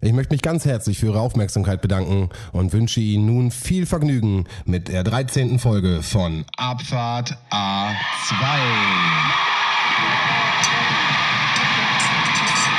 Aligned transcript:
Ich 0.00 0.12
möchte 0.12 0.32
mich 0.32 0.42
ganz 0.42 0.64
herzlich 0.64 0.98
für 0.98 1.06
Ihre 1.06 1.20
Aufmerksamkeit 1.20 1.80
bedanken 1.80 2.28
und 2.52 2.72
wünsche 2.72 3.00
Ihnen 3.00 3.26
nun 3.26 3.50
viel 3.50 3.84
Vergnügen 3.84 4.44
mit 4.64 4.86
der 4.86 5.02
13. 5.02 5.58
Folge 5.58 6.04
von 6.04 6.44
Abfahrt 6.56 7.36
A2. 7.50 8.36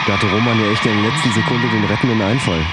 Da 0.08 0.14
hatte 0.14 0.32
Roman 0.32 0.62
ja 0.62 0.72
echt 0.72 0.86
in 0.86 0.94
der 0.94 1.12
letzten 1.12 1.34
Sekunde 1.34 1.68
den 1.68 1.84
rettenden 1.84 2.22
Einfall. 2.22 2.66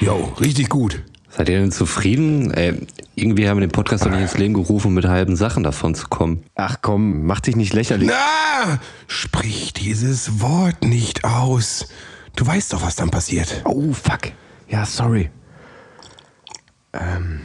Jo, 0.00 0.32
richtig 0.40 0.70
gut. 0.70 1.02
Seid 1.28 1.50
ihr 1.50 1.60
denn 1.60 1.70
zufrieden? 1.70 2.50
Ey, 2.50 2.86
irgendwie 3.14 3.46
haben 3.46 3.58
wir 3.58 3.66
den 3.66 3.72
Podcast 3.72 4.06
doch 4.06 4.10
nicht 4.10 4.20
ins 4.20 4.38
Leben 4.38 4.54
gerufen, 4.54 4.88
um 4.88 4.94
mit 4.94 5.04
halben 5.04 5.36
Sachen 5.36 5.64
davon 5.64 5.94
zu 5.94 6.08
kommen. 6.08 6.44
Ach 6.54 6.78
komm, 6.80 7.26
mach 7.26 7.40
dich 7.40 7.56
nicht 7.56 7.74
lächerlich. 7.74 8.08
Na, 8.10 8.78
sprich 9.06 9.74
dieses 9.74 10.40
Wort 10.40 10.82
nicht 10.82 11.24
aus. 11.24 11.88
Du 12.36 12.46
weißt 12.46 12.72
doch, 12.72 12.82
was 12.82 12.96
dann 12.96 13.10
passiert. 13.10 13.62
Oh, 13.64 13.92
fuck. 13.92 14.32
Ja, 14.68 14.86
sorry. 14.86 15.30
Ähm, 16.92 17.40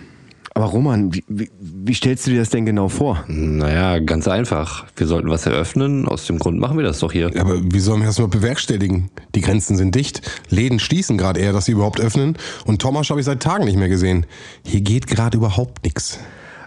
aber 0.53 0.65
Roman, 0.65 1.13
wie, 1.13 1.23
wie, 1.27 1.51
wie 1.59 1.93
stellst 1.93 2.25
du 2.25 2.31
dir 2.31 2.39
das 2.39 2.49
denn 2.49 2.65
genau 2.65 2.89
vor? 2.89 3.23
Naja, 3.27 3.99
ganz 3.99 4.27
einfach. 4.27 4.87
Wir 4.95 5.05
sollten 5.05 5.29
was 5.29 5.45
eröffnen. 5.45 6.07
Aus 6.07 6.25
dem 6.25 6.39
Grund 6.39 6.59
machen 6.59 6.77
wir 6.77 6.83
das 6.83 6.97
doch 6.97 7.11
hier. 7.11 7.27
Aber 7.39 7.61
wie 7.61 7.79
sollen 7.79 7.99
wir 7.99 8.07
das 8.07 8.17
nur 8.17 8.29
bewerkstelligen? 8.29 9.11
Die 9.35 9.41
Grenzen 9.41 9.77
sind 9.77 9.93
dicht. 9.93 10.21
Läden 10.49 10.79
schließen 10.79 11.17
gerade 11.17 11.39
eher, 11.39 11.53
dass 11.53 11.65
sie 11.65 11.73
überhaupt 11.73 11.99
öffnen. 11.99 12.37
Und 12.65 12.81
Thomas 12.81 13.09
habe 13.11 13.19
ich 13.19 13.25
seit 13.27 13.43
Tagen 13.43 13.65
nicht 13.65 13.77
mehr 13.77 13.87
gesehen. 13.87 14.25
Hier 14.65 14.81
geht 14.81 15.05
gerade 15.05 15.37
überhaupt 15.37 15.83
nichts. 15.83 16.19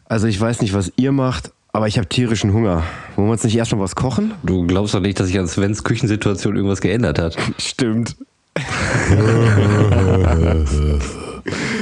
Also 0.05 0.29
ich 0.29 0.41
weiß 0.41 0.61
nicht, 0.61 0.73
was 0.73 0.93
ihr 0.97 1.11
macht, 1.11 1.53
aber 1.73 1.87
ich 1.89 1.97
habe 1.99 2.09
tierischen 2.09 2.53
Hunger. 2.53 2.85
Wollen 3.17 3.29
wir 3.29 3.33
uns 3.33 3.45
nicht 3.45 3.57
erst 3.57 3.73
mal 3.73 3.81
was 3.81 3.95
kochen? 3.95 4.33
Du 4.43 4.67
glaubst 4.67 4.95
doch 4.95 5.01
nicht, 5.01 5.21
dass 5.21 5.29
sich 5.29 5.39
an 5.39 5.47
Svens 5.47 5.85
Küchensituation 5.85 6.57
irgendwas 6.57 6.81
geändert 6.81 7.19
hat. 7.19 7.37
Stimmt. 7.59 8.17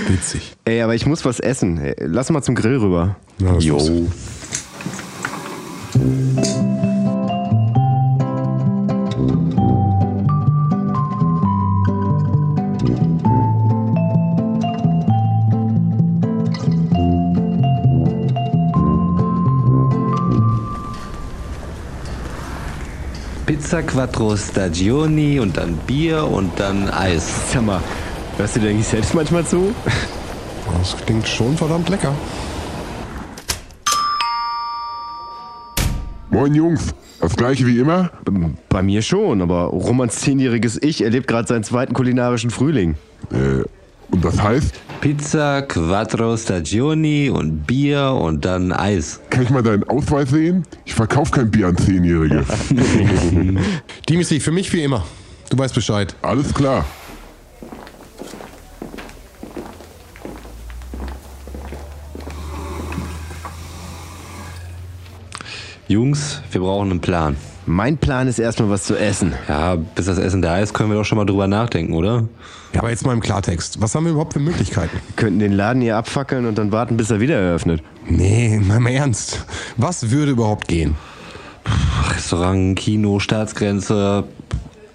Witzig. 0.09 0.57
Ey, 0.65 0.83
aber 0.83 0.95
ich 0.95 1.07
muss 1.07 1.25
was 1.25 1.41
essen. 1.41 1.81
Lass 1.99 2.31
mal 2.31 2.43
zum 2.43 2.55
Grill 2.55 2.77
rüber. 2.77 3.17
Ja, 3.39 3.57
was 3.57 3.65
Pizza 23.49 23.83
Quattro 23.83 24.37
Stagioni 24.37 25.41
und 25.41 25.57
dann 25.57 25.79
Bier 25.87 26.23
und 26.23 26.61
dann 26.61 26.91
Eis. 26.91 27.51
Sag 27.51 27.65
mal, 27.65 27.81
hörst 28.37 28.57
du 28.57 28.61
dir 28.61 28.69
eigentlich 28.69 28.87
selbst 28.87 29.15
manchmal 29.15 29.45
zu? 29.47 29.75
Das 30.79 30.95
klingt 31.07 31.27
schon 31.27 31.57
verdammt 31.57 31.89
lecker. 31.89 32.15
Moin 36.29 36.55
Jungs, 36.55 36.95
das 37.23 37.35
gleiche 37.37 37.67
wie 37.67 37.79
immer? 37.79 38.11
Bei 38.69 38.83
mir 38.83 39.01
schon, 39.01 39.41
aber 39.41 39.63
Romans 39.63 40.17
zehnjähriges 40.17 40.83
Ich 40.83 41.03
erlebt 41.03 41.27
gerade 41.27 41.49
seinen 41.49 41.65
zweiten 41.65 41.95
kulinarischen 41.95 42.51
Frühling. 42.51 42.97
Äh, 43.33 43.63
und 44.11 44.27
das 44.27 44.43
heißt, 44.43 44.75
Pizza 45.01 45.63
Quattro 45.63 46.37
Stagioni 46.37 47.31
und 47.31 47.65
Bier 47.67 48.11
und 48.21 48.45
dann 48.45 48.73
Eis. 48.73 49.21
kann 49.31 49.45
ich 49.45 49.51
mal 49.51 49.63
deinen 49.63 49.85
Ausweis 49.85 50.31
sehen? 50.31 50.65
Ich 50.85 50.95
verkaufe 50.95 51.31
kein 51.31 51.51
Bier 51.51 51.69
an 51.69 51.77
Zehnjährige. 51.77 52.45
Dimitri, 54.09 54.41
für 54.41 54.51
mich 54.51 54.73
wie 54.73 54.83
immer. 54.83 55.05
Du 55.51 55.57
weißt 55.57 55.75
Bescheid. 55.75 56.17
Alles 56.23 56.53
klar. 56.53 56.85
Jungs, 65.87 66.43
wir 66.51 66.61
brauchen 66.61 66.91
einen 66.91 67.01
Plan. 67.01 67.37
Mein 67.69 67.99
Plan 67.99 68.29
ist 68.29 68.39
erstmal 68.39 68.71
was 68.71 68.85
zu 68.85 68.97
essen. 68.97 69.35
Ja, 69.47 69.77
bis 69.77 70.07
das 70.07 70.17
Essen 70.17 70.41
da 70.41 70.59
ist, 70.59 70.73
können 70.73 70.89
wir 70.89 70.97
doch 70.97 71.05
schon 71.05 71.19
mal 71.19 71.27
drüber 71.27 71.47
nachdenken, 71.47 71.93
oder? 71.93 72.27
Ja, 72.73 72.81
aber 72.81 72.89
jetzt 72.89 73.05
mal 73.05 73.13
im 73.13 73.21
Klartext. 73.21 73.83
Was 73.83 73.95
haben 73.95 74.05
wir 74.05 74.13
überhaupt 74.13 74.33
für 74.33 74.41
Möglichkeiten? 74.41 74.97
Wir 75.07 75.17
könnten 75.17 75.39
den 75.39 75.53
Laden 75.53 75.83
hier 75.83 75.97
abfackeln 75.97 76.47
und 76.47 76.57
dann 76.57 76.73
warten, 76.73 76.97
bis 76.97 77.11
er 77.11 77.21
wieder 77.21 77.37
eröffnet. 77.37 77.83
Nee, 78.09 78.59
mal 78.59 78.79
im 78.79 78.87
Ernst. 78.87 79.45
Was 79.77 80.11
würde 80.11 80.33
überhaupt 80.33 80.67
gehen? 80.67 80.97
Restaurant, 82.15 82.79
Kino, 82.79 83.19
Staatsgrenze, 83.19 84.25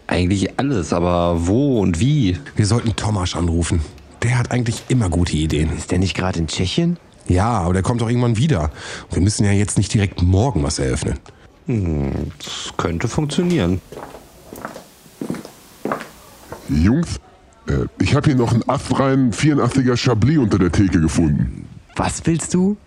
eigentlich 0.07 0.59
alles, 0.59 0.93
aber 0.93 1.45
wo 1.47 1.79
und 1.79 1.99
wie? 1.99 2.39
Wir 2.55 2.65
sollten 2.65 2.95
Thomas 2.95 3.35
anrufen. 3.35 3.81
Der 4.23 4.39
hat 4.39 4.51
eigentlich 4.51 4.85
immer 4.89 5.09
gute 5.09 5.37
Ideen. 5.37 5.77
Ist 5.77 5.91
der 5.91 5.99
nicht 5.99 6.15
gerade 6.15 6.39
in 6.39 6.47
Tschechien? 6.47 6.97
Ja, 7.27 7.49
aber 7.49 7.73
der 7.73 7.83
kommt 7.83 8.01
doch 8.01 8.09
irgendwann 8.09 8.37
wieder. 8.37 8.71
Und 9.09 9.15
wir 9.15 9.21
müssen 9.21 9.45
ja 9.45 9.51
jetzt 9.51 9.77
nicht 9.77 9.93
direkt 9.93 10.23
morgen 10.23 10.63
was 10.63 10.79
eröffnen. 10.79 11.19
Das 11.65 12.73
könnte 12.77 13.07
funktionieren. 13.07 13.81
Jungs, 16.69 17.19
äh, 17.67 17.85
ich 17.99 18.15
habe 18.15 18.27
hier 18.29 18.35
noch 18.35 18.51
einen 18.51 18.67
astreinen 18.67 19.31
84er 19.31 19.95
Chablis 19.95 20.37
unter 20.37 20.59
der 20.59 20.71
Theke 20.71 20.99
gefunden. 20.99 21.67
Was 21.95 22.25
willst 22.25 22.53
du? 22.53 22.77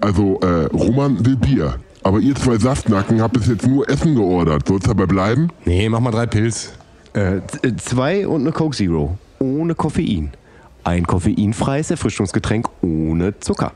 Also, 0.00 0.40
äh, 0.40 0.66
Roman 0.66 1.24
will 1.24 1.36
Bier. 1.36 1.76
Aber 2.02 2.20
ihr 2.20 2.34
zwei 2.34 2.56
Saftnacken 2.58 3.20
habt 3.20 3.34
bis 3.34 3.48
jetzt 3.48 3.66
nur 3.66 3.88
Essen 3.88 4.14
geordert. 4.14 4.68
Soll's 4.68 4.84
dabei 4.84 5.06
bleiben? 5.06 5.48
Nee, 5.64 5.88
mach 5.88 6.00
mal 6.00 6.10
drei 6.12 6.26
Pilz. 6.26 6.72
Äh, 7.14 7.38
äh, 7.38 7.42
zwei 7.78 8.28
und 8.28 8.42
eine 8.42 8.52
Coke 8.52 8.76
Zero. 8.76 9.18
Ohne 9.38 9.74
Koffein. 9.74 10.30
Ein 10.84 11.06
koffeinfreies 11.06 11.90
Erfrischungsgetränk 11.90 12.68
ohne 12.80 13.38
Zucker. 13.40 13.72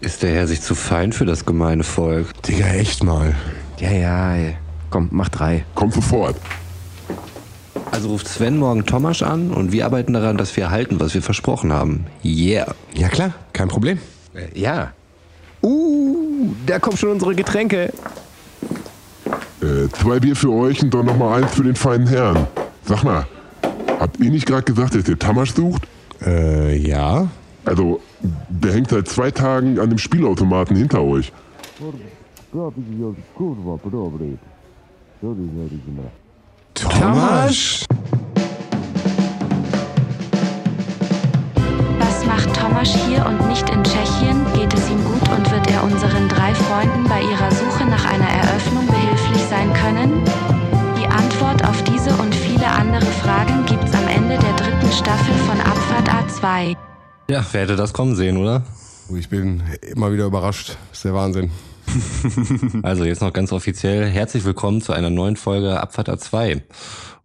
Ist 0.00 0.22
der 0.22 0.32
Herr 0.32 0.46
sich 0.46 0.62
zu 0.62 0.74
fein 0.74 1.12
für 1.12 1.26
das 1.26 1.44
gemeine 1.44 1.84
Volk? 1.84 2.42
Digga, 2.44 2.68
echt 2.68 3.04
mal. 3.04 3.34
Ja, 3.78 3.90
ja, 3.90 4.34
ey. 4.34 4.56
komm, 4.88 5.08
mach 5.10 5.28
drei. 5.28 5.64
Kommt 5.74 5.92
sofort. 5.92 6.36
Also 7.90 8.08
ruft 8.08 8.26
Sven 8.26 8.56
morgen 8.56 8.86
Thomas 8.86 9.22
an 9.22 9.50
und 9.50 9.72
wir 9.72 9.84
arbeiten 9.84 10.14
daran, 10.14 10.38
dass 10.38 10.56
wir 10.56 10.70
halten, 10.70 11.00
was 11.00 11.12
wir 11.12 11.20
versprochen 11.20 11.70
haben. 11.70 12.06
Yeah. 12.24 12.74
Ja 12.94 13.08
klar, 13.08 13.34
kein 13.52 13.68
Problem. 13.68 13.98
Äh, 14.34 14.58
ja. 14.58 14.92
Uh, 15.62 16.54
da 16.64 16.78
kommen 16.78 16.96
schon 16.96 17.10
unsere 17.10 17.34
Getränke. 17.34 17.92
Äh, 19.60 19.88
zwei 19.92 20.18
Bier 20.18 20.34
für 20.34 20.50
euch 20.50 20.82
und 20.82 20.94
dann 20.94 21.04
nochmal 21.04 21.42
eins 21.42 21.52
für 21.52 21.64
den 21.64 21.76
feinen 21.76 22.06
Herrn. 22.06 22.46
Sag 22.86 23.04
mal, 23.04 23.26
habt 23.98 24.18
ihr 24.18 24.30
nicht 24.30 24.46
gerade 24.46 24.64
gesagt, 24.64 24.94
dass 24.94 25.06
ihr 25.06 25.18
Tamasch 25.18 25.52
sucht? 25.52 25.82
Äh, 26.24 26.76
ja. 26.76 27.28
Also, 27.66 28.00
der 28.48 28.72
hängt 28.72 28.90
seit 28.90 29.08
zwei 29.08 29.30
Tagen 29.30 29.78
an 29.78 29.88
dem 29.88 29.98
Spielautomaten 29.98 30.76
hinter 30.76 31.02
euch. 31.02 31.32
Thomas? 36.74 37.86
Was 41.98 42.26
macht 42.26 42.54
Tomasz 42.54 42.94
hier 43.06 43.24
und 43.26 43.48
nicht 43.48 43.68
in 43.70 43.82
Tschechien? 43.84 44.44
Geht 44.54 44.72
es 44.74 44.90
ihm 44.90 45.02
gut 45.04 45.28
und 45.28 45.50
wird 45.50 45.70
er 45.70 45.84
unseren 45.84 46.28
drei 46.28 46.54
Freunden 46.54 47.04
bei 47.08 47.22
ihrer 47.22 47.50
Suche 47.50 47.86
nach 47.86 48.04
einer 48.04 48.28
Eröffnung 48.28 48.86
behilflich 48.86 49.42
sein 49.48 49.72
können? 49.74 50.22
Die 50.98 51.06
Antwort 51.06 51.64
auf 51.66 51.82
diese 51.84 52.10
und 52.16 52.34
viele 52.34 52.66
andere 52.66 53.06
Fragen 53.06 53.64
gibt's 53.66 53.94
am 53.94 54.08
Ende 54.08 54.38
der 54.38 54.52
dritten 54.54 54.92
Staffel 54.92 55.34
von 55.46 55.60
Abfahrt 55.60 56.08
A2. 56.08 56.76
Ja, 57.30 57.46
wer 57.52 57.60
hätte 57.60 57.76
das 57.76 57.92
kommen 57.92 58.16
sehen, 58.16 58.36
oder? 58.38 58.64
Ich 59.16 59.28
bin 59.28 59.62
immer 59.82 60.12
wieder 60.12 60.24
überrascht. 60.24 60.76
ist 60.92 61.04
der 61.04 61.14
Wahnsinn. 61.14 61.50
Also 62.82 63.04
jetzt 63.04 63.22
noch 63.22 63.32
ganz 63.32 63.52
offiziell. 63.52 64.04
Herzlich 64.08 64.44
willkommen 64.44 64.82
zu 64.82 64.92
einer 64.92 65.10
neuen 65.10 65.36
Folge 65.36 65.80
Abfahrt 65.80 66.08
A2. 66.08 66.62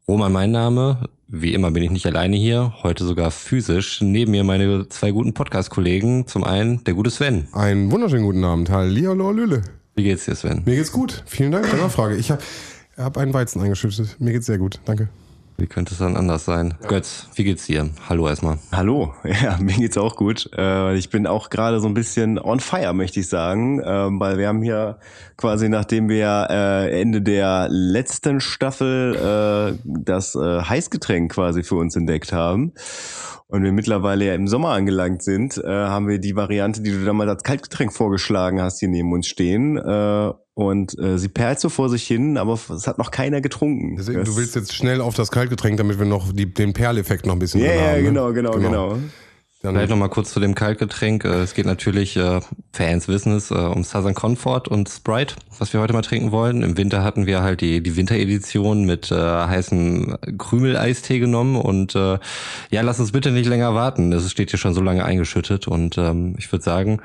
Roman 0.08 0.32
mein 0.32 0.52
Name. 0.52 1.10
Wie 1.28 1.56
immer 1.56 1.72
bin 1.72 1.82
ich 1.82 1.90
nicht 1.90 2.06
alleine 2.06 2.36
hier, 2.36 2.76
heute 2.84 3.04
sogar 3.04 3.32
physisch. 3.32 4.00
Neben 4.02 4.30
mir 4.30 4.44
meine 4.44 4.88
zwei 4.90 5.10
guten 5.10 5.34
Podcast-Kollegen. 5.34 6.28
Zum 6.28 6.44
einen 6.44 6.84
der 6.84 6.94
gute 6.94 7.10
Sven. 7.10 7.48
Einen 7.54 7.92
wunderschönen 7.92 8.26
guten 8.26 8.44
Abend. 8.44 8.70
Hallihallo, 8.70 9.32
Lülle. 9.32 9.64
Wie 9.96 10.04
geht's 10.04 10.26
dir, 10.26 10.36
Sven? 10.36 10.62
Mir 10.66 10.76
geht's 10.76 10.92
gut. 10.92 11.24
Vielen 11.26 11.52
Dank 11.52 11.66
für 11.66 11.78
die 11.78 11.82
Nachfrage. 11.82 12.16
Ich 12.16 12.30
habe 12.30 12.44
hab 12.96 13.18
einen 13.18 13.34
Weizen 13.34 13.60
eingeschüttet. 13.60 14.18
Mir 14.20 14.34
geht's 14.34 14.46
sehr 14.46 14.60
gut. 14.60 14.80
Danke. 14.86 15.10
Wie 15.58 15.68
könnte 15.68 15.94
es 15.94 16.00
dann 16.00 16.18
anders 16.18 16.44
sein? 16.44 16.74
Götz, 16.86 17.30
wie 17.36 17.46
geht's 17.46 17.66
dir? 17.66 17.90
Hallo 18.10 18.28
erstmal. 18.28 18.58
Hallo, 18.74 19.14
ja, 19.24 19.58
mir 19.58 19.76
geht's 19.76 19.98
auch 19.98 20.18
gut. 20.18 20.50
Äh, 20.58 20.98
ich 20.98 21.10
bin 21.10 21.26
auch 21.28 21.50
gerade 21.50 21.80
so 21.80 21.88
ein 21.88 21.94
bisschen 21.94 22.38
on 22.38 22.60
fire, 22.60 22.94
möchte 22.94 23.22
ich 23.22 23.30
sagen, 23.30 23.82
ähm, 23.86 24.20
weil 24.20 24.38
wir 24.38 24.50
haben 24.50 24.62
hier 24.62 25.00
quasi, 25.38 25.70
nachdem 25.70 26.10
wir 26.10 26.48
äh, 26.50 27.02
Ende 27.02 27.22
der 27.22 27.68
letzten 27.70 28.42
Staffel 28.42 29.16
äh, 29.16 29.80
das 29.86 30.36
Heißgetränk 30.36 31.32
quasi 31.32 31.64
für 31.64 31.76
uns 31.76 31.96
entdeckt 31.96 32.34
haben 32.34 32.74
und 33.48 33.64
wir 33.64 33.72
mittlerweile 33.72 34.26
ja 34.26 34.36
im 34.36 34.48
Sommer 34.48 34.70
angelangt 34.70 35.24
sind, 35.24 35.56
haben 35.64 36.08
wir 36.08 36.20
die 36.20 36.36
Variante, 36.36 36.82
die 36.82 36.92
du 36.92 37.06
damals 37.06 37.30
als 37.30 37.44
Kaltgetränk 37.44 37.94
vorgeschlagen 37.94 38.62
hast, 38.62 38.80
hier 38.80 38.90
neben 38.90 39.14
uns 39.14 39.28
stehen. 39.28 39.78
Und 40.56 40.98
äh, 40.98 41.18
sie 41.20 41.28
perlt 41.28 41.60
so 41.60 41.68
vor 41.70 41.90
sich 41.90 42.08
hin, 42.08 42.38
aber 42.38 42.54
es 42.54 42.88
hat 42.88 42.98
noch 42.98 43.12
keiner 43.12 43.42
getrunken. 43.42 43.98
Deswegen, 43.98 44.24
du 44.24 44.38
willst 44.38 44.56
jetzt 44.56 44.74
schnell 44.74 45.02
auf 45.02 45.14
das 45.14 45.30
Kaltgetränk, 45.30 45.76
damit 45.78 46.00
wir 46.00 46.06
noch 46.06 46.32
die, 46.32 46.52
den 46.52 46.72
Perleffekt 46.72 47.26
noch 47.26 47.34
ein 47.34 47.40
bisschen 47.40 47.60
Ja, 47.62 47.68
drin 47.68 47.78
ja, 47.78 47.88
haben. 47.88 47.98
ne? 47.98 48.04
genau, 48.04 48.34
genau, 48.34 48.52
genau. 48.54 48.98
Dann, 49.62 49.74
Vielleicht 49.74 49.90
nochmal 49.90 50.10
kurz 50.10 50.32
zu 50.32 50.40
dem 50.40 50.54
Kaltgetränk. 50.56 51.26
Äh, 51.26 51.42
Es 51.42 51.56
geht 51.56 51.66
natürlich, 51.66 52.16
äh, 52.16 52.40
Fans 52.72 53.08
wissen 53.08 53.36
es, 53.36 53.50
äh, 53.52 53.56
um 53.56 53.84
Southern 53.84 54.14
Comfort 54.14 54.64
und 54.70 54.88
Sprite, 54.88 55.36
was 55.58 55.74
wir 55.74 55.82
heute 55.82 55.92
mal 55.92 56.04
trinken 56.04 56.32
wollen. 56.32 56.62
Im 56.62 56.78
Winter 56.78 57.04
hatten 57.04 57.26
wir 57.26 57.42
halt 57.42 57.60
die, 57.62 57.82
die 57.82 57.96
Winteredition 57.98 58.86
mit 58.86 59.12
äh, 59.12 59.16
heißen 59.16 60.38
Krümeleistee 60.38 61.20
genommen 61.20 61.56
und 61.56 61.96
äh, 61.96 62.20
ja, 62.70 62.82
lass 62.82 63.00
uns 63.00 63.12
bitte 63.12 63.32
nicht 63.32 63.48
länger 63.50 63.74
warten. 63.74 64.14
Es 64.14 64.30
steht 64.32 64.52
hier 64.52 64.60
schon 64.60 64.74
so 64.76 64.82
lange 64.82 65.04
eingeschüttet 65.04 65.68
und 65.68 65.98
ähm, 65.98 66.36
ich 66.38 66.50
würde 66.52 66.64
sagen, 66.64 67.02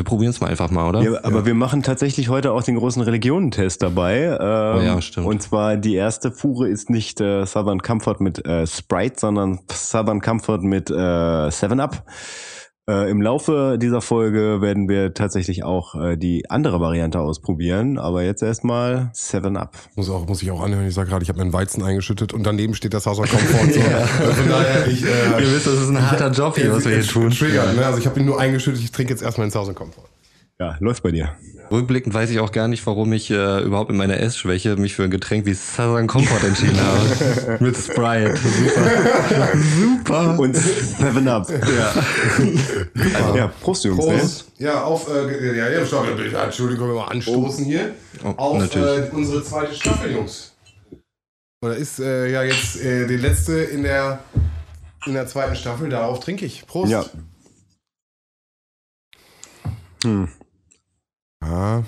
wir 0.00 0.04
probieren 0.04 0.30
es 0.30 0.40
mal 0.40 0.46
einfach 0.48 0.70
mal, 0.70 0.88
oder? 0.88 1.02
Ja, 1.02 1.24
aber 1.24 1.44
wir 1.44 1.52
machen 1.52 1.82
tatsächlich 1.82 2.30
heute 2.30 2.52
auch 2.52 2.62
den 2.62 2.76
großen 2.76 3.02
Religionentest 3.02 3.82
dabei. 3.82 4.34
Ähm, 4.40 4.78
Oh 4.78 4.80
ja, 4.80 5.02
stimmt. 5.02 5.26
Und 5.26 5.42
zwar 5.42 5.76
die 5.76 5.94
erste 5.94 6.32
Fuhre 6.32 6.70
ist 6.70 6.88
nicht 6.88 7.20
äh, 7.20 7.44
Southern 7.44 7.82
Comfort 7.82 8.16
mit 8.20 8.42
äh, 8.46 8.66
Sprite, 8.66 9.16
sondern 9.18 9.60
Southern 9.70 10.22
Comfort 10.22 10.62
mit 10.62 10.90
äh, 10.90 11.50
7 11.50 11.80
Up. 11.80 12.02
Äh, 12.90 13.08
Im 13.08 13.22
Laufe 13.22 13.78
dieser 13.80 14.00
Folge 14.00 14.60
werden 14.60 14.88
wir 14.88 15.14
tatsächlich 15.14 15.62
auch 15.62 15.94
äh, 15.94 16.16
die 16.16 16.50
andere 16.50 16.80
Variante 16.80 17.20
ausprobieren, 17.20 17.98
aber 17.98 18.24
jetzt 18.24 18.42
erstmal 18.42 19.10
7 19.12 19.56
Up. 19.56 19.76
muss, 19.94 20.10
auch, 20.10 20.26
muss 20.26 20.42
ich 20.42 20.50
auch 20.50 20.60
anhören, 20.60 20.88
ich 20.88 20.94
sage 20.94 21.08
gerade, 21.08 21.22
ich 21.22 21.28
habe 21.28 21.38
mir 21.38 21.44
einen 21.44 21.52
Weizen 21.52 21.84
eingeschüttet 21.84 22.32
und 22.32 22.42
daneben 22.42 22.74
steht 22.74 22.92
das 22.92 23.06
Haus 23.06 23.18
Komfort. 23.18 23.72
So. 23.72 23.80
Also 24.20 24.32
Von 24.32 24.48
daher, 24.48 24.88
ich, 24.88 25.04
äh, 25.04 25.40
Ihr 25.40 25.52
wisst, 25.52 25.68
das 25.68 25.74
ist 25.74 25.88
ein 25.88 26.10
harter 26.10 26.32
Job 26.32 26.56
hier, 26.56 26.72
was 26.72 26.84
wir 26.84 26.96
hier 26.96 27.06
tun. 27.06 27.30
Triggert, 27.30 27.76
ne? 27.76 27.86
Also 27.86 27.98
ich 27.98 28.06
habe 28.06 28.18
ihn 28.18 28.26
nur 28.26 28.40
eingeschüttet, 28.40 28.82
ich 28.82 28.90
trinke 28.90 29.12
jetzt 29.12 29.22
erstmal 29.22 29.44
ins 29.46 29.54
Haus 29.54 29.72
Komfort. 29.72 30.08
Ja, 30.60 30.76
läuft 30.78 31.02
bei 31.02 31.10
dir. 31.10 31.34
Rückblickend 31.70 32.12
weiß 32.12 32.28
ich 32.28 32.38
auch 32.38 32.52
gar 32.52 32.68
nicht, 32.68 32.86
warum 32.86 33.10
ich 33.14 33.30
äh, 33.30 33.62
überhaupt 33.62 33.90
in 33.90 33.96
meiner 33.96 34.20
Essschwäche 34.20 34.76
mich 34.76 34.94
für 34.94 35.04
ein 35.04 35.10
Getränk 35.10 35.46
wie 35.46 35.54
Southern 35.54 36.06
Comfort 36.06 36.46
entschieden 36.46 36.78
habe. 36.78 37.56
Mit 37.64 37.76
Sprite. 37.78 38.36
Super. 38.36 39.48
Super. 39.80 40.38
Und 40.38 40.54
7 40.54 41.28
Up. 41.28 41.48
Ja. 41.48 43.34
ja, 43.34 43.46
Prost, 43.62 43.84
Jungs. 43.84 44.04
Ne? 44.04 44.18
Prost. 44.18 44.52
Ja, 44.58 44.84
auf, 44.84 45.08
äh, 45.08 45.56
ja, 45.56 45.70
ja, 45.70 45.82
ja, 45.82 46.44
Entschuldigung, 46.44 46.88
wir 46.88 46.94
mal 46.94 47.06
anstoßen 47.06 47.64
hier. 47.64 47.94
Oh, 48.22 48.34
auf 48.36 48.76
äh, 48.76 49.08
unsere 49.12 49.42
zweite 49.42 49.74
Staffel, 49.74 50.12
Jungs. 50.12 50.52
Oder 51.64 51.76
ist 51.76 52.00
äh, 52.00 52.30
ja 52.30 52.42
jetzt 52.42 52.84
äh, 52.84 53.06
die 53.06 53.16
letzte 53.16 53.54
in 53.54 53.82
der, 53.82 54.18
in 55.06 55.14
der 55.14 55.26
zweiten 55.26 55.56
Staffel, 55.56 55.88
darauf 55.88 56.20
trinke 56.20 56.44
ich. 56.44 56.66
Prost. 56.66 56.92
Ja. 56.92 57.06
Hm. 60.04 60.28
Ja. 61.42 61.84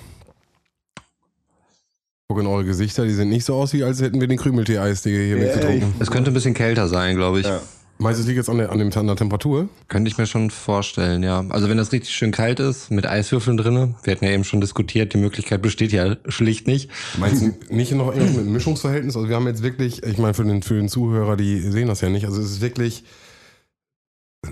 Guck 2.28 2.40
in 2.40 2.46
eure 2.46 2.64
Gesichter, 2.64 3.04
die 3.04 3.12
sehen 3.12 3.28
nicht 3.28 3.44
so 3.44 3.54
aus, 3.54 3.72
wie 3.72 3.84
als 3.84 4.00
hätten 4.00 4.20
wir 4.20 4.28
den 4.28 4.38
Krümeltee-Eisdee 4.38 5.26
hier 5.26 5.36
Ja, 5.36 5.44
mitgetrunken. 5.44 5.94
Es 5.98 6.10
könnte 6.10 6.30
ein 6.30 6.34
bisschen 6.34 6.54
kälter 6.54 6.88
sein, 6.88 7.16
glaube 7.16 7.40
ich. 7.40 7.46
Ja. 7.46 7.60
Meinst 7.98 8.18
du, 8.18 8.22
es 8.22 8.26
liegt 8.26 8.38
jetzt 8.38 8.48
an 8.48 8.58
der, 8.58 8.72
an, 8.72 8.78
dem, 8.78 8.90
an 8.92 9.06
der 9.06 9.16
Temperatur? 9.16 9.68
Könnte 9.86 10.10
ich 10.10 10.18
mir 10.18 10.26
schon 10.26 10.50
vorstellen, 10.50 11.22
ja. 11.22 11.44
Also 11.50 11.68
wenn 11.68 11.76
das 11.76 11.92
richtig 11.92 12.12
schön 12.12 12.32
kalt 12.32 12.58
ist, 12.58 12.90
mit 12.90 13.06
Eiswürfeln 13.06 13.56
drinne, 13.56 13.94
wir 14.02 14.12
hatten 14.12 14.24
ja 14.24 14.32
eben 14.32 14.44
schon 14.44 14.60
diskutiert, 14.60 15.12
die 15.12 15.18
Möglichkeit 15.18 15.62
besteht 15.62 15.92
ja 15.92 16.16
schlicht 16.26 16.66
nicht. 16.66 16.90
Meinst 17.18 17.42
du 17.42 17.54
nicht 17.72 17.92
noch 17.92 18.08
irgendwas 18.12 18.36
mit 18.36 18.46
Mischungsverhältnis? 18.46 19.14
Also 19.14 19.28
wir 19.28 19.36
haben 19.36 19.46
jetzt 19.46 19.62
wirklich, 19.62 20.02
ich 20.02 20.18
meine 20.18 20.34
für 20.34 20.42
den, 20.42 20.62
für 20.62 20.74
den 20.74 20.88
Zuhörer, 20.88 21.36
die 21.36 21.60
sehen 21.60 21.86
das 21.86 22.00
ja 22.00 22.08
nicht, 22.08 22.24
also 22.24 22.40
es 22.40 22.50
ist 22.50 22.60
wirklich, 22.60 23.04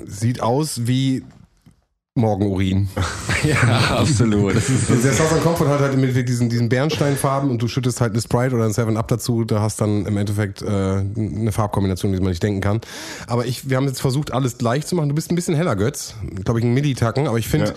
sieht 0.07 0.43
aus 0.43 0.87
wie 0.87 1.25
Morgenurin. 2.15 2.89
Ja, 3.43 3.97
absolut. 3.97 4.55
Das 4.55 4.69
ist, 4.69 4.91
der 4.91 5.15
Southern 5.15 5.41
Comfort 5.41 5.69
hat 5.69 5.81
halt 5.81 5.97
mit 5.97 6.29
diesen, 6.29 6.51
diesen 6.51 6.69
Bernsteinfarben 6.69 7.49
und 7.49 7.63
du 7.63 7.69
schüttest 7.69 8.03
halt 8.03 8.13
eine 8.13 8.21
Sprite 8.21 8.55
oder 8.55 8.67
ein 8.67 8.73
7-Up 8.73 9.09
dazu, 9.09 9.45
da 9.47 9.63
hast 9.63 9.81
dann 9.81 10.05
im 10.05 10.19
Endeffekt 10.19 10.61
äh, 10.61 10.67
eine 10.67 11.51
Farbkombination, 11.51 12.13
die 12.13 12.19
man 12.21 12.29
nicht 12.29 12.43
denken 12.43 12.61
kann. 12.61 12.83
Aber 13.29 13.47
ich, 13.47 13.71
wir 13.71 13.79
haben 13.79 13.87
jetzt 13.87 14.03
versucht, 14.03 14.31
alles 14.35 14.59
gleich 14.59 14.85
zu 14.87 14.95
machen. 14.95 15.09
Du 15.09 15.15
bist 15.15 15.31
ein 15.33 15.37
bisschen 15.37 15.55
heller, 15.55 15.75
Götz. 15.75 16.17
Glaube 16.45 16.59
ich, 16.61 16.67
ein 16.67 16.75
Midi-Tacken, 16.75 17.27
aber 17.29 17.39
ich 17.39 17.49
finde, 17.49 17.69
Ja. 17.69 17.73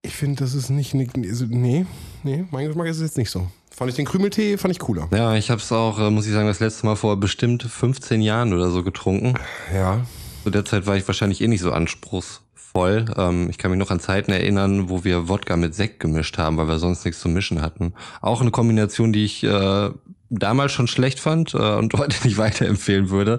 ich 0.00 0.16
finde, 0.16 0.42
das 0.44 0.54
ist 0.54 0.70
nicht, 0.70 0.94
nicht 0.94 1.14
also, 1.14 1.44
nee, 1.46 1.84
nee, 2.22 2.46
mein 2.50 2.66
Geschmack 2.68 2.86
ist 2.86 2.96
es 2.96 3.02
jetzt 3.02 3.18
nicht 3.18 3.28
so. 3.30 3.46
Fand 3.70 3.90
ich 3.90 3.96
den 3.96 4.06
Krümeltee, 4.06 4.56
fand 4.56 4.72
ich 4.72 4.78
cooler. 4.78 5.08
ja, 5.12 5.34
ich 5.34 5.50
habe 5.50 5.60
es 5.60 5.70
auch, 5.72 5.98
äh, 5.98 6.08
muss 6.10 6.26
ich 6.26 6.32
sagen, 6.32 6.46
das 6.48 6.60
letzte 6.60 6.86
Mal 6.86 6.96
vor 6.96 7.18
bestimmt 7.20 7.64
15 7.64 8.22
Jahren 8.22 8.54
oder 8.54 8.70
so 8.70 8.82
getrunken. 8.82 9.34
Ja. 9.74 10.00
Zu 10.42 10.48
der 10.48 10.64
Zeit 10.64 10.86
war 10.86 10.96
ich 10.96 11.06
wahrscheinlich 11.06 11.42
eh 11.42 11.48
nicht 11.48 11.60
so 11.60 11.70
anspruchsvoll. 11.72 12.46
Ähm, 12.74 13.48
ich 13.50 13.58
kann 13.58 13.70
mich 13.70 13.78
noch 13.78 13.90
an 13.90 14.00
Zeiten 14.00 14.30
erinnern, 14.32 14.88
wo 14.88 15.04
wir 15.04 15.28
Wodka 15.28 15.56
mit 15.56 15.74
Sekt 15.74 16.00
gemischt 16.00 16.38
haben, 16.38 16.56
weil 16.56 16.68
wir 16.68 16.78
sonst 16.78 17.04
nichts 17.04 17.20
zu 17.20 17.28
mischen 17.28 17.62
hatten. 17.62 17.94
Auch 18.20 18.40
eine 18.40 18.50
Kombination, 18.50 19.12
die 19.12 19.24
ich 19.24 19.42
äh, 19.44 19.90
damals 20.30 20.70
schon 20.72 20.86
schlecht 20.86 21.18
fand 21.18 21.54
äh, 21.54 21.58
und 21.58 21.92
heute 21.98 22.16
nicht 22.24 22.38
weiterempfehlen 22.38 23.10
würde. 23.10 23.38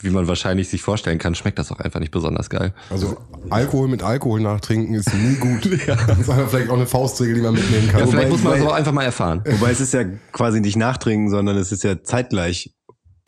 Wie 0.00 0.10
man 0.10 0.26
wahrscheinlich 0.28 0.68
sich 0.68 0.82
vorstellen 0.82 1.18
kann, 1.18 1.34
schmeckt 1.34 1.58
das 1.58 1.70
auch 1.70 1.78
einfach 1.78 2.00
nicht 2.00 2.10
besonders 2.10 2.50
geil. 2.50 2.74
Also 2.90 3.16
Alkohol 3.50 3.88
mit 3.88 4.02
Alkohol 4.02 4.40
nachtrinken 4.40 4.94
ist 4.94 5.12
nie 5.14 5.36
gut. 5.36 5.62
Das 5.86 6.18
ist 6.18 6.28
einfach 6.30 6.48
vielleicht 6.48 6.70
auch 6.70 6.74
eine 6.76 6.86
Faustregel, 6.86 7.36
die 7.36 7.40
man 7.40 7.54
mitnehmen 7.54 7.88
kann. 7.88 8.00
Ja, 8.00 8.06
vielleicht 8.06 8.28
Wobei- 8.28 8.30
muss 8.30 8.42
man 8.42 8.58
das 8.58 8.66
auch 8.66 8.72
einfach 8.74 8.92
mal 8.92 9.04
erfahren. 9.04 9.42
Wobei 9.44 9.70
es 9.70 9.80
ist 9.80 9.94
ja 9.94 10.04
quasi 10.32 10.60
nicht 10.60 10.76
nachtrinken, 10.76 11.30
sondern 11.30 11.56
es 11.56 11.70
ist 11.72 11.84
ja 11.84 12.02
zeitgleich. 12.02 12.74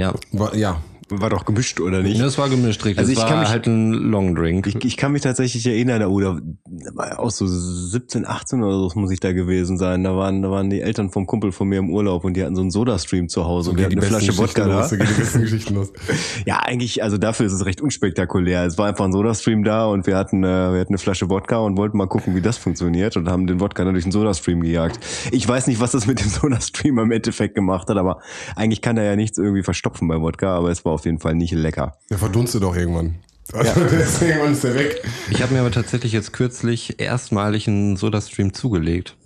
Ja. 0.01 0.15
Ja, 0.55 0.83
War 1.21 1.31
doch 1.31 1.45
gemischt, 1.45 1.81
oder 1.81 2.03
nicht? 2.03 2.21
Das 2.21 2.39
war 2.39 2.49
gemischt, 2.49 2.85
richtig. 2.85 2.99
Also 2.99 3.11
das 3.13 3.19
ich 3.19 3.23
war 3.23 3.29
kann 3.31 3.41
mich- 3.41 3.49
halt 3.51 3.67
ein 3.67 3.93
Long 3.93 4.35
Drink. 4.35 4.67
Ich, 4.67 4.85
ich 4.85 4.97
kann 4.97 5.13
mich 5.13 5.23
tatsächlich 5.23 5.67
erinnern, 5.67 6.03
oder 6.05 6.41
auch 7.17 7.31
so 7.31 7.47
17, 7.47 8.27
18 8.27 8.63
oder 8.63 8.77
so 8.89 8.91
muss 8.99 9.11
ich 9.11 9.21
da 9.21 9.33
gewesen 9.33 9.77
sein. 9.79 10.05
Da 10.05 10.17
waren, 10.17 10.43
da 10.43 10.51
waren 10.51 10.71
die 10.71 10.81
Eltern 10.81 11.11
vom 11.11 11.27
Kumpel 11.27 11.53
von 11.53 11.69
mir 11.69 11.79
im 11.79 11.91
Urlaub 11.91 12.25
und 12.25 12.35
die 12.37 12.43
hatten 12.45 12.55
so 12.55 12.61
einen 12.63 12.71
Soda-Stream 12.71 13.29
zu 13.29 13.45
Hause 13.45 13.71
und 13.71 13.79
die 13.79 13.85
hatten 13.85 13.93
eine 13.95 14.01
besten 14.03 14.17
Flasche 14.21 14.39
Wodka 14.39 14.67
da. 14.67 14.81
los, 14.81 14.91
die 14.91 14.97
besten 14.97 15.41
Geschichten 15.41 15.75
los. 15.75 15.93
Ja, 16.47 16.59
eigentlich, 16.61 17.03
also 17.03 17.17
dafür 17.19 17.47
ist 17.47 17.53
es 17.53 17.65
recht 17.65 17.81
unspektakulär. 17.81 18.65
Es 18.67 18.77
war 18.79 18.87
einfach 18.89 19.05
ein 19.05 19.13
Soda-Stream 19.13 19.65
da 19.65 19.87
und 19.87 20.07
wir 20.07 20.17
hatten, 20.17 20.43
äh, 20.45 20.47
wir 20.47 20.81
hatten 20.81 20.93
eine 20.93 20.99
Flasche 20.99 21.31
Wodka 21.31 21.59
und 21.59 21.77
wollten 21.77 21.97
mal 21.97 22.07
gucken, 22.07 22.35
wie 22.35 22.41
das 22.41 22.59
funktioniert 22.59 23.17
und 23.17 23.29
haben 23.29 23.47
den 23.47 23.61
Wodka 23.61 23.85
dann 23.85 23.95
durch 23.95 24.05
den 24.05 24.13
Soda-Stream 24.13 24.61
gejagt. 24.63 24.99
Ich 25.31 25.47
weiß 25.49 25.67
nicht, 25.67 25.81
was 25.81 25.93
das 25.93 26.07
mit 26.07 26.21
dem 26.21 26.29
Soda-Stream 26.29 26.99
im 26.99 27.11
Endeffekt 27.11 27.55
gemacht 27.55 27.89
hat, 27.89 27.97
aber 27.97 28.21
eigentlich 28.57 28.83
kann 28.83 28.97
er 28.97 29.05
ja 29.05 29.17
nichts 29.17 29.39
irgendwie 29.39 29.63
verstopfen 29.63 30.09
bei 30.09 30.21
Wodka, 30.21 30.55
aber 30.57 30.71
es 30.71 30.85
war 30.85 30.93
auf 30.93 31.03
jeden 31.05 31.19
Fall 31.19 31.35
nicht 31.35 31.53
lecker. 31.53 31.97
Der 32.11 32.19
verdunstet 32.19 32.63
doch 32.63 32.77
irgendwann. 32.77 33.17
Also 33.53 33.81
deswegen 33.91 34.31
irgendwann 34.31 34.53
ist 34.53 34.65
der 34.65 34.75
weg. 34.75 35.03
Ich 35.31 35.43
habe 35.43 35.53
mir 35.53 35.61
aber 35.61 35.71
tatsächlich 35.71 36.13
jetzt 36.13 36.33
kürzlich 36.33 37.01
erstmalig 37.01 37.69
einen 37.69 37.97
Soda-Stream 37.97 38.53
zugelegt. 38.53 39.17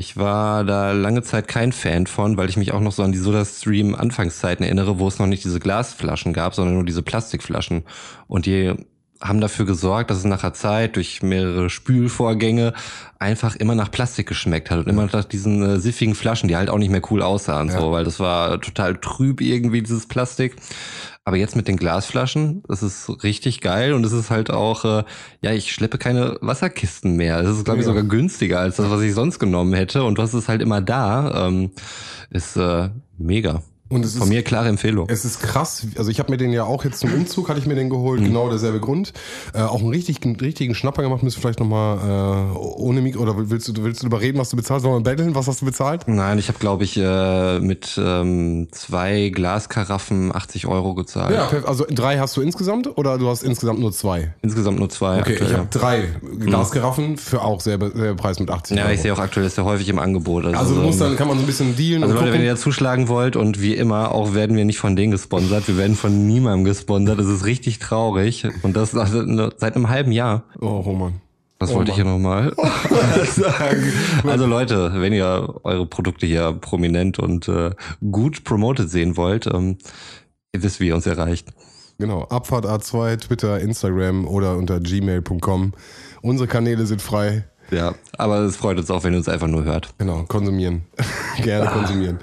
Ich 0.00 0.16
war 0.16 0.64
da 0.64 0.92
lange 0.92 1.22
Zeit 1.22 1.48
kein 1.48 1.72
Fan 1.72 2.06
von, 2.06 2.36
weil 2.36 2.48
ich 2.48 2.56
mich 2.56 2.70
auch 2.70 2.80
noch 2.80 2.92
so 2.92 3.02
an 3.02 3.10
die 3.10 3.18
Soda-Stream 3.18 3.96
Anfangszeiten 3.96 4.64
erinnere, 4.64 5.00
wo 5.00 5.08
es 5.08 5.18
noch 5.18 5.26
nicht 5.26 5.44
diese 5.44 5.58
Glasflaschen 5.58 6.32
gab, 6.32 6.54
sondern 6.54 6.74
nur 6.74 6.84
diese 6.84 7.02
Plastikflaschen. 7.02 7.82
Und 8.28 8.46
die 8.46 8.74
haben 9.20 9.40
dafür 9.40 9.66
gesorgt, 9.66 10.10
dass 10.10 10.18
es 10.18 10.24
nach 10.24 10.40
der 10.40 10.54
Zeit 10.54 10.96
durch 10.96 11.22
mehrere 11.22 11.70
Spülvorgänge 11.70 12.72
einfach 13.18 13.56
immer 13.56 13.74
nach 13.74 13.90
Plastik 13.90 14.28
geschmeckt 14.28 14.70
hat 14.70 14.78
und 14.78 14.88
immer 14.88 15.06
nach 15.12 15.24
diesen 15.24 15.62
äh, 15.62 15.80
siffigen 15.80 16.14
Flaschen, 16.14 16.48
die 16.48 16.56
halt 16.56 16.70
auch 16.70 16.78
nicht 16.78 16.90
mehr 16.90 17.02
cool 17.10 17.22
aussahen, 17.22 17.68
so, 17.68 17.90
weil 17.90 18.04
das 18.04 18.20
war 18.20 18.60
total 18.60 18.96
trüb 18.96 19.40
irgendwie 19.40 19.82
dieses 19.82 20.06
Plastik. 20.06 20.54
Aber 21.24 21.36
jetzt 21.36 21.56
mit 21.56 21.68
den 21.68 21.76
Glasflaschen, 21.76 22.62
das 22.68 22.82
ist 22.82 23.22
richtig 23.22 23.60
geil 23.60 23.92
und 23.92 24.02
es 24.06 24.12
ist 24.12 24.30
halt 24.30 24.50
auch, 24.50 24.84
äh, 24.86 25.04
ja, 25.42 25.52
ich 25.52 25.72
schleppe 25.74 25.98
keine 25.98 26.38
Wasserkisten 26.40 27.16
mehr. 27.16 27.42
Das 27.42 27.56
ist, 27.58 27.64
glaube 27.64 27.80
ich, 27.80 27.86
Ja. 27.86 27.90
sogar 27.92 28.04
günstiger 28.04 28.60
als 28.60 28.76
das, 28.76 28.88
was 28.88 29.02
ich 29.02 29.12
sonst 29.12 29.38
genommen 29.38 29.74
hätte. 29.74 30.04
Und 30.04 30.16
was 30.16 30.32
ist 30.32 30.48
halt 30.48 30.62
immer 30.62 30.80
da, 30.80 31.48
ähm, 31.48 31.72
ist 32.30 32.56
äh, 32.56 32.88
mega. 33.18 33.62
Und 33.90 34.04
es 34.04 34.14
Von 34.14 34.24
ist, 34.24 34.28
mir 34.28 34.42
klare 34.42 34.68
Empfehlung. 34.68 35.06
es 35.10 35.24
ist 35.24 35.40
krass. 35.40 35.86
Also 35.96 36.10
ich 36.10 36.18
habe 36.18 36.30
mir 36.30 36.36
den 36.36 36.52
ja 36.52 36.64
auch 36.64 36.84
jetzt 36.84 37.00
zum 37.00 37.12
Umzug, 37.12 37.48
hatte 37.48 37.58
ich 37.58 37.66
mir 37.66 37.74
den 37.74 37.88
geholt. 37.88 38.22
Genau 38.22 38.48
derselbe 38.50 38.80
Grund. 38.80 39.12
Äh, 39.54 39.62
auch 39.62 39.80
einen 39.80 39.88
richtigen, 39.88 40.36
richtigen 40.36 40.74
Schnapper 40.74 41.02
gemacht. 41.02 41.22
Müsst 41.22 41.38
ihr 41.38 41.40
vielleicht 41.40 41.60
nochmal 41.60 42.50
äh, 42.52 42.58
ohne 42.58 43.00
Mikro, 43.00 43.22
oder 43.22 43.34
willst 43.36 43.66
du, 43.68 43.82
willst 43.82 44.02
du 44.02 44.06
überreden, 44.06 44.38
was 44.38 44.50
du 44.50 44.56
bezahlst? 44.56 44.84
Sollen 44.84 44.96
wir 44.96 45.10
betteln? 45.10 45.34
Was 45.34 45.46
hast 45.48 45.62
du 45.62 45.64
bezahlt? 45.66 46.02
Nein, 46.06 46.38
ich 46.38 46.48
habe, 46.48 46.58
glaube 46.58 46.84
ich, 46.84 46.96
äh, 46.98 47.60
mit 47.60 47.98
ähm, 48.02 48.68
zwei 48.72 49.30
Glaskaraffen 49.30 50.34
80 50.34 50.66
Euro 50.66 50.94
gezahlt. 50.94 51.34
Ja, 51.34 51.48
also 51.64 51.86
drei 51.88 52.18
hast 52.18 52.36
du 52.36 52.42
insgesamt 52.42 52.98
oder 52.98 53.16
du 53.16 53.28
hast 53.28 53.42
insgesamt 53.42 53.80
nur 53.80 53.92
zwei? 53.92 54.34
Insgesamt 54.42 54.78
nur 54.78 54.90
zwei. 54.90 55.20
Okay, 55.20 55.32
aktuell. 55.32 55.50
ich 55.50 55.56
habe 55.56 55.68
drei 55.70 56.08
Glaskaraffen 56.40 57.16
für 57.16 57.42
auch 57.42 57.60
selber, 57.60 57.90
selber 57.90 58.16
Preis 58.20 58.38
mit 58.38 58.50
80 58.50 58.76
ja, 58.76 58.84
Euro. 58.84 58.92
ich 58.92 59.00
sehe 59.00 59.12
auch 59.12 59.18
aktuell 59.18 59.46
ist 59.46 59.56
ja 59.56 59.64
häufig 59.64 59.88
im 59.88 59.98
Angebot. 59.98 60.44
also 60.44 60.74
du 60.74 60.82
musst 60.82 61.00
ähm, 61.00 61.08
dann, 61.08 61.16
kann 61.16 61.28
man 61.28 61.38
so 61.38 61.42
ein 61.44 61.46
bisschen 61.46 61.74
dealen 61.76 62.02
Also 62.02 62.14
Leute, 62.14 62.26
wenn 62.26 62.32
gucken. 62.32 62.46
ihr 62.46 62.52
da 62.52 62.58
zuschlagen 62.60 63.08
wollt 63.08 63.36
und 63.36 63.62
wie 63.62 63.77
immer, 63.78 64.12
auch 64.12 64.34
werden 64.34 64.56
wir 64.56 64.64
nicht 64.64 64.78
von 64.78 64.96
denen 64.96 65.12
gesponsert, 65.12 65.68
wir 65.68 65.76
werden 65.76 65.96
von 65.96 66.26
niemandem 66.26 66.64
gesponsert, 66.64 67.18
das 67.18 67.26
ist 67.26 67.44
richtig 67.46 67.78
traurig 67.78 68.46
und 68.62 68.76
das 68.76 68.90
seit 68.90 69.10
seit 69.58 69.76
einem 69.76 69.88
halben 69.88 70.12
Jahr. 70.12 70.44
Oh, 70.60 70.80
Roman. 70.80 71.20
Das 71.58 71.72
Oh 71.72 71.76
wollte 71.76 71.90
ich 71.90 71.96
hier 71.96 72.04
nochmal 72.04 72.54
sagen. 73.32 73.92
Also 74.24 74.46
Leute, 74.46 74.92
wenn 74.94 75.12
ihr 75.12 75.56
eure 75.64 75.86
Produkte 75.86 76.24
hier 76.24 76.52
prominent 76.52 77.18
und 77.18 77.48
äh, 77.48 77.72
gut 78.12 78.44
promoted 78.44 78.88
sehen 78.88 79.16
wollt, 79.16 79.46
ähm, 79.46 79.76
ihr 80.52 80.62
wisst, 80.62 80.78
wie 80.78 80.88
ihr 80.88 80.94
uns 80.94 81.06
erreicht. 81.06 81.48
Genau, 81.98 82.22
Abfahrt 82.24 82.64
A2, 82.64 83.16
Twitter, 83.16 83.58
Instagram 83.60 84.28
oder 84.28 84.56
unter 84.56 84.78
gmail.com. 84.78 85.72
Unsere 86.22 86.46
Kanäle 86.46 86.86
sind 86.86 87.02
frei. 87.02 87.44
Ja, 87.70 87.94
aber 88.16 88.40
es 88.40 88.56
freut 88.56 88.78
uns 88.78 88.90
auch, 88.90 89.04
wenn 89.04 89.12
ihr 89.12 89.18
uns 89.18 89.28
einfach 89.28 89.46
nur 89.46 89.64
hört. 89.64 89.90
Genau, 89.98 90.24
konsumieren. 90.24 90.82
Gerne 91.42 91.70
konsumieren. 91.70 92.18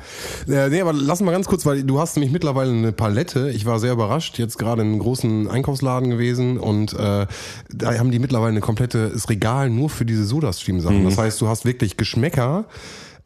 Äh, 0.47 0.69
nee, 0.69 0.81
aber 0.81 0.91
lass 0.93 1.21
mal 1.21 1.31
ganz 1.31 1.47
kurz, 1.47 1.65
weil 1.65 1.83
du 1.83 1.99
hast 1.99 2.15
nämlich 2.15 2.31
mittlerweile 2.31 2.71
eine 2.71 2.91
Palette. 2.91 3.49
Ich 3.51 3.65
war 3.65 3.79
sehr 3.79 3.93
überrascht, 3.93 4.39
jetzt 4.39 4.57
gerade 4.57 4.81
in 4.81 4.89
einem 4.89 4.99
großen 4.99 5.49
Einkaufsladen 5.49 6.09
gewesen 6.09 6.57
und 6.57 6.93
äh, 6.93 7.27
da 7.69 7.97
haben 7.97 8.11
die 8.11 8.19
mittlerweile 8.19 8.55
ein 8.55 8.61
komplettes 8.61 9.29
Regal 9.29 9.69
nur 9.69 9.89
für 9.89 10.05
diese 10.05 10.25
Soda-Stream-Sachen. 10.25 11.03
Das 11.05 11.17
heißt, 11.17 11.39
du 11.41 11.47
hast 11.47 11.65
wirklich 11.65 11.97
Geschmäcker, 11.97 12.65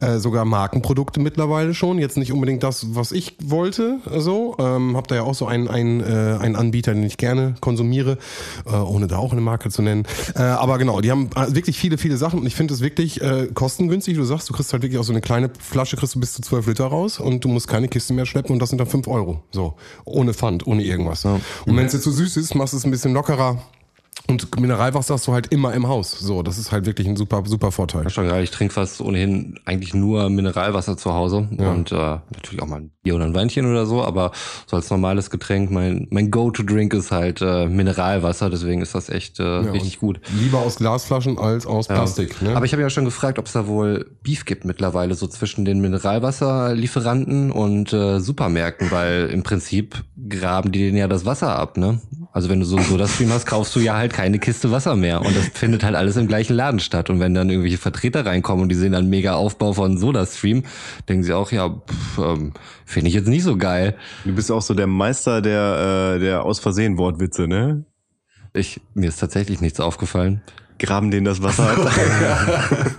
äh, 0.00 0.18
sogar 0.18 0.44
Markenprodukte 0.44 1.20
mittlerweile 1.20 1.74
schon. 1.74 1.98
Jetzt 1.98 2.16
nicht 2.16 2.32
unbedingt 2.32 2.62
das, 2.62 2.94
was 2.94 3.12
ich 3.12 3.36
wollte. 3.42 3.98
So, 4.16 4.56
ähm, 4.58 4.96
hab 4.96 5.08
da 5.08 5.16
ja 5.16 5.22
auch 5.22 5.34
so 5.34 5.46
einen, 5.46 5.68
einen, 5.68 6.00
äh, 6.00 6.38
einen 6.40 6.56
Anbieter, 6.56 6.94
den 6.94 7.02
ich 7.02 7.18
gerne 7.18 7.54
konsumiere, 7.60 8.18
äh, 8.66 8.74
ohne 8.74 9.06
da 9.06 9.18
auch 9.18 9.32
eine 9.32 9.40
Marke 9.40 9.70
zu 9.70 9.82
nennen. 9.82 10.04
Äh, 10.34 10.42
aber 10.42 10.78
genau, 10.78 11.00
die 11.00 11.10
haben 11.10 11.30
äh, 11.36 11.54
wirklich 11.54 11.78
viele, 11.78 11.98
viele 11.98 12.16
Sachen 12.16 12.40
und 12.40 12.46
ich 12.46 12.54
finde 12.54 12.74
es 12.74 12.80
wirklich 12.80 13.20
kostengünstig. 13.54 14.16
Du 14.16 14.24
sagst, 14.24 14.48
du 14.48 14.52
kriegst 14.52 14.72
halt 14.72 14.82
wirklich 14.82 14.98
auch 14.98 15.04
so 15.04 15.12
eine 15.12 15.20
kleine 15.20 15.50
Flasche, 15.58 15.96
kriegst 15.96 16.14
du 16.14 16.20
bis 16.20 16.32
zu 16.32 16.42
12 16.42 16.66
Liter 16.68 16.86
raus 16.86 17.20
und 17.20 17.44
du 17.44 17.48
musst 17.48 17.68
keine 17.68 17.88
Kiste 17.88 18.14
mehr 18.14 18.26
schleppen 18.26 18.52
und 18.52 18.58
das 18.60 18.70
sind 18.70 18.78
dann 18.78 18.86
5 18.86 19.06
Euro. 19.08 19.42
So, 19.50 19.74
ohne 20.04 20.34
Pfand, 20.34 20.66
ohne 20.66 20.82
irgendwas. 20.82 21.24
Und 21.24 21.42
wenn 21.66 21.86
es 21.86 21.92
jetzt 21.92 22.04
zu 22.04 22.10
so 22.10 22.24
süß 22.24 22.36
ist, 22.38 22.54
machst 22.54 22.72
du 22.72 22.78
es 22.78 22.84
ein 22.84 22.90
bisschen 22.90 23.12
lockerer. 23.12 23.62
Und 24.30 24.60
Mineralwasser 24.60 25.14
hast 25.14 25.26
du 25.26 25.32
halt 25.32 25.48
immer 25.48 25.74
im 25.74 25.88
Haus. 25.88 26.12
So, 26.12 26.42
das 26.42 26.58
ist 26.58 26.72
halt 26.72 26.86
wirklich 26.86 27.08
ein 27.08 27.16
super, 27.16 27.42
super 27.46 27.72
Vorteil. 27.72 28.04
Ja, 28.04 28.10
schon 28.10 28.28
geil. 28.28 28.44
Ich 28.44 28.50
trinke 28.50 28.74
fast 28.74 29.00
ohnehin 29.00 29.58
eigentlich 29.64 29.94
nur 29.94 30.30
Mineralwasser 30.30 30.96
zu 30.96 31.12
Hause 31.12 31.48
und 31.56 31.92
äh, 31.92 31.94
natürlich 31.94 32.62
auch 32.62 32.66
mal 32.66 32.80
ein 32.80 32.90
Bier 33.02 33.16
oder 33.16 33.24
ein 33.24 33.34
Weinchen 33.34 33.66
oder 33.66 33.86
so, 33.86 34.02
aber 34.04 34.32
so 34.66 34.76
als 34.76 34.90
normales 34.90 35.30
Getränk, 35.30 35.70
mein, 35.70 36.06
mein 36.10 36.30
Go-To-Drink 36.30 36.92
ist 36.94 37.10
halt 37.10 37.40
äh, 37.40 37.66
Mineralwasser, 37.66 38.50
deswegen 38.50 38.82
ist 38.82 38.94
das 38.94 39.08
echt 39.08 39.40
äh, 39.40 39.42
richtig 39.42 39.98
gut. 39.98 40.20
Lieber 40.38 40.58
aus 40.58 40.76
Glasflaschen 40.76 41.38
als 41.38 41.66
aus 41.66 41.88
Plastik. 41.88 42.40
Ne? 42.42 42.54
Aber 42.54 42.66
ich 42.66 42.72
habe 42.72 42.82
ja 42.82 42.90
schon 42.90 43.04
gefragt, 43.06 43.38
ob 43.38 43.46
es 43.46 43.52
da 43.52 43.66
wohl 43.66 44.16
Beef 44.22 44.44
gibt 44.44 44.64
mittlerweile 44.64 45.14
so 45.14 45.26
zwischen 45.26 45.64
den 45.64 45.80
Mineralwasserlieferanten 45.80 47.50
und 47.50 47.92
äh, 47.92 48.20
Supermärkten, 48.20 48.90
weil 48.90 49.30
im 49.32 49.42
Prinzip 49.42 50.04
graben 50.28 50.70
die 50.72 50.80
denen 50.80 50.96
ja 50.96 51.08
das 51.08 51.24
Wasser 51.24 51.56
ab, 51.56 51.76
ne? 51.76 52.00
Also 52.32 52.48
wenn 52.48 52.60
du 52.60 52.66
so 52.66 52.78
so 52.78 52.96
das 52.96 53.14
Stream 53.14 53.32
hast, 53.32 53.44
kaufst 53.44 53.74
du 53.74 53.80
ja 53.80 53.96
halt 53.96 54.12
keine 54.12 54.38
Kiste 54.38 54.70
Wasser 54.70 54.94
mehr 54.94 55.20
und 55.20 55.36
das 55.36 55.48
findet 55.48 55.82
halt 55.82 55.96
alles 55.96 56.16
im 56.16 56.28
gleichen 56.28 56.54
Laden 56.54 56.78
statt 56.78 57.10
und 57.10 57.18
wenn 57.18 57.34
dann 57.34 57.50
irgendwelche 57.50 57.78
Vertreter 57.78 58.24
reinkommen 58.24 58.62
und 58.62 58.68
die 58.68 58.76
sehen 58.76 58.92
dann 58.92 59.08
mega 59.08 59.34
Aufbau 59.34 59.72
von 59.72 59.98
SodaStream, 59.98 60.62
denken 61.08 61.24
sie 61.24 61.32
auch, 61.32 61.50
ja, 61.50 61.68
pff, 61.70 62.18
ähm, 62.18 62.52
finde 62.84 63.08
ich 63.08 63.14
jetzt 63.14 63.28
nicht 63.28 63.42
so 63.42 63.56
geil. 63.56 63.96
Du 64.24 64.32
bist 64.32 64.50
auch 64.52 64.62
so 64.62 64.74
der 64.74 64.86
Meister 64.86 65.42
der, 65.42 66.14
äh, 66.16 66.20
der 66.20 66.44
aus 66.44 66.60
Versehen 66.60 66.98
Wortwitze, 66.98 67.48
ne? 67.48 67.84
Ich 68.52 68.80
mir 68.94 69.08
ist 69.08 69.18
tatsächlich 69.18 69.60
nichts 69.60 69.80
aufgefallen. 69.80 70.40
Graben 70.78 71.10
denen 71.10 71.24
das 71.24 71.42
Wasser 71.42 71.70
ab. 71.70 71.92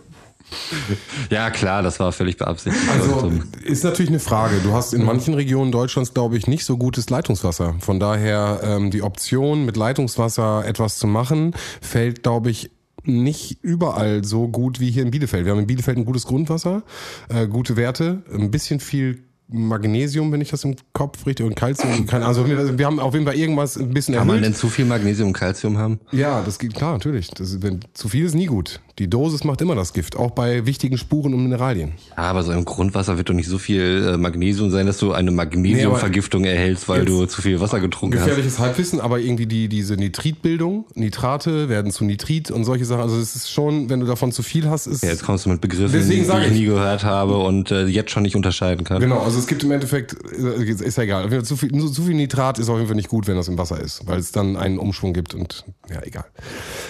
Ja, 1.30 1.50
klar, 1.50 1.82
das 1.82 2.00
war 2.00 2.12
völlig 2.12 2.36
beabsichtigt. 2.36 2.84
Also 2.90 3.32
ist 3.62 3.84
natürlich 3.84 4.10
eine 4.10 4.20
Frage. 4.20 4.56
Du 4.62 4.72
hast 4.72 4.92
in 4.92 5.04
manchen 5.04 5.34
Regionen 5.34 5.70
Deutschlands, 5.72 6.12
glaube 6.14 6.36
ich, 6.36 6.46
nicht 6.46 6.64
so 6.64 6.76
gutes 6.76 7.08
Leitungswasser. 7.10 7.76
Von 7.80 8.00
daher 8.00 8.60
ähm, 8.62 8.90
die 8.90 9.02
Option, 9.02 9.64
mit 9.64 9.76
Leitungswasser 9.76 10.64
etwas 10.66 10.98
zu 10.98 11.06
machen, 11.06 11.54
fällt, 11.80 12.22
glaube 12.22 12.50
ich, 12.50 12.70
nicht 13.04 13.58
überall 13.62 14.24
so 14.24 14.48
gut 14.48 14.80
wie 14.80 14.90
hier 14.90 15.02
in 15.02 15.10
Bielefeld. 15.10 15.44
Wir 15.44 15.52
haben 15.52 15.60
in 15.60 15.66
Bielefeld 15.66 15.96
ein 15.98 16.04
gutes 16.04 16.26
Grundwasser, 16.26 16.82
äh, 17.28 17.46
gute 17.46 17.76
Werte, 17.76 18.22
ein 18.32 18.50
bisschen 18.50 18.80
viel 18.80 19.22
Magnesium, 19.52 20.30
wenn 20.32 20.40
ich 20.40 20.50
das 20.50 20.64
im 20.64 20.76
Kopf 20.92 21.26
richtig 21.26 21.44
und 21.46 21.56
Calcium. 21.56 22.06
Keine, 22.06 22.24
also 22.26 22.46
wir 22.46 22.86
haben 22.86 23.00
auf 23.00 23.14
jeden 23.14 23.26
Fall 23.26 23.34
irgendwas 23.34 23.76
ein 23.76 23.92
bisschen 23.92 24.14
Kann 24.14 24.26
man 24.26 24.36
erhöht. 24.36 24.46
denn 24.46 24.54
zu 24.54 24.68
viel 24.68 24.84
Magnesium 24.84 25.28
und 25.28 25.32
Calcium 25.34 25.76
haben? 25.76 25.98
Ja, 26.12 26.42
das 26.42 26.58
geht 26.58 26.74
klar, 26.74 26.92
natürlich. 26.92 27.28
Das, 27.30 27.60
wenn, 27.62 27.80
zu 27.94 28.08
viel 28.08 28.24
ist 28.26 28.34
nie 28.34 28.46
gut. 28.46 28.80
Die 29.00 29.08
Dosis 29.08 29.44
macht 29.44 29.62
immer 29.62 29.74
das 29.74 29.94
Gift, 29.94 30.14
auch 30.14 30.32
bei 30.32 30.66
wichtigen 30.66 30.98
Spuren 30.98 31.32
und 31.32 31.42
Mineralien. 31.42 31.92
Aber 32.16 32.42
so 32.42 32.52
im 32.52 32.66
Grundwasser 32.66 33.16
wird 33.16 33.30
doch 33.30 33.34
nicht 33.34 33.48
so 33.48 33.56
viel 33.56 34.12
äh, 34.12 34.16
Magnesium 34.18 34.70
sein, 34.70 34.84
dass 34.84 34.98
du 34.98 35.12
eine 35.12 35.30
Magnesiumvergiftung 35.30 36.44
erhältst, 36.44 36.86
weil 36.86 37.06
du 37.06 37.24
zu 37.24 37.40
viel 37.40 37.60
Wasser 37.60 37.80
getrunken 37.80 38.18
hast. 38.18 38.26
Gefährliches 38.26 38.58
Halbwissen, 38.58 39.00
aber 39.00 39.18
irgendwie 39.18 39.46
die, 39.46 39.70
diese 39.70 39.94
Nitritbildung, 39.94 40.84
Nitrate 40.94 41.70
werden 41.70 41.92
zu 41.92 42.04
Nitrit 42.04 42.50
und 42.50 42.64
solche 42.64 42.84
Sachen. 42.84 43.00
Also 43.00 43.16
es 43.16 43.34
ist 43.34 43.50
schon, 43.50 43.88
wenn 43.88 44.00
du 44.00 44.06
davon 44.06 44.32
zu 44.32 44.42
viel 44.42 44.68
hast, 44.68 44.86
ist. 44.86 45.02
Ja, 45.02 45.08
jetzt 45.08 45.24
kommst 45.24 45.46
du 45.46 45.48
mit 45.48 45.62
Begriffen, 45.62 45.92
Deswegen 45.94 46.20
die 46.20 46.26
sag 46.26 46.44
ich 46.44 46.52
nie 46.52 46.66
gehört 46.66 47.02
habe 47.02 47.38
und 47.38 47.70
äh, 47.70 47.86
jetzt 47.86 48.10
schon 48.10 48.22
nicht 48.22 48.36
unterscheiden 48.36 48.84
kann. 48.84 49.00
Genau, 49.00 49.20
also 49.20 49.38
es 49.38 49.46
gibt 49.46 49.64
im 49.64 49.70
Endeffekt, 49.70 50.14
äh, 50.30 50.62
ist 50.62 50.98
ja 50.98 51.04
egal. 51.04 51.42
Zu 51.42 51.56
viel, 51.56 51.70
zu 51.90 52.02
viel 52.02 52.14
Nitrat 52.14 52.58
ist 52.58 52.68
auf 52.68 52.76
jeden 52.76 52.88
Fall 52.88 52.96
nicht 52.96 53.08
gut, 53.08 53.26
wenn 53.28 53.36
das 53.36 53.48
im 53.48 53.56
Wasser 53.56 53.80
ist, 53.80 54.06
weil 54.06 54.18
es 54.18 54.30
dann 54.30 54.58
einen 54.58 54.78
Umschwung 54.78 55.14
gibt 55.14 55.34
und 55.34 55.64
ja, 55.88 56.02
egal. 56.02 56.26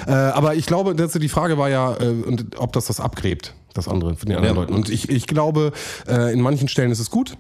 Äh, 0.09 0.11
aber 0.11 0.57
ich 0.57 0.67
glaube, 0.67 0.97
die 0.97 1.29
Frage 1.29 1.57
war 1.57 1.71
ja, 1.71 2.00
äh, 2.01 2.07
und 2.07 2.59
ob 2.59 2.73
das 2.73 2.87
das 2.87 3.01
abgräbt, 3.01 3.55
das 3.75 3.89
andere 3.89 4.15
von 4.17 4.29
den 4.29 4.37
anderen 4.37 4.57
Ja. 4.57 4.61
Leuten. 4.63 4.75
Und 4.75 4.89
ich, 4.89 5.09
ich 5.09 5.27
glaube, 5.27 5.73
äh, 6.09 6.33
in 6.33 6.41
manchen 6.41 6.69
Stellen 6.69 6.91
ist 6.91 7.01
es 7.01 7.11
gut. 7.11 7.37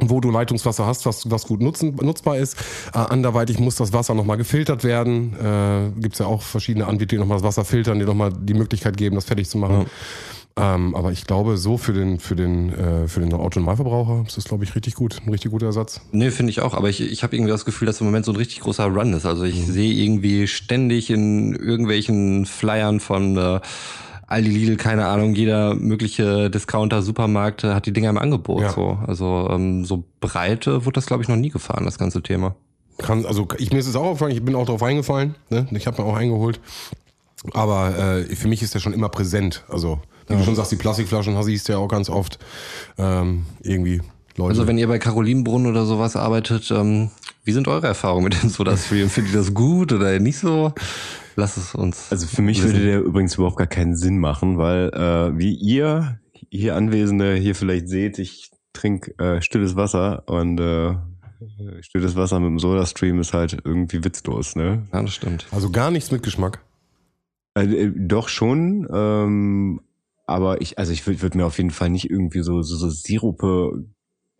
Wo 0.00 0.20
du 0.20 0.30
Leitungswasser 0.30 0.86
hast, 0.86 1.06
was, 1.06 1.28
was 1.28 1.48
gut 1.48 1.60
nutzen, 1.60 1.96
nutzbar 2.00 2.36
ist. 2.38 2.56
Äh, 2.94 2.98
anderweitig 2.98 3.58
muss 3.58 3.74
das 3.74 3.92
Wasser 3.92 4.14
nochmal 4.14 4.36
gefiltert 4.36 4.84
werden. 4.84 5.34
Äh, 5.34 6.00
Gibt 6.00 6.12
es 6.14 6.20
ja 6.20 6.26
auch 6.26 6.40
verschiedene 6.40 6.86
Anbieter, 6.86 7.16
die 7.16 7.18
nochmal 7.18 7.38
das 7.38 7.42
Wasser 7.44 7.64
filtern, 7.64 7.98
die 7.98 8.04
nochmal 8.04 8.32
die 8.32 8.54
Möglichkeit 8.54 8.96
geben, 8.96 9.16
das 9.16 9.24
fertig 9.24 9.48
zu 9.50 9.58
machen. 9.58 9.86
Ähm, 10.58 10.94
aber 10.94 11.12
ich 11.12 11.26
glaube, 11.26 11.56
so 11.56 11.78
für 11.78 11.92
den, 11.92 12.18
für 12.18 12.34
den, 12.34 12.72
äh, 12.72 13.06
für 13.08 13.20
den 13.20 13.32
Autonormalverbraucher 13.32 14.24
ist 14.26 14.36
das, 14.36 14.44
glaube 14.44 14.64
ich, 14.64 14.74
richtig 14.74 14.94
gut. 14.94 15.20
Ein 15.24 15.30
richtig 15.30 15.52
guter 15.52 15.66
Ersatz. 15.66 16.00
Nee, 16.10 16.30
finde 16.30 16.50
ich 16.50 16.60
auch, 16.60 16.74
aber 16.74 16.88
ich, 16.88 17.00
ich 17.00 17.22
habe 17.22 17.36
irgendwie 17.36 17.52
das 17.52 17.64
Gefühl, 17.64 17.86
dass 17.86 18.00
im 18.00 18.06
Moment 18.06 18.24
so 18.24 18.32
ein 18.32 18.36
richtig 18.36 18.60
großer 18.60 18.86
Run 18.86 19.12
ist. 19.12 19.24
Also 19.24 19.44
ich 19.44 19.66
sehe 19.66 19.92
irgendwie 19.92 20.48
ständig 20.48 21.10
in 21.10 21.54
irgendwelchen 21.54 22.44
Flyern 22.44 22.98
von 22.98 23.36
äh, 23.36 23.60
Aldi 24.26 24.50
Lidl, 24.50 24.76
keine 24.76 25.06
Ahnung, 25.06 25.34
jeder 25.34 25.74
mögliche 25.74 26.50
Discounter, 26.50 27.02
Supermarkt 27.02 27.64
äh, 27.64 27.72
hat 27.72 27.86
die 27.86 27.92
Dinger 27.92 28.10
im 28.10 28.18
Angebot. 28.18 28.62
Ja. 28.62 28.70
So. 28.70 28.98
Also 29.06 29.48
ähm, 29.50 29.84
so 29.84 30.04
breite 30.20 30.84
wurde 30.84 30.94
das, 30.94 31.06
glaube 31.06 31.22
ich, 31.22 31.28
noch 31.28 31.36
nie 31.36 31.50
gefahren, 31.50 31.84
das 31.84 31.98
ganze 31.98 32.22
Thema. 32.22 32.54
Kann, 32.98 33.24
also 33.26 33.46
ich, 33.58 33.72
mir 33.72 33.78
ist 33.78 33.86
es 33.86 33.96
auch 33.96 34.04
aufgefallen, 34.04 34.32
ich 34.32 34.44
bin 34.44 34.56
auch 34.56 34.66
drauf 34.66 34.82
eingefallen. 34.82 35.36
Ne? 35.50 35.68
Ich 35.70 35.86
habe 35.86 36.02
mir 36.02 36.08
auch 36.08 36.16
eingeholt. 36.16 36.60
Aber 37.52 37.96
äh, 37.96 38.34
für 38.34 38.48
mich 38.48 38.62
ist 38.62 38.74
der 38.74 38.80
schon 38.80 38.92
immer 38.92 39.08
präsent. 39.08 39.64
Also, 39.68 40.00
wie 40.28 40.36
du 40.36 40.44
schon 40.44 40.56
sagst, 40.56 40.72
die 40.72 40.76
Plastikflaschen 40.76 41.40
siehst 41.42 41.68
du 41.68 41.72
ja 41.72 41.78
auch 41.78 41.88
ganz 41.88 42.10
oft. 42.10 42.38
Ähm, 42.98 43.46
irgendwie 43.62 44.00
Leute. 44.36 44.50
Also 44.50 44.66
wenn 44.66 44.78
ihr 44.78 44.88
bei 44.88 44.98
Carolinenbrunnen 44.98 45.66
oder 45.66 45.84
sowas 45.84 46.16
arbeitet, 46.16 46.70
ähm, 46.70 47.10
wie 47.44 47.52
sind 47.52 47.68
eure 47.68 47.86
Erfahrungen 47.86 48.24
mit 48.24 48.42
dem 48.42 48.48
Soda-Stream? 48.48 49.10
Findet 49.10 49.34
ihr 49.34 49.38
das 49.38 49.54
gut 49.54 49.92
oder 49.92 50.18
nicht 50.18 50.38
so? 50.38 50.72
Lass 51.36 51.56
es 51.56 51.74
uns. 51.74 52.06
Also 52.10 52.26
für 52.26 52.42
mich 52.42 52.62
würde 52.62 52.80
der 52.80 53.00
übrigens 53.00 53.34
überhaupt 53.34 53.56
gar 53.56 53.66
keinen 53.66 53.96
Sinn 53.96 54.18
machen, 54.18 54.58
weil 54.58 54.88
äh, 54.88 55.38
wie 55.38 55.54
ihr 55.54 56.20
hier 56.50 56.76
Anwesende 56.76 57.34
hier 57.34 57.54
vielleicht 57.54 57.88
seht, 57.88 58.18
ich 58.18 58.50
trinke 58.72 59.16
äh, 59.18 59.42
stilles 59.42 59.76
Wasser 59.76 60.22
und 60.26 60.58
äh, 60.60 60.94
stilles 61.80 62.16
Wasser 62.16 62.40
mit 62.40 62.48
dem 62.48 62.58
Soda-Stream 62.58 63.20
ist 63.20 63.34
halt 63.34 63.58
irgendwie 63.64 64.04
witzlos, 64.04 64.56
ne? 64.56 64.86
ja, 64.92 65.02
das 65.02 65.14
stimmt. 65.14 65.46
also 65.50 65.70
gar 65.70 65.90
nichts 65.90 66.10
mit 66.10 66.22
Geschmack. 66.22 66.60
Äh, 67.54 67.64
äh, 67.64 67.92
doch 67.96 68.28
schon, 68.28 68.86
ähm, 68.92 69.80
aber 70.28 70.60
ich, 70.60 70.78
also 70.78 70.92
ich 70.92 71.06
würde 71.06 71.22
würd 71.22 71.34
mir 71.34 71.46
auf 71.46 71.56
jeden 71.56 71.70
Fall 71.70 71.90
nicht 71.90 72.10
irgendwie 72.10 72.42
so, 72.42 72.62
so, 72.62 72.76
so 72.76 72.90
Sirupe 72.90 73.84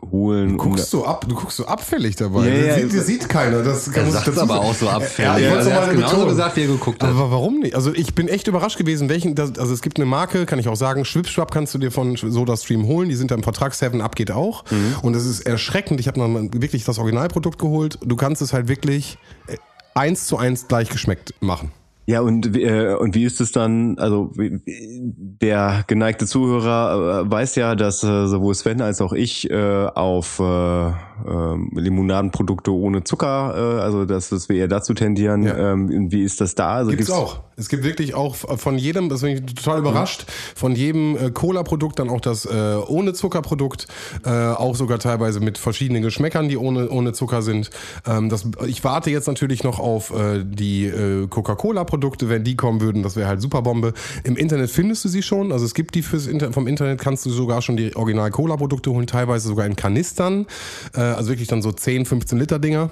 holen. 0.03 0.51
Du 0.51 0.57
guckst 0.57 0.91
so 0.91 1.05
ab, 1.05 1.27
du 1.29 1.35
guckst 1.35 1.57
so 1.57 1.67
abfällig 1.67 2.17
dabei. 2.17 2.49
Ja, 2.49 2.55
das, 2.55 2.67
ja, 2.67 2.75
sieht, 2.83 2.99
das 2.99 3.07
sieht 3.07 3.29
keiner. 3.29 3.63
Das 3.63 3.91
kann 3.91 4.07
es 4.07 4.39
aber 4.39 4.61
auch 4.61 4.75
so 4.75 4.89
abfällig. 4.89 5.19
Ja, 5.19 5.39
ich 5.39 5.45
wollte 5.51 5.75
also 5.75 5.91
er 5.91 5.95
genauso 5.95 6.27
gesagt, 6.27 6.57
wie 6.57 6.63
er 6.63 6.67
geguckt 6.69 7.03
hat. 7.03 7.11
Aber 7.11 7.31
warum 7.31 7.61
nicht? 7.61 7.75
Also 7.75 7.93
ich 7.93 8.15
bin 8.15 8.29
echt 8.29 8.47
überrascht 8.47 8.79
gewesen, 8.79 9.09
welchen, 9.09 9.35
das, 9.35 9.59
also 9.59 9.73
es 9.73 9.83
gibt 9.83 9.99
eine 9.99 10.07
Marke, 10.07 10.47
kann 10.47 10.59
ich 10.59 10.69
auch 10.69 10.77
sagen, 10.77 11.05
Schwipschwap 11.05 11.51
kannst 11.51 11.75
du 11.75 11.79
dir 11.79 11.91
von 11.91 12.17
SodaStream 12.17 12.87
holen, 12.87 13.09
die 13.09 13.17
sind 13.17 13.31
da 13.31 13.35
im 13.35 13.43
Vertrag, 13.43 13.73
7up 13.73 14.15
geht 14.15 14.31
auch. 14.31 14.65
Und 15.03 15.17
es 15.17 15.27
ist 15.27 15.41
erschreckend, 15.41 16.01
ich 16.01 16.07
habe 16.07 16.21
wirklich 16.53 16.85
das 16.85 16.99
Originalprodukt 16.99 17.59
geholt, 17.59 17.99
du 18.05 18.15
kannst 18.15 18.43
es 18.43 18.53
halt 18.53 18.69
wirklich 18.69 19.19
äh, 19.47 19.57
eins 19.95 20.27
zu 20.27 20.37
eins 20.37 20.69
gleich 20.69 20.91
geschmeckt 20.91 21.35
machen. 21.41 21.73
Ja, 22.09 22.23
und, 22.23 22.55
wie- 22.55 22.63
äh, 22.63 22.95
und 22.97 23.15
wie 23.15 23.25
ist 23.25 23.39
es 23.43 23.53
dann, 23.53 23.99
also 23.99 24.33
der 24.65 25.85
geneigte 25.89 26.25
Zuhörer 26.27 27.27
äh, 27.27 27.31
weiß 27.31 27.55
ja, 27.57 27.75
dass 27.75 28.03
äh, 28.03 28.27
sowohl 28.27 28.55
Sven 28.55 28.81
als 28.81 29.03
auch 29.03 29.13
ich 29.13 29.51
äh, 29.51 29.87
auf 29.95 30.41
äh, 30.41 30.93
ähm, 31.27 31.71
Limonadenprodukte 31.75 32.73
ohne 32.73 33.05
Zucker, 33.05 33.79
äh, 33.79 33.81
also 33.81 34.05
dass, 34.05 34.29
dass 34.29 34.49
wir 34.49 34.57
eher 34.57 34.69
dazu 34.69 34.95
tendieren. 34.95 35.43
Ja. 35.43 35.73
Ähm, 35.73 36.11
wie 36.11 36.23
ist 36.23 36.41
das 36.41 36.55
da? 36.55 36.75
Also 36.75 36.91
Gibt's 36.91 37.11
auch. 37.11 37.41
Es 37.59 37.69
gibt 37.69 37.83
wirklich 37.83 38.15
auch 38.15 38.37
von 38.37 38.79
jedem, 38.79 39.09
das 39.09 39.23
bin 39.23 39.31
ich 39.31 39.55
total 39.55 39.81
überrascht, 39.81 40.27
von 40.55 40.77
jedem 40.77 41.17
äh, 41.17 41.31
Cola-Produkt 41.33 41.99
dann 41.99 42.09
auch 42.09 42.21
das 42.21 42.45
äh, 42.45 42.77
ohne 42.87 43.15
Zuckerprodukt, 43.15 43.89
äh, 44.25 44.31
auch 44.31 44.77
sogar 44.77 45.01
teilweise 45.01 45.41
mit 45.41 45.59
verschiedenen 45.59 46.03
Geschmäckern, 46.03 46.49
die 46.49 46.57
ohne, 46.57 46.89
ohne 46.89 47.13
Zucker 47.15 47.43
sind. 47.43 47.71
Ähm, 48.07 48.29
das, 48.29 48.47
ich 48.67 48.85
warte 48.85 49.11
jetzt 49.11 49.27
natürlich 49.27 49.65
noch 49.65 49.81
auf 49.81 50.15
äh, 50.15 50.45
die 50.45 50.87
äh, 50.87 51.27
Coca-Cola-Produkte, 51.27 52.29
wenn 52.29 52.45
die 52.45 52.55
kommen 52.55 52.81
würden, 52.81 53.03
das 53.03 53.17
wäre 53.17 53.27
halt 53.29 53.41
super 53.41 53.63
Bombe. 53.63 53.93
Im 54.23 54.37
Internet 54.37 54.71
findest 54.71 55.05
du 55.05 55.09
sie 55.09 55.23
schon, 55.23 55.51
also 55.51 55.65
es 55.65 55.75
gibt 55.75 55.97
die 55.97 56.03
fürs 56.03 56.29
Inter 56.29 56.53
vom 56.53 56.69
Internet, 56.69 57.01
kannst 57.01 57.27
du 57.27 57.31
sogar 57.31 57.61
schon 57.61 57.77
die 57.77 57.97
Original-Cola-Produkte 57.97 58.93
holen, 58.93 59.09
teilweise 59.09 59.49
sogar 59.49 59.67
in 59.67 59.75
Kanistern, 59.75 60.47
äh, 60.95 61.01
also 61.17 61.31
wirklich 61.31 61.49
dann 61.49 61.63
so 61.63 61.73
10, 61.73 62.05
15 62.07 62.39
Liter 62.39 62.59
Dinger. 62.59 62.91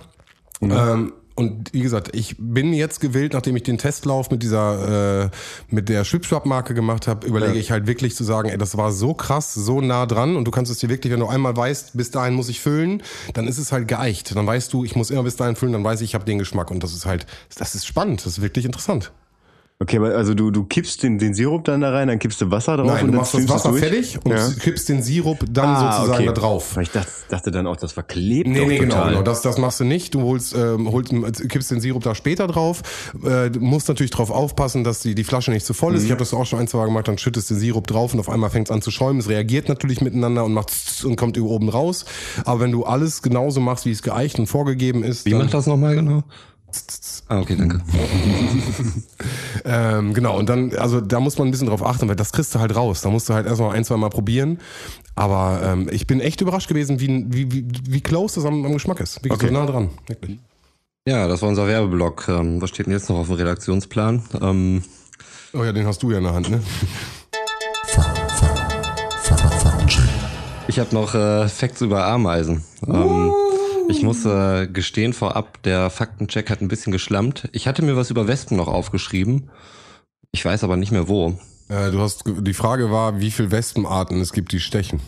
Ähm, 0.62 1.12
und 1.34 1.74
wie 1.74 1.82
gesagt, 1.82 2.16
ich 2.16 2.36
bin 2.38 2.72
jetzt 2.72 2.98
gewillt, 3.00 3.34
nachdem 3.34 3.56
ich 3.56 3.62
den 3.62 3.76
Testlauf 3.76 4.30
mit 4.30 4.42
dieser, 4.42 5.24
äh, 5.24 5.30
mit 5.68 5.90
der 5.90 6.04
Schwipschwap-Marke 6.04 6.72
gemacht 6.72 7.06
habe, 7.06 7.26
überlege 7.26 7.52
Ja. 7.52 7.60
ich 7.60 7.70
halt 7.70 7.86
wirklich 7.86 8.16
zu 8.16 8.24
sagen, 8.24 8.48
ey, 8.48 8.56
das 8.56 8.78
war 8.78 8.90
so 8.90 9.12
krass, 9.12 9.52
so 9.52 9.82
nah 9.82 10.06
dran 10.06 10.36
und 10.36 10.46
du 10.46 10.50
kannst 10.50 10.72
es 10.72 10.78
dir 10.78 10.88
wirklich, 10.88 11.12
wenn 11.12 11.20
du 11.20 11.26
einmal 11.26 11.54
weißt, 11.54 11.94
bis 11.94 12.10
dahin 12.10 12.32
muss 12.32 12.48
ich 12.48 12.60
füllen, 12.60 13.02
dann 13.34 13.46
ist 13.46 13.58
es 13.58 13.70
halt 13.70 13.86
geeicht. 13.86 14.34
Dann 14.34 14.46
weißt 14.46 14.72
du, 14.72 14.82
ich 14.84 14.96
muss 14.96 15.10
immer 15.10 15.24
bis 15.24 15.36
dahin 15.36 15.56
füllen, 15.56 15.74
dann 15.74 15.84
weiß 15.84 16.00
ich, 16.00 16.10
ich 16.10 16.14
habe 16.14 16.24
den 16.24 16.38
Geschmack 16.38 16.70
und 16.70 16.82
das 16.82 16.94
ist 16.94 17.04
halt, 17.04 17.26
das 17.58 17.74
ist 17.74 17.86
spannend, 17.86 18.20
das 18.24 18.38
ist 18.38 18.42
wirklich 18.42 18.64
interessant. 18.64 19.12
Okay, 19.78 19.98
aber 19.98 20.14
also 20.16 20.32
du, 20.32 20.50
du 20.50 20.64
kippst 20.64 21.02
den, 21.02 21.18
den 21.18 21.34
Sirup 21.34 21.64
dann 21.64 21.82
da 21.82 21.90
rein, 21.90 22.08
dann 22.08 22.18
kippst 22.18 22.40
du 22.40 22.50
Wasser 22.50 22.78
drauf 22.78 22.86
Nein, 22.86 22.94
und 23.02 23.06
du 23.08 23.12
dann 23.12 23.16
machst 23.20 23.34
das 23.34 23.46
Wasser 23.46 23.68
durch? 23.68 23.82
fertig 23.82 24.18
und 24.24 24.32
Ja. 24.32 24.48
kippst 24.58 24.88
den 24.88 25.02
Sirup 25.02 25.44
dann 25.50 25.66
Ah, 25.66 25.92
sozusagen 25.98 26.24
okay. 26.24 26.26
da 26.34 26.40
drauf. 26.40 26.78
Ich 26.80 26.90
dachte, 26.90 27.10
dachte 27.28 27.50
dann 27.50 27.66
auch, 27.66 27.76
das 27.76 27.92
verklebt 27.92 28.48
Nee, 28.48 28.64
nee, 28.64 28.78
genau, 28.78 28.94
total. 28.94 29.10
genau. 29.10 29.22
Das, 29.22 29.42
das 29.42 29.58
machst 29.58 29.78
du 29.80 29.84
nicht. 29.84 30.14
Du 30.14 30.22
holst, 30.22 30.54
ähm, 30.56 30.90
holst, 30.90 31.12
kippst 31.50 31.70
den 31.70 31.82
Sirup 31.82 32.02
da 32.02 32.14
später 32.14 32.46
drauf. 32.46 32.80
Äh, 33.22 33.50
musst 33.58 33.88
natürlich 33.88 34.12
drauf 34.12 34.30
aufpassen, 34.30 34.82
dass 34.82 35.00
die, 35.00 35.14
die 35.14 35.24
Flasche 35.24 35.50
nicht 35.50 35.66
zu 35.66 35.74
voll 35.74 35.94
ist. 35.94 36.04
Ich 36.04 36.10
habe 36.10 36.20
das 36.20 36.32
auch 36.32 36.46
schon 36.46 36.58
ein, 36.58 36.68
zwei 36.68 36.78
Mal 36.78 36.86
gemacht. 36.86 37.06
Dann 37.08 37.18
schüttest 37.18 37.50
den 37.50 37.58
Sirup 37.58 37.86
drauf 37.86 38.14
und 38.14 38.20
auf 38.20 38.30
einmal 38.30 38.48
fängt 38.48 38.68
es 38.68 38.74
an 38.74 38.80
zu 38.80 38.90
schäumen. 38.90 39.20
Es 39.20 39.28
reagiert 39.28 39.68
natürlich 39.68 40.00
miteinander 40.00 40.46
und 40.46 40.54
macht 40.54 40.72
und 41.04 41.16
kommt 41.16 41.36
über 41.36 41.50
oben 41.50 41.68
raus. 41.68 42.06
Aber 42.46 42.60
wenn 42.60 42.72
du 42.72 42.84
alles 42.84 43.20
genauso 43.20 43.60
machst, 43.60 43.84
wie 43.84 43.90
es 43.90 44.00
geeicht 44.02 44.38
und 44.38 44.46
vorgegeben 44.46 45.04
ist, 45.04 45.26
Wie 45.26 45.34
macht 45.34 45.52
das 45.52 45.66
nochmal 45.66 45.96
genau? 45.96 46.22
Ah, 47.28 47.40
okay, 47.40 47.56
danke. 47.56 47.80
ähm, 49.64 50.14
genau. 50.14 50.38
Und 50.38 50.48
dann, 50.48 50.74
also 50.76 51.00
da 51.00 51.18
muss 51.18 51.36
man 51.38 51.48
ein 51.48 51.50
bisschen 51.50 51.66
drauf 51.66 51.84
achten, 51.84 52.08
weil 52.08 52.14
das 52.16 52.32
kriegst 52.32 52.54
du 52.54 52.60
halt 52.60 52.76
raus. 52.76 53.00
Da 53.00 53.10
musst 53.10 53.28
du 53.28 53.34
halt 53.34 53.46
erstmal 53.46 53.74
ein, 53.74 53.84
zwei 53.84 53.96
Mal 53.96 54.10
probieren. 54.10 54.58
Aber 55.16 55.60
ähm, 55.64 55.88
ich 55.90 56.06
bin 56.06 56.20
echt 56.20 56.40
überrascht 56.40 56.68
gewesen, 56.68 57.00
wie, 57.00 57.24
wie, 57.28 57.50
wie, 57.52 57.68
wie 57.88 58.00
close 58.00 58.36
das 58.36 58.44
am, 58.44 58.64
am 58.64 58.72
Geschmack 58.72 59.00
ist. 59.00 59.16
Wirklich 59.24 59.32
Okay. 59.32 59.48
so 59.48 59.52
nah 59.54 59.66
dran. 59.66 59.90
Wirklich. 60.06 60.38
Ja, 61.08 61.26
das 61.26 61.42
war 61.42 61.48
unser 61.48 61.66
Werbeblock. 61.66 62.28
Ähm, 62.28 62.62
was 62.62 62.70
steht 62.70 62.86
denn 62.86 62.92
jetzt 62.92 63.08
noch 63.08 63.16
auf 63.16 63.26
dem 63.26 63.36
Redaktionsplan? 63.36 64.22
Ähm, 64.40 64.82
Oh 65.52 65.64
ja, 65.64 65.72
den 65.72 65.86
hast 65.86 66.02
du 66.02 66.10
ja 66.10 66.18
in 66.18 66.24
der 66.24 66.34
Hand, 66.34 66.50
ne? 66.50 66.60
ich 70.68 70.78
habe 70.78 70.94
noch 70.94 71.14
äh, 71.14 71.48
Facts 71.48 71.80
über 71.80 72.04
Ameisen. 72.06 72.62
Ähm, 72.86 73.32
ich 73.88 74.02
muss 74.02 74.24
äh, 74.24 74.66
gestehen 74.66 75.12
vorab, 75.12 75.62
der 75.62 75.90
Faktencheck 75.90 76.50
hat 76.50 76.60
ein 76.60 76.68
bisschen 76.68 76.92
geschlammt. 76.92 77.48
Ich 77.52 77.66
hatte 77.66 77.82
mir 77.82 77.96
was 77.96 78.10
über 78.10 78.28
Wespen 78.28 78.56
noch 78.56 78.68
aufgeschrieben. 78.68 79.50
Ich 80.32 80.44
weiß 80.44 80.64
aber 80.64 80.76
nicht 80.76 80.92
mehr 80.92 81.08
wo. 81.08 81.38
Äh, 81.68 81.90
du 81.90 82.00
hast, 82.00 82.24
die 82.26 82.54
Frage 82.54 82.90
war, 82.90 83.20
wie 83.20 83.30
viele 83.30 83.50
Wespenarten 83.50 84.20
es 84.20 84.32
gibt, 84.32 84.52
die 84.52 84.60
stechen. 84.60 85.00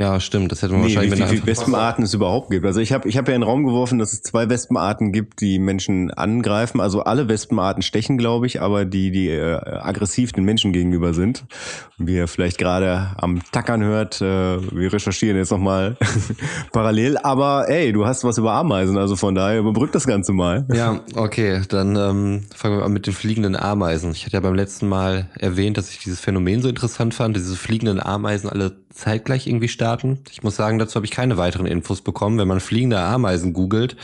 Ja, 0.00 0.18
stimmt. 0.18 0.50
Das 0.50 0.62
hätte 0.62 0.72
man 0.72 0.80
Nee, 0.80 0.92
wie, 0.92 0.94
wahrscheinlich 0.94 1.18
wie 1.18 1.20
mit 1.20 1.28
viele 1.30 1.42
einer 1.42 1.46
Wespenarten 1.46 2.04
es 2.04 2.14
überhaupt 2.14 2.48
gibt. 2.48 2.64
Also 2.64 2.80
ich 2.80 2.94
habe 2.94 3.06
ich 3.06 3.18
hab 3.18 3.28
ja 3.28 3.34
in 3.34 3.42
den 3.42 3.46
Raum 3.46 3.64
geworfen, 3.64 3.98
dass 3.98 4.14
es 4.14 4.22
zwei 4.22 4.48
Wespenarten 4.48 5.12
gibt, 5.12 5.42
die 5.42 5.58
Menschen 5.58 6.10
angreifen. 6.10 6.80
Also 6.80 7.02
alle 7.02 7.28
Wespenarten 7.28 7.82
stechen, 7.82 8.16
glaube 8.16 8.46
ich, 8.46 8.62
aber 8.62 8.86
die, 8.86 9.10
die 9.10 9.28
äh, 9.28 9.56
aggressiv 9.56 10.32
den 10.32 10.44
Menschen 10.44 10.72
gegenüber 10.72 11.12
sind. 11.12 11.44
Wie 11.98 12.14
ihr 12.14 12.28
vielleicht 12.28 12.56
gerade 12.56 13.10
am 13.18 13.42
Tackern 13.52 13.84
hört, 13.84 14.22
äh, 14.22 14.24
wir 14.24 14.90
recherchieren 14.90 15.36
jetzt 15.36 15.50
nochmal 15.50 15.98
parallel. 16.72 17.18
Aber 17.18 17.68
ey, 17.68 17.92
du 17.92 18.06
hast 18.06 18.24
was 18.24 18.38
über 18.38 18.52
Ameisen, 18.52 18.96
also 18.96 19.16
von 19.16 19.34
daher 19.34 19.58
überbrückt 19.58 19.94
das 19.94 20.06
Ganze 20.06 20.32
mal. 20.32 20.64
Ja, 20.72 21.00
okay, 21.14 21.60
dann 21.68 21.96
ähm, 21.96 22.46
fangen 22.56 22.78
wir 22.78 22.86
an 22.86 22.92
mit 22.94 23.06
den 23.06 23.12
fliegenden 23.12 23.54
Ameisen. 23.54 24.12
Ich 24.12 24.24
hatte 24.24 24.32
ja 24.32 24.40
beim 24.40 24.54
letzten 24.54 24.88
Mal 24.88 25.28
erwähnt, 25.38 25.76
dass 25.76 25.90
ich 25.90 25.98
dieses 25.98 26.20
Phänomen 26.20 26.62
so 26.62 26.70
interessant 26.70 27.12
fand, 27.12 27.36
diese 27.36 27.54
fliegenden 27.54 28.00
Ameisen 28.00 28.48
alle 28.48 28.72
zeitgleich 28.92 29.46
irgendwie 29.46 29.68
starten. 29.68 30.18
Ich 30.30 30.42
muss 30.42 30.56
sagen, 30.56 30.78
dazu 30.78 30.96
habe 30.96 31.06
ich 31.06 31.12
keine 31.12 31.36
weiteren 31.36 31.66
Infos 31.66 32.02
bekommen. 32.02 32.38
Wenn 32.38 32.48
man 32.48 32.60
fliegende 32.60 32.98
Ameisen 32.98 33.52
googelt, 33.52 33.96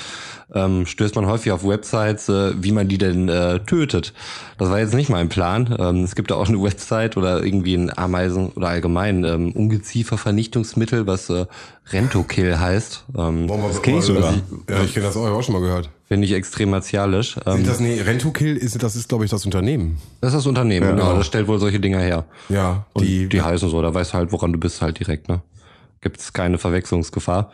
ähm, 0.54 0.86
stößt 0.86 1.16
man 1.16 1.26
häufig 1.26 1.50
auf 1.52 1.66
Websites, 1.66 2.28
äh, 2.28 2.52
wie 2.62 2.70
man 2.72 2.86
die 2.88 2.98
denn 2.98 3.28
äh, 3.28 3.58
tötet. 3.60 4.12
Das 4.58 4.70
war 4.70 4.78
jetzt 4.78 4.94
nicht 4.94 5.10
mein 5.10 5.28
Plan. 5.28 5.74
Ähm, 5.78 6.04
es 6.04 6.14
gibt 6.14 6.30
da 6.30 6.36
auch 6.36 6.48
eine 6.48 6.62
Website 6.62 7.16
oder 7.16 7.42
irgendwie 7.44 7.74
ein 7.74 7.96
Ameisen 7.96 8.50
oder 8.50 8.68
allgemein 8.68 9.24
ähm, 9.24 9.52
Ungeziefer-Vernichtungsmittel, 9.52 11.06
was 11.06 11.30
äh, 11.30 11.46
Rentokill 11.90 12.58
heißt. 12.58 13.04
Ähm, 13.16 13.48
das 13.48 13.82
kenn 13.82 13.98
ich 13.98 14.04
sogar. 14.04 14.34
Ja, 14.68 14.82
ich 14.82 14.94
kenne 14.94 15.06
das 15.06 15.16
auch, 15.16 15.26
auch 15.26 15.42
schon 15.42 15.54
mal 15.54 15.60
gehört. 15.60 15.90
Finde 16.06 16.26
ich 16.26 16.32
extrem 16.32 16.70
martialisch. 16.70 17.36
Ähm, 17.44 17.62
Ist 17.62 17.68
das 17.68 17.80
nee, 17.80 18.00
Rentokill 18.00 18.56
ist, 18.56 18.80
das 18.80 18.94
ist, 18.94 19.08
glaube 19.08 19.24
ich, 19.24 19.30
das 19.32 19.44
Unternehmen. 19.44 19.98
Das 20.20 20.28
ist 20.28 20.36
das 20.36 20.46
Unternehmen, 20.46 20.86
Ja, 20.86 20.92
genau. 20.92 21.06
genau. 21.06 21.18
Das 21.18 21.26
stellt 21.26 21.48
wohl 21.48 21.58
solche 21.58 21.80
Dinger 21.80 21.98
her. 21.98 22.24
Ja, 22.48 22.86
Und 22.92 23.04
die, 23.04 23.28
die, 23.28 23.42
heißen 23.42 23.68
so, 23.68 23.82
da 23.82 23.92
weißt 23.92 24.12
du 24.12 24.18
halt, 24.18 24.30
woran 24.30 24.52
du 24.52 24.58
bist 24.60 24.80
halt 24.82 25.00
direkt, 25.00 25.28
ne? 25.28 25.42
Gibt 26.00 26.20
es 26.20 26.32
keine 26.32 26.58
Verwechslungsgefahr. 26.58 27.50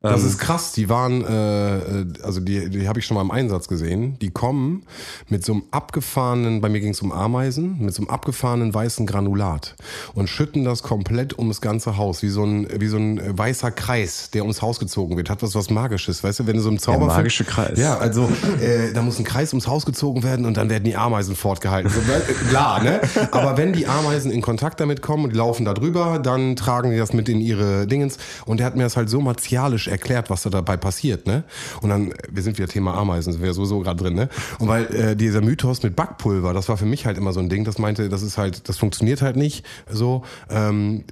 Das 0.00 0.22
Ähm, 0.22 0.28
ist 0.28 0.38
krass. 0.38 0.70
Die 0.72 0.88
waren, 0.88 1.24
äh, 1.24 2.22
also 2.22 2.38
die, 2.38 2.70
die 2.70 2.86
habe 2.86 3.00
ich 3.00 3.06
schon 3.06 3.16
mal 3.16 3.20
im 3.20 3.32
Einsatz 3.32 3.66
gesehen. 3.66 4.16
Die 4.20 4.30
kommen 4.30 4.84
mit 5.28 5.44
so 5.44 5.52
einem 5.54 5.64
abgefahrenen, 5.72 6.60
bei 6.60 6.68
mir 6.68 6.78
ging 6.80 6.92
es 6.92 7.02
um 7.02 7.10
Ameisen, 7.10 7.78
mit 7.80 7.92
so 7.94 8.02
einem 8.02 8.10
abgefahrenen 8.10 8.72
weißen 8.72 9.06
Granulat 9.06 9.74
und 10.14 10.28
schütten 10.28 10.62
das 10.64 10.84
komplett 10.84 11.36
ums 11.36 11.60
ganze 11.60 11.96
Haus, 11.96 12.22
wie 12.22 12.28
so 12.28 12.44
ein, 12.44 12.68
wie 12.78 12.86
so 12.86 12.96
ein 12.96 13.20
weißer 13.36 13.72
Kreis, 13.72 14.30
der 14.30 14.42
ums 14.42 14.62
Haus 14.62 14.78
gezogen 14.78 15.16
wird. 15.16 15.30
Hat 15.30 15.42
was 15.42 15.56
was 15.56 15.68
Magisches, 15.68 16.22
weißt 16.22 16.40
du? 16.40 16.46
Wenn 16.46 16.56
du 16.56 16.62
so 16.62 16.68
im 16.68 16.78
Zauberfilm, 16.78 17.08
magische 17.16 17.42
Kreis. 17.42 17.76
Ja, 17.76 17.98
also 17.98 18.30
äh, 18.60 18.92
da 18.94 19.02
muss 19.02 19.18
ein 19.18 19.24
Kreis 19.24 19.52
ums 19.52 19.66
Haus 19.66 19.84
gezogen 19.84 20.22
werden 20.22 20.46
und 20.46 20.56
dann 20.56 20.70
werden 20.70 20.84
die 20.84 20.96
Ameisen 20.96 21.34
fortgehalten. 21.34 21.90
So, 21.90 21.98
äh, 22.00 22.20
klar, 22.50 22.84
ne? 22.84 23.00
Aber 23.32 23.56
wenn 23.56 23.72
die 23.72 23.88
Ameisen 23.88 24.30
in 24.30 24.42
Kontakt 24.42 24.78
damit 24.78 25.02
kommen 25.02 25.24
und 25.24 25.32
die 25.32 25.36
laufen 25.38 25.64
da 25.64 25.74
drüber, 25.74 26.20
dann 26.20 26.54
tragen 26.54 26.92
die 26.92 26.98
das 26.98 27.12
mit 27.12 27.28
in 27.28 27.40
ihre 27.40 27.88
Dingens. 27.88 28.18
Und 28.46 28.60
der 28.60 28.66
hat 28.68 28.76
mir 28.76 28.84
das 28.84 28.96
halt 28.96 29.10
so 29.10 29.20
martialisch 29.20 29.87
erklärt, 29.88 30.30
was 30.30 30.42
da 30.42 30.50
dabei 30.50 30.76
passiert, 30.76 31.26
ne? 31.26 31.44
Und 31.80 31.90
dann, 31.90 32.12
wir 32.30 32.42
sind 32.42 32.58
wieder 32.58 32.68
Thema 32.68 32.94
Ameisen, 32.94 33.32
sind 33.32 33.42
wir 33.42 33.52
sowieso 33.52 33.80
gerade 33.80 34.02
drin, 34.02 34.14
ne? 34.14 34.28
Und 34.58 34.68
weil 34.68 34.84
äh, 34.94 35.16
dieser 35.16 35.40
Mythos 35.40 35.82
mit 35.82 35.96
Backpulver, 35.96 36.52
das 36.52 36.68
war 36.68 36.76
für 36.76 36.86
mich 36.86 37.06
halt 37.06 37.18
immer 37.18 37.32
so 37.32 37.40
ein 37.40 37.48
Ding, 37.48 37.64
das 37.64 37.78
meinte, 37.78 38.08
das 38.08 38.22
ist 38.22 38.38
halt, 38.38 38.68
das 38.68 38.78
funktioniert 38.78 39.22
halt 39.22 39.36
nicht 39.36 39.64
so. 39.90 40.22
Ähm, 40.50 41.04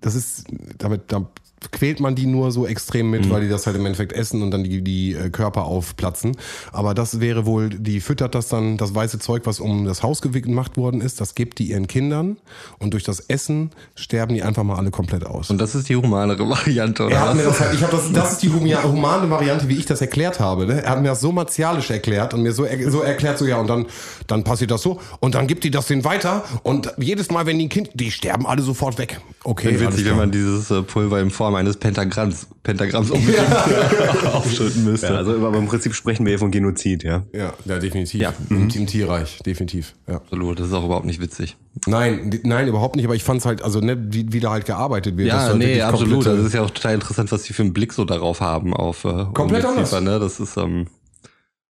das 0.00 0.14
ist, 0.14 0.44
damit, 0.78 1.12
da 1.12 1.26
quält 1.72 2.00
man 2.00 2.14
die 2.14 2.26
nur 2.26 2.52
so 2.52 2.66
extrem 2.66 3.10
mit, 3.10 3.30
weil 3.30 3.42
die 3.42 3.48
das 3.48 3.66
halt 3.66 3.76
im 3.76 3.86
Endeffekt 3.86 4.12
essen 4.12 4.42
und 4.42 4.50
dann 4.50 4.64
die, 4.64 4.82
die 4.82 5.14
äh, 5.14 5.30
Körper 5.30 5.64
aufplatzen. 5.64 6.36
Aber 6.72 6.94
das 6.94 7.20
wäre 7.20 7.46
wohl, 7.46 7.70
die 7.70 8.00
füttert 8.00 8.34
das 8.34 8.48
dann, 8.48 8.76
das 8.76 8.94
weiße 8.94 9.18
Zeug, 9.18 9.42
was 9.44 9.60
um 9.60 9.84
das 9.84 10.02
Haus 10.02 10.22
gewickelt 10.22 10.50
gemacht 10.50 10.76
worden 10.76 11.00
ist, 11.00 11.20
das 11.20 11.34
gibt 11.34 11.58
die 11.58 11.70
ihren 11.70 11.86
Kindern 11.86 12.36
und 12.78 12.92
durch 12.92 13.04
das 13.04 13.20
Essen 13.20 13.70
sterben 13.94 14.34
die 14.34 14.42
einfach 14.42 14.62
mal 14.62 14.76
alle 14.76 14.90
komplett 14.90 15.24
aus. 15.24 15.50
Und 15.50 15.58
das 15.58 15.74
ist 15.74 15.88
die 15.88 15.96
humanere 15.96 16.48
Variante, 16.48 17.06
oder? 17.06 17.14
Er 17.14 17.20
hat 17.20 17.34
mir 17.36 17.44
das 17.44 17.60
halt, 17.60 17.74
ich 17.74 17.82
habe 17.82 17.92
das, 17.92 18.12
das 18.12 18.32
ist 18.32 18.42
die 18.42 18.50
humane 18.50 19.30
Variante, 19.30 19.68
wie 19.68 19.76
ich 19.76 19.86
das 19.86 20.00
erklärt 20.00 20.40
habe. 20.40 20.66
Ne? 20.66 20.82
Er 20.82 20.90
hat 20.90 21.02
mir 21.02 21.08
das 21.08 21.20
so 21.20 21.32
martialisch 21.32 21.90
erklärt 21.90 22.34
und 22.34 22.42
mir 22.42 22.52
so, 22.52 22.66
so 22.88 23.00
erklärt, 23.00 23.38
so 23.38 23.46
ja, 23.46 23.58
und 23.58 23.68
dann, 23.68 23.86
dann 24.26 24.44
passiert 24.44 24.70
das 24.70 24.82
so 24.82 25.00
und 25.20 25.34
dann 25.34 25.46
gibt 25.46 25.64
die 25.64 25.70
das 25.70 25.86
denen 25.86 26.04
weiter 26.04 26.44
und 26.62 26.92
jedes 26.98 27.30
Mal, 27.30 27.46
wenn 27.46 27.58
die 27.58 27.66
ein 27.66 27.68
Kind, 27.70 27.90
die 27.94 28.10
sterben 28.10 28.46
alle 28.46 28.62
sofort 28.62 28.98
weg. 28.98 29.20
Okay, 29.50 29.68
alles 29.68 29.80
witzig, 29.80 30.04
wenn 30.04 30.16
man 30.16 30.30
dieses 30.30 30.70
äh, 30.70 30.80
Pulver 30.82 31.20
in 31.20 31.30
Form 31.30 31.56
eines 31.56 31.76
Pentagramms, 31.76 32.46
Pentagramms 32.62 33.10
unbedingt 33.10 33.44
aufschütten 34.32 34.84
müsste. 34.84 35.08
Ja, 35.08 35.16
also 35.16 35.32
aber 35.44 35.58
im 35.58 35.66
Prinzip 35.66 35.92
sprechen 35.92 36.24
wir 36.24 36.30
hier 36.30 36.38
von 36.38 36.52
Genozid, 36.52 37.02
ja. 37.02 37.24
Ja, 37.32 37.52
ja, 37.64 37.80
definitiv. 37.80 38.20
Ja. 38.20 38.32
Im, 38.48 38.68
Im 38.68 38.86
Tierreich, 38.86 39.40
definitiv. 39.44 39.96
Ja. 40.06 40.18
Absolut, 40.18 40.60
das 40.60 40.68
ist 40.68 40.72
auch 40.72 40.84
überhaupt 40.84 41.04
nicht 41.04 41.20
witzig. 41.20 41.56
Nein, 41.88 42.40
nein, 42.44 42.68
überhaupt 42.68 42.94
nicht, 42.94 43.04
aber 43.06 43.16
ich 43.16 43.24
fand 43.24 43.40
es 43.40 43.46
halt, 43.46 43.62
also 43.62 43.80
ne, 43.80 43.98
wie, 44.12 44.32
wie 44.32 44.38
da 44.38 44.52
halt 44.52 44.66
gearbeitet 44.66 45.16
wird. 45.16 45.26
Ja, 45.26 45.52
nee, 45.54 45.82
absolut. 45.82 46.26
Das 46.26 46.38
ist 46.38 46.54
ja 46.54 46.62
auch 46.62 46.70
total 46.70 46.94
interessant, 46.94 47.32
was 47.32 47.42
die 47.42 47.52
für 47.52 47.62
einen 47.62 47.72
Blick 47.72 47.92
so 47.92 48.04
darauf 48.04 48.40
haben 48.40 48.72
auf 48.72 49.04
äh, 49.04 49.26
Komplett 49.34 49.64
Ungeziefer, 49.64 49.96
anders. 49.96 50.02
ne? 50.02 50.20
Das 50.20 50.38
ist 50.38 50.56
ähm, 50.58 50.86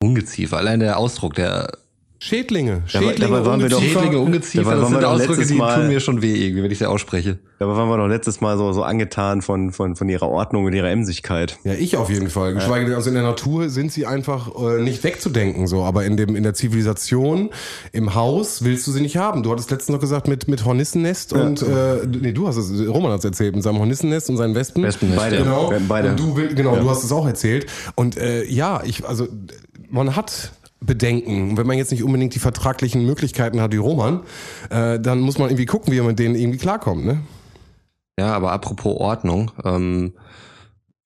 Ungeziefer. 0.02 0.58
Allein 0.58 0.80
der 0.80 0.98
Ausdruck, 0.98 1.32
der 1.34 1.72
Schädlinge, 2.24 2.82
Schädlinge, 2.86 3.14
dabei 3.18 3.44
waren 3.44 3.60
wir 3.60 3.68
doch-. 3.68 3.82
Schädlinge, 3.82 4.20
Ungeziefer, 4.20 4.62
Dabei 4.62 4.74
das 4.76 4.84
waren 4.84 4.92
wir 4.94 5.00
doch 5.00 5.10
Ausdrücke, 5.14 5.44
die 5.44 5.54
Mal- 5.54 5.74
tun 5.74 5.88
mir 5.88 5.98
schon 5.98 6.22
weh, 6.22 6.34
irgendwie, 6.46 6.62
wenn 6.62 6.70
ich 6.70 6.78
sie 6.78 6.86
ausspreche. 6.86 7.38
Dabei 7.58 7.74
waren 7.76 7.88
wir 7.88 7.96
doch 7.96 8.06
letztes 8.06 8.40
Mal 8.40 8.56
so, 8.56 8.72
so 8.72 8.84
angetan 8.84 9.42
von, 9.42 9.72
von, 9.72 9.96
von 9.96 10.08
ihrer 10.08 10.28
Ordnung 10.28 10.64
und 10.64 10.72
ihrer 10.72 10.88
Emsigkeit. 10.88 11.58
Ja, 11.64 11.72
ich 11.74 11.96
auf 11.96 12.10
jeden 12.10 12.30
Fall. 12.30 12.54
Geschweige 12.54 12.86
denn, 12.86 12.94
also 12.94 13.08
in 13.08 13.14
der 13.14 13.24
Natur 13.24 13.68
sind 13.70 13.90
sie 13.90 14.06
einfach 14.06 14.50
äh, 14.56 14.80
nicht 14.82 15.02
wegzudenken, 15.02 15.66
so. 15.66 15.82
Aber 15.82 16.04
in 16.04 16.16
dem, 16.16 16.36
in 16.36 16.44
der 16.44 16.54
Zivilisation, 16.54 17.50
im 17.90 18.14
Haus 18.14 18.62
willst 18.62 18.86
du 18.86 18.92
sie 18.92 19.00
nicht 19.00 19.16
haben. 19.16 19.42
Du 19.42 19.50
hattest 19.50 19.72
letztens 19.72 19.94
noch 19.94 20.00
gesagt 20.00 20.28
mit, 20.28 20.46
mit 20.46 20.64
Hornissennest 20.64 21.32
und, 21.32 21.60
äh, 21.62 22.06
nee, 22.06 22.30
du 22.30 22.46
hast 22.46 22.56
es, 22.56 22.70
Roman 22.88 23.10
hat 23.10 23.18
es 23.18 23.24
erzählt, 23.24 23.56
mit 23.56 23.64
seinem 23.64 23.78
Hornissennest 23.80 24.30
und 24.30 24.36
seinen 24.36 24.54
Wespen. 24.54 24.84
Wespennest, 24.84 25.18
Beide. 25.18 25.36
ja. 25.38 25.42
Genau. 25.42 25.72
Beide. 25.88 26.10
Und 26.10 26.20
du, 26.20 26.36
will- 26.36 26.54
genau, 26.54 26.74
Ja. 26.76 26.80
du 26.82 26.88
hast 26.90 27.02
es 27.02 27.10
auch 27.10 27.26
erzählt. 27.26 27.66
Und 27.96 28.16
äh, 28.16 28.44
ja, 28.44 28.80
ich, 28.84 29.04
also 29.08 29.26
man 29.90 30.14
hat 30.14 30.52
Bedenken. 30.84 31.56
Wenn 31.56 31.66
man 31.66 31.78
jetzt 31.78 31.90
nicht 31.92 32.02
unbedingt 32.02 32.34
die 32.34 32.38
vertraglichen 32.38 33.04
Möglichkeiten 33.06 33.60
hat 33.60 33.72
wie 33.72 33.76
Roman, 33.76 34.20
äh, 34.70 34.98
dann 35.00 35.20
muss 35.20 35.38
man 35.38 35.48
irgendwie 35.48 35.66
gucken, 35.66 35.92
wie 35.92 35.98
man 35.98 36.08
mit 36.08 36.18
denen 36.18 36.34
irgendwie 36.34 36.58
klarkommt, 36.58 37.04
ne? 37.04 37.20
Ja, 38.18 38.34
aber 38.34 38.52
apropos 38.52 38.96
Ordnung, 38.98 39.50
ähm, 39.64 40.12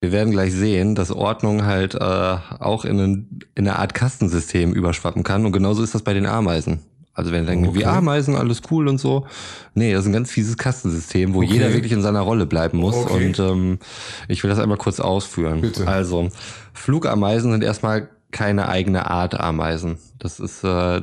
wir 0.00 0.12
werden 0.12 0.32
gleich 0.32 0.52
sehen, 0.52 0.94
dass 0.94 1.10
Ordnung 1.10 1.64
halt 1.64 1.94
äh, 1.94 1.98
auch 1.98 2.84
in, 2.84 2.98
ein, 3.00 3.40
in 3.54 3.66
eine 3.66 3.78
Art 3.78 3.94
Kastensystem 3.94 4.72
überschwappen 4.72 5.22
kann. 5.22 5.46
Und 5.46 5.52
genauso 5.52 5.82
ist 5.82 5.94
das 5.94 6.02
bei 6.02 6.14
den 6.14 6.26
Ameisen. 6.26 6.80
Also 7.14 7.32
wenn 7.32 7.44
ihr 7.44 7.46
denkt, 7.46 7.74
wie 7.74 7.78
Okay. 7.78 7.86
Ameisen, 7.86 8.36
alles 8.36 8.60
cool 8.70 8.88
und 8.88 8.98
so. 8.98 9.26
Nee, 9.74 9.92
das 9.92 10.02
ist 10.02 10.08
ein 10.08 10.12
ganz 10.12 10.30
fieses 10.30 10.58
Kastensystem, 10.58 11.32
wo 11.32 11.38
Okay. 11.38 11.54
jeder 11.54 11.72
wirklich 11.72 11.92
in 11.92 12.02
seiner 12.02 12.20
Rolle 12.20 12.44
bleiben 12.44 12.76
muss. 12.76 12.94
Okay. 12.94 13.26
Und 13.26 13.38
ähm, 13.38 13.78
ich 14.28 14.42
will 14.42 14.50
das 14.50 14.58
einmal 14.58 14.76
kurz 14.76 15.00
ausführen. 15.00 15.62
Bitte. 15.62 15.88
Also, 15.88 16.28
Flugameisen 16.74 17.52
sind 17.52 17.64
erstmal 17.64 18.10
keine 18.30 18.68
eigene 18.68 19.10
Art 19.10 19.38
Ameisen. 19.38 19.98
Das 20.18 20.40
ist 20.40 20.64
äh, 20.64 21.02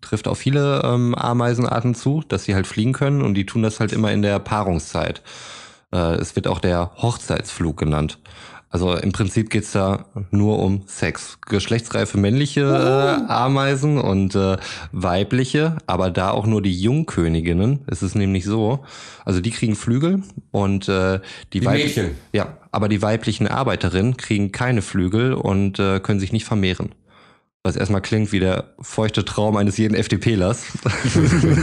trifft 0.00 0.28
auf 0.28 0.38
viele 0.38 0.82
ähm, 0.84 1.14
Ameisenarten 1.14 1.94
zu, 1.94 2.22
dass 2.28 2.44
sie 2.44 2.54
halt 2.54 2.66
fliegen 2.66 2.92
können 2.92 3.22
und 3.22 3.34
die 3.34 3.46
tun 3.46 3.62
das 3.62 3.80
halt 3.80 3.92
immer 3.92 4.12
in 4.12 4.22
der 4.22 4.38
Paarungszeit. 4.38 5.22
Äh, 5.92 6.14
es 6.16 6.36
wird 6.36 6.48
auch 6.48 6.58
der 6.58 6.90
Hochzeitsflug 6.96 7.78
genannt. 7.78 8.18
Also 8.72 8.96
im 8.96 9.12
Prinzip 9.12 9.50
geht's 9.50 9.72
da 9.72 10.06
nur 10.30 10.58
um 10.58 10.84
Sex. 10.86 11.36
Geschlechtsreife 11.46 12.16
männliche 12.16 12.62
äh, 12.62 13.30
Ameisen 13.30 13.98
und 13.98 14.34
äh, 14.34 14.56
weibliche, 14.92 15.76
aber 15.86 16.10
da 16.10 16.30
auch 16.30 16.46
nur 16.46 16.62
die 16.62 16.80
Jungköniginnen. 16.80 17.80
Es 17.86 18.02
ist 18.02 18.14
nämlich 18.14 18.46
so, 18.46 18.82
also 19.26 19.42
die 19.42 19.50
kriegen 19.50 19.76
Flügel 19.76 20.22
und 20.52 20.88
äh, 20.88 21.20
die, 21.52 21.60
Die 21.60 21.66
Mädchen. 21.66 22.12
Ja, 22.32 22.56
aber 22.70 22.88
die 22.88 23.02
weiblichen 23.02 23.46
Arbeiterinnen 23.46 24.16
kriegen 24.16 24.52
keine 24.52 24.80
Flügel 24.80 25.34
und 25.34 25.78
äh, 25.78 26.00
können 26.00 26.18
sich 26.18 26.32
nicht 26.32 26.46
vermehren. 26.46 26.94
Was 27.64 27.76
erstmal 27.76 28.00
klingt 28.00 28.32
wie 28.32 28.40
der 28.40 28.74
feuchte 28.80 29.24
Traum 29.24 29.56
eines 29.56 29.76
jeden 29.76 29.94
FDPlers. 29.94 30.64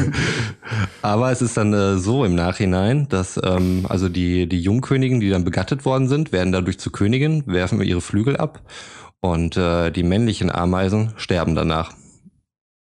Aber 1.01 1.29
es 1.29 1.41
ist 1.41 1.57
dann 1.57 1.73
äh, 1.73 1.97
so 1.97 2.23
im 2.23 2.35
Nachhinein, 2.35 3.09
dass 3.09 3.38
ähm, 3.43 3.85
also 3.89 4.07
die, 4.07 4.47
die 4.47 4.62
Jungkönigen, 4.62 5.19
die 5.19 5.29
dann 5.29 5.43
begattet 5.43 5.83
worden 5.83 6.07
sind, 6.07 6.31
werden 6.31 6.53
dadurch 6.53 6.79
zu 6.79 6.89
Königen, 6.89 7.43
werfen 7.47 7.81
ihre 7.81 7.99
Flügel 7.99 8.38
ab 8.38 8.62
und 9.19 9.57
äh, 9.57 9.91
die 9.91 10.03
männlichen 10.03 10.49
Ameisen 10.49 11.12
sterben 11.17 11.53
danach. 11.53 11.91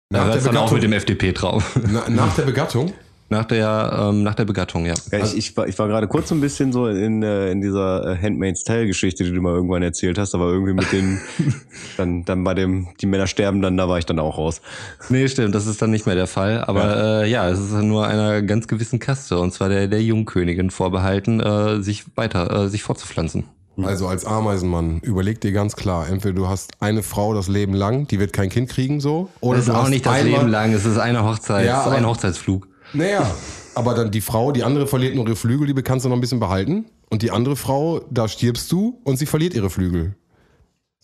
Da 0.09 0.19
Nach 0.19 0.25
hört 0.25 0.35
der 0.35 0.39
es 0.39 0.45
dann 0.45 0.57
auch 0.57 0.73
mit 0.73 0.83
dem 0.83 0.95
FDP-Traum. 0.95 1.63
Na, 1.91 2.09
nach 2.09 2.35
der 2.35 2.45
Begattung? 2.45 2.95
Nach 3.33 3.47
der, 3.47 4.09
ähm, 4.11 4.23
nach 4.23 4.35
der 4.35 4.45
Begattung, 4.45 4.85
ja. 4.85 4.93
Ja, 5.11 5.19
ich, 5.21 5.35
ich, 5.39 5.57
war, 5.57 5.67
ich 5.67 5.79
war 5.79 5.89
gerade 5.89 6.07
kurz 6.07 6.29
so 6.29 6.35
ein 6.35 6.41
bisschen 6.43 6.71
so 6.71 6.87
in, 6.87 7.23
äh, 7.23 7.51
in 7.51 7.63
dieser 7.63 8.13
äh, 8.13 8.19
Handmaid's 8.23 8.63
Tale-Geschichte, 8.63 9.25
die 9.25 9.33
du 9.33 9.41
mal 9.41 9.55
irgendwann 9.55 9.83
erzählt 9.83 10.19
hast, 10.19 10.35
aber 10.35 10.51
irgendwie 10.53 10.75
mit 10.75 10.93
den, 10.93 11.19
dann, 11.97 12.27
dann 12.27 12.45
bei 12.45 12.53
dem, 12.53 12.89
die 13.01 13.07
Männer 13.07 13.27
sterben 13.27 13.63
dann, 13.63 13.79
da 13.79 13.89
war 13.89 13.97
ich 13.99 14.05
dann 14.05 14.19
auch 14.19 14.37
raus. 14.37 14.61
Nee, 15.09 15.27
stimmt, 15.29 15.55
das 15.55 15.67
ist 15.67 15.81
dann 15.81 15.91
nicht 15.91 16.05
mehr 16.05 16.15
der 16.15 16.27
Fall. 16.27 16.63
Aber 16.65 16.85
ja, 16.85 17.23
äh, 17.23 17.31
ja 17.31 17.49
es 17.49 17.59
ist 17.59 17.73
nur 17.73 18.07
einer 18.07 18.43
ganz 18.43 18.69
gewissen 18.69 18.99
Kaste, 18.99 19.39
und 19.39 19.55
zwar 19.55 19.71
der, 19.71 19.89
der 19.89 20.03
Jungkönigin 20.03 20.71
vorbehalten, 20.71 21.41
äh, 21.41 21.81
sich 21.83 22.05
weiter, 22.15 22.65
äh, 22.65 22.69
sich 22.69 22.83
fortzupflanzen. 22.83 23.45
Also 23.83 24.09
als 24.09 24.27
Ameisenmann, 24.27 24.99
überleg 25.01 25.41
dir 25.41 25.53
ganz 25.53 25.75
klar, 25.77 26.07
entweder 26.07 26.35
du 26.35 26.47
hast 26.49 26.73
eine 26.81 27.03
Frau 27.03 27.33
das 27.33 27.49
Leben 27.49 27.73
lang, 27.73 28.07
die 28.07 28.21
wird 28.21 28.35
kein 28.35 28.51
Kind 28.51 28.69
kriegen 28.69 29.01
so, 29.01 29.31
oder 29.41 29.57
Das 29.57 29.67
ist 29.67 29.73
du 29.73 29.79
auch 29.79 29.83
hast 29.85 29.89
nicht 29.89 30.05
das 30.05 30.13
einmal- 30.13 30.41
Leben 30.41 30.49
lang, 30.51 30.75
es 30.75 30.85
ist 30.85 30.99
eine 30.99 31.25
Hochzeit, 31.25 31.65
Ja, 31.65 31.77
es 31.77 31.81
ist 31.81 31.87
aber- 31.87 31.97
ein 31.97 32.07
Hochzeitsflug. 32.07 32.69
Naja, 32.93 33.31
aber 33.75 33.95
dann 33.95 34.11
die 34.11 34.21
Frau, 34.21 34.53
die 34.53 34.65
andere 34.65 34.87
verliert 34.87 35.15
nur 35.15 35.27
ihre 35.27 35.37
Flügel, 35.37 35.67
die 35.73 35.83
kannst 35.83 36.05
du 36.05 36.09
noch 36.09 36.17
ein 36.17 36.21
bisschen 36.21 36.41
behalten. 36.41 36.87
Und 37.11 37.23
die 37.23 37.31
andere 37.31 37.57
Frau, 37.57 38.01
da 38.11 38.29
stirbst 38.29 38.71
du 38.73 39.01
und 39.05 39.17
sie 39.19 39.27
verliert 39.27 39.55
ihre 39.55 39.71
Flügel. 39.71 40.15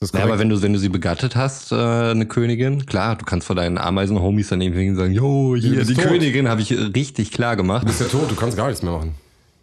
Das 0.01 0.13
Ja, 0.13 0.23
aber 0.23 0.39
wenn 0.39 0.49
du, 0.49 0.63
wenn 0.63 0.73
du 0.73 0.79
sie 0.79 0.89
begattet 0.89 1.35
hast, 1.35 1.73
äh, 1.73 1.75
eine 1.75 2.27
Königin, 2.27 2.87
klar, 2.87 3.17
du 3.17 3.25
kannst 3.25 3.47
vor 3.47 3.57
deinen 3.57 3.79
Ameisen-Homies 3.79 4.49
dann 4.49 4.61
irgendwie 4.61 4.95
sagen, 4.95 5.13
jo, 5.13 5.57
hier, 5.57 5.85
die 5.85 5.95
tot. 5.95 6.05
Königin 6.05 6.49
habe 6.49 6.61
ich 6.61 6.71
richtig 6.71 7.33
klar 7.33 7.57
gemacht. 7.57 7.83
du 7.83 7.89
bist 7.89 8.01
ja 8.01 8.07
tot, 8.07 8.31
du 8.31 8.37
kannst 8.37 8.57
gar 8.57 8.69
nichts 8.69 8.83
mehr 8.83 8.93
machen. 8.93 9.15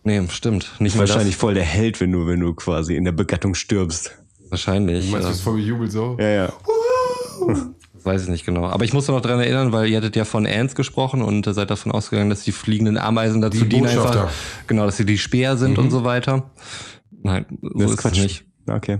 Nee, 0.04 0.22
stimmt. 0.30 0.74
Nicht 0.80 0.98
Wahrscheinlich 0.98 1.38
voll 1.38 1.54
der 1.54 1.64
Held, 1.64 2.00
wenn 2.02 2.12
du, 2.12 2.28
wenn 2.28 2.40
du 2.40 2.54
quasi 2.54 2.96
in 2.96 3.06
der 3.06 3.12
Begattung 3.12 3.56
stirbst. 3.56 4.08
das. 4.08 4.52
Wahrscheinlich. 4.52 5.06
Du 5.06 5.12
meinst, 5.12 5.26
du 5.26 5.30
äh, 5.30 5.32
bist 5.32 5.44
voll 5.44 5.56
bejubelt 5.56 5.92
so? 5.92 6.18
Ja, 6.20 6.30
ja. 6.30 6.54
Weiß 8.06 8.22
ich 8.24 8.30
nicht 8.30 8.46
genau. 8.46 8.66
Aber 8.68 8.86
ich 8.86 8.94
muss 8.94 9.08
noch 9.08 9.20
dran 9.20 9.40
erinnern, 9.40 9.72
weil 9.72 9.88
ihr 9.90 9.98
hattet 9.98 10.16
ja 10.16 10.26
von 10.26 10.46
Ants 10.46 10.76
gesprochen 10.76 11.22
und 11.24 11.46
seid 11.46 11.70
davon 11.72 11.92
ausgegangen, 11.92 12.30
dass 12.30 12.44
die 12.44 12.52
fliegenden 12.52 12.98
Ameisen 12.98 13.42
dazu 13.42 13.64
Die 13.64 13.70
dienen 13.70 13.84
Botschafter. 13.86 14.22
einfach. 14.26 14.34
Genau, 14.68 14.86
dass 14.86 14.98
sie 14.98 15.06
die 15.06 15.18
Speer 15.18 15.58
sind 15.58 15.78
und 15.80 15.90
so 15.92 16.04
weiter. 16.04 16.52
Nein, 17.24 17.46
so 17.62 17.70
Das 17.80 17.92
ist 17.92 17.98
Quatsch. 17.98 18.18
es 18.18 18.24
nicht. 18.24 18.46
Okay. 18.70 19.00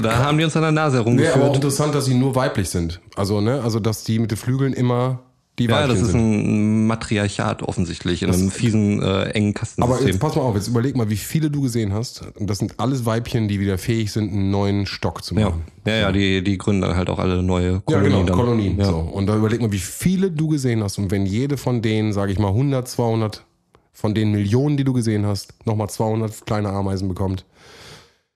Da 0.00 0.18
haben 0.18 0.38
die 0.38 0.44
uns 0.44 0.54
an 0.56 0.62
der 0.62 0.70
Nase 0.70 0.98
Nee, 0.98 1.02
aber 1.02 1.08
auch 1.10 1.16
herumgeführt. 1.16 1.54
interessant, 1.56 1.94
dass 1.96 2.04
sie 2.04 2.14
nur 2.14 2.36
weiblich 2.36 2.68
sind. 2.70 3.00
Also, 3.16 3.40
ne, 3.40 3.60
also 3.64 3.80
dass 3.80 4.04
die 4.04 4.20
mit 4.20 4.30
den 4.30 4.38
Flügeln 4.38 4.72
immer 4.72 5.22
die 5.58 5.64
Ja, 5.64 5.86
das 5.86 6.00
ist 6.00 6.14
ein 6.14 6.86
Matriarchat 6.86 7.62
offensichtlich 7.62 8.22
in 8.22 8.30
einem 8.30 8.50
fiesen 8.50 9.02
äh, 9.02 9.30
engen 9.30 9.48
Aber 9.50 9.60
Kastensystem. 9.60 10.06
jetzt 10.08 10.18
pass 10.20 10.36
mal 10.36 10.42
auf, 10.42 10.54
jetzt 10.54 10.68
überleg 10.68 10.96
mal, 10.96 11.08
wie 11.08 11.16
viele 11.16 11.50
du 11.50 11.62
gesehen 11.62 11.92
hast. 11.94 12.24
Und 12.38 12.50
das 12.50 12.58
sind 12.58 12.78
alles 12.78 13.06
Weibchen, 13.06 13.48
die 13.48 13.58
wieder 13.60 13.78
fähig 13.78 14.12
sind, 14.12 14.30
einen 14.32 14.50
neuen 14.50 14.84
Stock 14.86 15.24
zu 15.24 15.34
Ja, 15.34 15.46
machen. 15.50 15.62
ja, 15.86 15.94
ja, 15.96 16.12
die, 16.12 16.44
die 16.44 16.58
gründen 16.58 16.82
dann 16.82 16.96
halt 16.96 17.08
auch 17.08 17.18
alle 17.18 17.42
neue 17.42 17.72
Ja, 17.72 17.80
Kolonien. 17.80 18.10
genau, 18.12 18.24
dann. 18.24 18.36
Kolonien. 18.36 18.78
Ja. 18.78 18.84
So. 18.84 18.98
Und 18.98 19.26
da 19.26 19.36
überleg 19.36 19.60
mal, 19.62 19.72
wie 19.72 19.78
viele 19.78 20.30
du 20.30 20.48
gesehen 20.48 20.82
hast. 20.82 20.98
Und 20.98 21.10
wenn 21.10 21.24
jede 21.26 21.56
von 21.56 21.80
denen, 21.82 22.12
sage 22.12 22.32
ich 22.32 22.38
mal, 22.38 22.48
100, 22.48 22.86
200 22.86 23.44
von 23.92 24.14
den 24.14 24.32
Millionen, 24.32 24.76
die 24.76 24.84
du 24.84 24.92
gesehen 24.92 25.24
hast, 25.24 25.54
nochmal 25.64 25.88
200 25.88 26.44
kleine 26.44 26.68
Ameisen 26.68 27.08
bekommt. 27.08 27.46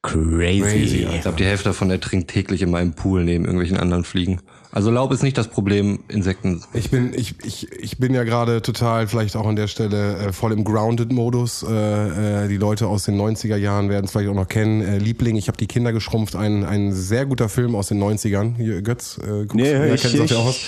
Crazy. 0.02 0.60
Crazy, 0.62 1.06
Ich 1.14 1.20
glaube, 1.22 1.36
die 1.36 1.44
Hälfte 1.44 1.64
davon 1.68 1.90
ertrinkt 1.90 2.30
täglich 2.30 2.62
in 2.62 2.70
meinem 2.70 2.94
Pool 2.94 3.22
neben 3.24 3.44
irgendwelchen 3.44 3.76
anderen 3.76 4.04
Fliegen. 4.04 4.40
Also 4.72 4.92
Laub 4.92 5.10
ist 5.12 5.24
nicht 5.24 5.36
das 5.36 5.48
Problem, 5.48 5.98
Insekten. 6.06 6.62
Ich 6.74 6.90
bin, 6.90 7.12
ich, 7.12 7.34
ich, 7.44 7.72
ich 7.72 7.98
bin 7.98 8.14
ja 8.14 8.22
gerade 8.22 8.62
total, 8.62 9.08
vielleicht 9.08 9.34
auch 9.34 9.46
an 9.48 9.56
der 9.56 9.66
Stelle, 9.66 10.16
äh, 10.18 10.32
voll 10.32 10.52
im 10.52 10.62
Grounded-Modus. 10.62 11.64
Äh, 11.68 12.44
äh, 12.44 12.48
die 12.48 12.56
Leute 12.56 12.86
aus 12.86 13.02
den 13.02 13.20
90er 13.20 13.56
Jahren 13.56 13.88
werden 13.88 14.04
es 14.04 14.12
vielleicht 14.12 14.30
auch 14.30 14.34
noch 14.34 14.46
kennen. 14.46 14.80
Äh, 14.80 14.98
Liebling, 14.98 15.34
ich 15.34 15.48
habe 15.48 15.58
die 15.58 15.66
Kinder 15.66 15.92
geschrumpft. 15.92 16.36
Ein, 16.36 16.64
ein 16.64 16.92
sehr 16.92 17.26
guter 17.26 17.48
Film 17.48 17.74
aus 17.74 17.88
den 17.88 18.00
90ern. 18.00 18.54
Hier, 18.56 18.80
Götz, 18.82 19.18
äh, 19.18 19.46
guckst, 19.46 19.56
Ja, 19.56 19.80
wer 19.80 19.94
ich- 19.94 20.02
kennt, 20.02 20.16
sagt 20.16 20.30
ja 20.30 20.36
ich- 20.36 20.42
auch 20.42 20.46
was. 20.48 20.60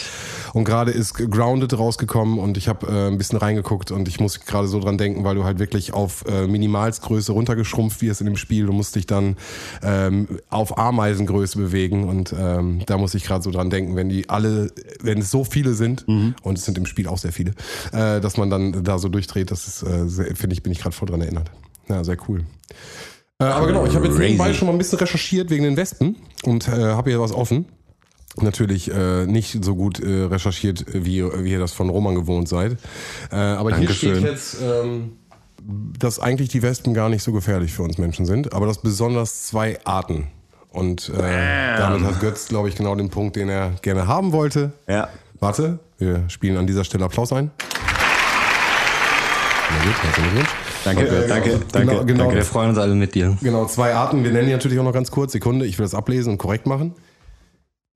Und 0.52 0.64
gerade 0.64 0.90
ist 0.90 1.14
Grounded 1.14 1.76
rausgekommen 1.78 2.38
und 2.38 2.56
ich 2.56 2.68
habe 2.68 2.86
äh, 2.86 3.08
ein 3.08 3.18
bisschen 3.18 3.38
reingeguckt 3.38 3.90
und 3.90 4.08
ich 4.08 4.20
muss 4.20 4.40
gerade 4.40 4.68
so 4.68 4.80
dran 4.80 4.98
denken, 4.98 5.24
weil 5.24 5.34
du 5.34 5.44
halt 5.44 5.58
wirklich 5.58 5.92
auf 5.92 6.24
äh, 6.26 6.46
Minimalsgröße 6.46 7.32
runtergeschrumpft 7.32 8.02
wirst 8.02 8.20
in 8.20 8.26
dem 8.26 8.36
Spiel. 8.36 8.66
Du 8.66 8.72
musst 8.72 8.94
dich 8.94 9.06
dann 9.06 9.36
ähm, 9.82 10.28
auf 10.50 10.78
Ameisengröße 10.78 11.58
bewegen 11.58 12.08
und 12.08 12.34
ähm, 12.38 12.82
da 12.86 12.98
muss 12.98 13.14
ich 13.14 13.24
gerade 13.24 13.42
so 13.42 13.50
dran 13.50 13.70
denken, 13.70 13.96
wenn 13.96 14.08
die 14.08 14.28
alle, 14.28 14.70
wenn 15.02 15.18
es 15.18 15.30
so 15.30 15.44
viele 15.44 15.74
sind 15.74 16.06
und 16.06 16.58
es 16.58 16.64
sind 16.64 16.78
im 16.78 16.86
Spiel 16.86 17.08
auch 17.08 17.18
sehr 17.18 17.32
viele, 17.32 17.52
äh, 17.92 18.20
dass 18.20 18.36
man 18.36 18.50
dann 18.50 18.84
da 18.84 18.98
so 18.98 19.08
durchdreht, 19.08 19.50
das 19.50 19.66
ist, 19.66 19.82
äh, 19.82 20.34
finde 20.34 20.54
ich, 20.54 20.62
bin 20.62 20.72
ich 20.72 20.80
gerade 20.80 20.94
voll 20.94 21.08
dran 21.08 21.20
erinnert. 21.20 21.50
Ja, 21.88 22.04
sehr 22.04 22.16
cool. 22.28 22.44
Äh, 23.38 23.44
aber 23.44 23.66
genau, 23.66 23.86
ich 23.86 23.94
habe 23.94 24.06
jetzt 24.06 24.18
nebenbei 24.18 24.52
schon 24.54 24.66
mal 24.66 24.72
ein 24.72 24.78
bisschen 24.78 24.98
recherchiert 24.98 25.50
wegen 25.50 25.64
den 25.64 25.76
Wespen 25.76 26.16
und 26.44 26.68
äh, 26.68 26.70
habe 26.70 27.10
hier 27.10 27.20
was 27.20 27.32
offen. 27.32 27.66
Natürlich 28.40 28.90
äh, 28.90 29.26
nicht 29.26 29.62
so 29.64 29.74
gut 29.74 30.00
äh, 30.00 30.24
recherchiert, 30.24 30.86
wie, 30.92 31.22
wie 31.44 31.50
ihr 31.52 31.58
das 31.58 31.72
von 31.72 31.90
Roman 31.90 32.14
gewohnt 32.14 32.48
seid. 32.48 32.78
Äh, 33.30 33.36
aber 33.36 33.70
hier 33.76 33.88
Dankeschön. 33.88 34.16
steht 34.16 34.30
jetzt, 34.30 34.56
ähm, 34.62 35.12
dass 35.98 36.18
eigentlich 36.18 36.48
die 36.48 36.62
Wespen 36.62 36.94
gar 36.94 37.08
nicht 37.10 37.22
so 37.22 37.32
gefährlich 37.32 37.72
für 37.72 37.82
uns 37.82 37.98
Menschen 37.98 38.24
sind, 38.24 38.52
aber 38.54 38.66
dass 38.66 38.78
besonders 38.78 39.46
zwei 39.46 39.78
Arten. 39.84 40.28
Und 40.70 41.10
äh, 41.10 41.76
damit 41.76 42.02
hat 42.04 42.20
Götz, 42.20 42.48
glaube 42.48 42.70
ich, 42.70 42.74
genau 42.76 42.94
den 42.94 43.10
Punkt, 43.10 43.36
den 43.36 43.50
er 43.50 43.72
gerne 43.82 44.06
haben 44.06 44.32
wollte. 44.32 44.72
Ja. 44.88 45.08
Warte, 45.38 45.78
wir 45.98 46.24
spielen 46.28 46.56
an 46.56 46.66
dieser 46.66 46.84
Stelle 46.84 47.04
Applaus 47.04 47.32
ein. 47.34 47.50
Na 49.70 49.84
gut, 49.84 50.02
herzlichen 50.02 50.30
Glückwunsch. 50.30 50.50
Danke, 50.84 51.06
Äh, 51.06 51.28
danke, 51.28 51.50
genau, 51.50 51.64
danke. 51.72 51.86
Genau, 51.92 52.04
genau, 52.04 52.34
Wir 52.34 52.42
freuen 52.44 52.70
uns 52.70 52.78
alle 52.78 52.94
mit 52.94 53.14
dir. 53.14 53.36
Genau, 53.42 53.66
zwei 53.66 53.94
Arten. 53.94 54.24
Wir 54.24 54.32
nennen 54.32 54.46
die 54.46 54.52
natürlich 54.52 54.78
auch 54.78 54.84
noch 54.84 54.92
ganz 54.92 55.10
kurz. 55.10 55.32
Sekunde, 55.32 55.66
ich 55.66 55.78
will 55.78 55.84
das 55.84 55.94
ablesen 55.94 56.32
und 56.32 56.38
korrekt 56.38 56.66
machen. 56.66 56.94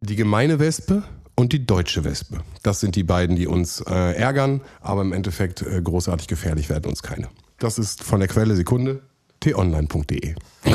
Die 0.00 0.16
gemeine 0.16 0.58
Wespe 0.58 1.04
und 1.36 1.52
die 1.52 1.64
deutsche 1.64 2.04
Wespe. 2.04 2.40
Das 2.62 2.80
sind 2.80 2.96
die 2.96 3.02
beiden, 3.02 3.34
die 3.34 3.46
uns 3.46 3.80
äh, 3.80 4.12
ärgern, 4.12 4.60
aber 4.80 5.00
im 5.00 5.12
Endeffekt 5.12 5.62
äh, 5.62 5.80
großartig 5.80 6.28
gefährlich 6.28 6.68
werden 6.68 6.86
uns 6.86 7.02
keine. 7.02 7.28
Das 7.58 7.78
ist 7.78 8.02
von 8.02 8.20
der 8.20 8.28
Quelle 8.28 8.54
Sekunde 8.56 9.02
t-online.de. 9.40 10.34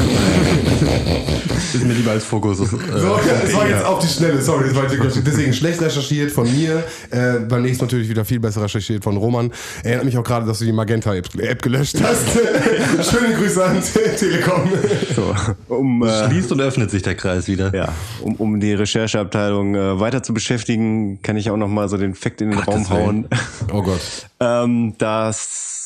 Ist 1.74 1.84
mir 1.86 1.94
lieber 1.94 2.12
als 2.12 2.24
Fokus. 2.26 2.60
Äh, 2.60 2.66
So, 2.66 2.78
das 2.78 3.54
war 3.54 3.68
jetzt 3.68 3.86
auf 3.86 4.00
die 4.00 4.08
Schnelle, 4.08 4.42
sorry, 4.42 4.66
das 4.70 4.76
war 4.76 4.86
deswegen 4.88 5.54
schlecht 5.54 5.82
recherchiert 5.82 6.32
von 6.32 6.50
mir. 6.54 6.84
Äh, 7.10 7.40
beim 7.48 7.62
nächsten 7.64 7.86
natürlich 7.86 8.10
wieder 8.10 8.26
viel 8.26 8.40
besser 8.40 8.62
recherchiert 8.64 9.04
von 9.04 9.18
Roman. 9.18 9.52
Erinnert 9.84 10.06
mich 10.06 10.18
auch 10.18 10.24
gerade, 10.24 10.46
dass 10.46 10.60
du 10.60 10.66
die 10.66 10.72
Magenta-App 10.72 11.62
gelöscht 11.62 11.98
hast. 12.02 12.26
Schöne 13.10 13.34
Grüße 13.36 13.64
an 13.64 13.82
Telekom. 14.18 14.70
So, 15.16 15.36
um, 15.74 16.04
äh, 16.04 16.28
Schließt 16.28 16.52
und 16.52 16.62
öffnet 16.62 16.92
sich 16.92 17.04
der 17.04 17.16
Kreis 17.16 17.48
wieder. 17.48 17.74
ja, 17.76 17.94
um, 18.22 18.36
um 18.36 18.60
die 18.60 18.74
Rechercheabteilung 18.74 19.76
äh, 19.76 20.00
weiter 20.00 20.24
zu 20.24 20.34
beschäftigen, 20.34 21.22
kann 21.22 21.38
ich 21.38 21.50
auch 21.50 21.58
noch 21.58 21.68
mal 21.70 21.90
so 21.90 21.98
den 21.98 22.16
Fakt 22.16 22.42
in 22.42 22.52
den 22.52 22.60
Raum 22.60 22.90
Willen. 22.90 23.04
hauen. 23.06 23.28
Oh 23.74 23.82
Gott. 23.82 24.02
ähm, 24.40 24.94
dass 24.98 25.81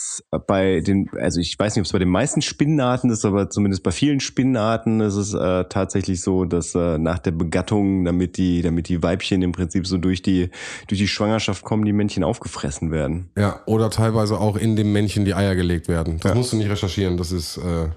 bei 0.48 0.82
den, 0.82 1.10
also 1.20 1.40
ich 1.40 1.58
weiß 1.58 1.76
nicht, 1.76 1.82
ob 1.82 1.86
es 1.86 1.92
bei 1.92 2.00
den 2.00 2.10
meisten 2.10 2.42
Spinnenarten 2.42 3.10
ist, 3.10 3.26
aber 3.26 3.50
zumindest 3.50 3.84
bei 3.84 3.92
vielen 3.92 4.20
Spinnenarten 4.20 5.02
ist 5.02 5.16
es 5.16 5.34
äh, 5.34 5.66
tatsächlich 5.66 6.22
so, 6.22 6.46
dass 6.46 6.76
äh, 6.76 6.98
nach 6.98 7.20
der 7.20 7.32
Begattung, 7.32 8.06
damit 8.06 8.38
die, 8.38 8.62
damit 8.62 8.90
die 8.90 9.02
Weibchen 9.02 9.42
im 9.42 9.52
Prinzip 9.52 9.88
so 9.88 9.98
durch 9.98 10.22
die, 10.22 10.50
durch 10.88 11.00
die 11.00 11.08
Schwangerschaft 11.08 11.64
kommen, 11.64 11.86
die 11.86 11.94
Männchen 11.94 12.24
aufgefressen 12.24 12.92
werden. 12.92 13.30
Ja, 13.38 13.62
oder 13.66 13.90
teilweise 13.90 14.40
auch 14.40 14.58
in 14.58 14.76
dem 14.76 14.92
Männchen 14.92 15.26
die 15.26 15.34
Eier 15.34 15.56
gelegt 15.56 15.88
werden. 15.88 16.20
Das 16.22 16.36
musst 16.36 16.54
du 16.54 16.58
nicht 16.58 16.70
recherchieren. 16.70 17.18
Das 17.18 17.32
ist, 17.32 17.58
äh, 17.58 17.88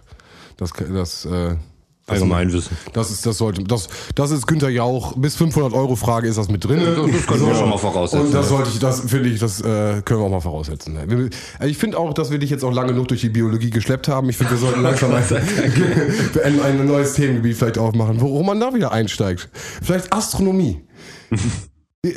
das, 0.57 0.73
das, 0.73 1.25
äh, 1.25 1.57
Allgemeinwissen. 2.09 2.77
Das 2.93 3.11
ist, 3.11 3.27
das 3.27 3.39
sollte, 3.39 3.65
das, 3.65 3.89
das 4.15 4.31
ist 4.31 4.47
Günther 4.47 4.71
Jauch. 4.71 5.15
Bis 5.17 5.37
500 5.37 5.73
Euro 5.73 5.97
Frage 5.97 6.29
ist 6.29 6.39
das 6.39 6.49
mit 6.49 6.65
drin. 6.65 6.81
Das 6.81 7.27
können 7.27 7.47
wir 7.47 7.55
schon 7.55 7.69
mal 7.69 7.79
voraussetzen. 7.79 8.27
Und 8.27 8.35
das 8.35 8.49
sollte 8.49 8.71
ich, 8.71 8.79
das 8.79 9.01
finde 9.01 9.29
ich, 9.29 9.39
das 9.39 9.61
äh, 9.61 10.03
können 10.03 10.21
wir 10.21 10.27
auch 10.27 10.31
mal 10.31 10.41
voraussetzen. 10.41 10.97
Also 10.97 11.29
ich 11.67 11.79
finde 11.79 11.99
auch, 11.99 12.15
dass 12.15 12.31
wir 12.31 12.39
dich 12.39 12.51
jetzt 12.51 12.65
auch 12.65 12.73
lange 12.73 12.93
genug 12.93 13.09
durch 13.09 13.21
die 13.21 13.29
Biologie 13.29 13.71
geschleppt 13.71 14.09
haben. 14.09 14.29
Ich 14.29 14.37
finde, 14.37 14.53
wir 14.53 14.59
sollten 14.59 14.83
langsam 14.83 15.13
ein, 15.13 15.25
ein, 16.45 16.61
ein 16.81 16.87
neues 16.87 17.15
Themengebiet 17.15 17.57
vielleicht 17.57 17.79
aufmachen, 17.79 18.21
wo 18.21 18.43
man 18.43 18.59
da 18.59 18.75
wieder 18.75 18.93
einsteigt. 18.93 19.49
Vielleicht 19.83 20.13
Astronomie. 20.13 20.83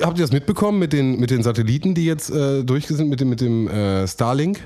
Habt 0.01 0.17
ihr 0.17 0.23
das 0.23 0.31
mitbekommen 0.31 0.79
mit 0.79 0.93
den, 0.93 1.19
mit 1.19 1.31
den 1.31 1.43
Satelliten, 1.43 1.95
die 1.95 2.05
jetzt 2.05 2.29
äh, 2.29 2.63
durch 2.63 2.87
sind, 2.87 3.09
mit 3.09 3.19
dem, 3.19 3.29
mit 3.29 3.41
dem 3.41 3.67
äh, 3.67 4.07
Starlink? 4.07 4.59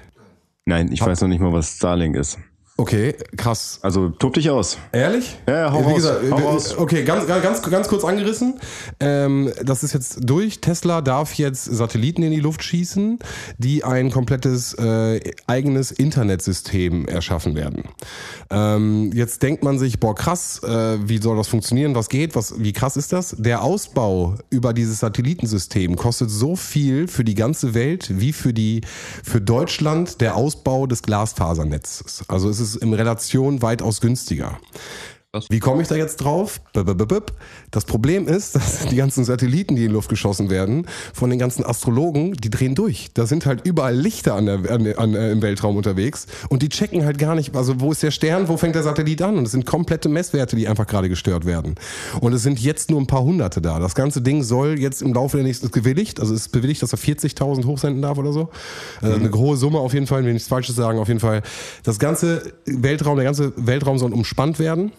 Nein, 0.66 0.92
ich 0.92 1.02
weiß 1.02 1.22
noch 1.22 1.30
nicht 1.30 1.42
mal, 1.42 1.54
was 1.54 1.78
Starlink 1.78 2.16
ist. 2.16 2.38
Okay, 2.78 3.16
krass. 3.38 3.80
Also 3.84 4.10
tob 4.10 4.34
dich 4.34 4.50
aus. 4.50 4.78
Ehrlich? 4.92 5.38
Ja, 5.48 5.60
ja, 5.60 5.72
hau 5.72 5.80
Wie 5.80 5.84
raus, 5.86 5.96
gesagt, 5.96 6.20
hau 6.30 6.38
äh, 6.38 6.42
raus. 6.42 6.78
okay, 6.78 7.06
ganz, 7.06 7.26
ganz, 7.26 7.62
ganz 7.62 7.88
kurz 7.88 8.04
angerissen. 8.04 8.60
Ähm, 9.00 9.50
das 9.64 9.82
ist 9.82 9.94
jetzt 9.94 10.30
durch. 10.30 10.60
Tesla 10.60 11.00
darf 11.00 11.36
jetzt 11.36 11.64
Satelliten 11.64 12.22
in 12.22 12.32
die 12.32 12.42
Luft 12.42 12.64
schießen, 12.64 13.20
die 13.58 13.86
ein 13.86 14.12
komplettes 14.12 14.74
äh, 14.74 15.22
eigenes 15.48 15.92
Internetsystem 15.92 17.08
erschaffen 17.08 17.56
werden. 17.56 17.86
Ähm, 18.50 19.10
jetzt 19.14 19.42
denkt 19.42 19.64
man 19.64 19.80
sich, 19.80 20.02
boah, 20.02 20.14
krass, 20.14 20.62
äh, 20.62 20.98
wie 21.08 21.20
soll 21.20 21.38
das 21.38 21.48
funktionieren? 21.48 21.96
Was 21.96 22.10
geht? 22.10 22.36
Was, 22.36 22.56
wie 22.60 22.74
krass 22.74 22.98
ist 22.98 23.14
das? 23.14 23.38
Der 23.40 23.62
Ausbau 23.64 24.36
über 24.50 24.74
dieses 24.74 25.00
Satellitensystem 25.00 25.96
kostet 25.96 26.30
so 26.30 26.58
viel 26.58 27.08
für 27.08 27.24
die 27.24 27.36
ganze 27.36 27.74
Welt 27.74 28.20
wie 28.20 28.34
für 28.34 28.54
die 28.54 28.82
für 29.24 29.40
Deutschland 29.40 30.20
der 30.20 30.36
Ausbau 30.36 30.88
des 30.88 31.04
Glasfasernetzes. 31.04 32.26
Also 32.28 32.50
es 32.50 32.60
ist 32.60 32.65
in 32.74 32.94
Relation 32.94 33.62
weitaus 33.62 34.02
günstiger. 34.02 34.58
Wie 35.50 35.60
komme 35.60 35.82
ich 35.82 35.88
da 35.88 35.96
jetzt 35.96 36.18
drauf? 36.18 36.62
Das 36.74 37.86
Problem 37.86 38.28
ist, 38.28 38.56
dass 38.56 38.86
die 38.88 38.96
ganzen 38.96 39.26
Satelliten, 39.26 39.76
die 39.76 39.84
in 39.84 39.90
die 39.90 39.94
Luft 39.94 40.10
geschossen 40.10 40.50
werden, 40.50 40.88
von 41.14 41.30
den 41.30 41.40
ganzen 41.40 41.66
Astrologen, 41.66 42.34
die 42.34 42.50
drehen 42.50 42.76
durch. 42.76 43.10
Da 43.14 43.26
sind 43.26 43.46
halt 43.46 43.66
überall 43.66 43.96
Lichter 43.96 44.36
an 44.36 44.46
der, 44.46 44.72
an, 44.72 44.88
an, 44.96 45.16
äh, 45.16 45.32
im 45.32 45.42
Weltraum 45.42 45.78
unterwegs 45.78 46.28
und 46.50 46.62
die 46.62 46.70
checken 46.70 47.06
halt 47.06 47.18
gar 47.18 47.36
nicht, 47.36 47.56
also 47.56 47.80
wo 47.80 47.92
ist 47.92 48.04
der 48.04 48.12
Stern, 48.12 48.48
wo 48.48 48.58
fängt 48.58 48.76
der 48.76 48.84
Satellit 48.84 49.22
an? 49.22 49.38
Und 49.38 49.46
es 49.46 49.52
sind 49.52 49.66
komplette 49.66 50.10
Messwerte, 50.10 50.56
die 50.56 50.68
einfach 50.68 50.88
gerade 50.88 51.10
gestört 51.10 51.46
werden. 51.46 51.76
Und 52.22 52.34
es 52.34 52.44
sind 52.44 52.60
jetzt 52.60 52.90
nur 52.90 53.00
ein 53.02 53.08
paar 53.08 53.24
Hunderte 53.24 53.62
da. 53.62 53.80
Das 53.80 53.96
ganze 53.96 54.22
Ding 54.22 54.44
soll 54.44 54.80
jetzt 54.80 55.02
im 55.02 55.14
Laufe 55.14 55.38
der 55.38 55.46
nächsten, 55.46 55.66
ist 55.66 55.72
bewilligt, 55.72 56.20
also 56.20 56.34
es 56.34 56.42
ist 56.42 56.52
bewilligt, 56.52 56.82
dass 56.82 56.94
er 56.94 57.00
40.000 57.00 57.66
hochsenden 57.66 58.02
darf 58.02 58.18
oder 58.18 58.32
so. 58.32 58.50
Also 59.02 59.16
eine 59.16 59.32
hohe 59.32 59.58
Summe 59.58 59.80
auf 59.80 59.94
jeden 59.94 60.08
Fall, 60.08 60.22
wenn 60.22 60.30
ich 60.30 60.34
nichts 60.36 60.48
Falsches 60.48 60.76
sagen, 60.76 61.00
auf 61.00 61.08
jeden 61.08 61.20
Fall. 61.20 61.42
Das 61.84 62.00
ganze 62.00 62.54
Weltraum, 62.66 63.16
der 63.16 63.26
ganze 63.26 63.54
Weltraum 63.56 63.98
soll 63.98 64.14
umspannt 64.14 64.60
werden. 64.60 64.92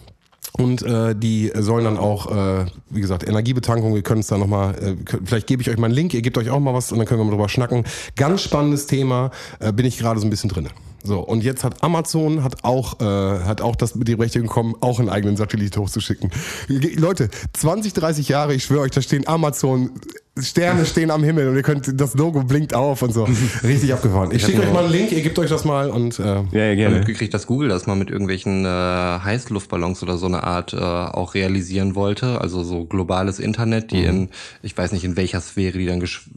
Und 0.53 0.81
äh, 0.81 1.15
die 1.15 1.51
sollen 1.55 1.85
dann 1.85 1.97
auch, 1.97 2.31
äh, 2.31 2.65
wie 2.89 3.01
gesagt, 3.01 3.27
Energiebetankung, 3.27 3.93
wir 3.93 4.01
können 4.01 4.21
es 4.21 4.27
da 4.27 4.37
nochmal, 4.37 4.75
äh, 4.75 4.95
vielleicht 5.23 5.47
gebe 5.47 5.61
ich 5.61 5.69
euch 5.69 5.77
mal 5.77 5.85
einen 5.85 5.93
Link, 5.93 6.13
ihr 6.13 6.21
gebt 6.21 6.37
euch 6.37 6.49
auch 6.49 6.59
mal 6.59 6.73
was 6.73 6.91
und 6.91 6.97
dann 6.97 7.07
können 7.07 7.19
wir 7.19 7.25
mal 7.25 7.31
drüber 7.31 7.49
schnacken. 7.49 7.83
Ganz 8.15 8.41
spannendes 8.41 8.87
Thema, 8.87 9.31
äh, 9.59 9.71
bin 9.71 9.85
ich 9.85 9.97
gerade 9.97 10.19
so 10.19 10.25
ein 10.25 10.29
bisschen 10.29 10.49
drinne. 10.49 10.69
So, 11.03 11.19
und 11.19 11.43
jetzt 11.43 11.63
hat 11.63 11.83
Amazon 11.83 12.43
hat 12.43 12.63
auch, 12.63 12.99
äh, 12.99 13.03
hat 13.03 13.61
auch 13.61 13.75
das 13.75 13.95
mit 13.95 14.07
die 14.07 14.15
Berechtigung 14.15 14.47
bekommen, 14.47 14.75
auch 14.81 14.99
einen 14.99 15.09
eigenen 15.09 15.37
Satellit 15.37 15.77
hochzuschicken. 15.77 16.31
Leute, 16.67 17.29
20, 17.53 17.93
30 17.93 18.27
Jahre, 18.27 18.53
ich 18.53 18.63
schwöre 18.63 18.81
euch, 18.81 18.91
da 18.91 19.01
stehen 19.01 19.27
Amazon, 19.27 19.91
Sterne 20.41 20.85
stehen 20.85 21.11
am 21.11 21.23
Himmel 21.23 21.47
und 21.49 21.55
ihr 21.55 21.63
könnt, 21.63 21.99
das 21.99 22.13
Logo 22.15 22.43
blinkt 22.43 22.73
auf 22.73 23.01
und 23.01 23.13
so. 23.13 23.23
Richtig 23.63 23.93
abgefahren. 23.93 24.31
Ich 24.31 24.43
schicke 24.45 24.61
euch 24.61 24.71
mal 24.73 24.83
einen 24.83 24.91
Link, 24.93 25.11
ihr 25.11 25.21
gebt 25.21 25.37
euch 25.39 25.49
das 25.49 25.65
mal 25.65 25.89
und 25.89 26.19
äh, 26.19 26.23
Ja, 26.23 26.33
ja, 26.33 26.41
Ich 26.41 26.53
habe 26.53 26.75
gerne. 26.75 26.95
mitgekriegt, 26.97 27.33
dass 27.33 27.47
Google 27.47 27.69
das 27.69 27.87
mal 27.87 27.95
mit 27.95 28.09
irgendwelchen 28.09 28.65
äh, 28.65 28.67
Heißluftballons 28.67 30.03
oder 30.03 30.17
so 30.17 30.25
eine 30.27 30.43
Art 30.43 30.73
äh, 30.73 30.77
auch 30.77 31.33
realisieren 31.33 31.95
wollte. 31.95 32.39
Also 32.41 32.63
so 32.63 32.85
globales 32.85 33.39
Internet, 33.39 33.91
die 33.91 34.03
in, 34.03 34.29
ich 34.61 34.77
weiß 34.77 34.91
nicht 34.91 35.03
in 35.03 35.17
welcher 35.17 35.41
Sphäre 35.41 35.77
die 35.77 35.85
dann 35.85 35.99
gesch 35.99 36.29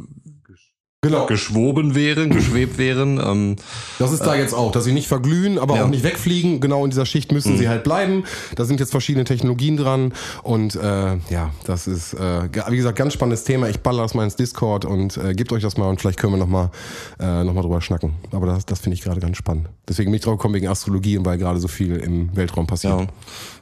genau. 1.02 1.26
geschwoben 1.26 1.94
wären, 1.94 2.30
geschwebt 2.30 2.76
wären. 2.78 3.18
Ähm, 3.24 3.56
Das 3.98 4.12
ist 4.12 4.20
da 4.20 4.34
jetzt 4.34 4.52
auch, 4.54 4.70
dass 4.72 4.84
sie 4.84 4.92
nicht 4.92 5.08
verglühen, 5.08 5.58
aber 5.58 5.76
Ja. 5.76 5.84
auch 5.84 5.88
nicht 5.88 6.04
wegfliegen. 6.04 6.60
Genau 6.60 6.84
in 6.84 6.90
dieser 6.90 7.06
Schicht 7.06 7.32
müssen 7.32 7.56
sie 7.56 7.68
halt 7.68 7.84
bleiben. 7.84 8.24
Da 8.56 8.64
sind 8.64 8.80
jetzt 8.80 8.90
verschiedene 8.90 9.24
Technologien 9.24 9.76
dran 9.76 10.12
und 10.42 10.74
äh, 10.76 11.16
ja, 11.30 11.50
das 11.64 11.86
ist 11.86 12.14
äh, 12.14 12.48
wie 12.68 12.76
gesagt 12.76 12.98
ganz 12.98 13.14
spannendes 13.14 13.44
Thema. 13.44 13.68
Ich 13.68 13.80
baller 13.80 14.02
das 14.02 14.14
mal 14.14 14.24
ins 14.24 14.36
Discord 14.36 14.84
und 14.84 15.16
äh, 15.16 15.34
gebt 15.34 15.52
euch 15.52 15.62
das 15.62 15.76
mal 15.78 15.88
und 15.88 16.00
vielleicht 16.00 16.18
können 16.18 16.34
wir 16.34 16.38
noch 16.38 16.48
mal 16.48 16.70
äh, 17.18 17.44
noch 17.44 17.54
mal 17.54 17.62
drüber 17.62 17.80
schnacken. 17.80 18.12
Aber 18.32 18.46
das, 18.46 18.66
das 18.66 18.80
finde 18.80 18.94
ich 18.94 19.02
gerade 19.02 19.20
ganz 19.20 19.36
spannend. 19.36 19.68
Deswegen 19.88 20.10
bin 20.10 20.16
ich 20.18 20.22
drauf 20.22 20.36
gekommen 20.36 20.54
wegen 20.54 20.68
Astrologie 20.68 21.16
und 21.18 21.24
weil 21.24 21.38
gerade 21.38 21.60
so 21.60 21.68
viel 21.68 21.96
im 21.96 22.34
Weltraum 22.36 22.66
passiert. 22.66 23.00
Ja. 23.00 23.06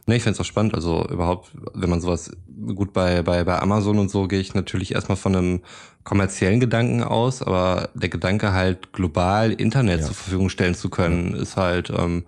Nee, 0.06 0.16
ich 0.16 0.22
find's 0.22 0.40
auch 0.40 0.44
spannend. 0.44 0.74
Also 0.74 1.06
überhaupt, 1.08 1.50
wenn 1.74 1.90
man 1.90 2.00
sowas 2.00 2.30
gut 2.74 2.92
bei, 2.92 3.22
bei, 3.22 3.44
bei 3.44 3.60
Amazon 3.60 3.98
und 3.98 4.10
so 4.10 4.26
gehe 4.26 4.40
ich 4.40 4.54
natürlich 4.54 4.94
erstmal 4.94 5.16
von 5.16 5.36
einem 5.36 5.60
kommerziellen 6.08 6.58
Gedanken 6.58 7.02
aus, 7.02 7.42
aber 7.42 7.90
der 7.92 8.08
Gedanke 8.08 8.52
halt 8.54 8.94
global 8.94 9.52
Internet 9.52 10.00
Ja. 10.00 10.06
zur 10.06 10.14
Verfügung 10.14 10.48
stellen 10.48 10.74
zu 10.74 10.88
können, 10.88 11.34
ist 11.34 11.58
halt 11.58 11.90
ähm, 11.90 12.24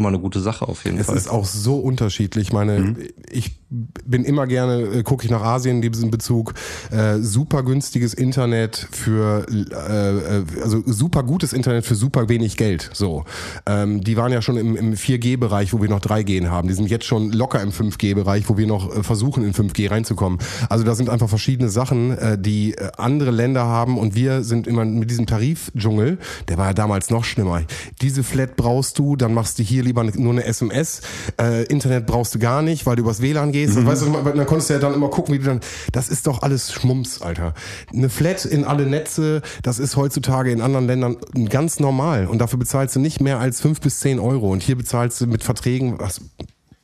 schon 0.00 0.04
mal 0.04 0.08
eine 0.08 0.18
gute 0.18 0.40
Sache 0.40 0.66
auf 0.66 0.84
jeden 0.84 0.98
Es 0.98 1.06
Fall. 1.06 1.16
ist 1.16 1.28
auch 1.28 1.44
so 1.44 1.76
unterschiedlich. 1.76 2.48
Ich 2.48 2.52
meine, 2.54 2.96
ich 3.30 3.58
bin 3.68 4.24
immer 4.24 4.46
gerne, 4.46 4.80
äh, 4.82 5.02
gucke 5.02 5.24
ich 5.24 5.30
nach 5.30 5.42
Asien 5.42 5.82
in 5.82 5.92
diesem 5.92 6.10
Bezug, 6.10 6.54
äh, 6.90 7.18
super 7.18 7.62
günstiges 7.62 8.14
Internet 8.14 8.88
für, 8.90 9.46
äh, 9.48 10.38
äh, 10.38 10.44
also 10.62 10.82
super 10.86 11.22
gutes 11.22 11.52
Internet 11.52 11.84
für 11.84 11.94
super 11.94 12.28
wenig 12.28 12.56
Geld. 12.56 12.90
So, 12.94 13.24
ähm, 13.66 14.00
die 14.02 14.16
waren 14.16 14.32
ja 14.32 14.40
schon 14.42 14.56
im, 14.56 14.74
im 14.74 14.94
4G-Bereich, 14.94 15.72
wo 15.72 15.82
wir 15.82 15.88
noch 15.88 16.00
3G 16.00 16.48
haben. 16.48 16.66
Die 16.68 16.74
sind 16.74 16.88
jetzt 16.88 17.04
schon 17.04 17.30
locker 17.30 17.60
im 17.60 17.70
5G-Bereich, 17.70 18.48
wo 18.48 18.56
wir 18.56 18.66
noch 18.66 18.96
äh, 18.96 19.02
versuchen, 19.02 19.44
in 19.44 19.52
5G 19.52 19.90
reinzukommen. 19.90 20.38
Also 20.68 20.84
da 20.84 20.94
sind 20.94 21.10
einfach 21.10 21.28
verschiedene 21.28 21.68
Sachen, 21.68 22.16
die 22.38 22.76
andere 22.96 23.30
Länder 23.30 23.64
haben 23.64 23.98
und 23.98 24.14
wir 24.14 24.42
sind 24.42 24.66
immer 24.66 24.84
mit 24.84 25.10
diesem 25.10 25.26
Tarifdschungel, 25.26 26.18
der 26.48 26.58
war 26.58 26.68
ja 26.68 26.72
damals 26.72 27.10
noch 27.10 27.24
schlimmer. 27.24 27.62
Diese 28.00 28.22
Flat 28.22 28.56
brauchst 28.56 28.98
du, 28.98 29.16
dann 29.16 29.34
machst 29.34 29.58
du 29.58 29.62
hier 29.62 29.82
lieber 29.90 30.04
nur 30.04 30.32
eine 30.32 30.44
SMS. 30.44 31.02
Äh, 31.40 31.64
Internet 31.64 32.06
brauchst 32.06 32.34
du 32.34 32.38
gar 32.38 32.62
nicht, 32.62 32.86
weil 32.86 32.96
du 32.96 33.02
übers 33.02 33.20
WLAN 33.20 33.52
gehst. 33.52 33.76
Und 33.76 33.86
weißt 33.86 34.02
du, 34.02 34.12
dann 34.12 34.46
konntest 34.46 34.70
du 34.70 34.74
ja 34.74 34.80
dann 34.80 34.94
immer 34.94 35.08
gucken, 35.08 35.34
wie 35.34 35.38
du 35.38 35.44
dann. 35.44 35.60
Das 35.92 36.08
ist 36.08 36.26
doch 36.26 36.42
alles 36.42 36.72
Schmumps, 36.72 37.22
Alter. 37.22 37.54
Eine 37.92 38.08
Flat 38.08 38.44
in 38.44 38.64
alle 38.64 38.86
Netze, 38.86 39.42
das 39.62 39.78
ist 39.78 39.96
heutzutage 39.96 40.50
in 40.50 40.60
anderen 40.60 40.86
Ländern 40.86 41.16
ganz 41.48 41.80
normal. 41.80 42.26
Und 42.26 42.40
dafür 42.40 42.58
bezahlst 42.58 42.96
du 42.96 43.00
nicht 43.00 43.20
mehr 43.20 43.38
als 43.38 43.60
fünf 43.60 43.80
bis 43.80 44.00
zehn 44.00 44.18
Euro. 44.18 44.50
Und 44.50 44.62
hier 44.62 44.76
bezahlst 44.76 45.20
du 45.20 45.26
mit 45.26 45.42
Verträgen, 45.44 45.98
was, 45.98 46.20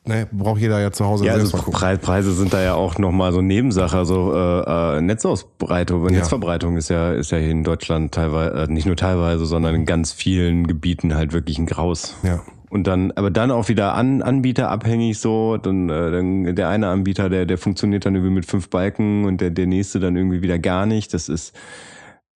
ne, 0.04 0.26
braucht 0.30 0.60
jeder 0.60 0.80
ja 0.80 0.92
zu 0.92 1.04
Hause 1.04 1.26
Ja, 1.26 1.34
also. 1.34 1.56
Pre 1.56 1.98
Preise 1.98 2.32
sind 2.32 2.52
da 2.52 2.62
ja 2.62 2.74
auch 2.74 2.98
nochmal 2.98 3.32
so 3.32 3.42
Nebensache. 3.42 3.96
Also 3.96 4.32
äh, 4.34 4.96
äh, 4.96 5.00
Netzausbreitung, 5.00 6.06
Netzverbreitung 6.06 6.76
ist 6.76 6.88
ja 6.88 7.12
ist 7.12 7.30
ja 7.30 7.38
hier 7.38 7.50
in 7.50 7.64
Deutschland 7.64 8.12
teilweise, 8.12 8.54
äh, 8.54 8.66
nicht 8.66 8.86
nur 8.86 8.96
teilweise, 8.96 9.46
sondern 9.46 9.74
in 9.74 9.86
ganz 9.86 10.12
vielen 10.12 10.66
Gebieten 10.66 11.14
halt 11.14 11.32
wirklich 11.32 11.58
ein 11.58 11.66
Graus. 11.66 12.14
Ja. 12.22 12.42
Und 12.76 12.86
dann, 12.86 13.10
aber 13.12 13.30
dann 13.30 13.50
auch 13.50 13.70
wieder 13.70 13.94
an, 13.94 14.20
Anbieter 14.20 14.68
abhängig 14.68 15.18
so, 15.18 15.56
dann, 15.56 15.88
äh, 15.88 16.10
dann 16.10 16.54
der 16.54 16.68
eine 16.68 16.88
Anbieter, 16.88 17.30
der, 17.30 17.46
der 17.46 17.56
funktioniert 17.56 18.04
dann 18.04 18.14
irgendwie 18.14 18.34
mit 18.34 18.44
fünf 18.44 18.68
Balken 18.68 19.24
und 19.24 19.40
der, 19.40 19.48
der 19.48 19.66
nächste 19.66 19.98
dann 19.98 20.14
irgendwie 20.14 20.42
wieder 20.42 20.58
gar 20.58 20.84
nicht. 20.84 21.14
Das 21.14 21.30
ist, 21.30 21.56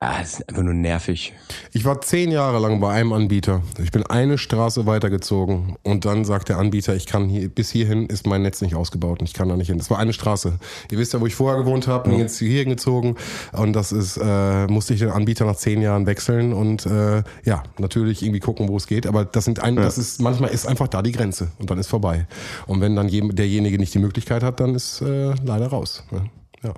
ah, 0.00 0.18
das 0.18 0.34
ist 0.34 0.48
einfach 0.48 0.62
nur 0.62 0.74
nervig. 0.74 1.34
Ich 1.72 1.84
war 1.84 2.00
zehn 2.00 2.30
Jahre 2.30 2.58
lang 2.58 2.80
bei 2.80 2.92
einem 2.92 3.12
Anbieter. 3.12 3.62
Ich 3.78 3.92
bin 3.92 4.04
eine 4.04 4.38
Straße 4.38 4.86
weitergezogen 4.86 5.76
und 5.82 6.06
dann 6.06 6.24
sagt 6.24 6.48
der 6.48 6.58
Anbieter, 6.58 6.96
ich 6.96 7.06
kann 7.06 7.28
hier, 7.28 7.48
bis 7.48 7.70
hierhin 7.70 8.06
ist 8.06 8.26
mein 8.26 8.42
Netz 8.42 8.62
nicht 8.62 8.74
ausgebaut 8.74 9.20
und 9.20 9.28
ich 9.28 9.34
kann 9.34 9.48
da 9.48 9.56
nicht 9.56 9.68
hin. 9.68 9.78
Das 9.78 9.90
war 9.90 9.98
eine 9.98 10.14
Straße. 10.14 10.58
Ihr 10.90 10.98
wisst 10.98 11.12
ja, 11.12 11.20
wo 11.20 11.26
ich 11.26 11.34
vorher 11.34 11.62
gewohnt 11.62 11.86
habe, 11.86 12.08
bin 12.08 12.18
jetzt 12.18 12.38
hier 12.38 12.64
gezogen 12.64 13.16
und 13.52 13.74
das 13.74 13.92
ist, 13.92 14.16
äh, 14.16 14.66
musste 14.68 14.94
ich 14.94 15.00
den 15.00 15.10
Anbieter 15.10 15.44
nach 15.44 15.56
zehn 15.56 15.82
Jahren 15.82 16.06
wechseln 16.06 16.54
und 16.54 16.86
äh, 16.86 17.22
ja, 17.44 17.62
natürlich 17.78 18.22
irgendwie 18.22 18.40
gucken, 18.40 18.68
wo 18.68 18.78
es 18.78 18.86
geht. 18.86 19.06
Aber 19.06 19.26
das 19.26 19.44
sind 19.44 19.62
ein, 19.62 19.76
das 19.76 19.98
ist, 19.98 20.22
manchmal 20.22 20.50
ist 20.50 20.66
einfach 20.66 20.88
da 20.88 21.02
die 21.02 21.12
Grenze 21.12 21.52
und 21.58 21.70
dann 21.70 21.78
ist 21.78 21.88
vorbei. 21.88 22.26
Und 22.66 22.80
wenn 22.80 22.96
dann 22.96 23.08
derjenige 23.08 23.78
nicht 23.78 23.92
die 23.92 23.98
Möglichkeit 23.98 24.42
hat, 24.42 24.60
dann 24.60 24.74
ist 24.74 25.02
äh, 25.02 25.34
leider 25.44 25.66
raus. 25.66 26.04
ne? 26.10 26.30
Ja. 26.62 26.72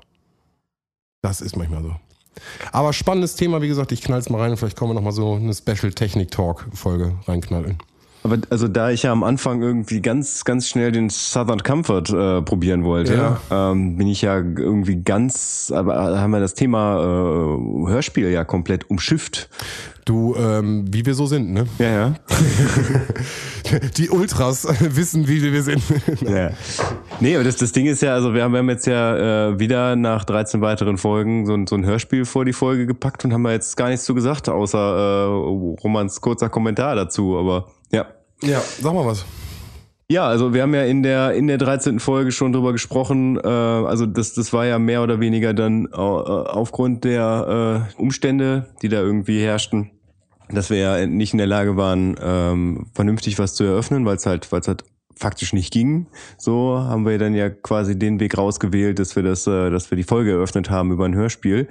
Das 1.22 1.40
ist 1.40 1.56
manchmal 1.56 1.82
so. 1.82 1.94
Aber 2.72 2.92
spannendes 2.92 3.36
Thema, 3.36 3.62
wie 3.62 3.68
gesagt, 3.68 3.92
ich 3.92 4.02
knall's 4.02 4.30
mal 4.30 4.40
rein 4.40 4.50
und 4.50 4.56
vielleicht 4.56 4.76
kommen 4.76 4.90
wir 4.90 4.94
noch 4.94 5.02
mal 5.02 5.12
so 5.12 5.34
eine 5.34 5.54
Special 5.54 5.92
Technik 5.92 6.30
Talk 6.30 6.66
Folge 6.74 7.12
reinknallen. 7.26 7.78
Aber 8.24 8.38
also 8.50 8.68
da 8.68 8.90
ich 8.90 9.02
ja 9.02 9.10
am 9.10 9.24
Anfang 9.24 9.62
irgendwie 9.62 10.00
ganz, 10.00 10.44
ganz 10.44 10.68
schnell 10.68 10.92
den 10.92 11.10
Southern 11.10 11.62
Comfort 11.62 12.04
äh, 12.10 12.42
probieren 12.42 12.84
wollte, 12.84 13.38
ähm, 13.50 13.96
bin 13.96 14.06
ich 14.06 14.22
ja 14.22 14.36
irgendwie 14.36 15.02
ganz, 15.02 15.72
aber 15.74 16.20
haben 16.20 16.30
wir 16.30 16.38
das 16.38 16.54
Thema 16.54 16.98
äh, 16.98 17.88
Hörspiel 17.88 18.30
ja 18.30 18.44
komplett 18.44 18.88
umschifft. 18.90 19.48
Du, 20.04 20.34
ähm, 20.36 20.84
wie 20.92 21.06
wir 21.06 21.14
so 21.14 21.26
sind, 21.26 21.52
ne? 21.52 21.64
Ja, 21.78 21.86
ja. 21.90 22.14
Die 23.96 24.10
Ultras 24.10 24.66
wissen, 24.96 25.28
wie 25.28 25.40
wir 25.52 25.62
sind. 25.62 25.80
ja. 26.22 26.50
Nee, 27.20 27.36
aber 27.36 27.44
das, 27.44 27.54
das 27.56 27.70
Ding 27.70 27.86
ist 27.86 28.02
ja, 28.02 28.12
also 28.14 28.34
wir 28.34 28.42
haben, 28.42 28.52
wir 28.52 28.58
haben 28.58 28.68
jetzt 28.68 28.86
ja 28.86 29.50
äh, 29.50 29.58
wieder 29.60 29.94
nach 29.94 30.24
13 30.24 30.60
weiteren 30.60 30.98
Folgen 30.98 31.46
so, 31.46 31.54
ein- 31.54 31.68
so 31.68 31.76
ein 31.76 31.84
Hörspiel 31.86 32.24
vor 32.24 32.44
die 32.44 32.52
Folge 32.52 32.86
gepackt 32.86 33.24
und 33.24 33.32
haben 33.32 33.42
wir 33.42 33.52
jetzt 33.52 33.76
gar 33.76 33.90
nichts 33.90 34.04
zu 34.04 34.14
gesagt, 34.14 34.48
außer 34.48 34.78
äh, 34.78 35.24
Romans 35.84 36.20
kurzer 36.20 36.48
Kommentar 36.48 36.96
dazu, 36.96 37.38
aber 37.38 37.68
ja. 37.92 38.06
ja, 38.42 38.60
sag 38.80 38.92
mal 38.94 39.06
was. 39.06 39.24
Ja, 40.10 40.26
also 40.26 40.52
wir 40.52 40.62
haben 40.62 40.74
ja 40.74 40.82
in 40.82 41.02
der 41.02 41.32
in 41.32 41.46
der 41.46 41.56
13. 41.56 41.98
Folge 41.98 42.32
schon 42.32 42.52
drüber 42.52 42.72
gesprochen. 42.72 43.38
Äh, 43.42 43.48
also 43.48 44.04
das 44.04 44.34
das 44.34 44.52
war 44.52 44.66
ja 44.66 44.78
mehr 44.78 45.02
oder 45.02 45.20
weniger 45.20 45.54
dann 45.54 45.86
äh, 45.86 45.96
aufgrund 45.96 47.04
der 47.04 47.86
äh, 47.96 48.00
Umstände, 48.02 48.66
die 48.82 48.90
da 48.90 49.00
irgendwie 49.00 49.40
herrschten, 49.42 49.91
dass 50.52 50.70
wir 50.70 50.78
ja 50.78 51.06
nicht 51.06 51.32
in 51.32 51.38
der 51.38 51.46
Lage 51.46 51.76
waren, 51.76 52.16
ähm, 52.22 52.86
vernünftig 52.94 53.38
was 53.38 53.54
zu 53.54 53.64
eröffnen, 53.64 54.04
weil 54.04 54.16
es 54.16 54.26
halt 54.26 54.50
weil 54.52 54.60
es 54.60 54.68
halt 54.68 54.84
faktisch 55.22 55.52
nicht 55.52 55.72
ging. 55.72 56.06
So 56.36 56.78
haben 56.78 57.06
wir 57.06 57.18
dann 57.18 57.34
ja 57.34 57.48
quasi 57.48 57.98
den 57.98 58.20
Weg 58.20 58.36
rausgewählt, 58.36 58.98
dass 58.98 59.14
wir 59.16 59.22
das, 59.22 59.46
äh, 59.46 59.70
dass 59.70 59.90
wir 59.90 59.96
die 59.96 60.02
Folge 60.02 60.32
eröffnet 60.32 60.68
haben 60.70 60.90
über 60.90 61.04
ein 61.04 61.14
Hörspiel 61.14 61.68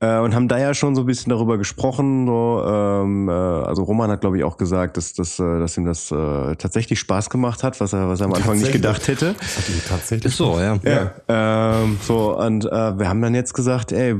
äh, 0.00 0.18
und 0.18 0.34
haben 0.34 0.48
da 0.48 0.58
ja 0.58 0.74
schon 0.74 0.94
so 0.94 1.02
ein 1.02 1.06
bisschen 1.06 1.30
darüber 1.30 1.58
gesprochen. 1.58 2.26
So, 2.26 2.62
ähm, 2.66 3.28
äh, 3.28 3.32
also 3.32 3.84
Roman 3.84 4.10
hat 4.10 4.20
glaube 4.20 4.38
ich 4.38 4.44
auch 4.44 4.56
gesagt, 4.56 4.96
dass, 4.96 5.14
dass, 5.14 5.38
äh, 5.38 5.58
dass 5.58 5.76
ihm 5.76 5.86
das 5.86 6.10
äh, 6.10 6.56
tatsächlich 6.56 7.00
Spaß 7.00 7.30
gemacht 7.30 7.62
hat, 7.62 7.80
was 7.80 7.92
er, 7.92 8.08
was 8.08 8.20
er 8.20 8.26
am 8.26 8.34
Anfang 8.34 8.58
nicht 8.58 8.72
gedacht 8.72 9.08
hätte. 9.08 9.34
Tatsächlich. 9.88 10.26
Ist 10.26 10.36
so, 10.36 10.58
ja. 10.58 10.78
Ja, 10.84 11.12
ähm, 11.28 11.98
so 12.02 12.38
und 12.38 12.66
äh, 12.66 12.98
wir 12.98 13.08
haben 13.08 13.22
dann 13.22 13.34
jetzt 13.34 13.54
gesagt, 13.54 13.92
ey, 13.92 14.14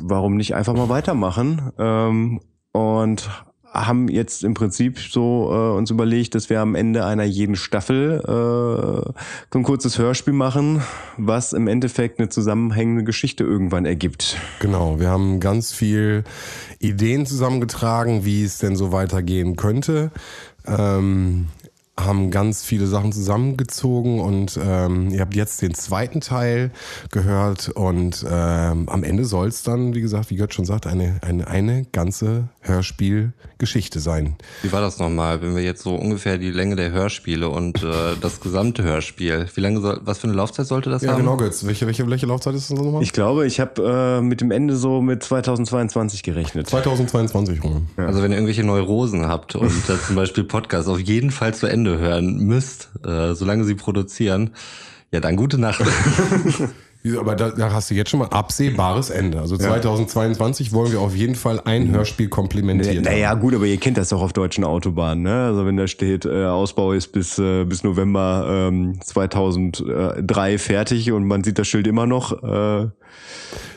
warum 0.00 0.36
nicht 0.36 0.54
einfach 0.54 0.74
mal 0.74 0.88
weitermachen? 0.88 1.72
Ähm, 1.78 2.40
und 2.74 3.30
haben 3.72 4.08
jetzt 4.08 4.44
im 4.44 4.54
Prinzip 4.54 4.98
so 4.98 5.50
äh, 5.50 5.76
uns 5.76 5.90
überlegt, 5.90 6.34
dass 6.34 6.48
wir 6.48 6.60
am 6.60 6.74
Ende 6.76 7.04
einer 7.04 7.24
jeden 7.24 7.56
Staffel 7.56 8.22
äh, 8.24 9.56
ein 9.56 9.62
kurzes 9.64 9.98
Hörspiel 9.98 10.32
machen, 10.32 10.82
was 11.16 11.52
im 11.52 11.66
Endeffekt 11.66 12.20
eine 12.20 12.28
zusammenhängende 12.28 13.02
Geschichte 13.02 13.42
irgendwann 13.42 13.84
ergibt. 13.84 14.36
Genau, 14.60 15.00
wir 15.00 15.08
haben 15.08 15.40
ganz 15.40 15.72
viel 15.72 16.22
Ideen 16.78 17.26
zusammengetragen, 17.26 18.24
wie 18.24 18.44
es 18.44 18.58
denn 18.58 18.76
so 18.76 18.92
weitergehen 18.92 19.56
könnte. 19.56 20.12
Ähm, 20.66 21.48
haben 21.98 22.30
ganz 22.30 22.64
viele 22.64 22.86
Sachen 22.86 23.12
zusammengezogen 23.12 24.18
und 24.18 24.58
ähm, 24.60 25.10
ihr 25.10 25.20
habt 25.20 25.34
jetzt 25.34 25.62
den 25.62 25.74
zweiten 25.74 26.20
Teil 26.20 26.70
gehört 27.10 27.68
und 27.68 28.24
ähm, 28.28 28.88
am 28.88 29.04
Ende 29.04 29.24
soll 29.24 29.48
es 29.48 29.62
dann, 29.62 29.94
wie 29.94 30.00
gesagt, 30.00 30.30
wie 30.30 30.36
Gott 30.36 30.54
schon 30.54 30.64
sagt, 30.64 30.86
eine, 30.86 31.18
eine, 31.22 31.46
eine 31.46 31.84
ganze 31.92 32.48
Hörspielgeschichte 32.64 34.00
sein. 34.00 34.36
Wie 34.62 34.72
war 34.72 34.80
das 34.80 34.98
nochmal, 34.98 35.40
wenn 35.42 35.54
wir 35.54 35.62
jetzt 35.62 35.82
so 35.82 35.94
ungefähr 35.94 36.38
die 36.38 36.50
Länge 36.50 36.76
der 36.76 36.90
Hörspiele 36.90 37.48
und 37.48 37.82
äh, 37.82 38.14
das 38.20 38.40
gesamte 38.40 38.82
Hörspiel, 38.82 39.46
wie 39.54 39.60
lange 39.60 39.80
soll, 39.80 40.00
was 40.04 40.18
für 40.18 40.26
eine 40.28 40.34
Laufzeit 40.36 40.66
sollte 40.66 40.90
das 40.90 41.02
Ja, 41.02 41.12
haben? 41.12 41.18
genau, 41.20 41.36
Götz. 41.36 41.64
Welche, 41.64 41.86
welche, 41.86 42.08
welche 42.08 42.26
Laufzeit 42.26 42.54
ist 42.54 42.70
das 42.70 42.78
nochmal? 42.78 43.02
Ich 43.02 43.12
glaube, 43.12 43.46
ich 43.46 43.60
habe 43.60 44.18
äh, 44.20 44.20
mit 44.22 44.40
dem 44.40 44.50
Ende 44.50 44.76
so 44.76 45.00
mit 45.02 45.22
2022 45.22 46.22
gerechnet. 46.22 46.68
2022 46.68 47.62
rum. 47.62 47.88
Also 47.96 48.22
wenn 48.22 48.30
ihr 48.32 48.36
irgendwelche 48.38 48.64
Neurosen 48.64 49.26
habt 49.28 49.54
und 49.56 49.70
äh, 49.88 49.98
zum 50.06 50.16
Beispiel 50.16 50.44
Podcasts 50.44 50.88
auf 50.88 51.00
jeden 51.00 51.30
Fall 51.30 51.54
zu 51.54 51.66
Ende 51.66 51.98
hören 51.98 52.38
müsst, 52.38 52.90
äh, 53.04 53.34
solange 53.34 53.64
sie 53.64 53.74
produzieren, 53.74 54.50
ja 55.12 55.20
dann 55.20 55.36
gute 55.36 55.58
Nacht. 55.58 55.82
Aber 57.18 57.36
da, 57.36 57.50
da 57.50 57.70
hast 57.70 57.90
du 57.90 57.94
jetzt 57.94 58.08
schon 58.10 58.20
mal 58.20 58.28
absehbares 58.28 59.10
Ende. 59.10 59.38
Also 59.38 59.58
2022 59.58 60.72
wollen 60.72 60.90
wir 60.90 61.00
auf 61.00 61.14
jeden 61.14 61.34
Fall 61.34 61.60
ein 61.64 61.90
Hörspiel 61.90 62.28
komplementieren. 62.28 63.04
Naja, 63.04 63.34
gut, 63.34 63.54
aber 63.54 63.66
ihr 63.66 63.76
kennt 63.76 63.98
das 63.98 64.08
doch 64.08 64.22
auf 64.22 64.32
deutschen 64.32 64.64
Autobahnen, 64.64 65.22
ne? 65.22 65.44
Also 65.44 65.66
wenn 65.66 65.76
da 65.76 65.86
steht, 65.86 66.24
äh, 66.24 66.46
Ausbau 66.46 66.92
ist 66.92 67.08
bis, 67.08 67.38
äh, 67.38 67.64
bis 67.64 67.84
November 67.84 68.68
ähm, 68.68 68.98
2003 69.02 70.56
fertig 70.58 71.12
und 71.12 71.26
man 71.26 71.44
sieht 71.44 71.58
das 71.58 71.68
Schild 71.68 71.86
immer 71.86 72.06
noch. 72.06 72.42
Äh, 72.42 72.88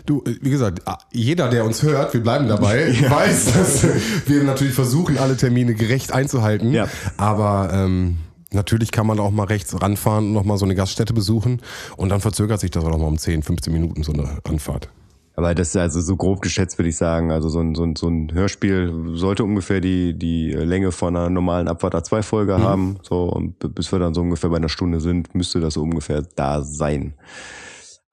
Du, 0.06 0.24
äh, 0.26 0.36
wie 0.42 0.50
gesagt, 0.50 0.82
jeder, 1.12 1.50
der 1.50 1.66
uns 1.66 1.84
hört, 1.84 2.14
wir 2.14 2.24
bleiben 2.24 2.48
dabei, 2.48 2.96
weiß, 3.10 3.54
dass 3.54 3.86
wir 4.26 4.44
natürlich 4.44 4.74
versuchen, 4.74 5.18
alle 5.18 5.38
Termine 5.38 5.76
gerecht 5.76 6.14
einzuhalten. 6.14 6.72
Ja. 6.72 6.88
Aber 7.18 7.70
ähm, 7.74 8.18
natürlich 8.52 8.92
kann 8.92 9.08
man 9.08 9.20
auch 9.20 9.32
mal 9.32 9.46
rechts 9.46 9.82
ranfahren 9.82 10.28
und 10.28 10.34
nochmal 10.34 10.58
so 10.58 10.66
eine 10.66 10.76
Gaststätte 10.76 11.14
besuchen. 11.14 11.62
Und 11.96 12.10
dann 12.10 12.22
verzögert 12.22 12.60
sich 12.60 12.72
das 12.72 12.84
auch 12.84 12.90
nochmal 12.90 13.08
um 13.08 13.18
10, 13.18 13.44
15 13.44 13.74
Minuten, 13.74 14.04
so 14.04 14.14
eine 14.14 14.40
Anfahrt. 14.44 14.90
Aber 15.38 15.54
das 15.54 15.70
ist 15.70 15.78
also 15.78 16.02
so 16.02 16.16
grob 16.16 16.42
geschätzt, 16.42 16.80
würde 16.80 16.90
ich 16.90 16.98
sagen. 16.98 17.32
Also 17.32 17.48
so 17.50 17.60
ein, 17.60 17.76
so 17.76 17.84
ein, 17.84 17.96
so 17.96 18.08
ein 18.08 18.34
Hörspiel 18.34 19.12
sollte 19.14 19.44
ungefähr 19.44 19.82
die, 19.82 20.18
die 20.18 20.52
Länge 20.52 20.92
von 20.92 21.16
einer 21.16 21.30
normalen 21.30 21.68
Abfahrt 21.68 21.94
A2-Folge 21.94 22.58
haben. 22.58 22.98
So, 23.04 23.26
und 23.26 23.60
bis 23.76 23.92
wir 23.92 24.00
dann 24.00 24.16
so 24.16 24.22
ungefähr 24.22 24.50
bei 24.50 24.58
einer 24.58 24.68
Stunde 24.68 25.00
sind, 25.00 25.36
müsste 25.36 25.60
das 25.60 25.76
so 25.76 25.84
ungefähr 25.84 26.24
da 26.36 26.64
sein. 26.64 27.14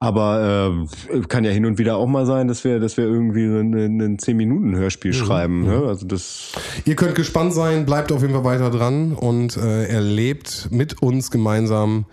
Aber 0.00 0.87
äh, 1.11 1.20
kann 1.28 1.44
ja 1.44 1.50
hin 1.50 1.64
und 1.64 1.78
wieder 1.78 1.96
auch 1.96 2.07
mal 2.07 2.26
sein, 2.26 2.48
dass 2.48 2.62
wir, 2.64 2.78
dass 2.78 2.96
wir 2.96 3.04
irgendwie 3.04 3.46
so 3.46 3.57
ein, 3.59 4.00
ein 4.00 4.18
10-Minuten-Hörspiel 4.18 5.14
schreiben. 5.14 5.64
Ne? 5.64 5.85
Also 5.87 6.07
das 6.07 6.52
Ihr 6.85 6.94
könnt 6.94 7.14
gespannt 7.14 7.54
sein, 7.54 7.87
bleibt 7.87 8.12
auf 8.12 8.20
jeden 8.20 8.35
Fall 8.35 8.44
weiter 8.44 8.70
dran 8.70 9.12
und 9.12 9.57
äh, 9.57 9.87
erlebt 9.87 10.68
mit 10.70 11.00
uns 11.00 11.30
gemeinsam 11.30 12.04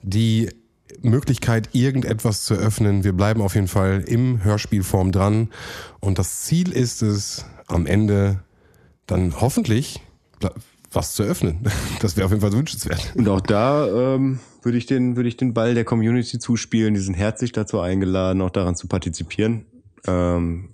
die 0.00 0.48
Möglichkeit, 1.02 1.70
irgendetwas 1.72 2.44
zu 2.44 2.54
öffnen. 2.54 3.04
Wir 3.04 3.12
bleiben 3.12 3.42
auf 3.42 3.54
jeden 3.54 3.68
Fall 3.68 4.04
im 4.06 4.42
Hörspielform 4.42 5.12
dran. 5.12 5.50
Und 6.00 6.18
das 6.18 6.42
Ziel 6.42 6.72
ist 6.72 7.02
es, 7.02 7.44
am 7.66 7.86
Ende 7.86 8.40
dann 9.06 9.40
hoffentlich 9.40 10.00
was 10.92 11.14
zu 11.14 11.22
öffnen. 11.22 11.60
Das 12.00 12.16
wäre 12.16 12.26
auf 12.26 12.32
jeden 12.32 12.42
Fall 12.42 12.52
wünschenswert. 12.52 13.12
Und 13.16 13.28
auch 13.28 13.40
da 13.40 14.14
ähm, 14.14 14.40
würde 14.64 14.78
ich 14.78 14.86
den 14.86 15.16
würde 15.16 15.28
ich 15.28 15.36
den 15.36 15.54
Ball 15.54 15.74
der 15.74 15.84
Community 15.84 16.38
zuspielen. 16.38 16.94
Die 16.94 17.00
sind 17.00 17.14
herzlich 17.14 17.52
dazu 17.52 17.80
eingeladen, 17.80 18.42
auch 18.42 18.50
daran 18.50 18.76
zu 18.76 18.86
partizipieren. 18.88 19.66
Ähm, 20.06 20.70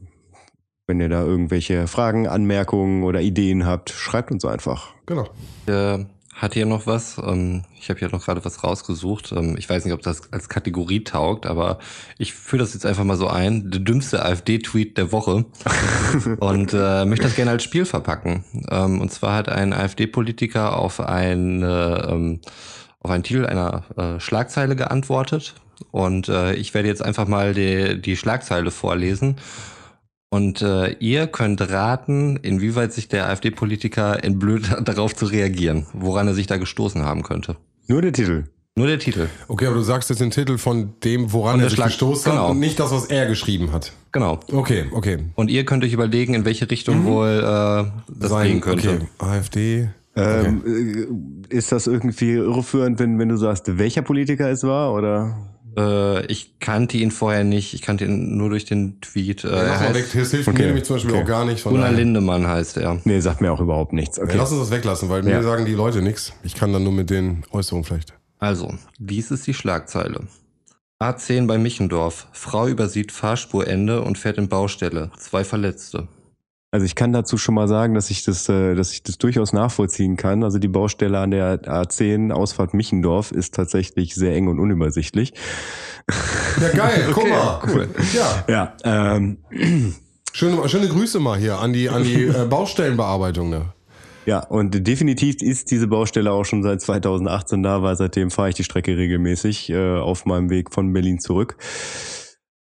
wenn 0.86 1.00
ihr 1.00 1.08
da 1.08 1.22
irgendwelche 1.22 1.86
Fragen, 1.86 2.26
Anmerkungen 2.26 3.04
oder 3.04 3.20
Ideen 3.20 3.64
habt, 3.64 3.90
schreibt 3.90 4.32
uns 4.32 4.44
einfach. 4.44 4.88
Genau. 5.06 5.28
äh, 5.66 6.04
hat 6.34 6.54
hier 6.54 6.66
noch 6.66 6.86
was? 6.86 7.18
Ähm, 7.18 7.64
ich 7.78 7.90
habe 7.90 7.98
hier 8.00 8.08
noch 8.08 8.24
gerade 8.24 8.44
was 8.44 8.64
rausgesucht. 8.64 9.30
Ähm, 9.32 9.56
ich 9.58 9.68
weiß 9.68 9.84
nicht, 9.84 9.94
ob 9.94 10.02
das 10.02 10.32
als 10.32 10.48
Kategorie 10.48 11.04
taugt, 11.04 11.46
aber 11.46 11.78
ich 12.18 12.32
führe 12.32 12.62
das 12.62 12.72
jetzt 12.74 12.86
einfach 12.86 13.04
mal 13.04 13.16
so 13.16 13.28
ein. 13.28 13.70
Der 13.70 13.80
dümmste 13.80 14.24
AfD-Tweet 14.24 14.96
der 14.96 15.12
Woche. 15.12 15.44
und 16.40 16.72
äh, 16.72 17.04
möchte 17.04 17.26
das 17.26 17.36
gerne 17.36 17.50
als 17.52 17.62
Spiel 17.62 17.84
verpacken. 17.84 18.44
Ähm, 18.70 19.00
und 19.00 19.12
zwar 19.12 19.36
hat 19.36 19.48
ein 19.48 19.72
AfD-Politiker 19.72 20.76
auf 20.76 21.00
eine 21.00 22.40
auf 23.00 23.10
einen 23.10 23.22
Titel 23.24 23.46
einer 23.46 23.84
äh, 23.96 24.20
Schlagzeile 24.20 24.76
geantwortet. 24.76 25.54
Und 25.90 26.28
äh, 26.28 26.54
ich 26.54 26.74
werde 26.74 26.88
jetzt 26.88 27.02
einfach 27.02 27.26
mal 27.26 27.54
die, 27.54 28.00
die 28.00 28.16
Schlagzeile 28.16 28.70
vorlesen. 28.70 29.36
Und 30.32 30.62
äh, 30.62 30.92
ihr 31.00 31.26
könnt 31.26 31.60
raten, 31.70 32.36
inwieweit 32.36 32.92
sich 32.92 33.08
der 33.08 33.28
AfD-Politiker 33.28 34.22
entblödet 34.22 34.70
hat, 34.70 34.88
darauf 34.88 35.16
zu 35.16 35.24
reagieren, 35.26 35.86
woran 35.92 36.28
er 36.28 36.34
sich 36.34 36.46
da 36.46 36.56
gestoßen 36.56 37.02
haben 37.02 37.22
könnte. 37.22 37.56
Nur 37.88 38.02
der 38.02 38.12
Titel. 38.12 38.44
Nur 38.76 38.86
der 38.86 39.00
Titel. 39.00 39.28
Okay, 39.48 39.66
aber 39.66 39.74
du 39.76 39.82
sagst 39.82 40.10
jetzt 40.10 40.20
den 40.20 40.30
Titel 40.30 40.56
von 40.56 40.94
dem, 41.02 41.32
woran 41.32 41.54
Von 41.54 41.60
er 41.62 41.68
sich 41.70 41.76
Schlag- 41.76 41.88
gestoßen 41.88 42.30
genau. 42.30 42.44
hat 42.44 42.50
und 42.52 42.60
nicht 42.60 42.78
das, 42.78 42.92
was 42.92 43.06
er 43.06 43.26
geschrieben 43.26 43.72
hat. 43.72 43.92
Genau. 44.12 44.38
Okay, 44.52 44.86
okay. 44.92 45.18
Und 45.34 45.50
ihr 45.50 45.64
könnt 45.64 45.82
euch 45.82 45.92
überlegen, 45.92 46.34
in 46.34 46.44
welche 46.44 46.70
Richtung 46.70 47.04
wohl 47.04 47.28
äh, 47.28 47.90
das 48.08 48.42
gehen 48.42 48.60
könnte. 48.60 48.90
Okay, 48.90 49.06
AfD. 49.18 49.88
Ähm, 50.16 50.62
äh, 51.50 51.54
ist 51.54 51.72
das 51.72 51.86
irgendwie 51.86 52.32
irreführend, 52.32 52.98
wenn, 52.98 53.18
wenn 53.18 53.28
du 53.28 53.36
sagst, 53.36 53.78
welcher 53.78 54.02
Politiker 54.02 54.50
es 54.50 54.64
war? 54.64 54.92
Oder? 54.92 55.36
Äh, 55.76 56.26
ich 56.26 56.58
kannte 56.58 56.96
ihn 56.96 57.12
vorher 57.12 57.44
nicht, 57.44 57.74
ich 57.74 57.82
kannte 57.82 58.04
ihn 58.04 58.36
nur 58.36 58.50
durch 58.50 58.64
den 58.64 59.00
Tweet. 59.00 59.44
Äh, 59.44 59.48
Ja, 59.50 59.54
er 59.56 59.66
lass 59.68 59.80
mal 59.80 59.94
weg, 59.94 60.04
heißt 60.06 60.16
das 60.16 60.30
hilft 60.32 60.48
Okay, 60.48 60.58
mir 60.62 60.66
nämlich 60.66 60.84
zum 60.84 60.96
Beispiel 60.96 61.12
okay. 61.12 61.22
auch 61.22 61.26
gar 61.26 61.44
nicht. 61.44 61.60
Von 61.62 61.72
Gunnar 61.72 61.92
Lindemann 61.92 62.46
heißt 62.46 62.76
er. 62.78 62.98
Nee, 63.04 63.20
sagt 63.20 63.40
mir 63.40 63.52
auch 63.52 63.60
überhaupt 63.60 63.92
nichts. 63.92 64.16
Ja, 64.16 64.24
Okay. 64.24 64.34
lass 64.36 64.50
uns 64.50 64.60
das 64.62 64.70
weglassen, 64.72 65.08
weil 65.10 65.26
Ja. 65.28 65.36
mir 65.36 65.42
sagen 65.44 65.64
die 65.64 65.74
Leute 65.74 66.02
nichts. 66.02 66.32
Ich 66.42 66.54
kann 66.56 66.72
dann 66.72 66.82
nur 66.82 66.92
mit 66.92 67.08
den 67.10 67.44
Äußerungen 67.52 67.84
vielleicht. 67.84 68.12
Also, 68.40 68.74
dies 68.98 69.30
ist 69.30 69.46
die 69.46 69.54
Schlagzeile. 69.54 70.22
A10 71.00 71.46
bei 71.46 71.56
Michendorf. 71.56 72.26
Frau 72.32 72.66
übersieht 72.66 73.12
Fahrspurende 73.12 74.02
und 74.02 74.18
fährt 74.18 74.38
in 74.38 74.48
Baustelle. 74.48 75.10
Zwei 75.18 75.44
Verletzte. 75.44 76.08
Also 76.72 76.86
ich 76.86 76.94
kann 76.94 77.12
dazu 77.12 77.36
schon 77.36 77.56
mal 77.56 77.66
sagen, 77.66 77.94
dass 77.94 78.10
ich 78.10 78.24
das, 78.24 78.48
äh, 78.48 78.76
dass 78.76 78.92
ich 78.92 79.02
das 79.02 79.18
durchaus 79.18 79.52
nachvollziehen 79.52 80.16
kann. 80.16 80.44
Also 80.44 80.58
die 80.60 80.68
Baustelle 80.68 81.18
an 81.18 81.32
der 81.32 81.62
A10 81.62 82.30
Ausfahrt 82.30 82.74
Michendorf 82.74 83.32
ist 83.32 83.54
tatsächlich 83.54 84.14
sehr 84.14 84.36
eng 84.36 84.46
und 84.46 84.60
unübersichtlich. 84.60 85.32
Ja, 86.60 86.68
geil, 86.68 87.08
guck 87.12 87.28
mal. 87.28 87.60
cool. 87.66 87.88
Ja, 88.14 88.44
Ja, 88.48 88.76
ähm, 88.84 89.38
schöne, 90.32 90.68
schöne 90.68 90.86
Grüße 90.86 91.18
mal 91.18 91.38
hier 91.38 91.58
an 91.58 91.72
die, 91.72 91.88
an 91.88 92.04
die 92.04 92.24
äh, 92.26 92.46
Baustellenbearbeitung. 92.48 93.50
Ne? 93.50 93.72
ja, 94.26 94.38
und 94.38 94.86
definitiv 94.86 95.42
ist 95.42 95.72
diese 95.72 95.88
Baustelle 95.88 96.30
auch 96.30 96.44
schon 96.44 96.62
seit 96.62 96.80
2018 96.80 97.64
da, 97.64 97.82
weil 97.82 97.96
seitdem 97.96 98.30
fahre 98.30 98.50
ich 98.50 98.54
die 98.54 98.64
Strecke 98.64 98.96
regelmäßig 98.96 99.70
äh, 99.70 99.98
auf 99.98 100.24
meinem 100.24 100.50
Weg 100.50 100.72
von 100.72 100.92
Berlin 100.92 101.18
zurück. 101.18 101.56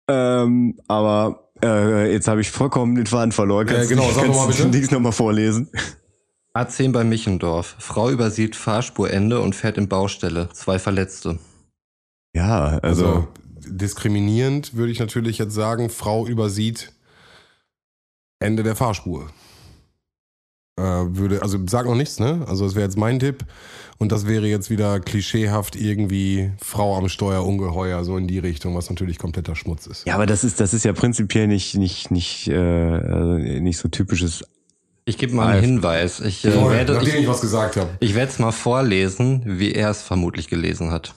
Ähm, 0.07 0.79
aber 0.87 1.46
äh, 1.63 2.11
jetzt 2.11 2.27
habe 2.27 2.41
ich 2.41 2.51
vollkommen 2.51 2.95
den 2.95 3.05
Faden 3.05 3.31
verloren. 3.31 3.67
Äh, 3.67 3.87
genau, 3.87 4.09
sag 4.11 4.23
kannst 4.25 4.39
mal 4.39 4.47
du 4.47 4.51
bitte. 4.51 4.69
Dings 4.69 4.91
noch 4.91 4.99
mal 4.99 5.11
vorlesen? 5.11 5.69
A10 6.53 6.91
bei 6.91 7.03
Michendorf. 7.03 7.75
Frau 7.79 8.09
übersieht 8.09 8.55
Fahrspurende 8.55 9.39
und 9.41 9.55
fährt 9.55 9.77
in 9.77 9.87
Baustelle. 9.87 10.49
Zwei 10.53 10.79
Verletzte. 10.79 11.39
Ja, 12.33 12.79
also, 12.81 13.05
Also, 13.05 13.27
diskriminierend 13.67 14.75
würde 14.75 14.91
ich 14.91 14.99
natürlich 14.99 15.37
jetzt 15.37 15.53
sagen, 15.53 15.89
Frau 15.89 16.25
übersieht 16.25 16.91
Ende 18.39 18.63
der 18.63 18.75
Fahrspur. 18.75 19.27
Äh, 20.77 20.81
würde, 20.81 21.41
also 21.41 21.57
sag 21.67 21.85
noch 21.85 21.95
nichts, 21.95 22.19
ne? 22.19 22.45
Also 22.47 22.65
das 22.65 22.75
wäre 22.75 22.85
jetzt 22.85 22.97
mein 22.97 23.19
Tipp. 23.19 23.43
Und 23.99 24.11
das 24.11 24.27
wäre 24.27 24.45
jetzt 24.45 24.69
wieder 24.69 24.99
klischeehaft 24.99 25.75
irgendwie 25.75 26.51
Frau 26.63 26.95
am 26.95 27.09
Steuer, 27.09 27.43
Ungeheuer, 27.43 28.03
so 28.03 28.17
in 28.17 28.27
die 28.27 28.37
Richtung, 28.37 28.75
was 28.75 28.89
natürlich 28.91 29.17
kompletter 29.17 29.55
Schmutz 29.55 29.87
ist. 29.87 30.05
Ja, 30.05 30.13
aber 30.13 30.27
das 30.27 30.43
ist, 30.43 30.59
das 30.59 30.75
ist 30.75 30.85
ja 30.85 30.93
prinzipiell 30.93 31.47
nicht, 31.47 31.75
nicht, 31.75 32.11
nicht, 32.11 32.47
äh, 32.47 32.55
also 32.55 33.37
nicht 33.37 33.79
so 33.79 33.87
typisches. 33.87 34.45
Ich 35.05 35.17
gebe 35.17 35.33
mal 35.33 35.47
einen 35.47 35.61
Hinweis. 35.61 36.19
Ich, 36.19 36.45
äh, 36.45 36.51
Voll, 36.51 36.73
werde, 36.73 36.93
nachdem 36.93 37.15
ich, 37.15 37.21
ich, 37.21 37.27
was 37.27 37.41
gesagt 37.41 37.75
habe. 37.75 37.89
ich 37.99 38.13
werde 38.13 38.31
es 38.31 38.37
mal 38.37 38.51
vorlesen, 38.51 39.41
wie 39.45 39.71
er 39.71 39.89
es 39.89 40.03
vermutlich 40.03 40.47
gelesen 40.47 40.91
hat. 40.91 41.15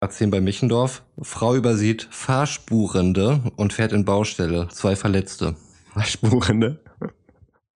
Platz 0.00 0.18
10 0.18 0.30
bei 0.30 0.42
Michendorf. 0.42 1.02
Frau 1.22 1.54
übersieht 1.54 2.06
Fahrspurende 2.10 3.40
und 3.56 3.72
fährt 3.72 3.92
in 3.92 4.04
Baustelle. 4.04 4.68
Zwei 4.68 4.94
Verletzte. 4.94 5.56
Spurende. 6.04 6.80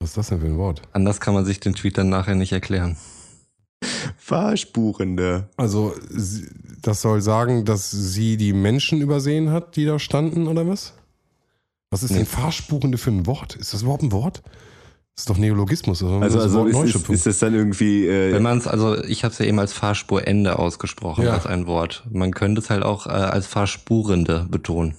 Was 0.05 0.11
ist 0.11 0.17
das 0.19 0.29
denn 0.29 0.41
für 0.41 0.47
ein 0.49 0.59
Wort? 0.59 0.83
Anders 0.93 1.19
kann 1.19 1.33
man 1.33 1.47
sich 1.47 1.61
den 1.61 1.75
Tweet 1.75 1.97
dann 1.97 2.11
nachher 2.11 2.35
nicht 2.35 2.53
erklären. 2.53 2.99
Fahrspurende. 4.19 5.49
Also 5.57 5.95
das 6.83 7.01
soll 7.01 7.23
sagen, 7.23 7.65
dass 7.65 7.91
sie 7.91 8.37
die 8.37 8.53
Menschen 8.53 9.01
übersehen 9.01 9.51
hat, 9.51 9.77
die 9.77 9.87
da 9.87 9.99
standen, 9.99 10.47
oder 10.47 10.69
was? 10.69 10.93
Was 11.91 12.03
ist 12.03 12.11
Nee. 12.11 12.19
denn 12.19 12.27
Fahrspurende 12.27 12.99
für 12.99 13.13
ein 13.13 13.25
Wort? 13.27 13.57
Ist 13.57 13.73
das 13.73 13.81
überhaupt 13.81 14.03
ein 14.03 14.13
Wort? 14.13 14.43
Das 15.15 15.23
ist 15.23 15.31
doch 15.31 15.39
Neologismus. 15.39 16.03
Ist 16.03 16.07
Also, 16.07 16.37
das 16.37 16.45
also 16.45 16.59
Wort 16.75 16.85
ist, 16.87 16.97
ist, 16.97 17.09
ist 17.09 17.25
das 17.27 17.39
dann 17.39 17.55
irgendwie, 17.55 18.07
Wenn 18.07 18.35
äh, 18.35 18.41
man 18.41 18.59
es, 18.59 18.67
also 18.67 19.03
ich 19.05 19.25
habe 19.25 19.33
es 19.33 19.39
ja 19.39 19.47
eben 19.47 19.59
als 19.59 19.73
Fahrspurende 19.73 20.59
ausgesprochen, 20.59 21.25
Ja. 21.25 21.33
als 21.33 21.47
ein 21.47 21.67
Wort. 21.67 22.05
Man 22.11 22.35
könnte 22.35 22.61
es 22.61 22.69
halt 22.69 22.83
auch 22.83 23.07
äh, 23.07 23.11
als 23.11 23.47
Fahrspurende 23.47 24.47
betonen. 24.51 24.97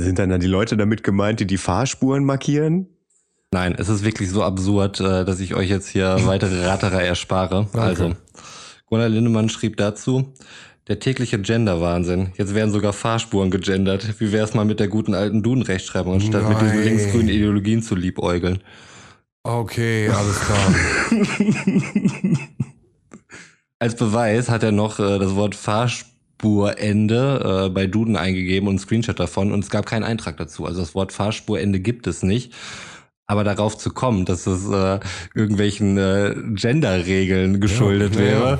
Sind 0.00 0.18
dann, 0.18 0.30
dann 0.30 0.40
die 0.40 0.46
Leute 0.46 0.76
damit 0.76 1.02
gemeint, 1.02 1.40
die 1.40 1.46
die 1.46 1.56
Fahrspuren 1.56 2.24
markieren? 2.24 2.86
Nein, 3.50 3.74
es 3.78 3.88
ist 3.88 4.04
wirklich 4.04 4.30
so 4.30 4.42
absurd, 4.42 5.00
äh, 5.00 5.24
dass 5.24 5.40
ich 5.40 5.54
euch 5.54 5.70
jetzt 5.70 5.88
hier 5.88 6.16
weitere 6.24 6.66
Raterei 6.66 7.06
erspare. 7.06 7.68
Also, 7.72 8.14
Gunnar 8.86 9.08
Lindemann 9.08 9.48
schrieb 9.48 9.76
dazu, 9.76 10.34
der 10.88 10.98
tägliche 10.98 11.38
Gender-Wahnsinn. 11.38 12.32
Jetzt 12.36 12.54
werden 12.54 12.70
sogar 12.70 12.92
Fahrspuren 12.92 13.50
gegendert. 13.50 14.20
Wie 14.20 14.32
wär's 14.32 14.54
mal 14.54 14.64
mit 14.64 14.80
der 14.80 14.88
guten 14.88 15.14
alten 15.14 15.42
Duden-Rechtschreibung, 15.42 16.14
anstatt 16.14 16.48
mit 16.48 16.60
diesen 16.60 16.76
Nein. 16.76 16.84
linksgrünen 16.84 17.28
Ideologien 17.28 17.82
zu 17.82 17.94
liebäugeln? 17.94 18.62
Okay, 19.42 20.08
alles 20.08 20.40
klar. 20.40 20.74
Als 23.78 23.94
Beweis 23.96 24.50
hat 24.50 24.62
er 24.62 24.72
noch 24.72 24.98
äh, 24.98 25.18
das 25.18 25.34
Wort 25.36 25.54
Fahrspurende 26.38 27.66
äh, 27.66 27.68
bei 27.70 27.86
Duden 27.86 28.16
eingegeben 28.16 28.68
und 28.68 28.74
einen 28.74 28.78
Screenshot 28.78 29.18
davon 29.18 29.52
und 29.52 29.64
es 29.64 29.70
gab 29.70 29.86
keinen 29.86 30.04
Eintrag 30.04 30.36
dazu. 30.36 30.66
Also 30.66 30.80
das 30.80 30.94
Wort 30.94 31.12
Fahrspurende 31.12 31.80
gibt 31.80 32.06
es 32.06 32.22
nicht. 32.22 32.54
Aber 33.30 33.44
darauf 33.44 33.76
zu 33.76 33.90
kommen, 33.90 34.24
dass 34.24 34.46
es 34.46 34.70
äh, 34.70 35.00
irgendwelchen 35.34 35.98
äh, 35.98 36.34
Gender-Regeln 36.54 37.60
geschuldet 37.60 38.14
Ja, 38.14 38.20
wäre, 38.20 38.50
ja. 38.52 38.58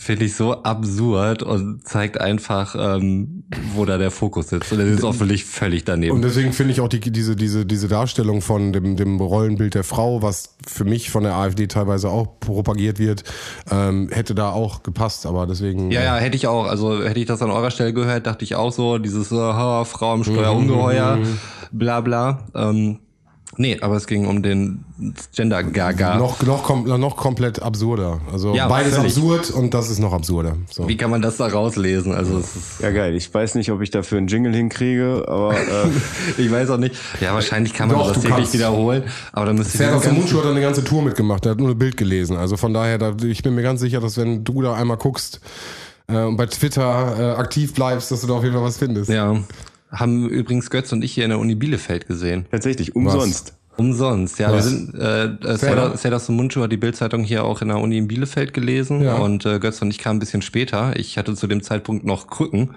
Finde 0.00 0.24
ich 0.24 0.34
so 0.34 0.62
absurd 0.62 1.42
und 1.42 1.86
zeigt 1.86 2.18
einfach, 2.18 2.74
ähm, 2.74 3.44
wo 3.74 3.84
da 3.84 3.98
der 3.98 4.10
Fokus 4.10 4.48
sitzt. 4.48 4.72
Und 4.72 4.78
das 4.78 4.88
ist 4.88 5.04
offensichtlich 5.04 5.44
völlig 5.44 5.84
daneben. 5.84 6.16
Und 6.16 6.22
deswegen 6.22 6.54
finde 6.54 6.72
ich 6.72 6.80
auch 6.80 6.88
die, 6.88 7.00
diese, 7.00 7.36
diese, 7.36 7.66
diese 7.66 7.86
Darstellung 7.86 8.40
von 8.40 8.72
dem, 8.72 8.96
dem 8.96 9.20
Rollenbild 9.20 9.74
der 9.74 9.84
Frau, 9.84 10.22
was 10.22 10.56
für 10.66 10.84
mich 10.84 11.10
von 11.10 11.22
der 11.22 11.34
AfD 11.34 11.66
teilweise 11.66 12.08
auch 12.08 12.40
propagiert 12.40 12.98
wird, 12.98 13.24
ähm, 13.70 14.08
hätte 14.10 14.34
da 14.34 14.50
auch 14.52 14.82
gepasst. 14.82 15.26
Aber 15.26 15.46
deswegen. 15.46 15.90
Ja, 15.90 16.02
ja, 16.02 16.16
hätte 16.16 16.36
ich 16.36 16.46
auch. 16.46 16.64
Also 16.66 17.04
hätte 17.04 17.20
ich 17.20 17.26
das 17.26 17.42
an 17.42 17.50
eurer 17.50 17.70
Stelle 17.70 17.92
gehört, 17.92 18.26
dachte 18.26 18.42
ich 18.42 18.54
auch 18.54 18.72
so, 18.72 18.96
dieses 18.96 19.30
äh, 19.30 19.84
Frau 19.84 20.14
am 20.14 20.24
Steuer 20.24 20.52
ungeheuer, 20.52 21.18
bla 21.72 22.00
bla. 22.00 22.46
Ähm, 22.54 23.00
nee, 23.56 23.78
aber 23.80 23.96
es 23.96 24.06
ging 24.06 24.26
um 24.26 24.42
den 24.42 24.84
Gender 25.34 25.62
Gaga. 25.62 26.16
Noch, 26.18 26.42
noch, 26.42 26.62
kom 26.64 26.84
noch 26.84 27.16
komplett 27.16 27.60
absurder. 27.62 28.20
Also 28.32 28.54
Ja, 28.54 28.68
beides 28.68 28.94
völlig. 28.94 29.14
absurd 29.16 29.50
und 29.50 29.74
das 29.74 29.90
ist 29.90 29.98
noch 29.98 30.12
absurder. 30.12 30.56
So. 30.70 30.88
Wie 30.88 30.96
kann 30.96 31.10
man 31.10 31.20
das 31.22 31.36
da 31.38 31.46
rauslesen? 31.48 32.14
Also 32.14 32.38
es 32.38 32.54
ist, 32.56 32.80
Ja, 32.80 32.90
geil. 32.90 33.14
Ich 33.14 33.32
weiß 33.32 33.54
nicht, 33.56 33.70
ob 33.70 33.80
ich 33.80 33.90
dafür 33.90 34.18
einen 34.18 34.28
Jingle 34.28 34.54
hinkriege, 34.54 35.24
aber 35.28 35.54
äh, 35.56 35.88
ich 36.38 36.50
weiß 36.50 36.70
auch 36.70 36.78
nicht. 36.78 36.94
Ja, 37.20 37.34
wahrscheinlich 37.34 37.74
kann 37.74 37.88
man 37.88 37.98
Doch, 37.98 38.08
das 38.12 38.22
täglich 38.22 38.36
kannst. 38.36 38.52
wiederholen, 38.54 39.04
aber 39.32 39.46
dann 39.46 39.56
müsste 39.56 39.78
ganzen- 39.78 40.14
Mundschuh 40.14 40.38
hat 40.38 40.46
eine 40.50 40.60
ganze 40.60 40.84
Tour 40.84 41.02
mitgemacht, 41.02 41.44
der 41.44 41.52
hat 41.52 41.58
nur 41.58 41.70
ein 41.70 41.78
Bild 41.78 41.96
gelesen. 41.96 42.36
Also 42.36 42.56
von 42.56 42.72
daher, 42.74 42.98
da, 42.98 43.14
ich 43.24 43.42
bin 43.42 43.54
mir 43.54 43.62
ganz 43.62 43.80
sicher, 43.80 44.00
dass 44.00 44.16
wenn 44.16 44.44
du 44.44 44.62
da 44.62 44.74
einmal 44.74 44.96
guckst 44.96 45.40
äh, 46.08 46.16
und 46.24 46.36
bei 46.36 46.46
Twitter 46.46 47.16
äh, 47.18 47.38
aktiv 47.40 47.74
bleibst, 47.74 48.10
dass 48.10 48.20
du 48.20 48.26
da 48.26 48.34
auf 48.34 48.42
jeden 48.44 48.54
Fall 48.54 48.64
was 48.64 48.78
findest. 48.78 49.10
Ja, 49.10 49.36
haben 49.90 50.28
übrigens 50.28 50.70
Götz 50.70 50.92
und 50.92 51.02
ich 51.02 51.12
hier 51.12 51.24
in 51.24 51.30
der 51.30 51.38
Uni 51.38 51.54
Bielefeld 51.54 52.06
gesehen. 52.06 52.46
tatsächlich 52.50 52.94
umsonst. 52.96 53.54
Umsonst, 53.76 54.38
ja. 54.38 54.48
Wir 54.50 54.58
Was? 54.58 54.66
sind, 54.66 54.94
äh, 54.94 55.24
äh? 55.26 55.96
Sedas 55.96 56.28
Mundschuh 56.28 56.62
hat 56.62 56.72
die 56.72 56.76
Bildzeitung 56.76 57.22
hier 57.22 57.44
auch 57.44 57.62
in 57.62 57.68
der 57.68 57.78
Uni 57.78 57.96
in 57.98 58.08
Bielefeld 58.08 58.52
gelesen 58.52 59.02
Ja. 59.02 59.14
und 59.16 59.46
äh, 59.46 59.58
Götz 59.58 59.80
und 59.80 59.90
ich 59.90 59.98
kamen 59.98 60.16
ein 60.16 60.20
bisschen 60.20 60.42
später. 60.42 60.96
Ich 60.96 61.16
hatte 61.16 61.34
zu 61.34 61.46
dem 61.46 61.62
Zeitpunkt 61.62 62.04
noch 62.04 62.26
Krücken 62.26 62.70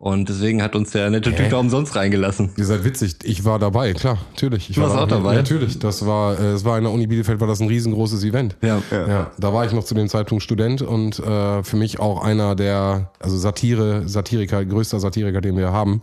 und 0.00 0.28
deswegen 0.28 0.62
hat 0.62 0.76
uns 0.76 0.90
der 0.92 1.10
nette 1.10 1.34
Typ 1.34 1.50
da 1.50 1.56
umsonst 1.58 1.96
reingelassen. 1.96 2.50
Ihr 2.56 2.64
seid 2.64 2.84
witzig. 2.84 3.16
Ich 3.24 3.44
war 3.44 3.58
dabei, 3.58 3.92
klar, 3.94 4.18
natürlich. 4.30 4.70
Ich 4.70 4.76
Du 4.76 4.82
war 4.82 4.90
warst 4.90 5.02
auch 5.02 5.08
dabei? 5.08 5.32
Ja, 5.32 5.38
natürlich. 5.38 5.78
Das 5.80 6.06
war, 6.06 6.38
äh, 6.38 6.52
es 6.52 6.64
war 6.64 6.78
in 6.78 6.84
der 6.84 6.92
Uni 6.92 7.06
Bielefeld, 7.08 7.40
war 7.40 7.48
das 7.48 7.60
ein 7.60 7.66
riesengroßes 7.68 8.22
Event. 8.24 8.56
Ja. 8.62 8.80
Ja. 8.90 9.32
da 9.38 9.52
war 9.52 9.66
ich 9.66 9.72
noch 9.72 9.82
zu 9.84 9.94
dem 9.94 10.08
Zeitpunkt 10.08 10.44
Student 10.44 10.82
und 10.82 11.18
äh, 11.18 11.62
für 11.64 11.76
mich 11.76 11.98
auch 11.98 12.22
einer 12.22 12.54
der, 12.54 13.10
also 13.18 13.36
Satire, 13.36 14.08
Satiriker, 14.08 14.64
größter 14.64 15.00
Satiriker, 15.00 15.40
den 15.40 15.56
wir 15.56 15.72
haben. 15.72 16.00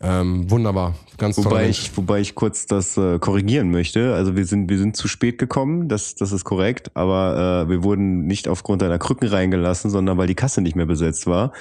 Ähm, 0.00 0.50
wunderbar, 0.50 0.94
ganz 1.18 1.36
toller 1.36 1.50
Wobei 1.50 1.68
ich, 1.68 1.96
wobei 1.96 2.20
ich 2.20 2.34
kurz 2.34 2.66
das 2.66 2.96
äh, 2.96 3.18
korrigieren 3.18 3.70
möchte. 3.70 4.14
Also 4.14 4.36
wir 4.36 4.44
sind, 4.44 4.68
wir 4.68 4.78
sind 4.78 4.96
zu 4.96 5.08
spät 5.08 5.38
gekommen, 5.38 5.88
das, 5.88 6.14
das 6.14 6.30
ist 6.32 6.44
korrekt, 6.44 6.90
aber 6.94 7.64
äh, 7.66 7.70
wir 7.70 7.82
wurden 7.82 8.26
nicht 8.26 8.46
aufgrund 8.48 8.82
einer 8.82 8.98
Krücken 8.98 9.28
reingelassen, 9.28 9.90
sondern 9.90 10.18
weil 10.18 10.26
die 10.26 10.34
Kasse 10.34 10.60
nicht 10.60 10.76
mehr 10.76 10.86
besetzt 10.86 11.26
war, 11.26 11.52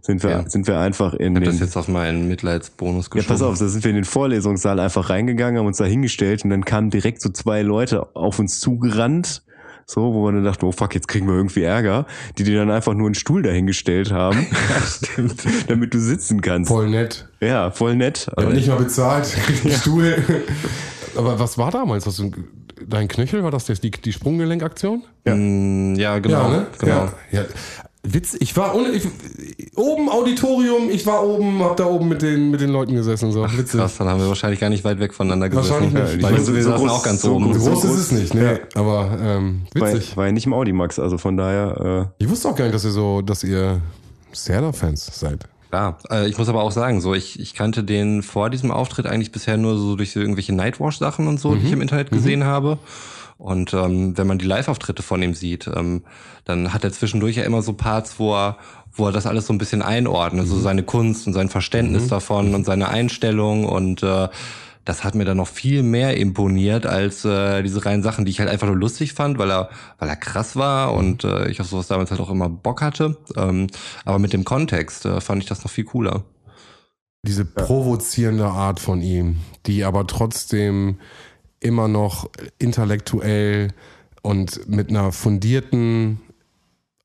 sind 0.00 0.22
wir, 0.22 0.30
Ja. 0.30 0.48
sind 0.50 0.66
wir 0.66 0.78
einfach 0.80 1.14
in 1.22 1.32
Ich 1.32 1.36
hab 1.36 1.44
den. 1.44 1.52
das 1.52 1.60
jetzt 1.60 1.76
auf 1.76 1.88
meinen 1.88 2.28
Mitleidsbonus 2.28 3.06
ja, 3.06 3.10
geschoben. 3.10 3.28
pass 3.28 3.42
auf, 3.42 3.58
da 3.58 3.66
sind 3.66 3.84
wir 3.84 3.90
in 3.90 3.96
den 3.96 4.04
Vorlesungssaal 4.04 4.80
einfach 4.80 5.10
reingegangen, 5.10 5.58
haben 5.58 5.66
uns 5.66 5.78
da 5.78 5.84
hingestellt 5.84 6.44
und 6.44 6.50
dann 6.50 6.64
kamen 6.64 6.90
direkt 6.90 7.20
so 7.20 7.30
zwei 7.30 7.62
Leute 7.62 8.14
auf 8.14 8.38
uns 8.38 8.60
zugerannt. 8.60 9.42
So, 9.84 10.14
wo 10.14 10.24
wir 10.24 10.32
dann 10.32 10.44
dachten, 10.44 10.64
oh 10.64 10.72
fuck, 10.72 10.94
jetzt 10.94 11.08
kriegen 11.08 11.26
wir 11.26 11.34
irgendwie 11.34 11.64
Ärger, 11.64 12.06
die 12.38 12.44
dir 12.44 12.56
dann 12.56 12.70
einfach 12.70 12.94
nur 12.94 13.08
einen 13.08 13.16
Stuhl 13.16 13.42
dahingestellt 13.42 14.12
haben, 14.12 14.46
damit 15.68 15.92
du 15.92 15.98
sitzen 15.98 16.40
kannst. 16.40 16.68
Voll 16.68 16.88
nett. 16.88 17.28
Ja, 17.40 17.70
voll 17.72 17.96
nett. 17.96 18.30
Ja, 18.38 18.48
nicht 18.48 18.68
mal 18.68 18.76
bezahlt, 18.76 19.36
einen 19.64 19.72
Stuhl. 19.74 20.22
Aber 21.16 21.38
was 21.38 21.58
war 21.58 21.70
damals? 21.72 22.06
Was, 22.06 22.22
dein 22.86 23.08
Knöchel, 23.08 23.42
war 23.42 23.50
das 23.50 23.66
die, 23.66 23.90
die 23.90 24.12
Sprunggelenkaktion? 24.12 25.02
Mm, 25.24 25.94
ja, 25.96 26.18
genau. 26.20 26.48
ne? 26.48 26.66
genau. 26.78 27.10
Ja, 27.30 27.40
ja. 27.40 27.44
Witz, 28.04 28.36
ich 28.40 28.56
war 28.56 28.74
ohne, 28.74 28.88
ich, 28.90 29.06
oben 29.76 30.08
Auditorium, 30.08 30.90
ich 30.90 31.06
war 31.06 31.24
oben, 31.24 31.62
hab 31.62 31.76
da 31.76 31.86
oben 31.86 32.08
mit 32.08 32.20
den, 32.20 32.50
mit 32.50 32.60
den 32.60 32.70
Leuten 32.70 32.94
gesessen. 32.94 33.30
So. 33.30 33.44
Witzig. 33.44 33.78
Krass, 33.78 33.96
dann 33.96 34.08
haben 34.08 34.20
wir 34.20 34.26
wahrscheinlich 34.28 34.58
gar 34.58 34.70
nicht 34.70 34.82
weit 34.82 34.98
weg 34.98 35.14
voneinander 35.14 35.48
gesessen. 35.48 35.70
Wahrscheinlich 35.70 35.92
nicht. 35.94 36.04
Weil 36.04 36.16
Ich 36.16 36.22
meine, 36.22 36.46
wir, 36.48 36.54
wir 36.56 36.62
so 36.64 36.70
saßen 36.70 36.86
groß- 36.88 36.90
auch 36.90 37.02
ganz 37.04 37.22
so 37.22 37.34
oben. 37.36 37.52
groß- 37.52 37.58
So 37.60 37.70
groß 37.70 37.84
ist 37.84 37.90
es 37.98 38.12
nicht, 38.12 38.34
ne? 38.34 38.60
Aber 38.74 39.16
ähm, 39.22 39.62
war, 39.74 39.92
witzig. 39.92 40.16
war 40.16 40.26
ja 40.26 40.32
nicht 40.32 40.46
im 40.46 40.52
Audimax, 40.52 40.98
also 40.98 41.16
von 41.16 41.36
daher, 41.36 42.08
äh, 42.18 42.24
Ich 42.24 42.28
wusste 42.28 42.48
auch 42.48 42.56
gar 42.56 42.64
nicht, 42.64 42.74
dass 42.74 42.84
ihr 42.84 42.90
so, 42.90 43.22
dass 43.22 43.44
ihr 43.44 43.80
Serda-Fans 44.32 45.10
seid. 45.20 45.46
Klar, 45.70 45.98
äh, 46.10 46.28
ich 46.28 46.36
muss 46.36 46.48
aber 46.48 46.62
auch 46.64 46.72
sagen, 46.72 47.00
so 47.00 47.14
ich, 47.14 47.38
ich 47.38 47.54
kannte 47.54 47.84
den 47.84 48.22
vor 48.22 48.50
diesem 48.50 48.70
Auftritt 48.72 49.06
eigentlich 49.06 49.30
bisher 49.32 49.56
nur 49.56 49.78
so 49.78 49.94
durch 49.96 50.12
so 50.12 50.20
irgendwelche 50.20 50.52
Nightwash-Sachen 50.54 51.28
und 51.28 51.38
so, 51.40 51.54
die 51.54 51.66
ich 51.66 51.72
im 51.72 51.80
Internet 51.80 52.10
gesehen 52.10 52.44
habe. 52.44 52.78
Und 53.42 53.74
ähm, 53.74 54.16
wenn 54.16 54.28
man 54.28 54.38
die 54.38 54.46
Live-Auftritte 54.46 55.02
von 55.02 55.20
ihm 55.20 55.34
sieht, 55.34 55.66
ähm, 55.66 56.04
dann 56.44 56.72
hat 56.72 56.84
er 56.84 56.92
zwischendurch 56.92 57.34
ja 57.34 57.42
immer 57.42 57.60
so 57.60 57.72
Parts, 57.72 58.20
wo 58.20 58.32
er, 58.36 58.56
wo 58.92 59.06
er 59.06 59.12
das 59.12 59.26
alles 59.26 59.48
so 59.48 59.52
ein 59.52 59.58
bisschen 59.58 59.82
einordnet, 59.82 60.46
so 60.46 60.60
seine 60.60 60.84
Kunst 60.84 61.26
und 61.26 61.32
sein 61.32 61.48
Verständnis 61.48 62.06
davon 62.06 62.54
und 62.54 62.64
seine 62.64 62.88
Einstellung. 62.88 63.64
Und 63.64 64.04
äh, 64.04 64.28
das 64.84 65.02
hat 65.02 65.16
mir 65.16 65.24
dann 65.24 65.38
noch 65.38 65.48
viel 65.48 65.82
mehr 65.82 66.16
imponiert 66.16 66.86
als 66.86 67.24
äh, 67.24 67.64
diese 67.64 67.84
reinen 67.84 68.04
Sachen, 68.04 68.24
die 68.24 68.30
ich 68.30 68.38
halt 68.38 68.48
einfach 68.48 68.68
nur 68.68 68.76
lustig 68.76 69.12
fand, 69.12 69.38
weil 69.38 69.50
er, 69.50 69.70
weil 69.98 70.08
er 70.08 70.14
krass 70.14 70.54
war 70.54 70.94
und 70.94 71.24
äh, 71.24 71.48
ich 71.48 71.60
auf 71.60 71.66
sowas 71.66 71.88
damals 71.88 72.12
halt 72.12 72.20
auch 72.20 72.30
immer 72.30 72.48
Bock 72.48 72.80
hatte. 72.80 73.16
Ähm, 73.36 73.66
aber 74.04 74.20
mit 74.20 74.32
dem 74.32 74.44
Kontext 74.44 75.04
äh, 75.04 75.20
fand 75.20 75.42
ich 75.42 75.48
das 75.48 75.64
noch 75.64 75.70
viel 75.72 75.84
cooler. 75.84 76.22
Diese 77.26 77.44
provozierende 77.44 78.46
Art 78.46 78.78
von 78.78 79.02
ihm, 79.02 79.38
die 79.66 79.82
aber 79.82 80.06
trotzdem 80.06 80.98
immer 81.62 81.88
noch 81.88 82.28
intellektuell 82.58 83.68
und 84.22 84.68
mit 84.68 84.90
einer 84.90 85.12
fundierten. 85.12 86.20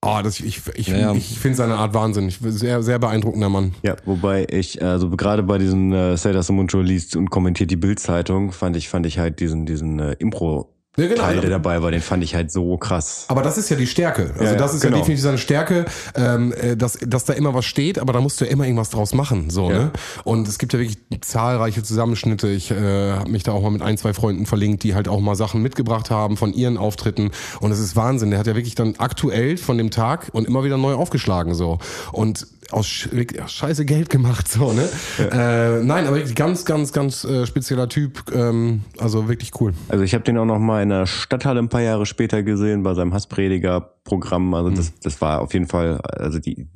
Ah, 0.02 0.22
das, 0.22 0.40
ich 0.40 0.62
ich, 0.76 0.88
Ja, 0.90 0.98
ja. 0.98 1.14
ich 1.14 1.40
finde 1.40 1.58
seine 1.58 1.76
Art 1.76 1.94
wahnsinnig. 1.94 2.38
Sehr, 2.42 2.84
sehr 2.84 3.00
beeindruckender 3.00 3.50
Mann. 3.50 3.74
ja, 3.82 3.96
wobei 4.06 4.46
ich, 4.50 4.82
also 4.84 5.10
gerade 5.10 5.42
bei 5.44 5.58
diesem 5.58 5.92
äh, 5.92 6.16
Say 6.18 6.34
das 6.34 6.50
Muncho 6.52 6.82
liest 6.82 7.16
und 7.16 7.30
kommentiert 7.32 7.72
die 7.72 7.76
Bild-Zeitung, 7.78 8.52
fand 8.52 8.78
ich, 8.78 8.90
fand 8.90 9.06
ich 9.08 9.18
halt 9.18 9.40
diesen, 9.40 9.66
diesen 9.66 10.00
äh, 10.00 10.16
Impro- 10.20 10.68
Ja, 11.00 11.08
genau. 11.08 11.22
Teil, 11.22 11.42
der 11.42 11.52
dabei 11.52 11.82
war, 11.84 11.92
den 11.92 12.02
fand 12.02 12.24
ich 12.24 12.34
halt 12.34 12.52
so 12.52 12.76
krass. 12.78 13.26
Aber 13.28 13.44
das 13.44 13.58
ist 13.60 13.70
ja 13.70 13.78
die 13.78 13.86
Stärke. 13.86 14.32
Also 14.34 14.44
Ja, 14.44 14.52
ja, 14.54 14.56
das 14.58 14.74
ist 14.74 14.82
genau. 14.82 14.96
ja 14.96 15.02
definitiv 15.02 15.24
seine 15.24 15.38
Stärke, 15.38 15.86
ähm, 16.16 16.52
äh, 16.54 16.76
dass, 16.76 16.98
dass 17.06 17.24
da 17.26 17.34
immer 17.34 17.54
was 17.54 17.66
steht, 17.66 18.00
aber 18.00 18.14
da 18.14 18.20
musst 18.20 18.42
du 18.42 18.46
ja 18.46 18.52
immer 18.52 18.64
irgendwas 18.64 18.90
draus 18.90 19.14
machen. 19.14 19.52
So, 19.52 19.70
Ja. 19.70 19.78
ne? 19.78 19.92
Und 20.24 20.48
es 20.48 20.58
gibt 20.58 20.74
ja 20.74 20.80
wirklich 20.80 20.98
zahlreiche 21.22 21.84
Zusammenschnitte. 21.84 22.48
Ich 22.50 22.72
äh, 22.72 23.12
habe 23.12 23.30
mich 23.30 23.44
da 23.44 23.52
auch 23.52 23.62
mal 23.62 23.70
mit 23.70 23.84
ein, 23.84 23.98
zwei 24.00 24.14
Freunden 24.14 24.48
verlinkt, 24.48 24.82
die 24.84 24.96
halt 24.96 25.08
auch 25.08 25.20
mal 25.20 25.36
Sachen 25.36 25.62
mitgebracht 25.62 26.10
haben 26.10 26.36
von 26.36 26.52
ihren 26.52 26.78
Auftritten. 26.78 27.30
Und 27.60 27.72
es 27.72 27.80
ist 27.80 27.96
Wahnsinn. 27.96 28.32
Der 28.32 28.40
hat 28.40 28.48
ja 28.48 28.56
wirklich 28.56 28.74
dann 28.74 28.96
aktuell 28.98 29.58
von 29.58 29.78
dem 29.78 29.92
Tag 29.92 30.30
und 30.32 30.48
immer 30.48 30.64
wieder 30.64 30.78
neu 30.78 30.96
aufgeschlagen. 30.96 31.54
so 31.54 31.78
Und 32.12 32.48
aus 32.72 33.08
aus 33.44 33.52
Scheiße 33.52 33.86
Geld 33.86 34.10
gemacht. 34.10 34.48
so 34.48 34.74
ne? 34.74 34.88
Äh, 35.20 35.84
Nein, 35.84 36.06
aber 36.08 36.18
wirklich 36.18 36.36
ganz, 36.36 36.66
ganz, 36.66 36.92
ganz 36.94 37.24
äh, 37.24 37.46
spezieller 37.46 37.88
Typ. 37.90 38.24
Ähm, 38.34 38.82
also 39.00 39.28
wirklich 39.28 39.52
cool. 39.62 39.74
Also 39.90 40.04
ich 40.04 40.14
habe 40.14 40.24
den 40.24 40.38
auch 40.38 40.46
noch 40.46 40.60
mal 40.60 40.84
in 40.84 40.90
der 40.90 41.06
Stadthalle 41.06 41.60
ein 41.60 41.70
paar 41.70 41.82
Jahre 41.82 42.06
später 42.06 42.44
gesehen 42.44 42.84
bei 42.84 42.94
seinem 42.94 43.14
Hassprediger-Programm. 43.14 44.54
Also 44.54 44.70
das, 44.70 44.94
das 45.00 45.22
war 45.22 45.42
auf 45.42 45.54
jeden 45.54 45.68
Fall, 45.68 46.00
also 46.02 46.40
die, 46.40 46.68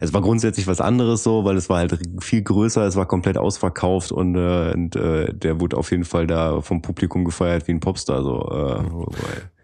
es 0.00 0.12
war 0.12 0.22
grundsätzlich 0.22 0.66
was 0.66 0.80
anderes 0.80 1.22
so, 1.22 1.44
weil 1.44 1.56
es 1.56 1.68
war 1.68 1.78
halt 1.78 1.98
viel 2.20 2.42
größer, 2.42 2.82
es 2.86 2.96
war 2.96 3.06
komplett 3.06 3.38
ausverkauft 3.38 4.12
und, 4.12 4.34
äh, 4.36 4.72
und 4.74 4.96
äh, 4.96 5.32
der 5.34 5.60
wurde 5.60 5.76
auf 5.76 5.90
jeden 5.90 6.04
Fall 6.04 6.26
da 6.26 6.60
vom 6.60 6.82
Publikum 6.82 7.24
gefeiert 7.24 7.68
wie 7.68 7.72
ein 7.72 7.80
Popstar. 7.80 8.22
So, 8.22 8.40
äh, 8.50 8.90
wobei- 8.92 9.16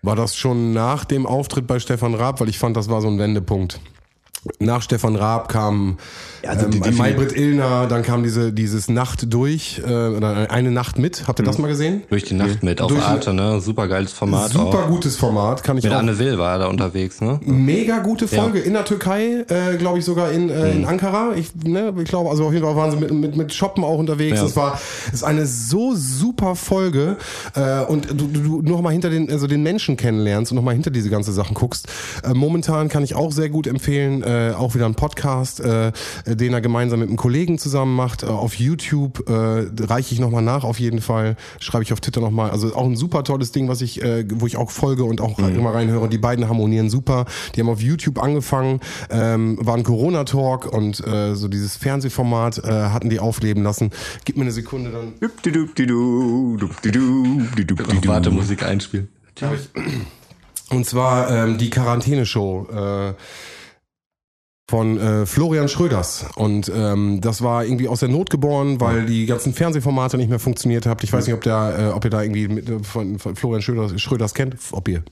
War 0.03 0.17
das 0.17 0.37
schon 0.37 0.73
nach 0.73 1.05
dem 1.05 1.27
Auftritt 1.27 1.67
bei 1.67 1.79
Stefan 1.79 2.15
Raab? 2.15 2.41
Weil 2.41 2.49
ich 2.49 2.59
fand, 2.59 2.77
das 2.77 2.89
war 2.89 3.01
so 3.01 3.09
ein 3.09 3.19
Wendepunkt. 3.19 3.81
Nach 4.59 4.83
Stefan 4.83 5.17
Raab 5.17 5.49
kam 5.49 5.99
also 6.47 6.67
ähm, 6.67 6.71
die- 6.73 6.81
die- 6.81 6.91
Maybrit 6.91 7.37
Illner, 7.37 7.87
dann 7.87 8.03
kam 8.03 8.23
diese 8.23 8.53
dieses 8.53 8.89
Nacht 8.89 9.33
durch 9.33 9.81
äh, 9.87 9.91
oder 9.91 10.51
eine 10.51 10.71
Nacht 10.71 10.99
mit. 10.99 11.27
Habt 11.29 11.39
ihr 11.39 11.45
das 11.45 11.59
mal 11.59 11.69
gesehen? 11.69 12.03
Durch 12.11 12.25
die 12.25 12.35
Nacht 12.35 12.63
mit 12.63 12.81
auf 12.81 12.89
Durch- 12.91 13.03
Arte, 13.05 13.33
ne? 13.35 13.61
Super 13.61 13.89
geiles 13.89 14.13
Format 14.13 14.53
Super 14.53 14.85
auch. 14.85 14.89
gutes 14.89 15.17
Format, 15.17 15.63
kann 15.65 15.79
ich 15.79 15.85
Mit 15.85 15.93
auch. 15.93 15.99
Anne 15.99 16.19
Will 16.19 16.39
war 16.39 16.53
er 16.55 16.59
da 16.61 16.67
unterwegs, 16.67 17.21
ne? 17.21 17.41
Mega 17.45 17.99
gute 18.01 18.29
Folge 18.29 18.59
in 18.59 18.73
der 18.73 18.85
Türkei, 18.85 19.45
äh, 19.49 19.77
glaube 19.79 19.99
ich 19.99 20.05
sogar 20.05 20.31
in, 20.33 20.51
äh, 20.51 20.73
in 20.73 20.85
Ankara. 20.85 21.33
Ich, 21.37 21.51
ne, 21.65 21.93
ich 21.99 22.09
glaube, 22.09 22.31
also 22.31 22.47
auf 22.47 22.53
jeden 22.53 22.65
Fall 22.65 22.77
waren 22.77 22.91
sie 22.91 22.97
mit, 22.99 23.11
mit, 23.13 23.37
mit 23.37 23.53
Shoppen 23.55 23.85
auch 23.85 23.99
unterwegs. 23.99 24.39
Ja. 24.39 24.47
Es 24.47 24.57
war 24.57 24.81
es 25.09 25.15
ist 25.15 25.25
eine 25.25 25.47
so 25.47 25.95
super 25.95 26.57
Folge 26.57 27.17
äh, 27.55 27.81
und 27.85 28.11
du, 28.11 28.27
du, 28.27 28.63
du 28.63 28.71
noch 28.71 28.83
mal 28.83 28.91
hinter 28.91 29.11
den 29.11 29.31
also 29.31 29.47
den 29.47 29.63
Menschen 29.63 29.97
kennenlernst 29.97 30.53
und 30.53 30.57
noch 30.57 30.63
mal 30.65 30.73
hinter 30.73 30.91
diese 30.91 31.11
ganze 31.11 31.33
Sachen 31.33 31.55
guckst. 31.55 31.87
Äh, 32.25 32.35
momentan 32.35 32.89
kann 32.89 33.03
ich 33.05 33.15
auch 33.15 33.33
sehr 33.33 33.49
gut 33.49 33.67
empfehlen, 33.67 34.23
äh, 34.23 34.53
auch 34.57 34.75
wieder 34.75 34.87
ein 34.87 34.95
Podcast, 34.95 35.61
äh, 35.61 35.93
den 36.37 36.53
er 36.53 36.61
gemeinsam 36.61 37.01
mit 37.01 37.09
einem 37.09 37.17
Kollegen 37.17 37.59
zusammen 37.59 37.95
macht. 37.95 38.23
Äh, 38.23 38.27
auf 38.27 38.55
YouTube 38.55 39.29
äh, 39.29 39.33
reiche 39.83 40.15
ich 40.15 40.21
noch 40.21 40.31
mal 40.31 40.43
nach 40.43 40.65
auf 40.65 40.81
jeden 40.81 41.01
Fall. 41.01 41.37
Schreibe 41.59 41.85
ich 41.85 41.93
auf 41.93 42.01
Twitter 42.01 42.21
noch 42.21 42.31
mal. 42.31 42.51
Also 42.51 42.75
auch 42.75 42.87
ein 42.87 42.97
super 42.97 43.25
tolles 43.25 43.53
Ding, 43.53 43.69
was 43.69 43.81
ich, 43.81 44.03
äh, 44.03 44.25
wo 44.29 44.47
ich 44.47 44.57
auch 44.57 44.71
folge 44.71 45.05
und 45.05 45.21
auch 45.21 45.39
immer 45.39 45.75
reinhöre. 45.75 46.09
Die 46.09 46.19
beiden 46.19 46.49
harmonieren 46.49 46.91
super. 46.91 47.27
Die 47.55 47.61
haben 47.61 47.69
auf 47.69 47.81
YouTube 47.81 48.23
angefangen, 48.23 48.81
ähm, 49.11 49.59
war 49.61 49.77
ein 49.77 49.85
Corona-Talk 49.85 50.73
und 50.73 51.07
äh, 51.07 51.35
so 51.35 51.49
dieses 51.49 51.77
Fernsehformat 51.77 52.59
äh, 52.59 52.71
hatten 52.71 53.11
die 53.11 53.21
aufleben 53.21 53.63
lassen. 53.63 53.91
Gib 54.25 54.37
mir 54.37 54.43
eine 54.43 54.53
Sekunde, 54.53 54.91
dann 54.91 55.15
dupdidup. 57.67 58.07
Wartemusik 58.07 58.63
einspielen. 58.63 59.09
Und 60.71 60.87
zwar 60.87 61.31
ähm, 61.31 61.59
die 61.59 61.69
Quarantäne-Show 61.71 62.69
äh, 62.73 63.15
von 64.71 65.01
äh, 65.01 65.27
Florian 65.27 65.67
Schröders. 65.67 66.27
Und 66.37 66.71
ähm, 66.73 67.21
das 67.21 67.43
war 67.43 67.65
irgendwie 67.65 67.89
aus 67.89 68.01
der 68.01 68.09
Not 68.09 68.31
geboren, 68.31 68.81
weil 68.81 69.05
die 69.05 69.27
ganzen 69.27 69.53
Fernsehformate 69.53 70.17
nicht 70.17 70.31
mehr 70.31 70.39
funktioniert 70.39 70.87
haben. 70.87 71.01
Ich 71.03 71.13
weiß 71.13 71.27
nicht, 71.27 71.35
ob 71.35 71.43
der, 71.43 71.91
äh, 71.91 71.97
ob 71.97 72.05
ihr 72.05 72.11
da 72.11 72.23
irgendwie 72.23 72.47
mit, 72.47 72.71
äh, 72.71 72.79
von, 72.81 73.19
von 73.19 73.35
Florian 73.35 73.63
Schröders, 73.63 74.01
Schröders 74.01 74.33
kennt. 74.33 74.55
Ob 74.71 74.87
ihr, 74.87 75.03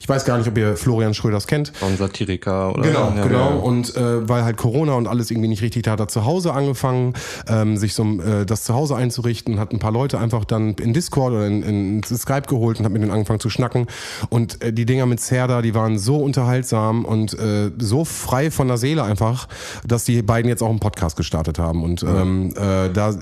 ich 0.00 0.08
weiß 0.08 0.24
gar 0.24 0.38
nicht, 0.38 0.48
ob 0.48 0.56
ihr 0.56 0.78
Florian 0.78 1.12
Schröders 1.12 1.46
kennt. 1.46 1.72
Von 1.76 1.94
Satiriker 1.98 2.72
oder 2.72 2.82
Genau, 2.82 3.12
ja, 3.14 3.22
genau. 3.26 3.50
ja. 3.50 3.56
Und 3.56 3.94
äh, 3.94 4.26
weil 4.26 4.42
halt 4.42 4.56
Corona 4.56 4.94
und 4.94 5.06
alles 5.06 5.30
irgendwie 5.30 5.48
nicht 5.48 5.60
richtig, 5.60 5.82
da 5.82 5.90
hat 5.90 6.00
er 6.00 6.08
zu 6.08 6.24
Hause 6.24 6.54
angefangen, 6.54 7.12
ähm, 7.46 7.76
sich 7.76 7.92
so 7.92 8.04
äh, 8.04 8.46
das 8.46 8.64
zu 8.64 8.74
Hause 8.74 8.96
einzurichten, 8.96 9.60
hat 9.60 9.72
ein 9.72 9.80
paar 9.80 9.92
Leute 9.92 10.18
einfach 10.18 10.46
dann 10.46 10.72
in 10.80 10.94
Discord 10.94 11.34
oder 11.34 11.46
in, 11.46 11.62
in, 11.62 11.96
in 11.96 12.02
Skype 12.02 12.48
geholt 12.48 12.78
und 12.78 12.86
hat 12.86 12.92
mit 12.92 13.02
denen 13.02 13.12
angefangen 13.12 13.40
zu 13.40 13.50
schnacken. 13.50 13.86
Und 14.30 14.62
äh, 14.62 14.72
die 14.72 14.86
Dinger 14.86 15.04
mit 15.04 15.20
Serda, 15.20 15.60
die 15.60 15.74
waren 15.74 15.98
so 15.98 16.16
unterhaltsam 16.16 17.04
und 17.04 17.38
äh, 17.38 17.70
so 17.76 18.06
frei 18.06 18.50
von 18.50 18.68
der 18.68 18.78
Seele 18.78 18.93
einfach, 19.02 19.48
dass 19.84 20.04
die 20.04 20.22
beiden 20.22 20.48
jetzt 20.48 20.62
auch 20.62 20.70
einen 20.70 20.80
Podcast 20.80 21.16
gestartet 21.16 21.58
haben. 21.58 21.82
Und 21.82 22.02
ähm, 22.02 22.50
äh, 22.56 22.90
da 22.90 23.10
äh, 23.10 23.14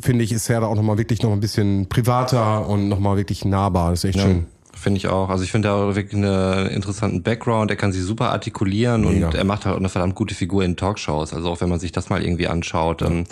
finde 0.00 0.24
ich, 0.24 0.32
ist 0.32 0.46
Serda 0.46 0.66
auch 0.66 0.74
nochmal 0.74 0.98
wirklich 0.98 1.22
noch 1.22 1.32
ein 1.32 1.40
bisschen 1.40 1.88
privater 1.88 2.68
und 2.68 2.88
nochmal 2.88 3.16
wirklich 3.16 3.44
nahbar. 3.44 3.90
Das 3.90 4.04
ist 4.04 4.10
echt 4.10 4.20
schön. 4.20 4.46
Finde 4.74 4.98
ich 4.98 5.06
auch. 5.06 5.28
Also 5.28 5.44
ich 5.44 5.52
finde, 5.52 5.68
er 5.68 5.94
wirklich 5.94 6.14
einen 6.14 6.66
interessanten 6.66 7.22
Background. 7.22 7.70
Er 7.70 7.76
kann 7.76 7.92
sich 7.92 8.02
super 8.02 8.30
artikulieren 8.30 9.02
Mega. 9.02 9.26
und 9.26 9.34
er 9.34 9.44
macht 9.44 9.64
halt 9.64 9.74
auch 9.74 9.78
eine 9.78 9.88
verdammt 9.88 10.16
gute 10.16 10.34
Figur 10.34 10.64
in 10.64 10.76
Talkshows. 10.76 11.32
Also 11.32 11.50
auch 11.50 11.60
wenn 11.60 11.68
man 11.68 11.78
sich 11.78 11.92
das 11.92 12.10
mal 12.10 12.22
irgendwie 12.22 12.48
anschaut, 12.48 13.02
ähm, 13.02 13.24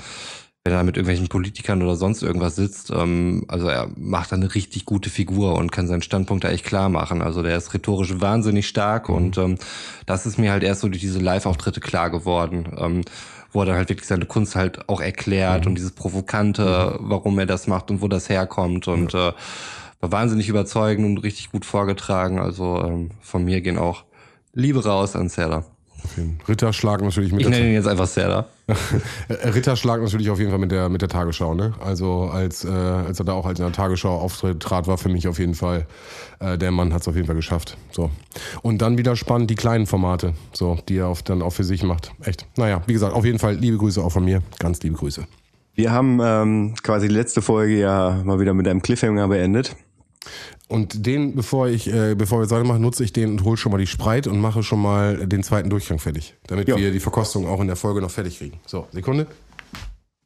wenn 0.64 0.74
er 0.74 0.84
mit 0.84 0.96
irgendwelchen 0.96 1.28
Politikern 1.28 1.82
oder 1.82 1.96
sonst 1.96 2.22
irgendwas 2.22 2.54
sitzt, 2.56 2.90
ähm, 2.90 3.44
also 3.48 3.68
er 3.68 3.88
macht 3.96 4.30
da 4.30 4.36
eine 4.36 4.54
richtig 4.54 4.84
gute 4.84 5.08
Figur 5.08 5.54
und 5.56 5.72
kann 5.72 5.86
seinen 5.88 6.02
Standpunkt 6.02 6.44
da 6.44 6.50
echt 6.50 6.66
klar 6.66 6.90
machen. 6.90 7.22
Also 7.22 7.42
der 7.42 7.56
ist 7.56 7.72
rhetorisch 7.72 8.20
wahnsinnig 8.20 8.68
stark 8.68 9.08
Mhm. 9.08 9.14
und 9.14 9.38
ähm, 9.38 9.54
das 10.06 10.26
ist 10.26 10.38
mir 10.38 10.52
halt 10.52 10.62
erst 10.62 10.82
so 10.82 10.88
durch 10.88 11.00
diese 11.00 11.18
Live-Auftritte 11.18 11.80
klar 11.80 12.10
geworden. 12.10 12.68
Ähm, 12.78 13.02
wo 13.52 13.62
er 13.62 13.66
dann 13.66 13.74
halt 13.74 13.88
wirklich 13.88 14.06
seine 14.06 14.26
Kunst 14.26 14.54
halt 14.54 14.88
auch 14.88 15.00
erklärt 15.00 15.62
Mhm. 15.64 15.70
und 15.70 15.74
dieses 15.76 15.90
Provokante, 15.90 16.96
warum 17.00 17.36
er 17.40 17.46
das 17.46 17.66
macht 17.66 17.90
und 17.90 18.00
wo 18.00 18.06
das 18.06 18.28
herkommt 18.28 18.86
und 18.86 19.12
äh, 19.14 19.32
war 20.00 20.12
wahnsinnig 20.12 20.48
überzeugend 20.48 21.04
und 21.06 21.18
richtig 21.24 21.50
gut 21.50 21.64
vorgetragen. 21.64 22.38
Also 22.38 22.80
ähm, 22.84 23.10
von 23.20 23.44
mir 23.44 23.60
gehen 23.60 23.76
auch 23.78 24.04
Liebe 24.52 24.84
raus 24.84 25.16
an 25.16 25.28
Serda. 25.30 25.64
Ritterschlag 26.48 27.02
natürlich 27.02 27.32
mit 27.32 27.42
Ich 27.42 27.48
nenne 27.48 27.66
ihn 27.68 27.74
jetzt 27.74 27.88
einfach 27.88 28.06
Serda. 28.06 28.46
Ritterschlag 29.28 30.02
natürlich 30.02 30.30
auf 30.30 30.38
jeden 30.38 30.50
Fall 30.50 30.58
mit 30.58 30.70
der 30.70 30.88
mit 30.88 31.02
der 31.02 31.08
Tagesschau, 31.08 31.54
ne? 31.54 31.74
Also 31.80 32.30
als 32.32 32.64
äh, 32.64 32.68
als 32.68 33.18
er 33.18 33.24
da 33.24 33.32
auch 33.32 33.46
als 33.46 33.58
in 33.58 33.64
der 33.64 33.72
Tagesschau 33.72 34.18
auftrat, 34.18 34.86
war 34.86 34.98
für 34.98 35.08
mich 35.08 35.28
auf 35.28 35.38
jeden 35.38 35.54
Fall 35.54 35.86
äh, 36.40 36.58
der 36.58 36.70
Mann 36.70 36.92
hat 36.92 37.02
es 37.02 37.08
auf 37.08 37.14
jeden 37.14 37.26
Fall 37.26 37.36
geschafft. 37.36 37.76
So 37.90 38.10
und 38.62 38.82
dann 38.82 38.98
wieder 38.98 39.16
spannend 39.16 39.50
die 39.50 39.54
kleinen 39.54 39.86
Formate, 39.86 40.34
so 40.52 40.78
die 40.88 40.98
er 40.98 41.08
auf, 41.08 41.22
dann 41.22 41.42
auch 41.42 41.52
für 41.52 41.64
sich 41.64 41.82
macht. 41.82 42.12
Echt. 42.22 42.46
Naja, 42.56 42.82
wie 42.86 42.92
gesagt, 42.92 43.14
auf 43.14 43.24
jeden 43.24 43.38
Fall 43.38 43.54
liebe 43.54 43.76
Grüße 43.76 44.02
auch 44.02 44.12
von 44.12 44.24
mir, 44.24 44.42
ganz 44.58 44.82
liebe 44.82 44.96
Grüße. 44.96 45.26
Wir 45.74 45.92
haben 45.92 46.20
ähm, 46.22 46.74
quasi 46.82 47.08
die 47.08 47.14
letzte 47.14 47.42
Folge 47.42 47.78
ja 47.78 48.20
mal 48.24 48.40
wieder 48.40 48.54
mit 48.54 48.68
einem 48.68 48.82
Cliffhanger 48.82 49.28
beendet. 49.28 49.76
Und 50.68 51.06
den, 51.06 51.34
bevor 51.34 51.68
ich, 51.68 51.92
äh, 51.92 52.14
bevor 52.14 52.38
wir 52.40 52.44
es 52.44 52.50
weitermachen, 52.50 52.80
nutze 52.82 53.02
ich 53.02 53.12
den 53.12 53.30
und 53.30 53.44
hole 53.44 53.56
schon 53.56 53.72
mal 53.72 53.78
die 53.78 53.86
Spreit 53.86 54.26
und 54.26 54.38
mache 54.40 54.62
schon 54.62 54.80
mal 54.80 55.26
den 55.26 55.42
zweiten 55.42 55.70
Durchgang 55.70 55.98
fertig, 55.98 56.34
damit 56.46 56.68
Ja. 56.68 56.76
wir 56.76 56.92
die 56.92 57.00
Verkostung 57.00 57.46
auch 57.48 57.60
in 57.60 57.66
der 57.66 57.76
Folge 57.76 58.00
noch 58.00 58.10
fertig 58.10 58.38
kriegen. 58.38 58.60
So, 58.66 58.86
Sekunde. 58.92 59.26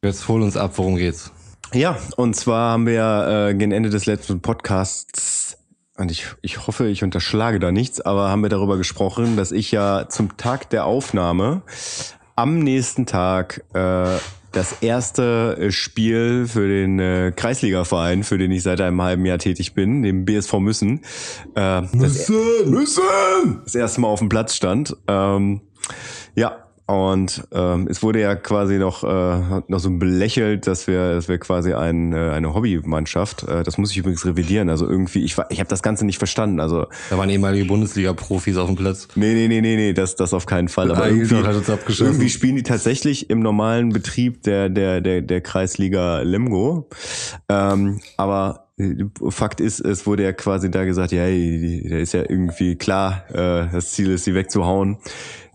Jetzt 0.03 0.27
hol 0.27 0.41
uns 0.43 0.55
ab, 0.57 0.73
worum 0.75 0.97
geht's? 0.97 1.31
Ja, 1.73 1.97
und 2.15 2.35
zwar 2.35 2.73
haben 2.73 2.85
wir 2.85 3.47
äh, 3.49 3.53
gegen 3.55 3.71
Ende 3.71 3.89
des 3.89 4.05
letzten 4.05 4.39
Podcasts, 4.39 5.57
und 5.97 6.11
ich, 6.11 6.27
ich 6.41 6.67
hoffe, 6.67 6.87
ich 6.87 7.03
unterschlage 7.03 7.57
da 7.59 7.71
nichts, 7.71 8.01
aber 8.01 8.29
haben 8.29 8.41
wir 8.43 8.49
darüber 8.49 8.77
gesprochen, 8.77 9.37
dass 9.37 9.51
ich 9.51 9.71
ja 9.71 10.07
zum 10.09 10.37
Tag 10.37 10.69
der 10.69 10.85
Aufnahme 10.85 11.63
am 12.35 12.59
nächsten 12.59 13.05
Tag 13.05 13.63
äh, 13.73 14.17
das 14.55 14.77
erste 14.81 15.57
äh, 15.59 15.71
Spiel 15.71 16.47
für 16.47 16.67
den 16.67 16.99
äh, 16.99 17.33
Kreisligaverein, 17.35 18.23
für 18.23 18.37
den 18.37 18.51
ich 18.51 18.63
seit 18.63 18.81
einem 18.81 19.01
halben 19.01 19.25
Jahr 19.25 19.37
tätig 19.37 19.73
bin, 19.73 20.01
dem 20.01 20.25
BSV 20.25 20.53
Müssen, 20.59 21.01
äh, 21.55 21.81
das, 21.93 22.29
Müssen! 22.65 23.61
das 23.63 23.75
erste 23.75 24.01
Mal 24.01 24.07
auf 24.07 24.19
dem 24.19 24.29
Platz 24.29 24.55
stand. 24.55 24.95
Ähm, 25.07 25.61
ja, 26.35 26.64
und 26.87 27.47
ähm, 27.51 27.87
es 27.89 28.03
wurde 28.03 28.21
ja 28.21 28.35
quasi 28.35 28.77
noch, 28.77 29.03
äh, 29.03 29.61
noch 29.67 29.79
so 29.79 29.89
belächelt, 29.89 30.67
dass 30.67 30.85
wir, 30.87 31.15
dass 31.15 31.27
wir 31.27 31.39
quasi 31.39 31.73
ein, 31.73 32.13
äh, 32.13 32.29
eine 32.31 32.53
Hobbymannschaft, 32.53 33.43
äh, 33.47 33.63
das 33.63 33.77
muss 33.79 33.91
ich 33.91 33.97
übrigens 33.97 34.25
revidieren, 34.25 34.69
also 34.69 34.87
irgendwie, 34.87 35.23
ich, 35.23 35.35
war- 35.37 35.49
ich 35.49 35.59
habe 35.59 35.69
das 35.69 35.81
Ganze 35.81 36.05
nicht 36.05 36.19
verstanden, 36.19 36.59
also 36.59 36.85
Da 37.09 37.17
waren 37.17 37.29
ehemalige 37.29 37.65
Bundesliga-Profis 37.65 38.57
auf 38.57 38.67
dem 38.67 38.75
Platz. 38.75 39.07
nee, 39.15 39.33
nee, 39.33 39.47
nee, 39.47 39.61
nee, 39.61 39.75
nee, 39.75 39.93
das, 39.93 40.15
das 40.15 40.33
auf 40.33 40.45
keinen 40.45 40.67
Fall, 40.67 40.91
aber 40.91 41.07
irgendwie, 41.09 41.35
hat 41.35 41.55
uns 41.55 41.99
irgendwie 41.99 42.29
spielen 42.29 42.55
die 42.55 42.63
tatsächlich 42.63 43.29
im 43.29 43.39
normalen 43.39 43.89
Betrieb 43.89 44.43
der, 44.43 44.69
der, 44.69 45.01
der, 45.01 45.21
der 45.21 45.41
Kreisliga 45.41 46.19
Lemgo, 46.19 46.87
ähm, 47.49 47.99
aber 48.17 48.67
äh, 48.77 49.05
Fakt 49.29 49.59
ist, 49.59 49.79
es 49.79 50.05
wurde 50.05 50.23
ja 50.23 50.33
quasi 50.33 50.69
da 50.69 50.83
gesagt, 50.85 51.11
ja, 51.13 51.21
hey, 51.23 51.87
da 51.89 51.97
ist 51.97 52.13
ja 52.13 52.21
irgendwie 52.21 52.75
klar, 52.75 53.23
äh, 53.29 53.71
das 53.71 53.91
Ziel 53.91 54.11
ist, 54.11 54.25
sie 54.25 54.35
wegzuhauen. 54.35 54.97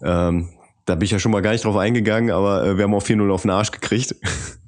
Ähm, 0.03 0.49
da 0.91 0.97
bin 0.97 1.05
ich 1.05 1.13
ja 1.13 1.21
schon 1.21 1.31
mal 1.31 1.41
gar 1.41 1.53
nicht 1.53 1.65
drauf 1.65 1.77
eingegangen, 1.77 2.33
aber 2.33 2.67
äh, 2.67 2.77
wir 2.77 2.85
haben 2.85 2.95
auch 2.95 3.03
4-0 3.03 3.33
auf 3.33 3.43
den 3.43 3.53
Arsch 3.53 3.71
gekriegt. 3.71 4.17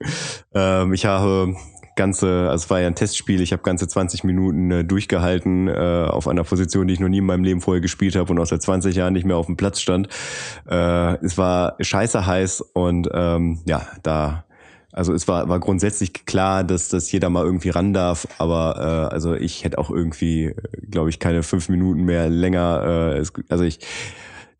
ähm, 0.54 0.92
ich 0.92 1.04
habe 1.04 1.56
ganze, 1.96 2.48
also 2.48 2.64
es 2.64 2.70
war 2.70 2.80
ja 2.80 2.86
ein 2.86 2.94
Testspiel, 2.94 3.40
ich 3.40 3.52
habe 3.52 3.62
ganze 3.62 3.88
20 3.88 4.22
Minuten 4.22 4.70
äh, 4.70 4.84
durchgehalten 4.84 5.66
äh, 5.66 6.06
auf 6.08 6.28
einer 6.28 6.44
Position, 6.44 6.86
die 6.86 6.94
ich 6.94 7.00
noch 7.00 7.08
nie 7.08 7.18
in 7.18 7.26
meinem 7.26 7.42
Leben 7.42 7.60
vorher 7.60 7.80
gespielt 7.80 8.14
habe 8.14 8.32
und 8.32 8.38
auch 8.38 8.46
seit 8.46 8.62
20 8.62 8.94
Jahren 8.94 9.12
nicht 9.12 9.26
mehr 9.26 9.36
auf 9.36 9.46
dem 9.46 9.56
Platz 9.56 9.80
stand. 9.80 10.08
Äh, 10.70 11.16
es 11.24 11.36
war 11.36 11.76
scheiße 11.80 12.24
heiß 12.24 12.60
und 12.72 13.08
ähm, 13.12 13.60
ja, 13.66 13.82
da 14.04 14.44
also 14.92 15.14
es 15.14 15.26
war, 15.26 15.48
war 15.48 15.58
grundsätzlich 15.58 16.12
klar, 16.26 16.64
dass, 16.64 16.88
dass 16.90 17.10
jeder 17.10 17.30
mal 17.30 17.44
irgendwie 17.44 17.70
ran 17.70 17.94
darf, 17.94 18.28
aber 18.38 19.08
äh, 19.10 19.14
also 19.14 19.34
ich 19.34 19.64
hätte 19.64 19.78
auch 19.78 19.90
irgendwie, 19.90 20.54
glaube 20.88 21.08
ich, 21.08 21.18
keine 21.18 21.42
fünf 21.42 21.70
Minuten 21.70 22.04
mehr 22.04 22.28
länger, 22.28 23.14
äh, 23.14 23.18
es, 23.18 23.32
also 23.48 23.64
ich, 23.64 23.80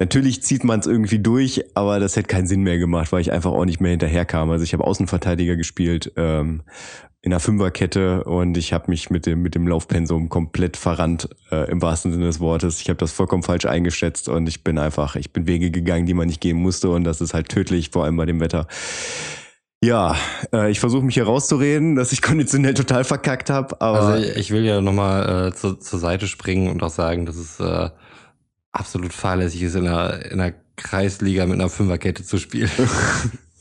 natürlich 0.03 0.42
zieht 0.42 0.64
man 0.64 0.80
es 0.80 0.86
irgendwie 0.86 1.20
durch, 1.20 1.64
aber 1.74 2.00
das 2.00 2.16
hätte 2.16 2.26
keinen 2.26 2.46
Sinn 2.46 2.62
mehr 2.62 2.78
gemacht, 2.78 3.12
weil 3.12 3.20
ich 3.20 3.32
einfach 3.32 3.53
auch 3.53 3.64
nicht 3.64 3.80
mehr 3.80 3.92
hinterherkam. 3.92 4.50
Also 4.50 4.64
ich 4.64 4.72
habe 4.72 4.84
Außenverteidiger 4.84 5.57
gespielt 5.57 6.12
ähm, 6.16 6.62
in 7.20 7.30
der 7.30 7.38
Fünferkette 7.38 8.24
und 8.24 8.57
ich 8.57 8.72
habe 8.72 8.90
mich 8.90 9.11
mit 9.11 9.26
dem 9.26 9.42
mit 9.42 9.55
dem 9.55 9.68
Laufpensum 9.68 10.28
komplett 10.28 10.76
verrannt 10.76 11.28
äh, 11.53 11.70
im 11.70 11.80
wahrsten 11.80 12.12
Sinne 12.12 12.26
des 12.26 12.40
Wortes. 12.40 12.80
Ich 12.80 12.88
habe 12.88 12.96
das 12.96 13.12
vollkommen 13.12 13.44
falsch 13.44 13.64
eingeschätzt 13.64 14.28
und 14.28 14.48
ich 14.48 14.64
bin 14.64 14.76
einfach, 14.76 15.14
ich 15.14 15.32
bin 15.32 15.46
Wege 15.46 15.70
gegangen, 15.70 16.07
die 16.07 16.14
man 16.14 16.26
nicht 16.26 16.40
gehen 16.40 16.57
musste 16.57 16.90
und 16.90 17.05
das 17.05 17.20
ist 17.20 17.32
halt 17.32 17.48
tödlich, 17.48 17.90
vor 17.90 18.05
allem 18.05 18.16
bei 18.16 18.26
dem 18.26 18.40
Wetter. 18.40 18.66
Ja, 19.84 20.16
äh, 20.53 20.70
ich 20.70 20.80
versuche 20.80 21.05
mich 21.05 21.14
hier 21.14 21.26
rauszureden, 21.26 21.94
dass 21.94 22.12
ich 22.12 22.22
konditionell 22.22 22.74
total 22.74 23.05
verkackt 23.05 23.50
habe, 23.50 23.80
Also 23.80 24.14
ich 24.36 24.50
will 24.50 24.64
ja 24.64 24.80
nochmal 24.80 25.48
äh, 25.48 25.55
zu, 25.55 25.74
zur 25.74 25.98
Seite 26.00 26.26
springen 26.26 26.70
und 26.70 26.82
auch 26.82 26.90
sagen, 26.90 27.24
dass 27.26 27.36
es 27.36 27.61
äh, 27.61 27.90
absolut 28.72 29.12
fahrlässig 29.12 29.62
ist, 29.62 29.74
in 29.74 29.86
einer, 29.86 30.24
in 30.30 30.40
einer 30.40 30.54
Kreisliga 30.76 31.46
mit 31.46 31.54
einer 31.54 31.68
Fünferkette 31.68 32.24
zu 32.24 32.38
spielen. 32.38 32.70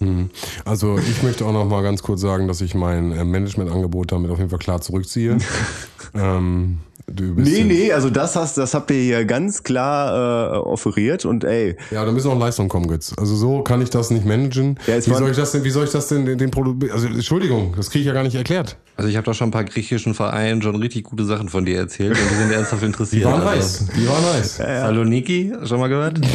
Hm. 0.01 0.31
Also 0.65 0.97
ich 0.97 1.21
möchte 1.21 1.45
auch 1.45 1.53
noch 1.53 1.69
mal 1.69 1.83
ganz 1.83 2.01
kurz 2.01 2.21
sagen, 2.21 2.47
dass 2.47 2.59
ich 2.61 2.73
mein 2.73 3.11
äh, 3.11 3.23
Managementangebot 3.23 4.11
damit 4.11 4.31
auf 4.31 4.39
jeden 4.39 4.49
Fall 4.49 4.57
klar 4.57 4.81
zurückziehe. 4.81 5.37
ähm, 6.15 6.79
du 7.13 7.35
bist 7.35 7.51
Nee, 7.51 7.59
ja- 7.59 7.65
nee, 7.65 7.91
also 7.93 8.09
das 8.09 8.35
hast, 8.35 8.57
das 8.57 8.73
habt 8.73 8.89
ihr 8.91 8.97
hier 9.01 9.25
ganz 9.25 9.63
klar 9.63 10.53
äh, 10.53 10.57
offeriert 10.57 11.25
und 11.25 11.43
ey, 11.43 11.75
Ja, 11.91 12.05
da 12.05 12.11
müssen 12.11 12.29
auch 12.31 12.39
Leistungen 12.39 12.69
kommen, 12.69 12.87
Götz. 12.87 13.13
Also 13.17 13.35
so 13.35 13.61
kann 13.61 13.81
ich 13.81 13.89
das 13.89 14.09
nicht 14.11 14.25
managen. 14.25 14.79
Ja, 14.87 14.97
wie 14.97 15.01
soll 15.01 15.29
ich 15.31 15.37
das 15.37 15.51
denn, 15.51 15.63
wie 15.63 15.69
soll 15.69 15.85
ich 15.85 15.91
das 15.91 16.07
denn 16.07 16.25
den, 16.37 16.51
Produkt, 16.51 16.91
also 16.91 17.07
Entschuldigung, 17.07 17.73
das 17.77 17.89
kriege 17.89 18.01
ich 18.01 18.07
ja 18.07 18.13
gar 18.13 18.23
nicht 18.23 18.35
erklärt. 18.35 18.77
Also 18.97 19.09
ich 19.09 19.15
habe 19.15 19.25
doch 19.25 19.33
schon 19.33 19.47
ein 19.47 19.51
paar 19.51 19.63
griechischen 19.63 20.13
Vereinen 20.13 20.61
schon 20.61 20.75
richtig 20.75 21.03
gute 21.05 21.23
Sachen 21.25 21.49
von 21.49 21.65
dir 21.65 21.77
erzählt 21.77 22.11
und 22.17 22.29
die 22.31 22.35
sind 22.35 22.51
ernsthaft 22.51 22.83
interessiert. 22.83 23.23
Die 23.23 23.25
waren 23.25 23.41
Also, 23.41 23.85
nice. 23.85 23.87
Die 23.95 24.07
waren 24.07 24.21
nice. 24.23 24.57
Saloniki, 24.57 25.53
schon 25.63 25.79
mal 25.79 25.87
gehört? 25.87 26.19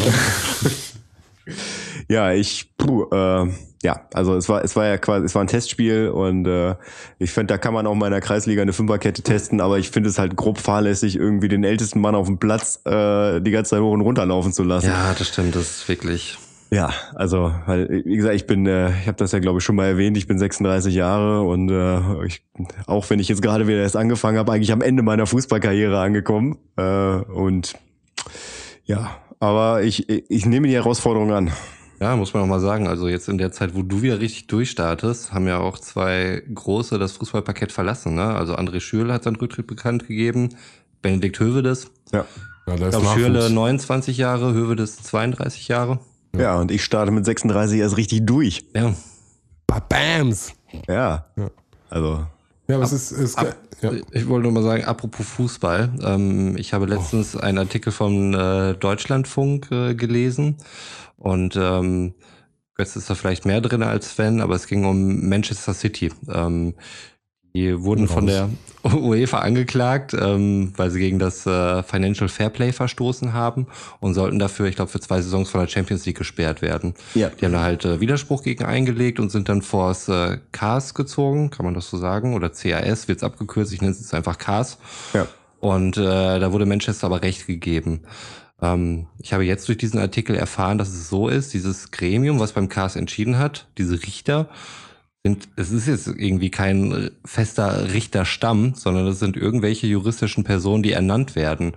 ja, 2.08 2.32
ich, 2.32 2.76
puh, 2.76 3.04
äh, 3.10 3.50
ja, 3.82 4.00
also 4.14 4.34
es 4.36 4.48
war, 4.48 4.64
es 4.64 4.74
war 4.74 4.86
ja 4.86 4.98
quasi, 4.98 5.26
es 5.26 5.34
war 5.34 5.42
ein 5.42 5.48
Testspiel 5.48 6.08
und 6.08 6.46
äh, 6.46 6.74
ich 7.18 7.30
finde, 7.30 7.54
da 7.54 7.58
kann 7.58 7.74
man 7.74 7.86
auch 7.86 7.94
mal 7.94 8.06
in 8.06 8.12
der 8.12 8.20
Kreisliga 8.20 8.62
eine 8.62 8.72
Fünferkette 8.72 9.22
testen, 9.22 9.60
aber 9.60 9.78
ich 9.78 9.90
finde 9.90 10.08
es 10.08 10.18
halt 10.18 10.36
grob 10.36 10.58
fahrlässig, 10.58 11.16
irgendwie 11.16 11.48
den 11.48 11.64
ältesten 11.64 12.00
Mann 12.00 12.14
auf 12.14 12.26
dem 12.26 12.38
Platz 12.38 12.80
äh, 12.84 13.40
die 13.40 13.50
ganze 13.50 13.70
Zeit 13.70 13.80
hoch 13.80 13.92
und 13.92 14.00
runter 14.00 14.26
laufen 14.26 14.52
zu 14.52 14.64
lassen. 14.64 14.88
Ja, 14.88 15.14
das 15.16 15.28
stimmt, 15.28 15.54
das 15.54 15.78
ist 15.78 15.88
wirklich. 15.88 16.38
Ja, 16.70 16.92
also, 17.14 17.54
weil, 17.66 18.02
wie 18.04 18.16
gesagt, 18.16 18.34
ich 18.34 18.46
bin, 18.46 18.66
äh, 18.66 18.90
ich 18.90 19.06
habe 19.06 19.16
das 19.16 19.30
ja 19.30 19.38
glaube 19.38 19.58
ich 19.58 19.64
schon 19.64 19.76
mal 19.76 19.86
erwähnt, 19.86 20.16
ich 20.16 20.26
bin 20.26 20.38
36 20.38 20.94
Jahre 20.94 21.42
und 21.42 21.70
äh, 21.70 22.26
ich, 22.26 22.42
auch 22.86 23.08
wenn 23.08 23.20
ich 23.20 23.28
jetzt 23.28 23.42
gerade 23.42 23.68
wieder 23.68 23.78
erst 23.78 23.96
angefangen 23.96 24.38
habe, 24.38 24.52
eigentlich 24.52 24.72
am 24.72 24.80
Ende 24.80 25.02
meiner 25.02 25.26
Fußballkarriere 25.26 26.00
angekommen. 26.00 26.58
Äh, 26.76 26.82
und 26.82 27.74
ja, 28.84 29.16
aber 29.38 29.82
ich, 29.82 30.08
ich 30.08 30.46
nehme 30.46 30.66
die 30.66 30.74
Herausforderung 30.74 31.32
an. 31.32 31.52
Ja, 32.00 32.14
muss 32.16 32.34
man 32.34 32.42
auch 32.42 32.46
mal 32.46 32.60
sagen. 32.60 32.86
Also 32.88 33.08
jetzt 33.08 33.28
in 33.28 33.38
der 33.38 33.52
Zeit, 33.52 33.74
wo 33.74 33.82
du 33.82 34.02
wieder 34.02 34.20
richtig 34.20 34.46
durchstartest, 34.48 35.32
haben 35.32 35.46
ja 35.46 35.58
auch 35.58 35.78
zwei 35.78 36.42
große 36.54 36.98
das 36.98 37.12
Fußballparkett 37.12 37.72
verlassen. 37.72 38.14
Ne? 38.14 38.24
Also 38.24 38.54
André 38.54 38.80
Schürle 38.80 39.12
hat 39.12 39.24
seinen 39.24 39.36
Rücktritt 39.36 39.66
bekannt 39.66 40.06
gegeben, 40.06 40.50
Benedikt 41.02 41.40
Hövedes. 41.40 41.90
Ja. 42.12 42.24
Ja, 42.66 42.76
da 42.76 42.88
Ich 42.88 42.90
glaube. 42.90 43.06
Schürle 43.18 43.50
29 43.50 44.18
Jahre, 44.18 44.52
Hövedes 44.52 44.96
32 45.02 45.68
Jahre. 45.68 46.00
Ja, 46.36 46.56
und 46.56 46.70
ich 46.70 46.84
starte 46.84 47.12
mit 47.12 47.24
36 47.24 47.78
erst 47.78 47.96
richtig 47.96 48.26
durch. 48.26 48.66
Ja. 48.74 48.92
Bams. 49.88 50.52
Ja. 50.88 51.26
Ja. 51.36 51.50
Also, 51.88 52.26
Ja, 52.68 52.76
aber 52.76 52.84
es 52.84 52.92
ist, 52.92 53.12
ist 53.12 53.38
Ab- 53.38 53.56
ja. 53.80 53.92
Ich 54.12 54.28
wollte 54.28 54.44
nur 54.44 54.52
mal 54.52 54.62
sagen, 54.62 54.84
apropos 54.84 55.26
Fußball, 55.26 55.92
ähm, 56.02 56.56
ich 56.56 56.72
habe 56.72 56.86
letztens 56.86 57.36
einen 57.36 57.58
Artikel 57.58 57.92
vom 57.92 58.34
äh, 58.34 58.74
Deutschlandfunk 58.74 59.70
äh, 59.70 59.94
gelesen 59.94 60.56
und 61.16 61.56
ähm, 61.56 62.14
Götz 62.74 62.94
ist 62.96 63.08
da 63.08 63.14
vielleicht 63.14 63.46
mehr 63.46 63.60
drin 63.60 63.82
als 63.82 64.12
Fan, 64.12 64.40
aber 64.40 64.54
es 64.54 64.66
ging 64.66 64.84
um 64.84 65.28
Manchester 65.28 65.72
City. 65.72 66.12
Ähm, 66.28 66.74
die 67.56 67.82
wurden 67.82 68.06
von 68.06 68.26
der 68.26 68.50
UEFA 68.84 69.38
angeklagt, 69.38 70.14
ähm, 70.14 70.72
weil 70.76 70.90
sie 70.90 71.00
gegen 71.00 71.18
das 71.18 71.46
äh, 71.46 71.82
Financial 71.82 72.28
Fairplay 72.28 72.72
verstoßen 72.72 73.32
haben 73.32 73.66
und 74.00 74.12
sollten 74.12 74.38
dafür, 74.38 74.66
ich 74.66 74.76
glaube, 74.76 74.90
für 74.90 75.00
zwei 75.00 75.22
Saisons 75.22 75.50
von 75.50 75.60
der 75.60 75.68
Champions 75.68 76.04
League 76.04 76.18
gesperrt 76.18 76.60
werden. 76.60 76.94
Ja. 77.14 77.30
Die 77.30 77.44
haben 77.46 77.52
da 77.52 77.62
halt 77.62 77.84
äh, 77.84 78.00
Widerspruch 78.00 78.42
gegen 78.42 78.64
eingelegt 78.64 79.18
und 79.18 79.30
sind 79.30 79.48
dann 79.48 79.62
vors 79.62 80.08
äh, 80.08 80.38
CAS 80.52 80.92
gezogen, 80.94 81.50
kann 81.50 81.64
man 81.64 81.74
das 81.74 81.88
so 81.88 81.96
sagen? 81.96 82.34
Oder 82.34 82.50
CAS 82.50 83.08
wird's 83.08 83.24
abgekürzt, 83.24 83.72
ich 83.72 83.80
nenne 83.80 83.92
es 83.92 84.00
jetzt 84.00 84.14
einfach 84.14 84.38
CAS. 84.38 84.78
ja. 85.14 85.26
Und 85.58 85.96
äh, 85.96 86.38
da 86.38 86.52
wurde 86.52 86.66
Manchester 86.66 87.06
aber 87.06 87.22
recht 87.22 87.46
gegeben. 87.46 88.02
Ähm, 88.60 89.06
ich 89.18 89.32
habe 89.32 89.44
jetzt 89.44 89.66
durch 89.68 89.78
diesen 89.78 89.98
Artikel 89.98 90.36
erfahren, 90.36 90.76
dass 90.76 90.88
es 90.88 91.08
so 91.08 91.28
ist, 91.28 91.54
dieses 91.54 91.90
Gremium, 91.90 92.38
was 92.38 92.52
beim 92.52 92.68
CAS 92.68 92.94
entschieden 92.94 93.38
hat, 93.38 93.66
diese 93.78 94.02
Richter, 94.02 94.48
sind, 95.26 95.48
es 95.56 95.72
ist 95.72 95.88
jetzt 95.88 96.06
irgendwie 96.06 96.50
kein 96.50 97.10
fester 97.24 97.92
Richterstamm, 97.92 98.74
sondern 98.74 99.08
es 99.08 99.18
sind 99.18 99.36
irgendwelche 99.36 99.88
juristischen 99.88 100.44
Personen, 100.44 100.84
die 100.84 100.92
ernannt 100.92 101.34
werden. 101.34 101.72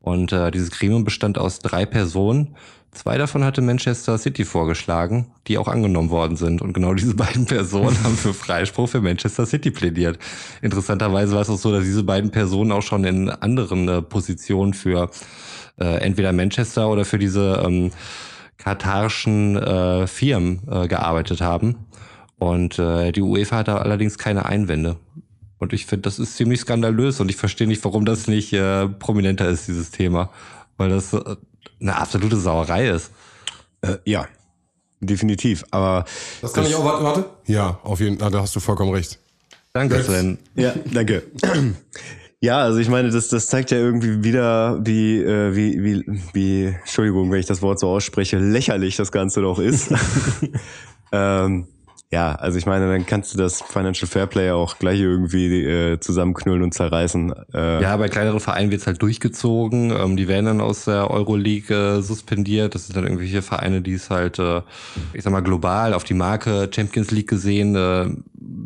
Und 0.00 0.32
äh, 0.32 0.50
dieses 0.50 0.70
Gremium 0.70 1.04
bestand 1.04 1.38
aus 1.38 1.60
drei 1.60 1.86
Personen. 1.86 2.56
Zwei 2.92 3.16
davon 3.16 3.44
hatte 3.44 3.62
Manchester 3.62 4.18
City 4.18 4.44
vorgeschlagen, 4.44 5.32
die 5.46 5.56
auch 5.56 5.68
angenommen 5.68 6.10
worden 6.10 6.36
sind. 6.36 6.60
Und 6.60 6.74
genau 6.74 6.92
diese 6.92 7.14
beiden 7.24 7.46
Personen 7.46 7.96
haben 8.04 8.16
für 8.16 8.34
Freispruch 8.34 8.90
für 8.90 9.00
Manchester 9.00 9.46
City 9.46 9.70
plädiert. 9.70 10.18
Interessanterweise 10.60 11.34
war 11.34 11.40
es 11.40 11.48
auch 11.48 11.58
so, 11.58 11.72
dass 11.72 11.84
diese 11.84 12.04
beiden 12.04 12.30
Personen 12.30 12.70
auch 12.70 12.82
schon 12.82 13.04
in 13.04 13.30
anderen 13.30 13.88
äh, 13.88 14.02
Positionen 14.02 14.74
für 14.74 15.10
äh, 15.78 16.02
entweder 16.02 16.32
Manchester 16.32 16.90
oder 16.90 17.06
für 17.06 17.18
diese 17.18 17.62
ähm, 17.64 17.92
katarischen 18.58 19.56
äh, 19.56 20.06
Firmen 20.06 20.60
äh, 20.70 20.86
gearbeitet 20.86 21.40
haben. 21.40 21.86
Und 22.40 22.78
äh, 22.78 23.12
die 23.12 23.20
UEFA 23.20 23.58
hat 23.58 23.68
da 23.68 23.76
allerdings 23.76 24.16
keine 24.16 24.46
Einwände. 24.46 24.96
Und 25.58 25.74
ich 25.74 25.84
finde, 25.84 26.04
das 26.04 26.18
ist 26.18 26.36
ziemlich 26.36 26.60
skandalös 26.60 27.20
und 27.20 27.28
ich 27.28 27.36
verstehe 27.36 27.66
nicht, 27.66 27.84
warum 27.84 28.06
das 28.06 28.28
nicht 28.28 28.54
äh, 28.54 28.88
prominenter 28.88 29.46
ist, 29.46 29.68
dieses 29.68 29.90
Thema. 29.90 30.30
Weil 30.78 30.88
das 30.88 31.12
äh, 31.12 31.36
eine 31.80 31.96
absolute 31.96 32.38
Sauerei 32.38 32.88
ist. 32.88 33.12
Äh, 33.82 33.98
ja. 34.06 34.26
Definitiv. 35.00 35.64
Aber 35.70 36.06
Das 36.40 36.54
kann 36.54 36.64
ich 36.64 36.74
auch, 36.74 36.84
warte, 36.84 37.04
warte. 37.04 37.24
Ja, 37.46 37.78
auf 37.82 38.00
jeden 38.00 38.18
Fall, 38.18 38.30
da 38.30 38.40
hast 38.40 38.56
du 38.56 38.60
vollkommen 38.60 38.92
recht. 38.92 39.18
Danke, 39.74 39.96
Götz. 39.96 40.06
Sven. 40.06 40.38
Ja, 40.56 40.74
danke. 40.92 41.22
Ja, 42.42 42.62
also 42.62 42.78
ich 42.78 42.88
meine, 42.88 43.10
das, 43.10 43.28
das 43.28 43.48
zeigt 43.48 43.70
ja 43.70 43.76
irgendwie 43.76 44.24
wieder, 44.24 44.80
wie, 44.82 45.18
äh, 45.20 45.54
wie, 45.54 45.84
wie, 45.84 46.22
wie, 46.32 46.64
Entschuldigung, 46.68 47.30
wenn 47.30 47.38
ich 47.38 47.44
das 47.44 47.60
Wort 47.60 47.78
so 47.78 47.90
ausspreche, 47.90 48.38
lächerlich 48.38 48.96
das 48.96 49.12
Ganze 49.12 49.42
doch 49.42 49.58
ist. 49.58 49.92
ähm, 51.12 51.66
ja, 52.12 52.34
also 52.34 52.58
ich 52.58 52.66
meine, 52.66 52.88
dann 52.90 53.06
kannst 53.06 53.32
du 53.32 53.38
das 53.38 53.62
Financial 53.62 54.08
Fairplay 54.08 54.50
auch 54.50 54.78
gleich 54.78 54.98
irgendwie 54.98 55.62
äh, 55.64 56.00
zusammenknüllen 56.00 56.62
und 56.62 56.74
zerreißen. 56.74 57.32
Äh, 57.54 57.82
Ja, 57.82 57.96
bei 57.96 58.08
kleineren 58.08 58.40
Vereinen 58.40 58.72
wird's 58.72 58.86
halt 58.88 59.00
durchgezogen. 59.00 59.90
Ähm, 59.92 60.16
die 60.16 60.26
werden 60.26 60.46
dann 60.46 60.60
aus 60.60 60.86
der 60.86 61.10
Euroleague 61.10 61.74
äh, 61.74 62.02
suspendiert. 62.02 62.74
Das 62.74 62.86
sind 62.86 62.96
dann 62.96 63.04
irgendwelche 63.04 63.42
Vereine, 63.42 63.80
die 63.80 63.92
es 63.92 64.10
halt, 64.10 64.40
äh, 64.40 64.62
ich 65.12 65.22
sag 65.22 65.32
mal, 65.32 65.40
global 65.40 65.94
auf 65.94 66.02
die 66.02 66.14
Marke 66.14 66.68
Champions 66.74 67.12
League 67.12 67.28
gesehen, 67.28 67.76
äh, 67.76 68.08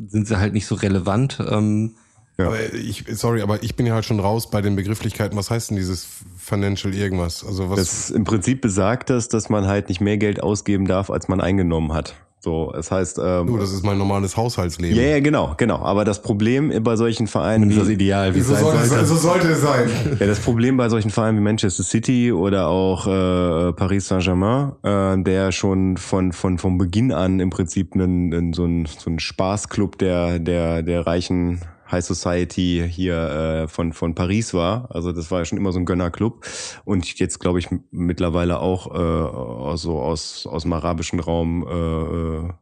sind 0.09 0.27
sie 0.27 0.39
halt 0.39 0.55
nicht 0.55 0.67
so 0.67 0.75
relevant. 0.77 1.39
Ähm, 1.47 1.97
Ja. 2.39 2.47
Aber 2.47 2.73
ich, 2.73 3.05
sorry, 3.11 3.43
aber 3.43 3.63
ich 3.63 3.77
bin 3.77 3.87
ja 3.87 3.95
halt 3.95 4.05
schon 4.07 4.21
raus 4.21 4.51
bei 4.51 4.61
den 4.63 4.75
Begrifflichkeiten. 4.75 5.37
Was 5.39 5.51
heißt 5.51 5.71
denn 5.71 5.77
dieses 5.77 6.09
Financial 6.39 6.93
irgendwas? 6.95 7.45
Also 7.47 7.69
was? 7.71 7.79
Das 7.79 8.11
im 8.11 8.25
Prinzip 8.25 8.61
besagt 8.63 9.11
das, 9.11 9.29
dass 9.29 9.51
man 9.51 9.67
halt 9.67 9.89
nicht 9.89 10.01
mehr 10.01 10.17
Geld 10.17 10.43
ausgeben 10.43 10.87
darf, 10.87 11.11
als 11.11 11.29
man 11.29 11.41
eingenommen 11.41 11.93
hat. 11.93 12.15
So, 12.45 12.75
es 12.79 12.91
heißt, 12.91 13.19
ähm, 13.25 13.47
du, 13.47 13.57
das 13.57 13.73
ist 13.73 13.83
mein 13.87 13.97
normales 13.97 14.37
Haushaltsleben. 14.37 14.95
ja, 14.99 15.03
ja, 15.03 15.21
genau, 15.21 15.55
genau. 15.57 15.79
Aber 15.79 16.05
das 16.05 16.21
Problem 16.21 16.71
bei 16.85 16.95
solchen 16.95 17.27
Vereinen 17.27 17.71
das 17.71 17.79
ist 17.79 17.81
das 17.81 17.89
wie, 17.89 17.93
Ideal, 17.95 18.35
wie 18.35 18.41
es 18.41 18.49
So 18.49 18.55
sein 18.55 18.63
sollte, 18.63 18.79
es, 18.83 18.89
sollte. 18.91 19.07
so 19.07 19.17
sollte 19.17 19.49
es 19.49 19.63
sein. 19.63 19.89
Ja, 20.21 20.27
das 20.27 20.41
Problem 20.41 20.77
bei 20.77 20.91
solchen 20.91 21.09
Vereinen 21.09 21.39
wie 21.39 21.43
Manchester 21.43 21.83
City 21.83 22.33
oder 22.33 22.69
auch 22.69 23.07
äh, 23.07 23.73
Paris 23.73 24.09
Saint-Germain, 24.09 24.73
äh, 24.83 25.23
der 25.23 25.53
schon 25.53 25.97
von 25.97 26.33
von 26.33 26.59
vom 26.59 26.77
Beginn 26.77 27.13
an 27.13 27.41
im 27.41 27.49
Prinzip 27.49 27.95
einen, 27.95 28.35
einen, 28.35 28.53
so 28.53 28.67
ein 28.67 28.85
so 28.87 29.09
ein 29.09 29.19
Spaßclub 29.19 29.97
der 29.97 30.39
der 30.39 30.83
der 30.83 31.07
reichen 31.07 31.63
High 31.91 32.05
Society 32.05 32.87
hier 32.91 33.17
äh, 33.17 33.69
von 33.69 33.93
von 33.93 34.15
Paris 34.15 34.55
war. 34.55 34.89
Also 34.91 35.13
das 35.13 35.31
war 35.31 35.41
ja 35.41 35.45
schon 35.45 35.59
immer 35.59 35.73
so 35.73 35.79
ein 35.79 35.85
Gönnerclub 35.85 36.47
und 36.85 37.19
jetzt 37.19 37.39
glaube 37.41 37.59
ich 37.59 37.69
mittlerweile 37.91 38.61
auch 38.61 38.95
äh, 38.95 39.77
so 39.77 40.01
aus 40.01 40.47
aus 40.47 40.63
dem 40.63 40.73
arabischen 40.73 41.21
Raum 41.21 41.67
äh, 41.67 42.47
äh, 42.47 42.53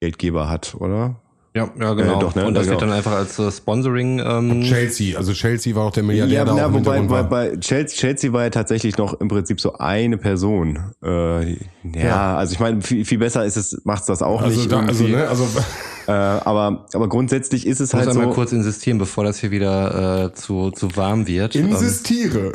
Geldgeber 0.00 0.48
hat, 0.48 0.74
oder? 0.74 1.20
Ja, 1.52 1.68
ja, 1.80 1.94
genau. 1.94 2.18
Äh, 2.18 2.20
doch, 2.20 2.34
ne? 2.36 2.46
Und 2.46 2.54
das 2.54 2.66
Ja, 2.66 2.70
wird 2.72 2.80
genau. 2.80 2.90
dann 2.92 2.98
einfach 2.98 3.12
als 3.12 3.36
äh, 3.40 3.50
Sponsoring. 3.50 4.20
Ähm, 4.24 4.62
Chelsea, 4.62 5.18
also 5.18 5.32
Chelsea 5.32 5.74
war 5.74 5.86
auch 5.86 5.90
der 5.92 6.04
Milliardär 6.04 6.38
Ja, 6.38 6.44
da 6.44 6.54
na, 6.54 6.72
wobei 6.72 7.00
bei, 7.00 7.22
bei 7.24 7.56
Chelsea, 7.56 7.98
Chelsea 7.98 8.32
war 8.32 8.44
ja 8.44 8.50
tatsächlich 8.50 8.96
noch 8.98 9.14
im 9.20 9.26
Prinzip 9.26 9.60
so 9.60 9.74
eine 9.78 10.16
Person. 10.16 10.78
Äh, 11.02 11.52
ja, 11.54 11.56
Ja. 11.92 12.36
also 12.36 12.52
ich 12.52 12.60
meine, 12.60 12.82
viel, 12.82 13.04
viel 13.04 13.18
besser 13.18 13.44
ist 13.44 13.56
es, 13.56 13.80
macht's 13.84 14.06
das 14.06 14.22
auch 14.22 14.42
Also, 14.42 14.58
nicht. 14.60 14.70
da, 14.70 14.80
also, 14.80 15.02
irgendwie. 15.04 15.20
ne, 15.22 15.28
also 15.28 15.46
Äh, 16.08 16.12
aber, 16.12 16.86
aber 16.92 17.08
grundsätzlich 17.08 17.66
ist 17.66 17.78
es 17.78 17.90
Ich 17.90 17.94
muss 17.94 18.00
halt 18.06 18.10
einmal 18.16 18.28
so. 18.30 18.34
kurz 18.34 18.50
insistieren, 18.52 18.98
bevor 18.98 19.22
das 19.22 19.38
hier 19.38 19.52
wieder 19.52 20.24
äh, 20.24 20.32
zu, 20.32 20.70
zu 20.72 20.96
warm 20.96 21.28
wird. 21.28 21.54
Ähm, 21.54 21.68
Insistiere. 21.70 22.52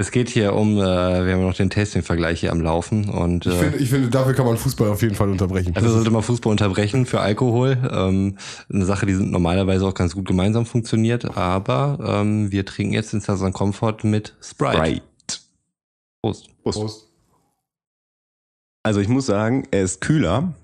Es 0.00 0.12
geht 0.12 0.28
hier 0.28 0.54
um, 0.54 0.78
äh, 0.78 0.80
wir 0.80 1.34
haben 1.34 1.42
noch 1.42 1.54
den 1.54 1.70
Tasting-Vergleich 1.70 2.38
hier 2.38 2.52
am 2.52 2.60
Laufen 2.60 3.08
und 3.08 3.46
Ich 3.46 3.52
äh, 3.52 3.58
finde, 3.58 3.78
ich 3.78 3.90
finde, 3.90 4.08
dafür 4.08 4.32
kann 4.32 4.46
man 4.46 4.56
Fußball 4.56 4.90
auf 4.90 5.02
jeden 5.02 5.16
Fall 5.16 5.28
unterbrechen. 5.28 5.74
Also 5.74 5.90
sollte 5.90 6.12
man 6.12 6.22
Fußball 6.22 6.52
unterbrechen 6.52 7.04
für 7.04 7.20
Alkohol. 7.20 7.76
Ähm, 7.90 8.38
eine 8.72 8.84
Sache, 8.84 9.06
die 9.06 9.14
normalerweise 9.14 9.84
auch 9.84 9.94
ganz 9.94 10.14
gut 10.14 10.28
gemeinsam 10.28 10.66
funktioniert. 10.66 11.36
Aber 11.36 11.98
ähm, 12.00 12.52
wir 12.52 12.64
trinken 12.64 12.94
jetzt 12.94 13.12
den 13.12 13.20
Southern 13.20 13.52
Comfort 13.52 14.04
mit 14.04 14.36
Sprite. 14.40 14.78
Right. 14.78 15.02
Prost. 16.22 16.48
Prost. 16.62 17.08
Also 18.84 19.00
ich 19.00 19.08
muss 19.08 19.26
sagen, 19.26 19.66
er 19.72 19.82
ist 19.82 20.00
kühler. 20.00 20.54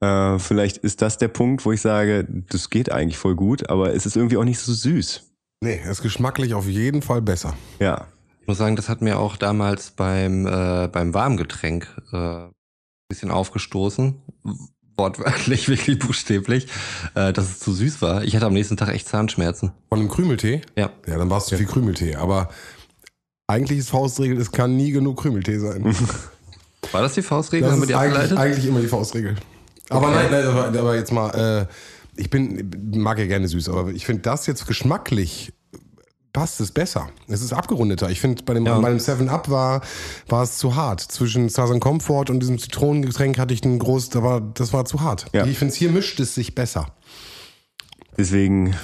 Äh, 0.00 0.38
vielleicht 0.38 0.78
ist 0.78 1.02
das 1.02 1.18
der 1.18 1.28
Punkt, 1.28 1.64
wo 1.64 1.72
ich 1.72 1.80
sage, 1.80 2.28
das 2.48 2.70
geht 2.70 2.92
eigentlich 2.92 3.18
voll 3.18 3.34
gut, 3.34 3.68
aber 3.70 3.92
es 3.92 4.06
ist 4.06 4.16
irgendwie 4.16 4.36
auch 4.36 4.44
nicht 4.44 4.60
so 4.60 4.72
süß. 4.72 5.32
Nee, 5.62 5.80
er 5.84 5.90
ist 5.90 6.02
geschmacklich 6.02 6.54
auf 6.54 6.68
jeden 6.68 7.02
Fall 7.02 7.22
besser. 7.22 7.54
Ja. 7.80 8.06
Ich 8.42 8.48
muss 8.48 8.58
sagen, 8.58 8.74
das 8.74 8.88
hat 8.88 9.02
mir 9.02 9.20
auch 9.20 9.36
damals 9.36 9.92
beim, 9.92 10.46
äh, 10.46 10.88
beim 10.88 11.14
Warmgetränk 11.14 11.86
äh, 12.12 12.16
ein 12.16 12.50
bisschen 13.08 13.30
aufgestoßen. 13.30 14.20
Wortwörtlich, 14.96 15.68
wirklich 15.68 16.00
buchstäblich, 16.00 16.66
äh, 17.14 17.32
dass 17.32 17.44
es 17.48 17.60
zu 17.60 17.72
süß 17.72 18.02
war. 18.02 18.24
Ich 18.24 18.34
hatte 18.34 18.46
am 18.46 18.52
nächsten 18.52 18.76
Tag 18.76 18.88
echt 18.88 19.06
Zahnschmerzen. 19.06 19.70
Von 19.90 20.00
einem 20.00 20.08
Krümeltee? 20.08 20.62
Ja. 20.76 20.90
Ja, 21.06 21.18
dann 21.18 21.30
war 21.30 21.38
es 21.38 21.46
zu 21.46 21.56
viel 21.56 21.66
Krümeltee. 21.66 22.16
Aber 22.16 22.50
eigentlich 23.46 23.78
ist 23.78 23.90
Faustregel, 23.90 24.36
es 24.38 24.50
kann 24.50 24.76
nie 24.76 24.90
genug 24.90 25.20
Krümeltee 25.22 25.58
sein. 25.58 25.94
War 26.90 27.00
das 27.00 27.14
die 27.14 27.22
Faustregel? 27.22 27.68
Das 27.68 27.78
ist 27.78 27.94
eigentlich, 27.94 28.36
eigentlich 28.36 28.66
immer 28.66 28.80
die 28.80 28.88
Faustregel. 28.88 29.36
Aber 29.88 30.08
Okay. 30.08 30.16
nein, 30.16 30.30
nein, 30.32 30.46
aber, 30.46 30.78
aber 30.78 30.96
jetzt 30.96 31.12
mal, 31.12 31.30
äh, 31.30 32.20
ich 32.20 32.28
bin, 32.28 32.70
mag 32.96 33.20
ja 33.20 33.26
gerne 33.26 33.46
süß, 33.46 33.68
aber 33.68 33.90
ich 33.90 34.04
finde 34.04 34.22
das 34.22 34.48
jetzt 34.48 34.66
geschmacklich 34.66 35.52
passt 36.32 36.60
es 36.60 36.72
besser. 36.72 37.08
Es 37.28 37.42
ist 37.42 37.52
abgerundeter. 37.52 38.10
Ich 38.10 38.20
finde, 38.20 38.42
bei 38.44 38.54
dem, 38.54 38.64
Ja. 38.64 38.78
bei 38.80 38.88
dem 38.88 38.98
7-Up 38.98 39.50
war, 39.50 39.82
war 40.28 40.42
es 40.42 40.56
zu 40.58 40.74
hart. 40.76 41.00
Zwischen 41.00 41.48
Southern 41.48 41.80
Comfort 41.80 42.26
und 42.30 42.40
diesem 42.40 42.58
Zitronengetränk 42.58 43.38
hatte 43.38 43.52
ich 43.52 43.62
einen 43.64 43.78
groß, 43.78 44.08
da 44.10 44.22
war, 44.22 44.40
das 44.40 44.72
war 44.72 44.84
zu 44.84 45.00
hart. 45.02 45.26
Ja. 45.32 45.44
Ich 45.46 45.58
finde, 45.58 45.74
hier 45.74 45.90
mischt 45.90 46.18
es 46.20 46.34
sich 46.34 46.54
besser. 46.54 46.86
Deswegen 48.16 48.74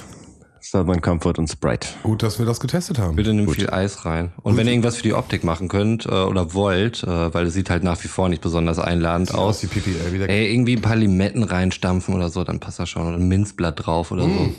Southern 0.61 1.01
Comfort 1.01 1.35
und 1.39 1.49
Sprite. 1.49 1.89
Gut, 2.03 2.23
dass 2.23 2.39
wir 2.39 2.45
das 2.45 2.61
getestet 2.61 2.99
haben. 2.99 3.17
Bitte 3.17 3.33
nimm 3.33 3.49
viel 3.49 3.71
Eis 3.71 4.05
rein. 4.05 4.33
Und 4.43 4.57
wenn 4.59 4.67
ihr 4.67 4.73
irgendwas 4.73 4.97
für 4.97 5.03
die 5.03 5.15
Optik 5.15 5.43
machen 5.45 5.69
könnt 5.69 6.05
äh, 6.05 6.11
oder 6.11 6.53
wollt, 6.53 7.03
äh, 7.05 7.33
weil 7.33 7.47
es 7.47 7.55
sieht 7.55 7.71
halt 7.71 7.83
nach 7.85 8.03
wie 8.05 8.09
vor 8.09 8.29
nicht 8.29 8.43
besonders 8.43 8.79
einladend 8.79 9.31
Aus 9.33 9.39
aus, 9.39 9.61
die 9.61 9.67
Pipi, 9.69 9.95
ey, 10.07 10.13
wieder. 10.13 10.29
ey, 10.29 10.53
irgendwie 10.53 10.77
ein 10.77 10.83
paar 10.83 10.97
Limetten 10.97 11.43
reinstampfen 11.43 12.15
oder 12.15 12.29
so, 12.29 12.45
dann 12.45 12.61
passt 12.61 12.79
das 12.79 12.91
schon. 12.91 13.07
Oder 13.07 13.17
ein 13.17 13.29
Minzblatt 13.29 13.87
drauf 13.87 14.11
oder 14.11 14.25
so. 14.25 14.53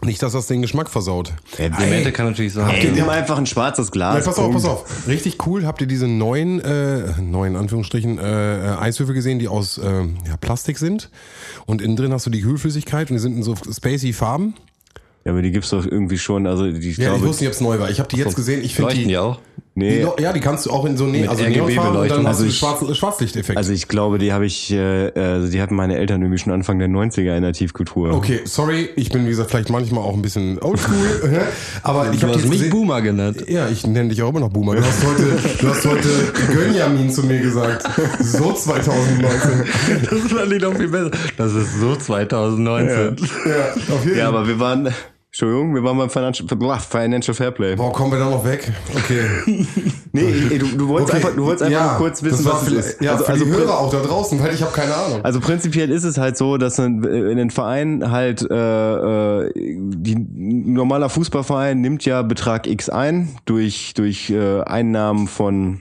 Nicht, 0.00 0.22
dass 0.22 0.32
das 0.32 0.46
den 0.46 0.62
Geschmack 0.62 0.88
versaut. 0.88 1.32
Limette 1.58 2.12
kann 2.12 2.26
natürlich 2.26 2.54
sein. 2.54 2.74
Ey, 2.74 2.90
nimm 2.90 3.08
einfach 3.08 3.36
ein 3.36 3.46
schwarzes 3.46 3.92
Glas. 3.92 4.24
Ja, 4.24 4.30
pass 4.32 4.38
auf, 4.38 4.52
pass 4.52 4.64
auf. 4.64 5.06
Richtig 5.06 5.46
cool. 5.46 5.66
Habt 5.66 5.80
ihr 5.82 5.86
diese 5.86 6.08
neuen, 6.08 6.60
äh, 6.60 7.20
neuen 7.20 7.56
Anführungsstrichen, 7.56 8.18
äh, 8.18 8.72
äh, 8.72 8.76
Eiswürfel 8.78 9.14
gesehen, 9.14 9.38
die 9.38 9.48
aus 9.48 9.78
äh, 9.78 9.84
ja, 10.26 10.36
Plastik 10.40 10.78
sind? 10.78 11.10
Und 11.66 11.82
innen 11.82 11.94
drin 11.96 12.12
hast 12.12 12.26
du 12.26 12.30
die 12.30 12.40
Kühlflüssigkeit 12.40 13.10
und 13.10 13.16
die 13.16 13.20
sind 13.20 13.36
in 13.36 13.42
so 13.42 13.54
spacey 13.54 14.12
Farben. 14.12 14.54
Ja, 15.24 15.32
aber 15.32 15.42
die 15.42 15.52
gibt's 15.52 15.70
doch 15.70 15.84
irgendwie 15.86 16.18
schon. 16.18 16.46
Also 16.48 16.72
die, 16.72 16.90
ich 16.90 16.96
Ja, 16.96 17.10
glaube, 17.10 17.18
ich 17.18 17.24
wusste 17.28 17.44
nicht, 17.44 17.50
ob 17.50 17.54
es 17.54 17.60
neu 17.60 17.78
war. 17.78 17.90
Ich 17.90 18.00
habe 18.00 18.08
die 18.08 18.16
jetzt 18.16 18.34
gesehen. 18.34 18.64
Ich 18.64 18.74
finde 18.74 18.94
die, 18.94 19.04
die 19.04 19.18
auch? 19.18 19.38
Die, 19.74 19.80
nee, 19.80 20.06
ja, 20.20 20.32
die 20.34 20.40
kannst 20.40 20.66
du 20.66 20.70
auch 20.70 20.84
in 20.84 20.96
so 20.98 21.06
ne 21.06 21.26
also 21.26 21.44
Neonfarben 21.44 22.00
und 22.00 22.10
dann 22.10 22.26
hast 22.26 22.40
du 22.40 22.44
Also 22.44 22.44
den 22.44 22.52
schwarzen 22.52 22.94
Schwarzlichteffekt. 22.94 23.56
also 23.56 23.72
ich 23.72 23.88
glaube, 23.88 24.18
die 24.18 24.32
habe 24.32 24.44
ich, 24.44 24.70
äh, 24.70 25.10
also 25.16 25.50
die 25.50 25.62
hatten 25.62 25.74
meine 25.74 25.96
Eltern 25.96 26.20
irgendwie 26.20 26.38
schon 26.38 26.52
Anfang 26.52 26.78
der 26.78 26.88
90er 26.88 27.36
in 27.36 27.42
der 27.42 27.52
Tiefkultur. 27.54 28.12
okay, 28.14 28.40
sorry, 28.44 28.90
ich 28.96 29.08
bin 29.10 29.24
wie 29.24 29.30
gesagt 29.30 29.50
vielleicht 29.50 29.70
manchmal 29.70 30.04
auch 30.04 30.12
ein 30.14 30.20
bisschen 30.22 30.58
oldschool, 30.60 31.40
aber 31.82 32.12
ich 32.12 32.22
habe 32.22 32.36
die 32.38 32.48
mich. 32.48 32.68
Boomer 32.70 33.00
genannt. 33.02 33.44
Ja, 33.48 33.68
ich 33.68 33.86
nenne 33.86 34.10
dich 34.10 34.22
auch 34.22 34.28
immer 34.28 34.40
noch 34.40 34.50
Boomer. 34.50 34.74
Du 34.76 34.84
hast 34.84 35.06
heute, 35.06 35.38
du 35.60 35.68
hast 35.68 35.86
heute 35.86 36.08
Gönjamin 36.52 37.10
zu 37.10 37.22
mir 37.24 37.40
gesagt. 37.40 37.84
So 38.20 38.52
2019. 38.52 39.64
Das 40.10 40.32
fand 40.32 40.52
ich 40.52 40.62
noch 40.62 40.74
viel 40.74 40.88
besser. 40.88 41.10
Das 41.36 41.54
ist 41.54 41.80
so 41.80 41.96
2019. 41.96 43.16
Ja, 43.46 43.94
auf 43.94 44.04
jeden 44.04 44.18
Ja, 44.18 44.28
aber 44.28 44.46
wir 44.46 44.58
waren, 44.60 44.88
Entschuldigung, 45.32 45.74
wir 45.74 45.82
waren 45.82 45.96
beim 45.96 46.10
Financial, 46.10 46.46
Financial 46.78 47.34
Fairplay. 47.34 47.74
Boah, 47.74 47.90
kommen 47.90 48.12
wir 48.12 48.18
da 48.18 48.28
noch 48.28 48.44
weg? 48.44 48.70
Okay. 48.94 49.26
Nee, 50.14 50.30
ey, 50.50 50.58
du, 50.58 50.66
du 50.76 50.88
wolltest 50.88 51.14
okay. 51.14 51.24
einfach, 51.24 51.34
du 51.36 51.46
wolltest 51.46 51.62
einfach 51.62 51.92
ja, 51.92 51.94
kurz 51.96 52.22
wissen, 52.22 52.44
das 52.44 52.52
was 52.52 52.62
es 52.64 52.68
vielleicht- 52.68 52.86
ist. 52.88 53.00
Ja, 53.00 53.12
also, 53.12 53.24
also, 53.24 53.46
Hörer 53.46 53.78
auch 53.78 53.90
da 53.90 54.00
draußen, 54.00 54.38
weil 54.42 54.52
ich 54.54 54.60
habe 54.60 54.72
keine 54.72 54.94
Ahnung. 54.94 55.24
also 55.24 55.40
prinzipiell 55.40 55.90
ist 55.90 56.04
es 56.04 56.18
halt 56.18 56.36
so, 56.36 56.58
dass 56.58 56.78
ein, 56.78 57.02
in 57.02 57.38
den 57.38 57.48
Verein 57.48 58.10
halt 58.10 58.42
äh, 58.42 59.44
äh, 59.46 59.50
die 59.56 60.14
normaler 60.18 61.08
Fußballverein 61.08 61.80
nimmt 61.80 62.04
ja 62.04 62.20
Betrag 62.20 62.66
X 62.66 62.90
ein 62.90 63.30
durch 63.46 63.94
durch 63.94 64.28
äh, 64.28 64.60
Einnahmen 64.60 65.28
von 65.28 65.80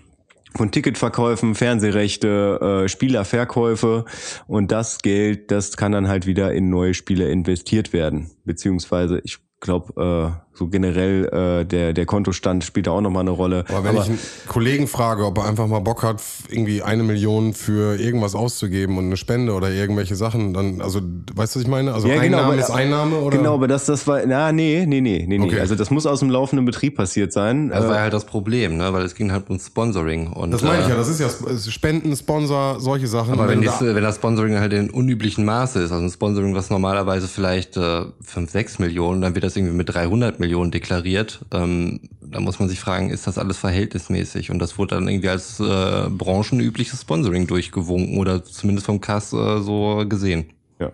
von 0.56 0.72
Ticketverkäufen, 0.72 1.56
Fernsehrechte, 1.56 2.84
äh, 2.84 2.90
Spielerverkäufe. 2.90 4.06
Und 4.48 4.72
das 4.72 5.00
Geld, 5.00 5.52
das 5.52 5.78
kann 5.78 5.92
dann 5.92 6.08
halt 6.08 6.26
wieder 6.26 6.54
in 6.54 6.70
neue 6.70 6.94
Spieler 6.94 7.30
investiert 7.30 7.94
werden, 7.94 8.32
beziehungsweise 8.46 9.22
ich 9.24 9.40
glaube 9.62 10.34
äh, 10.36 10.42
so 10.54 10.68
generell 10.68 11.62
äh, 11.62 11.66
der 11.66 11.94
der 11.94 12.06
Kontostand 12.06 12.64
spielt 12.66 12.88
da 12.88 12.92
auch 12.92 13.00
noch 13.02 13.10
mal 13.10 13.22
eine 13.22 13.30
Rolle. 13.32 13.64
Aber 13.70 13.84
wenn 13.86 13.96
ich 13.96 14.10
einen 14.10 14.20
Kollegen 14.50 14.86
frage, 14.88 15.26
ob 15.26 15.38
er 15.38 15.46
einfach 15.46 15.66
mal 15.68 15.80
Bock 15.80 16.04
hat, 16.04 16.22
irgendwie 16.50 16.82
eine 16.84 17.04
Million 17.04 17.54
für 17.54 17.96
irgendwas 17.98 18.36
auszugeben 18.36 18.98
und 18.98 19.06
eine 19.06 19.16
Spende 19.18 19.54
oder 19.54 19.72
irgendwelche 19.72 20.16
Sachen, 20.16 20.54
dann, 20.54 20.82
also, 20.82 21.00
weißt 21.00 21.56
du, 21.56 21.60
was 21.60 21.64
ich 21.64 21.68
meine? 21.70 21.94
Also 21.94 22.10
Einnahme 22.10 22.44
aber- 22.54 22.56
ist 22.58 22.70
Einnahme 22.70 23.18
oder? 23.20 23.38
Genau, 23.38 23.54
aber 23.54 23.68
das, 23.70 23.86
das 23.86 24.06
war, 24.08 24.22
na, 24.28 24.52
nee, 24.52 24.86
nee, 24.86 25.00
nee, 25.00 25.26
nee, 25.26 25.38
nee. 25.38 25.46
Okay. 25.46 25.60
Also 25.62 25.76
das 25.76 25.90
muss 25.90 26.06
aus 26.06 26.20
dem 26.20 26.30
laufenden 26.30 26.66
Betrieb 26.66 26.98
passiert 26.98 27.32
sein. 27.32 27.70
Das 27.70 27.86
war 27.86 27.92
Äh, 27.92 27.96
ja 27.96 28.02
halt 28.02 28.14
das 28.14 28.26
Problem, 28.26 28.76
ne? 28.78 28.92
weil 28.92 29.04
es 29.06 29.16
ging 29.16 29.32
halt 29.32 29.50
um 29.50 29.58
Sponsoring. 29.58 30.28
Und, 30.34 30.52
Das 30.52 30.64
meine 30.64 30.82
ich 30.82 30.88
äh, 30.88 30.90
ja, 30.90 30.96
das 30.98 31.08
ist 31.08 31.20
ja 31.22 31.28
Sp- 31.32 31.48
Spenden, 31.72 32.14
Sponsor, 32.16 32.80
solche 32.82 33.08
Sachen. 33.08 33.34
Aber 33.34 33.48
wenn, 33.48 33.60
wenn 33.60 33.66
das, 33.66 33.80
da- 33.80 33.96
wenn 33.96 34.04
das 34.04 34.16
Sponsoring 34.18 34.60
halt 34.60 34.74
in 34.74 34.90
unüblichen 34.90 35.46
Maße 35.46 35.80
ist, 35.80 35.92
also 35.94 36.04
ein 36.04 36.10
Sponsoring, 36.12 36.54
was 36.56 36.70
normalerweise 36.70 37.28
vielleicht 37.30 37.78
äh, 37.78 38.02
5, 38.22 38.52
6 38.52 38.80
Millionen, 38.80 39.22
dann 39.22 39.34
wird 39.34 39.46
das 39.46 39.51
irgendwie 39.58 39.76
mit 39.76 39.94
300 39.94 40.40
Millionen 40.40 40.72
deklariert. 40.72 41.46
Ähm, 41.52 42.02
da 42.22 42.40
muss 42.40 42.60
man 42.60 42.70
sich 42.70 42.80
fragen, 42.80 43.10
ist 43.10 43.28
das 43.28 43.38
alles 43.38 43.58
verhältnismäßig? 43.58 44.52
Und 44.52 44.60
das 44.60 44.78
wurde 44.78 44.96
dann 44.96 45.08
irgendwie 45.08 45.30
als 45.30 45.60
äh, 45.60 46.10
branchenübliches 46.10 47.02
Sponsoring 47.02 47.48
durchgewunken 47.48 48.18
oder 48.18 48.44
zumindest 48.44 48.86
vom 48.86 49.02
Kass 49.02 49.34
äh, 49.34 49.62
so 49.62 50.04
gesehen. 50.08 50.46
ja. 50.80 50.92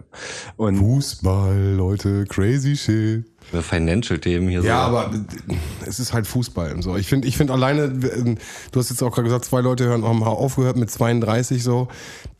Und 0.56 0.78
Fußball, 0.78 1.74
Leute, 1.76 2.26
crazy 2.26 2.76
shit. 2.76 3.26
Financial-Themen 3.62 4.50
hier 4.50 4.62
Ja, 4.62 4.90
so. 4.90 4.98
aber 4.98 5.12
es 5.86 6.00
ist 6.02 6.12
halt 6.12 6.28
Fußball 6.28 6.74
und 6.74 6.82
so. 6.82 6.98
Ich 6.98 7.08
finde, 7.08 7.30
ich 7.30 7.38
finde 7.38 7.54
alleine, 7.54 7.84
ähm, 7.84 8.38
du 8.74 8.80
hast 8.80 8.90
jetzt 8.90 9.02
auch 9.02 9.12
gerade 9.12 9.24
gesagt, 9.24 9.46
zwei 9.46 9.62
Leute 9.62 9.86
hören, 9.86 10.04
haben 10.04 10.22
aufgehört 10.22 10.76
mit 10.76 10.92
32 10.92 11.64
so, 11.64 11.88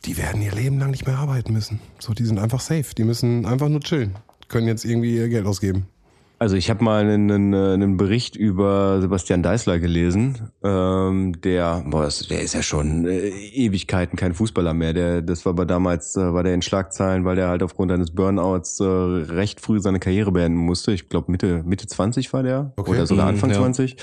die 0.04 0.18
werden 0.18 0.42
ihr 0.42 0.52
Leben 0.52 0.78
lang 0.78 0.90
nicht 0.90 1.06
mehr 1.06 1.16
arbeiten 1.16 1.54
müssen. 1.54 1.80
So, 1.98 2.12
die 2.12 2.26
sind 2.26 2.38
einfach 2.38 2.60
safe. 2.60 2.94
Die 2.96 3.04
müssen 3.04 3.46
einfach 3.46 3.70
nur 3.70 3.80
chillen. 3.80 4.16
Können 4.48 4.66
jetzt 4.66 4.84
irgendwie 4.84 5.16
ihr 5.16 5.28
Geld 5.30 5.46
ausgeben. 5.46 5.86
Also 6.40 6.54
ich 6.54 6.70
habe 6.70 6.84
mal 6.84 7.02
einen, 7.02 7.52
einen, 7.52 7.96
Bericht 7.96 8.36
über 8.36 9.00
Sebastian 9.00 9.42
Deißler 9.42 9.80
gelesen, 9.80 10.50
ähm, 10.62 11.40
der, 11.40 11.84
boah, 11.84 12.08
der 12.30 12.42
ist 12.42 12.54
ja 12.54 12.62
schon 12.62 13.06
äh, 13.06 13.28
Ewigkeiten 13.28 14.16
kein 14.16 14.34
Fußballer 14.34 14.72
mehr. 14.72 14.92
Der, 14.92 15.20
das 15.20 15.44
war 15.44 15.50
aber 15.50 15.66
damals, 15.66 16.16
äh, 16.16 16.32
war 16.32 16.44
der 16.44 16.54
in 16.54 16.62
Schlagzeilen, 16.62 17.24
weil 17.24 17.34
der 17.34 17.48
halt 17.48 17.64
aufgrund 17.64 17.90
eines 17.90 18.12
Burnouts 18.12 18.78
äh, 18.78 18.84
recht 18.84 19.60
früh 19.60 19.80
seine 19.80 19.98
Karriere 19.98 20.30
beenden 20.30 20.58
musste. 20.58 20.92
Ich 20.92 21.08
glaube 21.08 21.32
Mitte 21.32 21.64
Mitte 21.66 21.88
20 21.88 22.32
war 22.32 22.44
der 22.44 22.72
Okay. 22.76 22.90
oder 22.92 23.06
sogar 23.06 23.26
Mhm, 23.26 23.30
Anfang 23.34 23.50
ja. 23.50 23.56
20. 23.56 23.96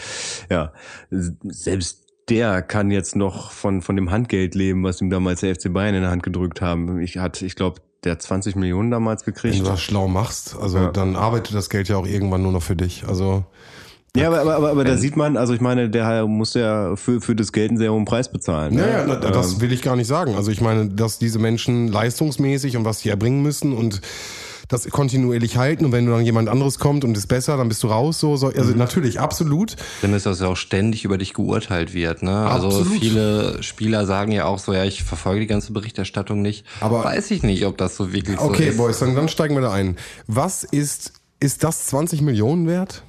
Ja, 0.49 0.73
selbst 1.09 2.05
der 2.27 2.61
kann 2.61 2.91
jetzt 2.91 3.15
noch 3.15 3.51
von 3.51 3.81
von 3.81 3.95
dem 3.95 4.11
Handgeld 4.11 4.55
leben, 4.55 4.83
was 4.83 4.99
ihm 4.99 5.09
damals 5.09 5.39
der 5.39 5.55
FC 5.55 5.71
Bayern 5.71 5.95
in 5.95 6.01
der 6.01 6.11
Hand 6.11 6.23
gedrückt 6.23 6.61
haben. 6.61 6.99
Ich 6.99 7.17
hatte, 7.17 7.45
ich 7.45 7.55
glaube, 7.55 7.81
der 8.05 8.13
hat 8.13 8.21
20 8.21 8.55
Millionen 8.55 8.91
damals 8.91 9.25
Wenn 9.25 9.33
gekriegt. 9.33 9.59
du 9.59 9.63
das 9.63 9.81
schlau 9.81 10.07
machst, 10.07 10.55
also 10.61 10.77
Ja. 10.77 10.91
dann 10.91 11.15
arbeitet 11.15 11.55
das 11.55 11.69
Geld 11.69 11.89
ja 11.89 11.97
auch 11.97 12.05
irgendwann 12.07 12.41
nur 12.43 12.51
noch 12.51 12.63
für 12.63 12.75
dich. 12.75 13.03
Also 13.07 13.43
Ja, 14.15 14.27
aber, 14.27 14.39
aber, 14.41 14.55
aber, 14.55 14.69
aber 14.71 14.83
da 14.85 14.95
sieht 14.95 15.17
man, 15.17 15.35
also 15.35 15.53
ich 15.53 15.59
meine, 15.59 15.89
der 15.89 16.25
muss 16.25 16.53
ja 16.53 16.95
für, 16.95 17.19
für 17.19 17.35
das 17.35 17.51
Geld 17.51 17.71
einen 17.71 17.77
sehr 17.77 17.91
hohen 17.91 18.05
Preis 18.05 18.31
bezahlen. 18.31 18.77
Ja, 18.77 19.05
ne? 19.05 19.19
das 19.19 19.53
Ähm, 19.55 19.61
will 19.61 19.73
ich 19.73 19.81
gar 19.81 19.95
nicht 19.97 20.07
sagen. 20.07 20.35
Also 20.35 20.51
ich 20.51 20.61
meine, 20.61 20.87
dass 20.87 21.19
diese 21.19 21.37
Menschen 21.39 21.89
leistungsmäßig 21.89 22.77
und 22.77 22.85
was 22.85 22.99
sie 23.01 23.09
erbringen 23.09 23.41
müssen 23.41 23.73
und 23.73 23.99
das 24.67 24.89
kontinuierlich 24.89 25.57
halten 25.57 25.85
und 25.85 25.91
wenn 25.91 26.05
du 26.05 26.11
dann 26.11 26.25
jemand 26.25 26.49
anderes 26.49 26.79
kommt 26.79 27.03
und 27.03 27.15
ist 27.17 27.27
besser, 27.27 27.57
dann 27.57 27.67
bist 27.67 27.83
du 27.83 27.87
raus. 27.87 28.19
So, 28.19 28.35
so. 28.37 28.47
Also 28.47 28.71
Mhm. 28.71 28.77
natürlich, 28.77 29.19
absolut. 29.19 29.75
Dann 30.01 30.13
ist 30.13 30.25
das 30.25 30.39
ja 30.39 30.47
auch 30.47 30.57
ständig 30.57 31.05
über 31.05 31.17
dich 31.17 31.33
geurteilt 31.33 31.93
wird. 31.93 32.23
Ne? 32.23 32.35
Also 32.47 32.67
Absolut. 32.67 32.99
viele 32.99 33.63
Spieler 33.63 34.05
sagen 34.05 34.31
ja 34.31 34.45
auch 34.45 34.59
so, 34.59 34.73
ja, 34.73 34.83
ich 34.85 35.03
verfolge 35.03 35.41
die 35.41 35.47
ganze 35.47 35.71
Berichterstattung 35.73 36.41
nicht. 36.41 36.65
Aber- 36.81 37.03
weiß 37.03 37.31
ich 37.31 37.43
nicht, 37.43 37.65
ob 37.65 37.77
das 37.77 37.95
so 37.95 38.11
wirklich 38.13 38.39
Okay, 38.39 38.65
so 38.65 38.69
ist. 38.71 38.77
Boys, 38.77 38.99
dann, 38.99 39.15
dann 39.15 39.29
steigen 39.29 39.55
wir 39.55 39.61
da 39.61 39.71
ein. 39.71 39.97
Was 40.27 40.63
ist, 40.63 41.13
ist 41.39 41.63
das 41.63 41.87
20 41.87 42.21
Millionen 42.21 42.67
wert? 42.67 43.03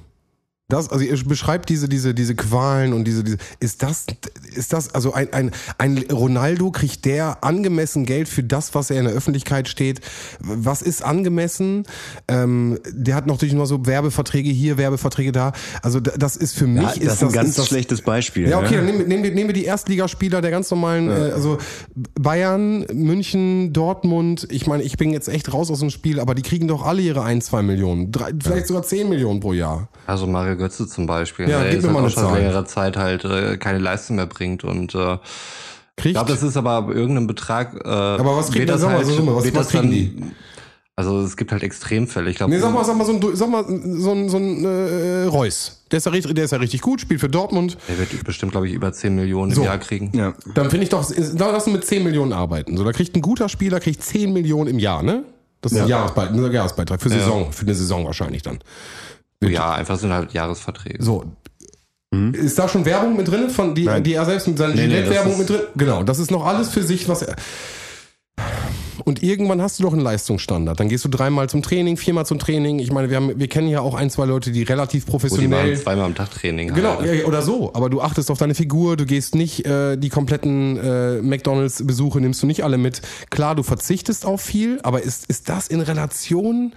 Das, 0.69 0.89
also 0.89 1.05
ihr 1.05 1.17
beschreibt 1.23 1.69
diese, 1.69 1.87
diese, 1.87 2.13
diese 2.13 2.35
Qualen 2.35 2.91
und 2.91 3.05
diese, 3.05 3.23
diese, 3.23 3.37
ist 3.61 3.83
das, 3.83 4.05
ist 4.53 4.73
das, 4.73 4.93
also 4.93 5.13
ein, 5.13 5.31
ein, 5.31 5.51
ein 5.77 5.97
Ronaldo 6.11 6.71
kriegt 6.71 7.05
der 7.05 7.41
angemessen 7.41 8.05
Geld 8.05 8.27
für 8.27 8.43
das, 8.43 8.75
was 8.75 8.89
er 8.89 8.99
in 8.99 9.05
der 9.05 9.13
Öffentlichkeit 9.13 9.69
steht? 9.69 10.01
Was 10.41 10.81
ist 10.81 11.05
angemessen? 11.05 11.85
Ähm, 12.27 12.79
der 12.91 13.15
hat 13.15 13.27
natürlich 13.27 13.55
nur 13.55 13.65
so 13.65 13.85
Werbeverträge 13.85 14.49
hier, 14.49 14.77
Werbeverträge 14.77 15.31
da. 15.31 15.53
Also 15.83 16.01
da- 16.01 16.17
das 16.17 16.35
ist 16.35 16.57
für 16.57 16.67
mich, 16.67 16.83
Ja, 16.83 17.05
das 17.05 17.13
ist 17.13 17.23
ein 17.23 17.31
ganz 17.31 17.49
ist 17.51 17.59
das, 17.59 17.67
schlechtes 17.67 18.01
Beispiel. 18.01 18.49
Ja, 18.49 18.59
okay, 18.59 18.71
ne? 18.71 18.77
dann 18.77 18.85
nehmen 18.87 18.99
wir, 18.99 19.07
nehmen 19.07 19.23
wir, 19.23 19.31
nehmen 19.31 19.47
wir 19.47 19.53
die 19.53 19.63
Erstligaspieler 19.63 20.41
der 20.41 20.51
ganz 20.51 20.69
normalen, 20.69 21.09
äh, 21.09 21.31
also 21.33 21.59
Bayern, 22.19 22.85
München, 22.93 23.71
Dortmund. 23.71 24.45
Ich 24.51 24.67
meine, 24.67 24.83
ich 24.83 24.97
bin 24.97 25.13
jetzt 25.13 25.29
echt 25.29 25.53
raus 25.53 25.71
aus 25.71 25.79
dem 25.79 25.91
Spiel, 25.91 26.19
aber 26.19 26.35
die 26.35 26.41
kriegen 26.41 26.67
doch 26.67 26.85
alle 26.85 27.01
ihre 27.01 27.23
ein, 27.23 27.39
zwei 27.39 27.61
Millionen, 27.61 28.11
drei, 28.11 28.31
vielleicht 28.43 28.67
sogar 28.67 28.83
zehn 28.83 29.07
Millionen 29.07 29.39
pro 29.39 29.53
Jahr. 29.53 29.87
Also 30.05 30.27
Mario 30.27 30.56
Götze 30.57 30.87
zum 30.87 31.05
Beispiel, 31.05 31.49
Ja, 31.49 31.61
der 31.63 31.73
jetzt 31.73 31.87
halt 31.87 31.95
auch 31.95 32.09
schon 32.09 32.23
Zahl. 32.23 32.37
längere 32.39 32.65
Zeit 32.65 32.97
halt 32.97 33.23
äh, 33.25 33.57
keine 33.57 33.79
Leistung 33.79 34.15
mehr 34.17 34.25
bringt 34.27 34.63
und 34.63 34.93
äh, 34.95 35.13
ich 35.15 36.03
Kriegt, 36.03 36.15
glaube, 36.15 36.31
das 36.31 36.43
ist 36.43 36.57
aber 36.57 36.71
ab 36.71 36.89
irgendeinem 36.89 37.25
Betrag. 37.27 37.73
Äh, 37.83 37.87
aber 37.87 38.37
was 38.37 38.51
kriegt 38.51 38.69
denn- 38.69 38.77
sag 38.77 38.91
mal, 38.91 39.03
so 39.05 39.13
Summe, 39.13 39.35
was- 39.35 39.53
was 39.55 39.69
kriegen 39.69 39.89
die? 39.91 40.23
Also 40.99 41.21
es 41.21 41.37
gibt 41.37 41.51
halt 41.51 41.61
Extremfälle. 41.61 42.29
Ich 42.31 42.37
glaube, 42.37 42.51
nee, 42.51 42.59
sag 42.59 42.73
mal, 42.73 42.83
sag 42.83 42.97
mal, 42.97 43.05
so 43.05 43.13
ein, 43.13 43.21
sag 43.35 43.49
mal, 43.49 43.63
so 43.67 44.11
ein, 44.13 44.29
so 44.29 44.37
ein 44.37 44.65
äh, 44.65 45.23
Reus. 45.25 45.83
Der 45.91 45.97
ist, 45.97 46.05
ja 46.07 46.11
richtig, 46.11 46.33
der 46.33 46.45
ist 46.45 46.51
ja 46.51 46.57
richtig 46.57 46.81
gut, 46.81 47.01
spielt 47.01 47.19
für 47.19 47.29
Dortmund. 47.29 47.77
der 47.87 47.99
wird 47.99 48.23
bestimmt, 48.23 48.51
glaube 48.51 48.67
ich, 48.67 48.73
über 48.73 48.91
10 48.91 49.13
Millionen 49.15 49.51
So. 49.53 49.61
im 49.61 49.65
Jahr 49.67 49.77
kriegen. 49.77 50.09
Ja. 50.17 50.33
Dann 50.55 50.71
finde 50.71 50.83
ich 50.85 50.89
doch, 50.89 51.07
da 51.35 51.51
lass 51.51 51.65
uns 51.67 51.75
mit 51.75 51.85
10 51.85 52.03
Millionen 52.03 52.33
arbeiten. 52.33 52.75
So, 52.77 52.83
da 52.83 52.93
kriegt 52.93 53.15
ein 53.15 53.21
guter 53.21 53.47
Spieler 53.47 53.79
kriegt 53.79 54.01
10 54.01 54.33
Millionen 54.33 54.69
im 54.71 54.79
Jahr, 54.79 55.03
ne? 55.03 55.23
Das 55.61 55.71
ist 55.71 55.81
ein, 55.81 55.87
Jahresbeitrag, 55.87 56.35
ein 56.35 56.51
Jahresbeitrag 56.51 56.99
für 57.01 57.09
Saison, 57.09 57.51
für 57.51 57.63
eine 57.65 57.75
Saison 57.75 58.05
wahrscheinlich 58.05 58.41
dann. 58.41 58.57
Ja, 59.43 59.73
einfach 59.73 59.97
sind 59.97 60.11
halt 60.11 60.33
Jahresverträge. 60.33 61.03
So. 61.03 61.25
Ist 62.33 62.57
da 62.57 62.69
schon 62.69 62.85
Werbung 62.85 63.17
mit 63.17 63.27
drin, 63.27 63.49
von 63.49 63.75
die, 63.75 63.83
Nein. 63.83 64.03
die 64.03 64.13
er 64.13 64.25
selbst 64.25 64.47
mit 64.47 64.57
seiner 64.57 64.73
Nee, 64.73 64.87
nee, 64.87 64.87
Gillette-Werbung 64.87 65.31
das 65.31 65.39
mit 65.39 65.49
drin? 65.49 65.61
Genau, 65.75 66.03
das 66.03 66.19
ist 66.19 66.31
noch 66.31 66.45
alles 66.45 66.69
für 66.69 66.81
sich, 66.81 67.09
was 67.09 67.21
er. 67.21 67.35
Und 69.03 69.23
irgendwann 69.23 69.61
hast 69.61 69.79
du 69.79 69.83
doch 69.83 69.93
einen 69.93 70.01
Leistungsstandard. 70.01 70.79
Dann 70.79 70.89
gehst 70.89 71.05
du 71.05 71.09
dreimal 71.09 71.49
zum 71.49 71.61
Training, 71.61 71.95
viermal 71.97 72.25
zum 72.25 72.39
Training. 72.39 72.79
Ich 72.79 72.91
meine, 72.91 73.09
wir, 73.09 73.17
haben, 73.17 73.39
wir 73.39 73.47
kennen 73.47 73.67
ja 73.67 73.81
auch 73.81 73.93
ein, 73.93 74.09
zwei 74.09 74.25
Leute, 74.25 74.51
die 74.51 74.63
relativ 74.63 75.03
Wo 75.03 75.05
die 75.05 75.11
professionell. 75.11 75.71
machen 75.71 75.81
zweimal 75.81 76.05
am 76.05 76.15
Tag 76.15 76.31
Training. 76.31 76.73
Genau, 76.73 76.99
halt. 76.99 77.25
oder 77.25 77.41
so. 77.41 77.73
Aber 77.73 77.89
du 77.89 78.01
achtest 78.01 78.31
auf 78.31 78.37
deine 78.37 78.55
Figur, 78.55 78.97
du 78.97 79.05
gehst 79.05 79.35
nicht, 79.35 79.65
äh, 79.65 79.97
die 79.97 80.09
kompletten 80.09 80.77
äh, 80.77 81.21
McDonalds-Besuche 81.21 82.19
nimmst 82.19 82.41
du 82.43 82.47
nicht 82.47 82.63
alle 82.63 82.77
mit. 82.77 83.01
Klar, 83.29 83.55
du 83.55 83.63
verzichtest 83.63 84.25
auf 84.25 84.41
viel, 84.41 84.79
aber 84.83 85.01
ist, 85.03 85.25
ist 85.27 85.47
das 85.47 85.67
in 85.67 85.79
Relation? 85.81 86.73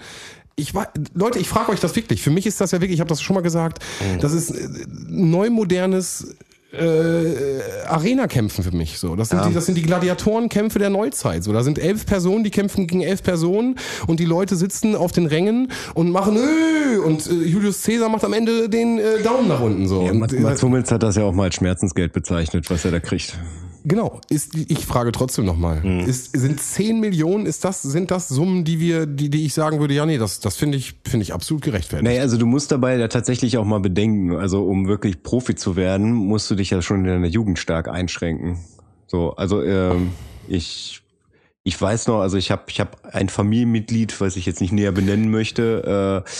Ich 0.61 0.75
war, 0.75 0.89
Leute, 1.15 1.39
ich 1.39 1.49
frage 1.49 1.73
euch 1.73 1.81
das 1.81 1.97
wirklich. 1.97 2.23
Für 2.23 2.31
mich 2.31 2.47
ist 2.47 2.61
das 2.61 2.71
ja 2.71 2.81
wirklich, 2.81 2.95
ich 2.95 3.01
habe 3.01 3.09
das 3.09 3.23
schon 3.23 3.35
mal 3.35 3.41
gesagt, 3.41 3.83
das 4.21 4.33
ist 4.33 4.51
äh, 4.51 4.69
neumodernes 5.09 6.37
äh, 6.73 7.87
Arena-Kämpfen 7.89 8.63
für 8.63 8.75
mich. 8.75 8.99
So, 8.99 9.17
das 9.17 9.31
sind 9.31 9.45
die, 9.45 9.55
das 9.55 9.67
sind 9.67 9.77
die 9.77 9.83
Gladiatorenkämpfe 9.83 10.79
der 10.79 10.91
Neuzeit. 10.91 11.43
So, 11.43 11.53
da 11.53 11.63
sind 11.63 11.79
elf 11.79 12.07
Personen, 12.07 12.45
die 12.45 12.51
kämpfen 12.51 12.87
gegen 12.87 13.03
elf 13.03 13.23
Personen 13.23 13.77
und 14.07 14.21
die 14.21 14.25
Leute 14.25 14.57
sitzen 14.57 14.95
auf 14.95 15.13
den 15.13 15.27
Rängen 15.27 15.73
und 15.95 16.11
machen 16.11 16.37
Öh! 16.37 16.99
und 16.99 17.27
äh, 17.27 17.33
Julius 17.33 17.83
Caesar 17.83 18.09
macht 18.09 18.25
am 18.25 18.33
Ende 18.33 18.69
den 18.69 18.99
äh, 18.99 19.23
Daumen 19.23 19.49
nach 19.49 19.61
unten. 19.61 19.89
So. 19.89 20.07
Ja, 20.07 20.15
Mats, 20.15 20.33
äh, 20.33 20.41
Mats 20.41 20.63
Hummels 20.63 20.91
hat 20.93 21.03
das 21.03 21.17
ja 21.17 21.25
auch 21.25 21.33
mal 21.33 21.45
als 21.45 21.57
Schmerzensgeld 21.57 22.13
bezeichnet, 22.13 22.71
was 22.71 22.85
er 22.85 22.93
da 22.93 23.01
kriegt. 23.01 23.37
Genau, 23.85 24.21
ist, 24.29 24.55
ich 24.55 24.87
frage 24.87 25.13
trotzdem 25.13 25.45
nochmal. 25.45 25.83
Hm. 25.83 26.01
Ist, 26.01 26.37
sind 26.37 26.61
10 26.61 27.01
Millionen, 27.01 27.47
ist 27.47 27.65
das, 27.65 27.83
sind 27.83 28.11
das 28.11 28.29
Summen, 28.29 28.65
die 28.65 28.81
wir, 28.81 29.07
die, 29.07 29.31
die 29.31 29.45
ich 29.47 29.55
sagen 29.55 29.81
würde, 29.81 29.95
ja, 29.95 30.07
nee, 30.07 30.19
das, 30.19 30.41
das 30.41 30.57
finde 30.57 30.79
ich, 30.79 30.95
finde 31.07 31.23
ich 31.23 31.33
absolut 31.33 31.63
gerechtfertigt. 31.63 32.05
Naja, 32.05 32.23
also 32.23 32.37
du 32.37 32.47
musst 32.47 32.71
dabei 32.73 32.97
ja 32.97 33.09
tatsächlich 33.09 33.59
auch 33.59 33.65
mal 33.65 33.81
bedenken, 33.81 34.37
also 34.37 34.65
um 34.65 34.87
wirklich 34.87 35.23
Profi 35.23 35.55
zu 35.55 35.77
werden, 35.77 36.13
musst 36.13 36.51
du 36.51 36.55
dich 36.55 36.71
ja 36.71 36.83
schon 36.83 37.01
in 37.01 37.07
deiner 37.07 37.27
Jugend 37.27 37.59
stark 37.59 37.89
einschränken. 37.89 38.59
So, 39.07 39.35
also 39.37 39.63
ähm, 39.63 40.11
ich 40.47 41.00
ich 41.63 41.79
weiß 41.81 42.07
noch, 42.07 42.21
also 42.21 42.39
ich 42.39 42.51
habe 42.51 42.63
ich 42.69 42.81
hab 42.81 43.05
ein 43.15 43.29
Familienmitglied, 43.29 44.19
was 44.21 44.37
ich 44.37 44.47
jetzt 44.47 44.63
nicht 44.63 44.73
näher 44.73 44.93
benennen 44.93 45.31
möchte, 45.31 46.25
äh, 46.25 46.31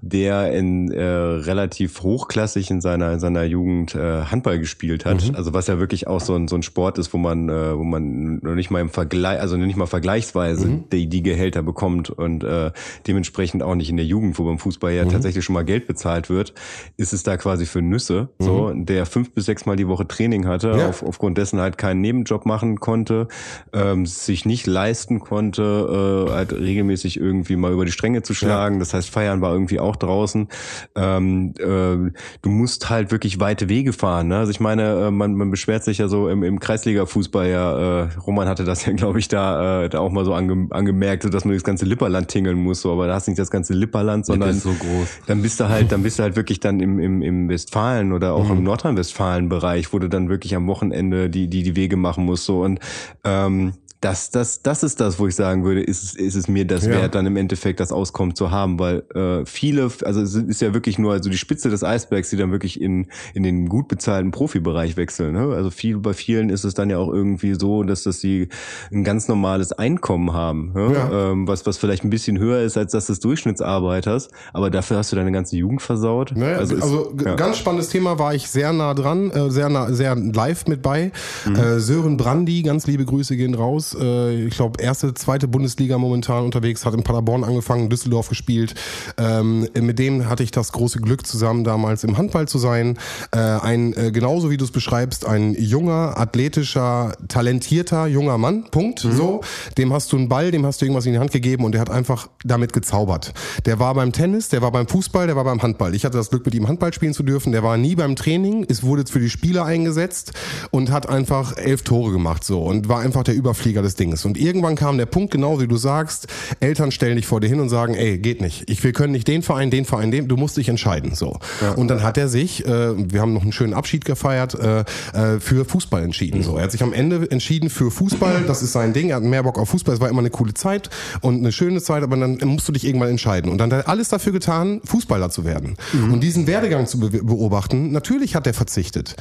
der 0.00 0.52
in 0.52 0.90
äh, 0.90 1.00
relativ 1.02 2.02
hochklassig 2.02 2.70
in 2.72 2.80
seiner 2.80 3.12
in 3.12 3.20
seiner 3.20 3.44
Jugend 3.44 3.94
äh, 3.94 4.24
Handball 4.24 4.58
gespielt 4.58 5.04
hat. 5.04 5.32
Also 5.36 5.54
was 5.54 5.68
ja 5.68 5.78
wirklich 5.78 6.08
auch 6.08 6.20
so 6.20 6.34
ein 6.34 6.48
so 6.48 6.56
ein 6.56 6.64
Sport 6.64 6.98
ist, 6.98 7.14
wo 7.14 7.18
man 7.18 7.48
äh, 7.48 7.78
wo 7.78 7.84
man 7.84 8.40
noch 8.42 8.56
nicht 8.56 8.70
mal 8.72 8.80
im 8.80 8.88
Vergleich, 8.90 9.38
also 9.40 9.56
nicht 9.56 9.76
mal 9.76 9.86
vergleichsweise 9.86 10.82
die, 10.92 11.06
die 11.06 11.22
Gehälter 11.22 11.62
bekommt 11.62 12.10
und 12.10 12.42
äh, 12.42 12.72
dementsprechend 13.06 13.62
auch 13.62 13.76
nicht 13.76 13.90
in 13.90 13.96
der 13.96 14.06
Jugend, 14.06 14.38
wo 14.40 14.44
beim 14.44 14.58
Fußball 14.58 14.92
ja 14.92 15.04
tatsächlich 15.04 15.44
schon 15.44 15.54
mal 15.54 15.64
Geld 15.64 15.86
bezahlt 15.86 16.28
wird, 16.30 16.52
ist 16.96 17.12
es 17.12 17.22
da 17.22 17.36
quasi 17.36 17.64
für 17.64 17.80
Nüsse, 17.80 18.28
so 18.40 18.72
der 18.74 19.06
fünf 19.06 19.30
bis 19.32 19.44
sechs 19.46 19.66
Mal 19.66 19.76
die 19.76 19.86
Woche 19.86 20.08
Training 20.08 20.46
hatte, 20.48 20.70
Ja. 20.76 20.88
auf, 20.88 21.04
aufgrund 21.04 21.38
dessen 21.38 21.60
halt 21.60 21.78
keinen 21.78 22.00
Nebenjob 22.00 22.44
machen 22.44 22.80
konnte, 22.80 23.28
ähm, 23.72 24.04
sich 24.04 24.44
nicht 24.44 24.63
leisten 24.66 25.20
konnte, 25.20 26.26
äh, 26.28 26.32
halt 26.32 26.52
regelmäßig 26.52 27.18
irgendwie 27.18 27.56
mal 27.56 27.72
über 27.72 27.84
die 27.84 27.92
Stränge 27.92 28.22
zu 28.22 28.34
schlagen. 28.34 28.78
Das 28.78 28.94
heißt, 28.94 29.10
Feiern 29.10 29.40
war 29.40 29.52
irgendwie 29.52 29.80
auch 29.80 29.96
draußen. 29.96 30.48
Ähm, 30.94 31.54
äh, 31.58 32.12
du 32.42 32.50
musst 32.50 32.90
halt 32.90 33.10
wirklich 33.10 33.40
weite 33.40 33.68
Wege 33.68 33.92
fahren. 33.92 34.28
Ne? 34.28 34.38
Also 34.38 34.50
ich 34.50 34.60
meine, 34.60 35.06
äh, 35.06 35.10
man, 35.10 35.34
man 35.34 35.50
beschwert 35.50 35.84
sich 35.84 35.98
ja 35.98 36.08
so 36.08 36.28
im, 36.28 36.42
im 36.42 36.60
Kreisliga-Fußball 36.60 37.48
ja, 37.48 38.04
äh, 38.04 38.08
Roman 38.26 38.48
hatte 38.48 38.64
das 38.64 38.84
ja, 38.86 38.92
glaube 38.92 39.18
ich, 39.18 39.28
da, 39.28 39.84
äh, 39.84 39.88
da 39.88 40.00
auch 40.00 40.10
mal 40.10 40.24
so 40.24 40.34
ange, 40.34 40.68
angemerkt, 40.70 41.22
so 41.22 41.28
dass 41.28 41.44
man 41.44 41.54
das 41.54 41.64
ganze 41.64 41.84
Lipperland 41.84 42.28
tingeln 42.28 42.58
muss, 42.58 42.80
so, 42.80 42.92
aber 42.92 43.06
da 43.06 43.14
hast 43.14 43.26
du 43.26 43.30
nicht 43.30 43.38
das 43.38 43.50
ganze 43.50 43.74
Lipperland, 43.74 44.26
sondern 44.26 44.50
ist 44.50 44.62
so 44.62 44.72
groß. 44.72 45.08
dann 45.26 45.42
bist 45.42 45.60
du 45.60 45.68
halt, 45.68 45.92
dann 45.92 46.02
bist 46.02 46.18
du 46.18 46.22
halt 46.22 46.36
wirklich 46.36 46.60
dann 46.60 46.80
im, 46.80 46.98
im, 46.98 47.22
im 47.22 47.48
Westfalen 47.48 48.12
oder 48.12 48.34
auch 48.34 48.50
im 48.50 48.62
Nordrhein-Westfalen-Bereich, 48.62 49.92
wo 49.92 49.98
du 49.98 50.08
dann 50.08 50.28
wirklich 50.28 50.54
am 50.54 50.66
Wochenende 50.66 51.30
die, 51.30 51.48
die, 51.48 51.62
die 51.62 51.76
Wege 51.76 51.96
machen 51.96 52.24
musst. 52.24 52.44
So 52.44 52.62
und 52.62 52.80
ähm, 53.24 53.74
das, 54.04 54.30
das, 54.30 54.60
das 54.62 54.82
ist 54.82 55.00
das, 55.00 55.18
wo 55.18 55.26
ich 55.26 55.34
sagen 55.34 55.64
würde, 55.64 55.82
ist, 55.82 56.02
es- 56.02 56.14
ist 56.14 56.34
es 56.34 56.46
mir 56.48 56.66
das 56.66 56.84
Ja. 56.84 56.90
wert, 56.92 57.14
dann 57.14 57.26
im 57.26 57.36
Endeffekt 57.36 57.80
das 57.80 57.90
Auskommen 57.90 58.34
zu 58.34 58.50
haben, 58.50 58.78
weil 58.78 59.02
äh, 59.14 59.46
viele, 59.46 59.90
also 60.04 60.20
es 60.20 60.34
ist 60.34 60.60
ja 60.60 60.74
wirklich 60.74 60.98
nur 60.98 61.12
also 61.12 61.30
die 61.30 61.38
Spitze 61.38 61.70
des 61.70 61.82
Eisbergs, 61.82 62.30
die 62.30 62.36
dann 62.36 62.52
wirklich 62.52 62.80
in, 62.80 63.06
in 63.32 63.42
den 63.42 63.68
gut 63.68 63.88
bezahlten 63.88 64.30
Profibereich 64.30 64.96
wechseln. 64.96 65.32
Ne? 65.32 65.54
Also 65.54 65.70
viel, 65.70 65.96
bei 65.98 66.12
vielen 66.12 66.50
ist 66.50 66.64
es 66.64 66.74
dann 66.74 66.90
ja 66.90 66.98
auch 66.98 67.12
irgendwie 67.12 67.54
so, 67.54 67.82
dass 67.82 68.02
das 68.02 68.20
sie 68.20 68.48
ein 68.92 69.04
ganz 69.04 69.28
normales 69.28 69.72
Einkommen 69.72 70.32
haben, 70.32 70.72
ne? 70.74 70.92
Ja. 70.94 71.30
ähm, 71.32 71.48
was, 71.48 71.64
was 71.66 71.78
vielleicht 71.78 72.04
ein 72.04 72.10
bisschen 72.10 72.38
höher 72.38 72.60
ist 72.60 72.76
als 72.76 72.92
das 72.92 73.06
des 73.06 73.20
Durchschnittsarbeiters, 73.20 74.28
aber 74.52 74.70
dafür 74.70 74.98
hast 74.98 75.12
du 75.12 75.16
deine 75.16 75.32
ganze 75.32 75.56
Jugend 75.56 75.82
versaut. 75.82 76.32
Naja, 76.36 76.58
also, 76.58 76.74
ist- 76.76 77.16
g- 77.18 77.24
ja. 77.24 77.34
ganz 77.36 77.56
spannendes 77.58 77.88
Thema, 77.88 78.18
war 78.18 78.34
ich 78.34 78.48
sehr 78.50 78.72
nah 78.72 78.94
dran, 78.94 79.30
äh, 79.30 79.50
sehr 79.50 79.68
nah, 79.68 79.92
sehr 79.92 80.14
live 80.16 80.66
mit 80.66 80.82
bei. 80.82 81.12
Mhm. 81.46 81.56
Äh, 81.56 81.80
Sören 81.80 82.16
Brandi, 82.16 82.62
ganz 82.62 82.86
liebe 82.86 83.04
Grüße 83.04 83.36
gehen 83.36 83.54
raus. 83.54 83.93
Äh, 84.00 84.46
ich 84.46 84.54
glaube, 84.54 84.82
erste, 84.82 85.14
zweite 85.14 85.48
Bundesliga 85.48 85.98
momentan 85.98 86.44
unterwegs, 86.44 86.84
hat 86.84 86.94
in 86.94 87.02
Paderborn 87.02 87.44
angefangen, 87.44 87.88
Düsseldorf 87.88 88.28
gespielt. 88.28 88.74
Ähm, 89.18 89.68
mit 89.80 89.98
dem 89.98 90.28
hatte 90.28 90.42
ich 90.42 90.50
das 90.50 90.72
große 90.72 90.98
Glück, 91.00 91.26
zusammen 91.26 91.64
damals 91.64 92.04
im 92.04 92.16
Handball 92.18 92.48
zu 92.48 92.58
sein. 92.58 92.98
Äh, 93.32 93.38
ein, 93.38 93.92
äh, 93.94 94.10
genauso 94.10 94.50
wie 94.50 94.56
du 94.56 94.64
es 94.64 94.70
beschreibst, 94.70 95.26
ein 95.26 95.54
junger, 95.54 96.18
athletischer, 96.18 97.14
talentierter 97.28 98.06
junger 98.06 98.38
Mann, 98.38 98.64
Punkt, 98.70 99.04
Mhm. 99.04 99.12
so. 99.16 99.40
Dem 99.78 99.92
hast 99.92 100.12
du 100.12 100.16
einen 100.16 100.28
Ball, 100.28 100.50
dem 100.50 100.64
hast 100.66 100.80
du 100.80 100.84
irgendwas 100.86 101.06
in 101.06 101.12
die 101.12 101.18
Hand 101.18 101.30
gegeben 101.32 101.64
und 101.64 101.72
der 101.72 101.80
hat 101.80 101.90
einfach 101.90 102.28
damit 102.44 102.72
gezaubert. 102.72 103.32
Der 103.66 103.78
war 103.78 103.94
beim 103.94 104.12
Tennis, 104.12 104.48
der 104.48 104.62
war 104.62 104.72
beim 104.72 104.88
Fußball, 104.88 105.26
der 105.26 105.36
war 105.36 105.44
beim 105.44 105.62
Handball. 105.62 105.94
Ich 105.94 106.04
hatte 106.04 106.16
das 106.18 106.30
Glück, 106.30 106.44
mit 106.44 106.54
ihm 106.54 106.68
Handball 106.68 106.92
spielen 106.92 107.14
zu 107.14 107.22
dürfen. 107.22 107.52
Der 107.52 107.62
war 107.62 107.76
nie 107.76 107.94
beim 107.94 108.16
Training, 108.16 108.66
es 108.68 108.82
wurde 108.82 109.04
für 109.10 109.20
die 109.20 109.30
Spieler 109.30 109.64
eingesetzt 109.64 110.32
und 110.70 110.90
hat 110.90 111.08
einfach 111.08 111.56
elf 111.56 111.82
Tore 111.82 112.12
gemacht 112.12 112.44
so 112.44 112.62
und 112.62 112.88
war 112.88 113.00
einfach 113.00 113.22
der 113.22 113.34
Überflieger 113.34 113.82
des 113.84 113.94
Dinges. 113.94 114.24
Und 114.24 114.38
irgendwann 114.38 114.74
kam 114.74 114.98
der 114.98 115.06
Punkt, 115.06 115.30
genau 115.30 115.60
wie 115.60 115.68
du 115.68 115.76
sagst, 115.76 116.26
Eltern 116.60 116.90
stellen 116.90 117.16
dich 117.16 117.26
vor 117.26 117.40
dir 117.40 117.48
hin 117.48 117.60
und 117.60 117.68
sagen, 117.68 117.94
ey, 117.94 118.18
geht 118.18 118.40
nicht. 118.40 118.68
Ich, 118.68 118.82
wir 118.82 118.92
können 118.92 119.12
nicht 119.12 119.28
den 119.28 119.42
Verein, 119.42 119.70
den 119.70 119.84
Verein, 119.84 120.10
den, 120.10 120.28
du 120.28 120.36
musst 120.36 120.56
dich 120.56 120.68
entscheiden. 120.68 121.14
So. 121.14 121.38
Und 121.76 121.88
dann 121.88 122.02
hat 122.02 122.18
er 122.18 122.28
sich, 122.28 122.66
äh, 122.66 123.12
wir 123.12 123.20
haben 123.20 123.34
noch 123.34 123.42
einen 123.42 123.52
schönen 123.52 123.74
Abschied 123.74 124.04
gefeiert, 124.04 124.54
äh, 124.54 124.80
äh, 125.12 125.40
für 125.40 125.64
Fußball 125.64 126.02
entschieden. 126.02 126.42
So. 126.42 126.56
Er 126.56 126.64
hat 126.64 126.72
sich 126.72 126.82
am 126.82 126.92
Ende 126.92 127.30
entschieden 127.30 127.70
für 127.70 127.90
Fußball, 127.90 128.44
das 128.46 128.62
ist 128.62 128.72
sein 128.72 128.92
Ding, 128.92 129.10
er 129.10 129.16
hat 129.16 129.22
mehr 129.22 129.42
Bock 129.42 129.58
auf 129.58 129.68
Fußball, 129.68 129.94
es 129.94 130.00
war 130.00 130.08
immer 130.08 130.20
eine 130.20 130.30
coole 130.30 130.54
Zeit 130.54 130.90
und 131.20 131.38
eine 131.38 131.52
schöne 131.52 131.80
Zeit, 131.80 132.02
aber 132.02 132.16
dann 132.16 132.38
musst 132.44 132.68
du 132.68 132.72
dich 132.72 132.84
irgendwann 132.86 133.10
entscheiden. 133.10 133.50
Und 133.50 133.58
dann 133.58 133.72
hat 133.72 133.84
er 133.84 133.88
alles 133.88 134.08
dafür 134.08 134.32
getan, 134.32 134.80
Fußballer 134.84 135.30
zu 135.30 135.44
werden. 135.44 135.76
Und 135.92 136.20
diesen 136.20 136.46
Werdegang 136.46 136.86
zu 136.86 137.00
be 137.00 137.10
beobachten, 137.10 137.92
natürlich 137.92 138.34
hat 138.34 138.46
er 138.46 138.54
verzichtet 138.54 139.16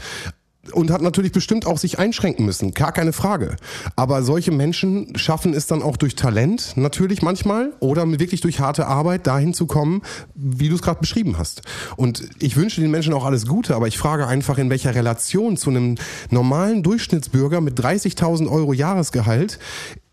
und 0.72 0.91
hat 0.91 1.01
natürlich 1.01 1.32
bestimmt 1.32 1.66
auch 1.66 1.78
sich 1.78 1.99
einschränken 1.99 2.45
müssen, 2.45 2.74
gar 2.74 2.91
keine 2.91 3.11
Frage. 3.11 3.57
Aber 3.95 4.24
solche 4.24 4.51
Menschen 4.51 5.18
schaffen 5.18 5.53
es 5.53 5.68
dann 5.68 5.82
auch 5.82 5.97
durch 5.97 6.16
Talent 6.16 6.74
natürlich 6.78 7.22
manchmal 7.22 7.74
oder 7.80 8.09
wirklich 8.20 8.41
durch 8.41 8.59
harte 8.59 8.88
Arbeit 8.88 9.28
dahin 9.28 9.53
zu 9.53 9.68
kommen, 9.68 10.01
wie 10.36 10.70
du 10.70 10.76
es 10.76 10.82
gerade 10.82 10.99
beschrieben 10.99 11.38
hast. 11.38 11.64
Und 11.97 12.30
ich 12.39 12.55
wünsche 12.55 12.80
den 12.80 12.91
Menschen 12.91 13.14
auch 13.14 13.26
alles 13.26 13.45
Gute, 13.45 13.76
aber 13.76 13.88
ich 13.88 13.97
frage 13.97 14.28
einfach, 14.28 14.57
in 14.57 14.70
welcher 14.70 14.95
Relation 14.95 15.57
zu 15.57 15.70
einem 15.70 15.95
normalen 16.30 16.84
Durchschnittsbürger 16.84 17.59
mit 17.59 17.80
30.000 17.80 18.49
Euro 18.49 18.74
Jahresgehalt 18.74 19.59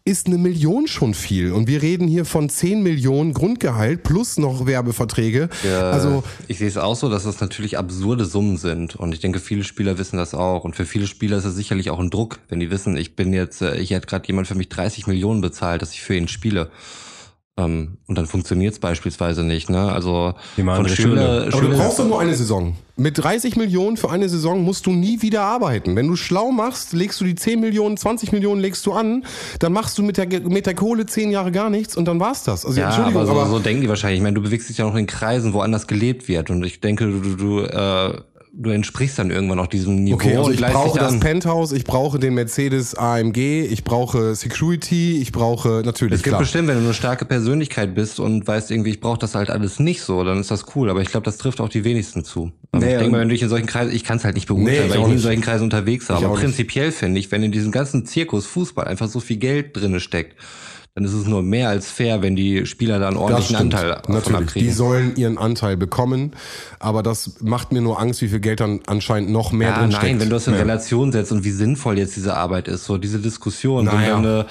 ist 0.05 0.27
eine 0.27 0.39
Million 0.39 0.87
schon 0.87 1.15
viel. 1.15 1.53
Und 1.53 1.69
wir 1.69 1.83
reden 1.83 2.09
hier 2.09 2.25
von 2.25 2.49
10 2.49 2.83
Millionen 2.83 3.35
Grundgehalt 3.35 4.03
plus 4.03 4.39
noch 4.39 4.67
Werbeverträge. 4.67 5.51
Ja, 5.63 5.91
also 5.91 6.25
ich 6.49 6.59
sehe 6.59 6.69
es 6.69 6.77
auch 6.77 6.97
so, 6.97 7.11
dass 7.11 7.25
das 7.25 7.41
natürlich 7.41 7.77
absurde 7.77 8.25
Summen 8.25 8.57
sind. 8.57 8.97
Und 8.97 9.13
ich 9.13 9.21
denke, 9.21 9.41
viele 9.41 9.63
Spieler 9.63 9.99
wissen 9.99 10.17
das 10.17 10.35
auch. 10.35 10.65
Und 10.65 10.75
für 10.75 10.87
viele 10.87 11.07
Spieler 11.07 11.37
ist 11.37 11.45
es 11.45 11.55
sicherlich 11.55 11.91
auch 11.91 11.99
ein 11.99 12.11
Druck, 12.11 12.41
wenn 12.49 12.61
die 12.61 12.71
wissen, 12.71 12.97
ich 12.97 13.15
bin 13.15 13.33
jetzt, 13.33 13.61
äh, 13.61 13.77
ich 13.77 13.91
hätte 13.91 14.07
gerade 14.07 14.27
jemand 14.27 14.49
für 14.49 14.55
mich 14.55 14.71
30 14.71 15.07
Millionen 15.07 15.43
bezahlt, 15.43 15.83
dass 15.83 15.93
ich 15.93 16.01
für 16.01 16.15
ihn 16.15 16.29
spiele. 16.29 16.71
Ähm, 17.61 17.99
und 18.07 18.17
dann 18.17 18.27
funktioniert 18.27 18.73
es 18.73 18.79
beispielsweise 18.79 19.45
nicht. 19.45 19.71
Ne? 19.71 19.93
Also 19.93 20.35
von 20.57 20.89
Stunde. 20.89 21.23
Aber 21.23 21.45
du 21.45 21.53
Schule 21.53 21.77
brauchst 21.77 21.99
doch 21.99 22.07
nur 22.07 22.21
eine 22.21 22.35
Saison. 22.35 22.77
Mit 22.97 23.17
30 23.17 23.57
Millionen 23.57 23.97
für 23.97 24.11
eine 24.11 24.29
Saison 24.29 24.63
musst 24.63 24.87
du 24.87 24.91
nie 24.91 25.23
wieder 25.23 25.43
arbeiten. 25.43 25.97
Wenn 25.97 26.07
du 26.07 26.17
schlau 26.17 26.51
machst, 26.51 26.93
legst 26.93 27.21
du 27.21 27.25
die 27.25 27.35
10 27.35 27.61
Millionen, 27.61 27.97
20 27.97 28.33
Millionen 28.33 28.61
legst 28.61 28.85
du 28.85 28.93
an, 28.93 29.25
dann 29.59 29.73
machst 29.73 29.97
du 29.97 30.03
mit 30.03 30.17
der, 30.17 30.27
mit 30.41 30.67
der 30.67 30.75
Kohle 30.75 31.07
10 31.07 31.31
Jahre 31.31 31.51
gar 31.51 31.71
nichts 31.71 31.97
und 31.97 32.07
dann 32.07 32.21
war's 32.21 32.45
das. 32.45 32.67
Also 32.67 32.79
Ja, 32.79 32.89
Entschuldigung, 32.89 33.23
aber 33.23 33.33
so, 33.33 33.41
aber, 33.41 33.51
so 33.51 33.59
denken 33.59 33.83
die 33.83 33.89
wahrscheinlich. 33.89 34.19
Ich 34.19 34.23
meine, 34.23 34.35
du 34.35 34.43
bewegst 34.43 34.69
dich 34.69 34.79
ja 34.79 34.85
noch 34.85 34.97
in 34.97 35.07
Kreisen, 35.07 35.53
wo 35.55 35.61
anders 35.61 35.87
gelebt 35.87 36.29
wird. 36.29 36.51
Und 36.51 36.65
ich 36.65 36.81
denke, 36.81 37.07
du, 37.07 37.21
du, 37.21 37.37
du, 37.37 37.61
äh, 37.61 38.21
du 38.53 38.71
entsprichst 38.71 39.19
dann 39.19 39.31
irgendwann 39.31 39.59
auch 39.59 39.67
diesem 39.67 40.03
Niveau 40.05 40.17
okay, 40.17 40.37
also 40.37 40.51
ich 40.51 40.61
brauche 40.61 40.99
das 40.99 41.13
an. 41.15 41.21
Penthouse, 41.21 41.73
ich 41.73 41.85
brauche 41.85 42.19
den 42.19 42.35
Mercedes 42.35 42.95
AMG, 42.95 43.37
ich 43.65 43.85
brauche 43.85 44.35
Security, 44.35 45.19
ich 45.21 45.33
brauche 45.33 45.83
natürlich 45.85 46.15
Es 46.15 46.23
gibt 46.23 46.33
klar. 46.33 46.41
bestimmt, 46.41 46.69
wenn 46.69 46.79
du 46.79 46.85
eine 46.85 46.95
starke 46.95 47.25
Persönlichkeit 47.25 47.95
bist 47.95 48.21
und 48.21 48.47
weißt 48.47 48.71
irgendwie, 48.71 48.91
ich 48.91 49.01
brauche 49.01 49.19
das 49.19 49.35
halt 49.35 49.51
alles 49.51 49.79
nicht 49.79 50.03
so, 50.03 50.25
dann 50.25 50.41
ist 50.41 50.51
das 50.51 50.65
cool. 50.75 50.91
Aber 50.91 51.01
ich 51.01 51.09
glaube, 51.09 51.25
das 51.25 51.39
trifft 51.39 51.61
auch 51.61 51.69
die 51.69 51.85
wenigsten 51.85 52.25
zu. 52.25 52.53
Aber 52.73 52.85
Nee, 52.85 52.93
ich 52.93 52.99
denke 52.99 53.13
mal, 53.13 53.21
wenn 53.21 53.29
du 53.29 53.35
dich 53.35 53.43
in 53.43 53.49
solchen 53.49 53.67
Kreisen, 53.67 53.95
ich 53.95 54.05
kann 54.05 54.19
es 54.19 54.25
halt 54.25 54.35
nicht 54.35 54.47
beurteilen, 54.47 54.87
Nee, 54.87 54.91
weil 54.91 55.01
ich 55.01 55.07
nie 55.07 55.13
in 55.15 55.19
solchen 55.19 55.43
Kreisen 55.43 55.65
unterwegs 55.65 56.09
war. 56.09 56.19
Ich 56.19 56.25
Aber 56.25 56.35
prinzipiell 56.35 56.93
finde 56.93 57.21
ich, 57.21 57.31
wenn 57.31 57.43
in 57.43 57.53
diesem 57.53 57.73
ganzen 57.73 58.05
Zirkus 58.07 58.47
Fußball 58.47 58.87
einfach 58.87 59.09
so 59.09 59.21
viel 59.21 59.37
Geld 59.37 59.77
drinne 59.77 60.01
steckt, 60.01 60.37
dann 60.95 61.05
ist 61.05 61.13
es 61.13 61.27
nur 61.27 61.43
mehr 61.43 61.69
als 61.69 61.91
fair, 61.91 62.21
wenn 62.21 62.35
die 62.37 62.67
Spieler 62.67 62.99
da 62.99 63.09
einen 63.09 63.17
ordentlichen. 63.17 63.57
Anteil 63.57 63.89
davon 63.91 64.15
Natürlich. 64.15 64.39
Die 64.39 64.45
abkriegen. 64.45 64.73
sollen 64.75 65.17
ihren 65.17 65.39
Anteil 65.39 65.77
bekommen, 65.77 66.33
aber 66.81 67.03
das 67.03 67.41
macht 67.41 67.73
mir 67.73 67.81
nur 67.81 68.01
Angst, 68.01 68.23
wie 68.23 68.29
viel 68.29 68.41
Geld 68.41 68.61
dann 68.61 68.81
anscheinend 68.87 69.31
noch 69.31 69.53
mehr 69.53 69.69
Ja, 69.69 69.79
drin 69.79 69.91
nein, 69.91 70.01
steckt. 70.01 70.21
wenn 70.21 70.29
du 70.29 70.35
das 70.35 70.47
in 70.49 70.55
Relation 70.55 71.13
setzt 71.13 71.31
und 71.33 71.45
wie 71.45 71.51
sinnvoll 71.53 71.97
jetzt 71.99 72.17
diese 72.17 72.37
Arbeit 72.37 72.67
ist, 72.69 72.85
so 72.85 72.99
diese 72.99 73.21
Diskussion 73.21 73.85
Naja. 73.85 74.21
dann 74.21 74.41
äh, 74.41 74.45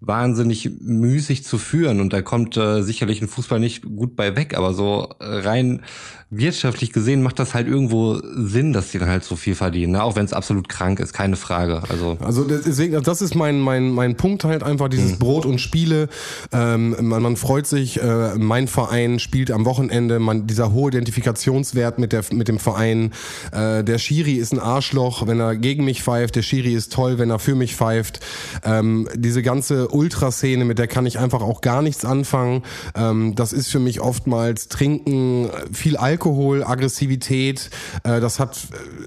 wahnsinnig 0.00 0.70
müßig 0.80 1.44
zu 1.44 1.58
führen 1.58 2.00
und 2.00 2.12
da 2.12 2.22
kommt 2.22 2.56
äh, 2.56 2.82
sicherlich 2.82 3.20
ein 3.20 3.26
Fußball 3.28 3.58
nicht 3.58 3.82
gut 3.82 4.14
bei 4.14 4.36
weg, 4.36 4.56
aber 4.56 4.72
so 4.74 5.08
äh, 5.18 5.24
rein 5.24 5.82
wirtschaftlich 6.30 6.92
gesehen 6.92 7.22
macht 7.22 7.38
das 7.38 7.54
halt 7.54 7.66
irgendwo 7.68 8.20
Sinn, 8.34 8.74
dass 8.74 8.90
die 8.90 8.98
dann 8.98 9.08
halt 9.08 9.24
so 9.24 9.34
viel 9.34 9.54
verdienen, 9.54 9.92
ne? 9.92 10.02
auch 10.02 10.14
wenn 10.14 10.26
es 10.26 10.34
absolut 10.34 10.68
krank 10.68 11.00
ist, 11.00 11.14
keine 11.14 11.36
Frage. 11.36 11.82
Also 11.88 12.18
Also 12.20 12.44
das- 12.44 12.62
deswegen, 12.64 13.02
das 13.02 13.22
ist 13.22 13.34
mein, 13.34 13.60
mein, 13.60 13.90
mein 13.90 14.14
Punkt 14.16 14.44
halt 14.44 14.62
einfach, 14.62 14.88
dieses 14.88 15.12
Mhm. 15.12 15.18
Brot 15.18 15.46
und 15.46 15.58
Spiele. 15.58 16.08
Ähm, 16.52 16.94
man, 17.00 17.22
man 17.22 17.36
freut 17.36 17.66
sich, 17.66 18.02
äh, 18.02 18.34
mein 18.36 18.68
Verein 18.68 19.18
spielt 19.20 19.50
am 19.50 19.64
Wochenende, 19.64 20.18
man, 20.18 20.46
dieser 20.46 20.72
hohe 20.72 20.90
Identifikationswert 20.90 21.98
mit, 21.98 22.12
der, 22.12 22.22
mit 22.32 22.48
dem 22.48 22.58
Verein. 22.58 23.12
Äh, 23.52 23.82
der 23.82 23.96
Schiri 23.98 24.34
ist 24.34 24.52
ein 24.52 24.58
Arschloch, 24.60 25.26
wenn 25.26 25.40
er 25.40 25.56
gegen 25.56 25.84
mich 25.86 26.02
pfeift, 26.02 26.36
der 26.36 26.42
Schiri 26.42 26.74
ist 26.74 26.92
toll, 26.92 27.18
wenn 27.18 27.30
er 27.30 27.38
für 27.38 27.54
mich 27.54 27.74
pfeift. 27.74 28.20
Ähm, 28.64 29.08
diese 29.14 29.42
ganze 29.42 29.88
Ultraszene, 29.88 30.66
mit 30.66 30.78
der 30.78 30.88
kann 30.88 31.06
ich 31.06 31.18
einfach 31.18 31.40
auch 31.40 31.62
gar 31.62 31.80
nichts 31.80 32.04
anfangen. 32.04 32.64
Ähm, 32.94 33.34
das 33.34 33.54
ist 33.54 33.68
für 33.68 33.78
mich 33.78 34.00
oftmals 34.02 34.68
Trinken, 34.68 35.48
viel 35.72 35.96
Alkohol, 35.96 36.17
Aggressivität. 36.18 37.70
Äh, 38.04 38.20
das 38.20 38.38
hat, 38.40 38.58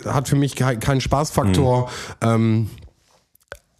hat 0.06 0.28
für 0.28 0.36
mich 0.36 0.56
ke- 0.56 0.78
keinen 0.78 1.02
Spaßfaktor. 1.02 1.90
Ähm, 2.22 2.70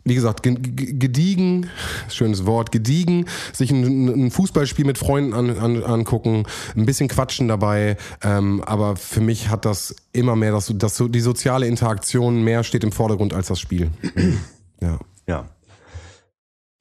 wie 0.04 0.16
gesagt, 0.16 0.42
ge- 0.42 0.56
ge- 0.56 0.94
gediegen, 0.94 1.70
schönes 2.10 2.48
Wort, 2.48 2.72
gediegen, 2.72 3.26
sich 3.54 3.70
ein, 3.70 4.08
ein 4.26 4.32
Fußballspiel 4.32 4.84
mit 4.84 4.98
Freunden 4.98 5.34
an, 5.36 5.56
an, 5.60 5.84
angucken, 5.84 6.44
ein 6.76 6.88
bisschen 6.88 7.08
quatschen 7.08 7.48
dabei, 7.48 7.98
ähm, 8.24 8.64
aber 8.66 8.96
für 8.96 9.22
mich 9.22 9.50
hat 9.50 9.64
das 9.64 9.96
immer 10.12 10.36
mehr, 10.36 10.52
das, 10.54 10.74
das, 10.76 10.98
so- 10.98 11.08
die 11.08 11.20
soziale 11.20 11.68
Interaktion 11.68 12.44
mehr 12.44 12.64
steht 12.64 12.84
im 12.84 12.92
Vordergrund 12.92 13.34
als 13.36 13.48
das 13.50 13.60
Spiel. 13.60 13.92
ja. 14.82 14.98
Ja. 15.28 15.46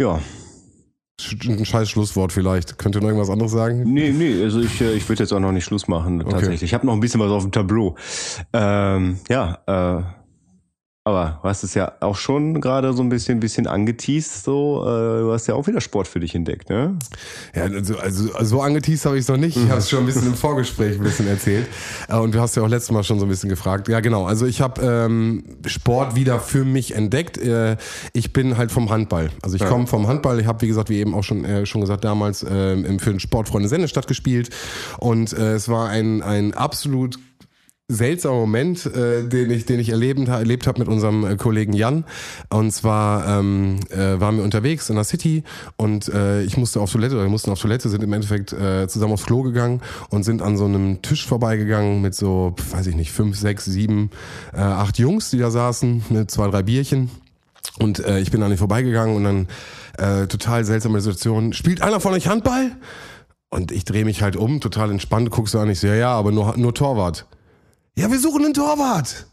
Ja. 0.01 0.19
Ein 1.49 1.65
scheiß 1.65 1.91
Schlusswort 1.91 2.33
vielleicht. 2.33 2.79
Könnt 2.79 2.97
ihr 2.97 3.01
noch 3.01 3.09
irgendwas 3.09 3.31
anderes 3.31 3.53
sagen? 3.53 3.83
Nee, 3.93 4.11
nee, 4.11 4.43
also 4.43 4.61
ich, 4.61 4.81
äh, 4.81 4.93
ich 4.93 5.09
würde 5.09 5.23
jetzt 5.23 5.33
auch 5.33 5.41
noch 5.41 5.53
nicht 5.53 5.65
Schluss 5.65 5.89
machen, 5.89 6.21
tatsächlich. 6.21 6.63
Ich 6.63 6.75
habe 6.75 6.87
noch 6.87 6.95
ein 6.95 7.01
bisschen 7.01 7.21
was 7.21 7.31
auf 7.31 7.43
dem 7.43 7.53
Tableau. 7.53 7.97
Ähm, 8.53 9.19
ja, 9.29 9.59
äh, 9.67 10.03
aber 11.05 11.41
du 11.43 11.49
hast 11.49 11.65
es 11.65 11.73
ja 11.75 11.93
auch 12.01 12.17
schon 12.17 12.61
gerade 12.61 12.93
so 12.93 13.03
ein 13.03 13.09
bisschen, 13.09 13.41
bisschen 13.41 13.67
angeteased, 13.67 14.45
so, 14.45 14.83
äh, 14.83 15.21
du 15.23 15.33
hast 15.33 15.47
ja 15.47 15.55
auch 15.55 15.67
wieder 15.67 15.81
Sport 15.81 16.07
für 16.07 16.21
dich 16.21 16.35
entdeckt, 16.35 16.69
ne? 16.69 16.99
Ja, 17.55 17.63
also, 17.63 17.99
also 17.99 18.29
so 18.45 18.61
angeteased 18.61 19.07
habe 19.07 19.17
ich 19.17 19.23
es 19.23 19.29
noch 19.29 19.39
nicht. 19.39 19.57
Ich 19.57 19.69
habe 19.71 19.79
es 19.79 19.89
schon 19.89 20.01
ein 20.01 20.07
bisschen 20.07 20.27
im 20.27 20.35
Vorgespräch 20.35 20.99
ein 20.99 21.03
bisschen 21.03 21.27
erzählt. 21.27 21.67
Äh, 22.09 22.17
Und 22.17 22.35
du 22.35 22.41
hast 22.41 22.55
ja 22.57 22.63
auch 22.63 22.69
letztes 22.69 22.91
Mal 22.93 23.03
schon 23.03 23.19
so 23.19 23.25
ein 23.25 23.31
bisschen 23.31 23.49
gefragt. 23.49 23.89
Ja, 23.89 24.01
genau. 24.01 24.27
Also 24.27 24.45
ich 24.45 24.61
habe 24.61 24.83
ähm, 24.83 25.43
Sport 25.65 26.17
wieder 26.17 26.39
für 26.39 26.65
mich 26.67 26.95
entdeckt. 26.95 27.39
Äh, 27.39 27.79
ich 28.13 28.33
bin 28.35 28.59
halt 28.59 28.71
vom 28.71 28.91
Handball. 28.91 29.31
Also 29.43 29.57
ich 29.57 29.65
komme 29.65 29.87
vom 29.87 30.07
Handball. 30.07 30.39
Ich 30.39 30.47
habe, 30.47 30.61
wie 30.61 30.69
gesagt, 30.69 30.91
wie 30.91 30.99
eben 30.99 31.15
auch 31.15 31.25
schon, 31.25 31.45
äh, 31.47 31.65
schon 31.65 31.81
gesagt, 31.81 32.05
damals 32.05 32.43
äh, 32.43 32.73
im- 32.75 32.99
für 32.99 33.11
den 33.11 33.21
Sportfreunde 33.21 33.69
Sendestadt 33.71 34.07
gespielt. 34.07 34.51
Und 34.99 35.33
es 35.33 35.69
war 35.71 35.89
ein, 35.89 36.23
ein 36.23 36.53
absolut 36.53 37.19
seltsamer 37.91 38.37
Moment, 38.37 38.87
äh, 38.87 39.25
den 39.27 39.51
ich, 39.51 39.67
den 39.67 39.81
ich 39.81 39.91
erleben, 39.91 40.27
erlebt 40.27 40.67
habe 40.67 40.79
mit 40.79 40.89
unserem 40.89 41.25
äh, 41.25 41.37
Kollegen 41.37 41.73
Jan. 41.73 42.05
Und 42.49 42.71
zwar 42.71 43.27
ähm, 43.27 43.81
äh, 43.91 44.21
waren 44.21 44.37
wir 44.37 44.45
unterwegs 44.45 44.89
in 44.89 44.97
der 44.97 45.05
City 45.05 45.43
und 45.77 46.09
äh, 46.09 46.43
ich 46.43 46.57
musste 46.57 46.81
auf 46.81 46.93
Toilette, 46.93 47.15
oder 47.15 47.25
wir 47.25 47.31
mussten 47.31 47.51
auf 47.51 47.61
Toilette, 47.61 47.89
sind 47.89 48.03
im 48.03 48.13
Endeffekt 48.13 48.53
äh, 48.53 48.87
zusammen 48.89 49.13
aufs 49.13 49.27
Klo 49.27 49.43
gegangen 49.43 49.81
und 50.11 50.23
sind 50.23 50.43
an 50.43 50.57
so 50.57 50.65
einem 50.65 51.03
Tisch 51.03 51.27
vorbeigegangen 51.27 52.01
mit 52.01 52.15
so, 52.15 52.55
weiß 52.71 52.87
ich 52.87 52.95
nicht, 52.95 53.13
fünf, 53.13 53.37
sechs, 53.37 53.65
sieben, 53.65 54.11
äh, 54.53 54.59
acht 54.59 54.99
Jungs, 54.99 55.31
die 55.31 55.39
da 55.39 55.51
saßen 55.51 56.05
mit 56.11 56.31
zwei, 56.31 56.49
drei 56.49 56.63
Bierchen. 56.63 57.11
Und 57.79 58.05
äh, 58.05 58.21
ich 58.21 58.31
bin 58.31 58.43
an 58.43 58.51
denen 58.51 58.59
vorbeigegangen 58.59 59.17
und 59.17 59.25
dann 59.25 59.49
äh, 59.99 60.27
total 60.27 60.65
seltsame 60.65 61.01
Situation. 61.01 61.53
Spielt 61.53 61.83
einer 61.83 62.01
von 62.01 62.13
euch 62.13 62.29
Handball? 62.29 62.73
Und 63.51 63.73
ich 63.73 63.85
drehe 63.85 64.05
mich 64.05 64.23
halt 64.23 64.37
um, 64.37 64.61
total 64.61 64.91
entspannt, 64.93 65.31
guckst 65.31 65.55
du 65.55 65.59
an, 65.59 65.69
ich 65.69 65.81
so, 65.81 65.89
ja, 65.89 65.95
ja, 65.95 66.13
aber 66.13 66.31
nur, 66.31 66.57
nur 66.57 66.73
Torwart. 66.73 67.27
Ja, 67.97 68.11
wir 68.11 68.19
suchen 68.19 68.45
einen 68.45 68.55
Torwart. 68.55 69.27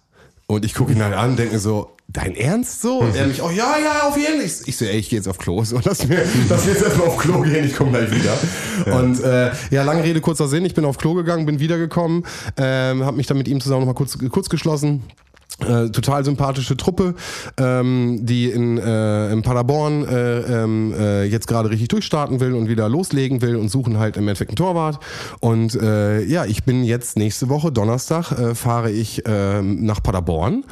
Und 0.47 0.65
ich 0.65 0.73
gucke 0.73 0.93
ihn 0.93 1.03
halt 1.03 1.13
an, 1.13 1.35
denke 1.35 1.59
so, 1.59 1.97
dein 2.07 2.35
Ernst 2.35 2.81
so? 2.81 2.99
Und 2.99 3.15
er 3.15 3.27
mich 3.27 3.41
auch, 3.41 3.51
ja, 3.51 3.77
ja, 3.77 4.07
auf 4.07 4.17
jeden 4.17 4.39
Fall. 4.39 4.63
Ich 4.65 4.77
so, 4.77 4.85
ey, 4.85 4.97
ich 4.97 5.09
gehe 5.09 5.19
jetzt 5.19 5.27
auf 5.27 5.37
Klo. 5.37 5.63
So, 5.63 5.79
lass 5.83 6.07
mir, 6.07 6.23
lass 6.49 6.65
mir 6.65 6.71
jetzt 6.71 6.83
erstmal 6.83 7.07
auf 7.07 7.17
Klo 7.17 7.41
gehen, 7.41 7.65
ich 7.65 7.75
komme 7.75 7.91
gleich 7.91 8.11
wieder. 8.11 8.97
Und 8.97 9.21
äh, 9.23 9.51
ja, 9.71 9.83
lange 9.83 10.03
Rede, 10.03 10.21
kurzer 10.21 10.47
Sinn. 10.47 10.65
Ich 10.65 10.73
bin 10.73 10.85
auf 10.85 10.97
Klo 10.97 11.13
gegangen, 11.13 11.45
bin 11.45 11.59
wiedergekommen, 11.59 12.25
ähm, 12.55 13.03
habe 13.03 13.17
mich 13.17 13.27
dann 13.27 13.37
mit 13.37 13.47
ihm 13.47 13.59
zusammen 13.59 13.81
nochmal 13.81 13.95
kurz, 13.95 14.17
kurz 14.29 14.49
geschlossen. 14.49 15.03
Äh, 15.59 15.89
total 15.89 16.23
sympathische 16.23 16.77
Truppe, 16.77 17.15
ähm, 17.57 18.19
die 18.21 18.45
in, 18.51 18.77
äh, 18.77 19.31
in 19.31 19.41
Paderborn 19.41 20.07
äh, 20.07 20.39
ähm, 20.41 20.93
äh, 20.93 21.23
jetzt 21.23 21.47
gerade 21.47 21.71
richtig 21.71 21.87
durchstarten 21.87 22.39
will 22.39 22.53
und 22.53 22.69
wieder 22.69 22.87
loslegen 22.87 23.41
will 23.41 23.55
und 23.55 23.69
suchen 23.69 23.97
halt 23.97 24.17
im 24.17 24.27
Endeffekt 24.27 24.51
einen 24.51 24.57
Torwart. 24.57 24.99
Und 25.39 25.73
äh, 25.73 26.21
ja, 26.25 26.45
ich 26.45 26.63
bin 26.63 26.83
jetzt 26.83 27.17
nächste 27.17 27.49
Woche, 27.49 27.71
Donnerstag, 27.71 28.31
äh, 28.33 28.53
fahre 28.53 28.91
ich 28.91 29.25
äh, 29.25 29.63
nach 29.63 30.03
Paderborn 30.03 30.63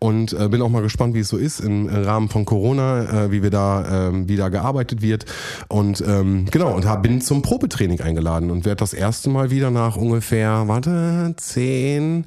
und 0.00 0.32
äh, 0.32 0.48
bin 0.48 0.60
auch 0.60 0.70
mal 0.70 0.82
gespannt, 0.82 1.14
wie 1.14 1.20
es 1.20 1.28
so 1.28 1.36
ist 1.36 1.60
im 1.60 1.86
Rahmen 1.86 2.28
von 2.28 2.44
Corona, 2.44 3.26
äh, 3.26 3.30
wie 3.30 3.44
wir 3.44 3.50
da, 3.50 4.08
äh, 4.08 4.28
wie 4.28 4.36
da 4.36 4.48
gearbeitet 4.48 5.02
wird. 5.02 5.24
Und 5.68 6.02
ähm, 6.04 6.46
genau, 6.50 6.74
und 6.74 6.84
hab, 6.84 7.04
bin 7.04 7.20
zum 7.20 7.42
Probetraining 7.42 8.00
eingeladen 8.00 8.50
und 8.50 8.64
werde 8.64 8.80
das 8.80 8.92
erste 8.92 9.30
Mal 9.30 9.52
wieder 9.52 9.70
nach 9.70 9.96
ungefähr, 9.96 10.64
warte, 10.66 11.34
zehn 11.36 12.24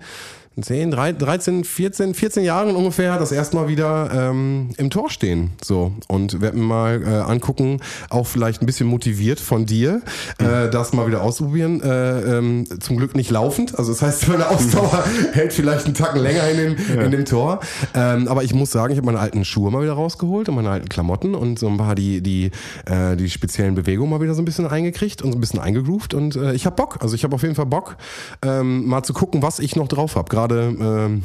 10, 0.62 0.91
13, 0.91 1.64
14, 1.66 2.14
14 2.14 2.43
Jahren 2.43 2.76
ungefähr 2.76 3.18
das 3.18 3.32
erste 3.32 3.58
Mal 3.58 3.68
wieder 3.68 4.10
ähm, 4.14 4.70
im 4.78 4.89
Tor 4.89 5.10
stehen. 5.10 5.51
So. 5.64 5.91
Und 6.08 6.41
werden 6.41 6.62
mir 6.62 6.68
mal 6.68 7.03
äh, 7.03 7.08
angucken, 7.30 7.82
auch 8.10 8.26
vielleicht 8.26 8.62
ein 8.62 8.66
bisschen 8.66 8.88
motiviert 8.88 9.39
von 9.39 9.66
dir, 9.66 10.01
äh, 10.38 10.70
das 10.70 10.93
mal 10.93 11.08
wieder 11.08 11.24
ausprobieren. 11.24 11.82
Äh, 11.82 12.38
ähm, 12.38 12.66
zum 12.80 12.97
Glück 12.97 13.16
nicht 13.16 13.32
laufend. 13.32 13.78
Also 13.78 13.91
das 13.91 14.01
heißt, 14.01 14.28
meine 14.30 14.47
Ausdauer 14.47 15.03
hält 15.34 15.51
vielleicht 15.51 15.86
einen 15.86 15.93
Tacken 15.93 16.22
länger 16.22 16.47
in 16.49 16.58
dem, 16.58 16.99
in 17.01 17.12
dem 17.12 17.26
Tor. 17.26 17.60
Ähm, 17.93 18.28
aber 18.28 18.43
ich 18.43 18.53
muss 18.53 18.72
sagen, 18.72 18.93
ich 18.93 18.97
habe 18.97 19.06
meine 19.06 19.20
alten 19.20 19.43
Schuhe 19.43 19.72
mal 19.72 19.82
wieder 19.82 19.93
rausgeholt 19.93 20.47
und 20.47 20.56
meine 20.56 20.70
alten 20.70 20.88
Klamotten 20.88 21.36
und 21.36 21.60
so 21.60 21.68
ein 21.68 21.78
paar 21.78 21.95
die, 21.95 22.22
die, 22.22 22.51
äh, 22.86 23.18
die 23.18 23.30
speziellen 23.30 23.76
Bewegungen 23.76 24.10
mal 24.10 24.22
wieder 24.22 24.34
so 24.34 24.41
ein 24.41 24.45
bisschen 24.45 24.68
eingekriegt 24.68 25.22
und 25.22 25.34
so 25.34 25.38
ein 25.38 25.41
bisschen 25.41 25.60
eingegroovt. 25.60 26.14
Und 26.14 26.38
äh, 26.38 26.53
ich 26.53 26.66
habe 26.66 26.76
Bock. 26.76 26.99
Also 27.01 27.16
ich 27.16 27.24
habe 27.26 27.36
auf 27.36 27.41
jeden 27.41 27.56
Fall 27.56 27.66
Bock, 27.66 27.97
ähm, 28.41 28.86
mal 28.86 29.03
zu 29.03 29.14
gucken, 29.14 29.41
was 29.41 29.60
ich 29.60 29.76
noch 29.76 29.88
drauf 29.88 30.16
habe. 30.16 30.30
Gerade 30.30 30.45
ähm, 30.52 31.24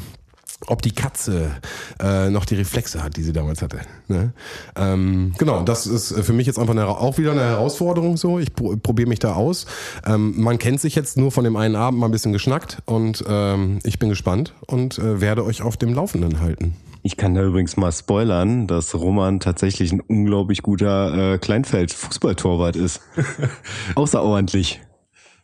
ob 0.67 0.81
die 0.81 0.91
Katze 0.91 1.51
äh, 1.99 2.29
noch 2.29 2.45
die 2.45 2.55
Reflexe 2.55 3.03
hat, 3.03 3.17
die 3.17 3.23
sie 3.23 3.33
damals 3.33 3.61
hatte. 3.61 3.81
Ne? 4.07 4.33
Ähm, 4.75 5.33
genau, 5.37 5.63
das 5.63 5.87
ist 5.87 6.13
für 6.13 6.33
mich 6.33 6.47
jetzt 6.47 6.59
einfach 6.59 6.73
eine, 6.73 6.87
auch 6.87 7.17
wieder 7.17 7.31
eine 7.31 7.41
Herausforderung 7.41 8.17
so. 8.17 8.39
Ich 8.39 8.53
pro, 8.53 8.75
probiere 8.77 9.09
mich 9.09 9.19
da 9.19 9.33
aus. 9.33 9.65
Ähm, 10.05 10.33
man 10.37 10.59
kennt 10.59 10.79
sich 10.79 10.95
jetzt 10.95 11.17
nur 11.17 11.31
von 11.31 11.43
dem 11.43 11.55
einen 11.55 11.75
Abend 11.75 11.99
mal 11.99 12.07
ein 12.07 12.11
bisschen 12.11 12.33
geschnackt 12.33 12.77
und 12.85 13.23
ähm, 13.27 13.79
ich 13.83 13.99
bin 13.99 14.09
gespannt 14.09 14.53
und 14.67 14.99
äh, 14.99 15.19
werde 15.19 15.43
euch 15.45 15.61
auf 15.61 15.77
dem 15.77 15.93
Laufenden 15.93 16.39
halten. 16.41 16.75
Ich 17.03 17.17
kann 17.17 17.33
da 17.33 17.43
übrigens 17.43 17.77
mal 17.77 17.91
spoilern, 17.91 18.67
dass 18.67 18.93
Roman 18.93 19.39
tatsächlich 19.39 19.91
ein 19.91 20.01
unglaublich 20.01 20.61
guter 20.61 21.33
äh, 21.33 21.37
Kleinfeld-Fußballtorwart 21.39 22.75
ist. 22.75 23.01
Außerordentlich. 23.95 24.81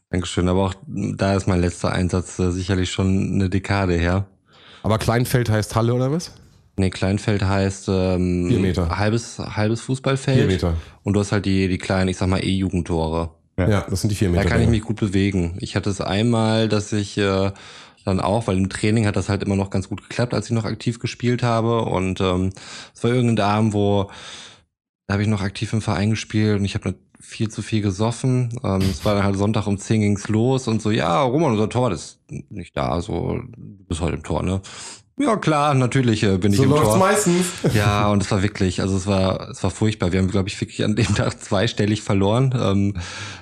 Dankeschön, 0.09 0.47
aber 0.47 0.65
auch 0.67 0.73
da 0.87 1.35
ist 1.35 1.47
mein 1.47 1.59
letzter 1.59 1.91
Einsatz 1.91 2.39
äh, 2.39 2.51
sicherlich 2.51 2.91
schon 2.91 3.33
eine 3.33 3.49
Dekade 3.49 3.93
her. 3.93 4.25
Aber 4.83 4.97
Kleinfeld 4.97 5.49
heißt 5.49 5.75
Halle 5.75 5.93
oder 5.93 6.11
was? 6.11 6.31
Nee, 6.77 6.91
Kleinfeld 6.91 7.43
heißt 7.43 7.89
ähm, 7.89 8.47
Vier 8.47 8.59
Meter. 8.59 8.97
halbes, 8.97 9.39
halbes 9.39 9.81
Fußballfeld. 9.81 10.37
Vier 10.37 10.47
Meter. 10.47 10.73
Und 11.03 11.13
du 11.13 11.19
hast 11.19 11.31
halt 11.31 11.45
die, 11.45 11.67
die 11.67 11.77
kleinen, 11.77 12.07
ich 12.07 12.17
sag 12.17 12.27
mal, 12.29 12.43
E-Jugendtore. 12.43 13.31
Ja. 13.57 13.85
das 13.89 14.01
sind 14.01 14.11
die 14.11 14.15
vier 14.15 14.29
Meter. 14.29 14.43
Da 14.43 14.49
kann 14.49 14.61
ich 14.61 14.69
mich 14.69 14.83
gut 14.83 14.97
bewegen. 14.97 15.57
Ich 15.59 15.75
hatte 15.75 15.89
es 15.89 15.99
einmal, 15.99 16.69
dass 16.69 16.93
ich 16.93 17.17
äh, 17.17 17.51
dann 18.05 18.19
auch, 18.19 18.47
weil 18.47 18.57
im 18.57 18.69
Training 18.69 19.07
hat 19.07 19.15
das 19.15 19.29
halt 19.29 19.41
immer 19.41 19.55
noch 19.55 19.71
ganz 19.71 19.89
gut 19.89 20.03
geklappt, 20.03 20.35
als 20.35 20.45
ich 20.45 20.51
noch 20.51 20.65
aktiv 20.65 20.99
gespielt 20.99 21.41
habe. 21.41 21.81
Und 21.81 22.21
ähm, 22.21 22.51
es 22.93 23.03
war 23.03 23.11
irgendein 23.11 23.45
Abend, 23.45 23.73
wo 23.73 24.09
da 25.07 25.13
habe 25.13 25.23
ich 25.23 25.29
noch 25.29 25.41
aktiv 25.41 25.71
im 25.71 25.81
Verein 25.81 26.09
gespielt 26.09 26.59
und 26.59 26.65
ich 26.65 26.75
habe 26.75 26.93
viel 27.19 27.49
zu 27.49 27.61
viel 27.61 27.81
gesoffen. 27.81 28.59
Ähm, 28.63 28.81
es 28.81 29.03
war 29.05 29.15
dann 29.15 29.23
halt 29.23 29.37
Sonntag 29.37 29.67
um 29.67 29.77
10 29.77 30.01
ging's 30.01 30.27
los 30.27 30.67
und 30.67 30.81
so, 30.81 30.91
ja, 30.91 31.21
Roman, 31.21 31.51
unser 31.51 31.69
Tor 31.69 31.91
ist 31.91 32.19
nicht 32.49 32.75
da, 32.75 33.01
so, 33.01 33.39
du 33.55 33.85
bist 33.87 34.01
heute 34.01 34.17
im 34.17 34.23
Tor, 34.23 34.43
ne? 34.43 34.61
Ja, 35.19 35.35
klar, 35.35 35.73
natürlich 35.73 36.21
äh, 36.21 36.37
bin 36.37 36.53
So 36.53 36.63
ich 36.63 36.69
im 36.69 36.75
Tor. 36.75 36.95
meistens. 36.97 37.47
Ja, 37.73 38.07
und 38.09 38.21
es 38.21 38.29
war 38.29 38.43
wirklich, 38.43 38.81
also 38.81 38.95
es 38.95 39.07
war, 39.07 39.49
es 39.49 39.63
war 39.63 39.71
furchtbar. 39.71 40.11
Wir 40.11 40.19
haben, 40.19 40.29
glaube 40.29 40.47
ich, 40.47 40.61
wirklich 40.61 40.83
an 40.83 40.95
dem 40.95 41.07
Tag 41.15 41.41
zweistellig 41.41 42.03
verloren. 42.03 42.53
Ähm, 42.55 42.97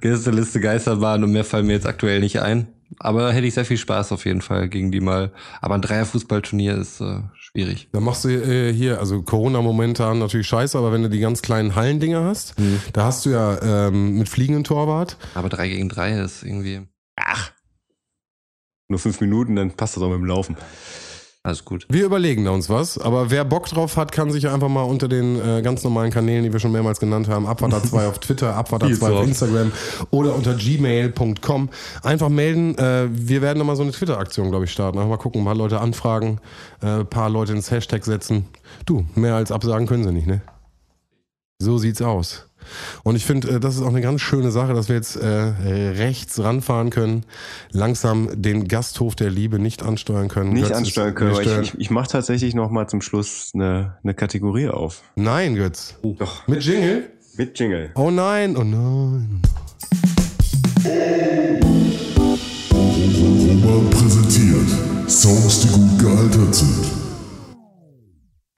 Gästeliste 0.00 0.58
Geisterbahn 0.58 1.22
und 1.22 1.30
mehr 1.30 1.44
fallen 1.44 1.68
mir 1.68 1.74
jetzt 1.74 1.86
aktuell 1.86 2.18
nicht 2.18 2.42
ein. 2.42 2.66
Aber 2.98 3.32
hätte 3.32 3.46
ich 3.46 3.54
sehr 3.54 3.64
viel 3.64 3.76
Spaß 3.76 4.12
auf 4.12 4.24
jeden 4.24 4.42
Fall 4.42 4.68
gegen 4.68 4.90
die 4.90 5.00
mal. 5.00 5.32
Aber 5.60 5.74
ein 5.74 5.82
Dreier-Fußballturnier 5.82 6.76
ist 6.76 7.00
äh, 7.00 7.20
schwierig. 7.34 7.88
Dann 7.92 8.02
machst 8.02 8.24
du 8.24 8.28
äh, 8.28 8.72
hier, 8.72 8.98
also 8.98 9.22
Corona 9.22 9.60
momentan 9.62 10.18
natürlich 10.18 10.46
scheiße, 10.46 10.76
aber 10.76 10.92
wenn 10.92 11.02
du 11.02 11.10
die 11.10 11.20
ganz 11.20 11.42
kleinen 11.42 11.74
Hallendinger 11.74 12.24
hast, 12.24 12.54
da 12.92 13.04
hast 13.04 13.24
du 13.26 13.30
ja 13.30 13.88
ähm, 13.88 14.18
mit 14.18 14.28
fliegenden 14.28 14.64
Torwart. 14.64 15.16
Aber 15.34 15.48
drei 15.48 15.68
gegen 15.68 15.88
drei 15.88 16.12
ist 16.12 16.42
irgendwie 16.42 16.86
Nur 18.88 18.98
fünf 18.98 19.20
Minuten, 19.20 19.56
dann 19.56 19.70
passt 19.72 19.96
das 19.96 20.02
auch 20.02 20.10
mit 20.10 20.18
dem 20.18 20.26
Laufen. 20.26 20.56
Alles 21.44 21.64
gut. 21.64 21.86
Wir 21.88 22.04
überlegen 22.04 22.44
da 22.44 22.52
uns 22.52 22.68
was, 22.70 22.98
aber 22.98 23.30
wer 23.32 23.44
Bock 23.44 23.66
drauf 23.68 23.96
hat, 23.96 24.12
kann 24.12 24.30
sich 24.30 24.44
ja 24.44 24.54
einfach 24.54 24.68
mal 24.68 24.84
unter 24.84 25.08
den 25.08 25.40
äh, 25.40 25.60
ganz 25.60 25.82
normalen 25.82 26.12
Kanälen, 26.12 26.44
die 26.44 26.52
wir 26.52 26.60
schon 26.60 26.70
mehrmals 26.70 27.00
genannt 27.00 27.28
haben, 27.28 27.46
Abwarter2 27.48 28.08
auf 28.08 28.20
Twitter, 28.20 28.56
Abwarter2 28.56 28.86
Viel 28.86 28.98
zu 28.98 29.06
auf 29.06 29.12
oft. 29.12 29.28
Instagram 29.28 29.72
oder 30.10 30.36
unter 30.36 30.54
gmail.com 30.54 31.68
einfach 32.04 32.28
melden. 32.28 32.78
Äh, 32.78 33.08
wir 33.10 33.42
werden 33.42 33.58
nochmal 33.58 33.74
so 33.74 33.82
eine 33.82 33.90
Twitter-Aktion, 33.90 34.50
glaube 34.50 34.66
ich, 34.66 34.72
starten. 34.72 34.98
Einfach 34.98 35.10
mal 35.10 35.16
gucken, 35.16 35.40
ein 35.40 35.44
paar 35.44 35.56
Leute 35.56 35.80
anfragen, 35.80 36.38
äh, 36.80 37.00
ein 37.00 37.06
paar 37.08 37.28
Leute 37.28 37.52
ins 37.52 37.72
Hashtag 37.72 38.04
setzen. 38.04 38.46
Du, 38.86 39.04
mehr 39.16 39.34
als 39.34 39.50
absagen 39.50 39.88
können 39.88 40.04
sie 40.04 40.12
nicht, 40.12 40.28
ne? 40.28 40.42
So 41.58 41.78
sieht's 41.78 42.02
aus. 42.02 42.46
Und 43.02 43.16
ich 43.16 43.24
finde, 43.24 43.48
äh, 43.48 43.60
das 43.60 43.76
ist 43.76 43.82
auch 43.82 43.88
eine 43.88 44.00
ganz 44.00 44.20
schöne 44.20 44.50
Sache, 44.50 44.74
dass 44.74 44.88
wir 44.88 44.96
jetzt 44.96 45.16
äh, 45.16 45.26
rechts 45.26 46.42
ranfahren 46.42 46.90
können, 46.90 47.24
langsam 47.70 48.30
den 48.34 48.68
Gasthof 48.68 49.14
der 49.14 49.30
Liebe 49.30 49.58
nicht 49.58 49.82
ansteuern 49.82 50.28
können. 50.28 50.52
Nicht 50.52 50.68
Götz 50.68 50.76
ansteuern 50.76 51.14
können, 51.14 51.30
aber 51.32 51.42
ich, 51.42 51.74
ich, 51.74 51.78
ich 51.78 51.90
mache 51.90 52.08
tatsächlich 52.08 52.54
noch 52.54 52.70
mal 52.70 52.88
zum 52.88 53.02
Schluss 53.02 53.50
eine, 53.54 53.98
eine 54.02 54.14
Kategorie 54.14 54.68
auf. 54.68 55.02
Nein, 55.16 55.54
Götz. 55.54 55.96
Doch. 56.02 56.46
Mit 56.46 56.62
Jingle? 56.64 57.10
Mit 57.36 57.58
Jingle. 57.58 57.90
Oh 57.94 58.10
nein, 58.10 58.56
oh 58.56 58.64
nein. 58.64 59.42
Roman 62.82 63.90
präsentiert 63.90 65.10
Songs, 65.10 65.60
die 65.60 65.68
gut 65.68 65.98
gealtert 65.98 66.54
sind. 66.54 66.84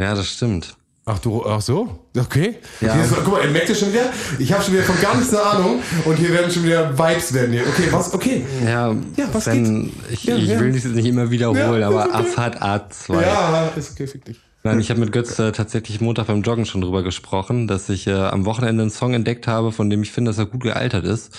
Ja, 0.00 0.14
das 0.14 0.26
stimmt. 0.28 0.76
Ach 1.07 1.18
du, 1.18 1.44
ach 1.44 1.61
so? 1.61 1.98
Okay. 2.18 2.57
Ja. 2.80 2.94
Ist, 2.94 3.12
guck 3.14 3.32
mal, 3.32 3.44
ihr 3.44 3.50
merkt 3.50 3.68
ihr 3.68 3.74
schon 3.74 3.92
wieder? 3.92 4.11
Ich 4.38 4.50
habe 4.52 4.62
schon 4.62 4.72
wieder 4.72 4.84
von 4.84 4.98
gar 5.02 5.14
nichts 5.16 5.34
eine 5.34 5.42
Ahnung 5.42 5.80
und 6.07 6.16
hier 6.16 6.30
werden 6.32 6.50
schon 6.50 6.64
wieder 6.64 6.96
Vibes 6.98 7.34
werden 7.34 7.52
hier. 7.52 7.62
Okay, 7.66 7.88
was? 7.90 8.14
Okay. 8.14 8.46
Ja, 8.64 8.90
Ja, 9.16 9.28
was 9.32 9.46
wenn, 9.46 9.92
ich, 10.11 10.24
Ja, 10.24 10.36
ich 10.36 10.46
ja. 10.46 10.61
will 10.61 10.72
das 10.72 10.84
jetzt 10.84 10.94
nicht 10.94 11.05
immer 11.07 11.30
wiederholen, 11.30 11.80
Ja, 11.80 11.88
aber 11.88 12.07
okay. 12.07 12.14
Afat 12.14 12.62
A2. 12.62 13.20
Ja, 13.20 13.66
ist 13.76 13.92
okay, 13.92 14.07
fick 14.07 14.24
dich. 14.24 14.40
Nein, 14.62 14.80
ich 14.80 14.88
habe 14.88 15.00
mit 15.00 15.12
Götz 15.12 15.38
äh, 15.38 15.52
tatsächlich 15.52 16.00
Montag 16.00 16.28
beim 16.28 16.40
Joggen 16.40 16.64
schon 16.64 16.80
drüber 16.80 17.02
gesprochen, 17.02 17.66
dass 17.68 17.90
ich 17.90 18.07
äh, 18.07 18.12
am 18.14 18.46
Wochenende 18.46 18.80
einen 18.80 18.90
Song 18.90 19.12
entdeckt 19.12 19.46
habe, 19.46 19.72
von 19.72 19.90
dem 19.90 20.02
ich 20.02 20.11
finde, 20.11 20.30
dass 20.30 20.38
er 20.38 20.46
gut 20.46 20.62
gealtert 20.62 21.05
ist. 21.05 21.36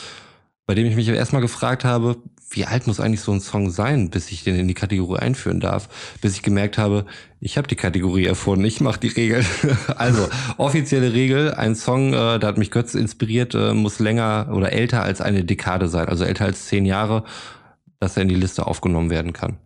Bei 0.67 0.75
dem 0.75 0.85
ich 0.85 0.95
mich 0.95 1.07
erstmal 1.07 1.41
gefragt 1.41 1.85
habe, 1.85 2.17
wie 2.49 2.65
alt 2.65 2.87
muss 2.87 2.99
eigentlich 2.99 3.21
so 3.21 3.31
ein 3.31 3.41
Song 3.41 3.69
sein, 3.69 4.09
bis 4.09 4.31
ich 4.31 4.43
den 4.43 4.55
in 4.55 4.67
die 4.67 4.73
Kategorie 4.73 5.19
einführen 5.19 5.59
darf? 5.59 5.89
Bis 6.21 6.35
ich 6.35 6.41
gemerkt 6.43 6.77
habe, 6.77 7.05
ich 7.39 7.57
habe 7.57 7.67
die 7.67 7.75
Kategorie 7.75 8.25
erfunden, 8.25 8.65
ich 8.65 8.81
mache 8.81 8.99
die 8.99 9.07
Regeln. 9.07 9.45
also, 9.97 10.27
offizielle 10.57 11.13
Regel, 11.13 11.53
ein 11.53 11.75
Song, 11.75 12.13
äh, 12.13 12.39
da 12.39 12.47
hat 12.47 12.57
mich 12.57 12.71
Götz 12.71 12.93
inspiriert, 12.93 13.55
äh, 13.55 13.73
muss 13.73 13.99
länger 13.99 14.49
oder 14.53 14.71
älter 14.71 15.03
als 15.03 15.21
eine 15.21 15.43
Dekade 15.43 15.87
sein, 15.87 16.07
also 16.07 16.23
älter 16.23 16.45
als 16.45 16.65
zehn 16.67 16.85
Jahre, 16.85 17.23
dass 17.99 18.15
er 18.15 18.23
in 18.23 18.29
die 18.29 18.35
Liste 18.35 18.67
aufgenommen 18.67 19.09
werden 19.09 19.33
kann. 19.33 19.57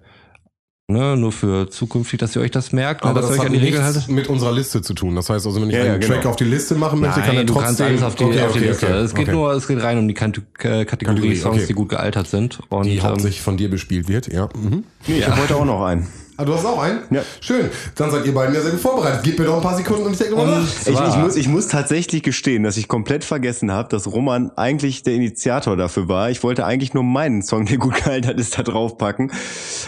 Ne, 0.91 1.15
nur 1.15 1.31
für 1.31 1.69
zukünftig, 1.69 2.19
dass 2.19 2.35
ihr 2.35 2.41
euch 2.41 2.49
das 2.49 2.71
merkt, 2.71 3.03
ne, 3.03 3.11
Aber 3.11 3.21
dass 3.21 3.29
ihr 3.29 3.33
das 3.33 3.39
euch 3.41 3.45
hat 3.45 3.53
an 3.53 3.53
die 3.53 3.59
Regeln 3.59 3.83
nichts 3.83 3.97
haltet. 3.99 4.09
mit 4.15 4.27
unserer 4.27 4.51
Liste 4.51 4.81
zu 4.81 4.95
tun. 4.95 5.15
Das 5.15 5.29
heißt 5.29 5.45
also, 5.45 5.61
wenn 5.61 5.69
ich 5.69 5.75
Ja, 5.75 5.85
ja, 5.85 5.91
einen 5.91 6.01
genau. 6.01 6.15
Track 6.15 6.25
auf 6.25 6.35
die 6.35 6.45
Liste 6.45 6.73
machen 6.73 6.99
möchte, 6.99 7.19
kann 7.21 7.29
er 7.29 7.35
Nein, 7.35 7.45
du 7.45 7.53
trotzdem... 7.53 7.65
kannst 7.67 7.81
alles 7.81 8.01
auf 8.01 8.15
die, 8.15 8.23
Okay, 8.23 8.41
auf 8.41 8.51
die 8.53 8.57
okay, 8.57 8.67
Liste. 8.69 8.85
okay, 8.87 8.95
es 8.97 9.13
geht 9.13 9.27
okay. 9.27 9.35
nur, 9.35 9.51
es 9.53 9.67
geht 9.67 9.83
rein 9.83 9.99
um 9.99 10.07
die 10.07 10.15
Kant 10.15 10.41
Kategorie, 10.55 10.85
Kategorie, 10.85 11.35
Songs, 11.35 11.57
okay. 11.57 11.65
die 11.67 11.73
gut 11.73 11.89
gealtert 11.89 12.27
sind. 12.27 12.59
Und 12.69 12.85
Die 12.87 12.97
ähm, 12.97 13.03
hauptsächlich 13.03 13.41
von 13.41 13.55
dir 13.55 13.69
bespielt 13.69 14.07
wird, 14.09 14.33
ja. 14.33 14.49
Mhm. 14.59 14.83
Nee, 15.05 15.19
ich 15.19 15.27
habe 15.27 15.39
heute 15.39 15.55
auch 15.57 15.65
noch 15.65 15.85
einen. 15.85 16.07
Ah, 16.39 16.45
du 16.45 16.53
hast 16.53 16.65
auch 16.65 16.81
einen? 16.81 17.01
Ja. 17.09 17.21
Schön. 17.41 17.69
Dann 17.95 18.11
seid 18.11 18.25
ihr 18.25 18.33
beiden 18.33 18.55
ja 18.55 18.61
sehr 18.61 18.71
gut 18.71 18.79
vorbereitet. 18.79 19.23
Gib 19.23 19.37
mir 19.37 19.43
noch 19.43 19.57
ein 19.57 19.61
paar 19.61 19.75
Sekunden 19.75 20.05
und 20.05 20.13
ich 20.13 20.19
denke 20.19 20.37
mal 20.37 20.47
nach. 20.47 20.63
Ich, 20.63 20.87
ich, 20.87 21.17
muss, 21.17 21.35
ich 21.35 21.49
muss 21.49 21.67
tatsächlich 21.67 22.23
gestehen, 22.23 22.63
dass 22.63 22.77
ich 22.77 22.87
komplett 22.87 23.25
vergessen 23.25 23.73
habe, 23.73 23.89
dass 23.89 24.07
Roman 24.07 24.49
eigentlich 24.55 25.03
der 25.03 25.15
Initiator 25.15 25.75
dafür 25.75 26.07
war. 26.07 26.29
Ich 26.29 26.41
wollte 26.41 26.65
eigentlich 26.65 26.93
nur 26.93 27.03
meinen 27.03 27.41
Song, 27.41 27.65
der 27.65 27.75
gut 27.77 27.95
gealtert 28.05 28.39
ist, 28.39 28.57
da 28.57 28.63
draufpacken. 28.63 29.33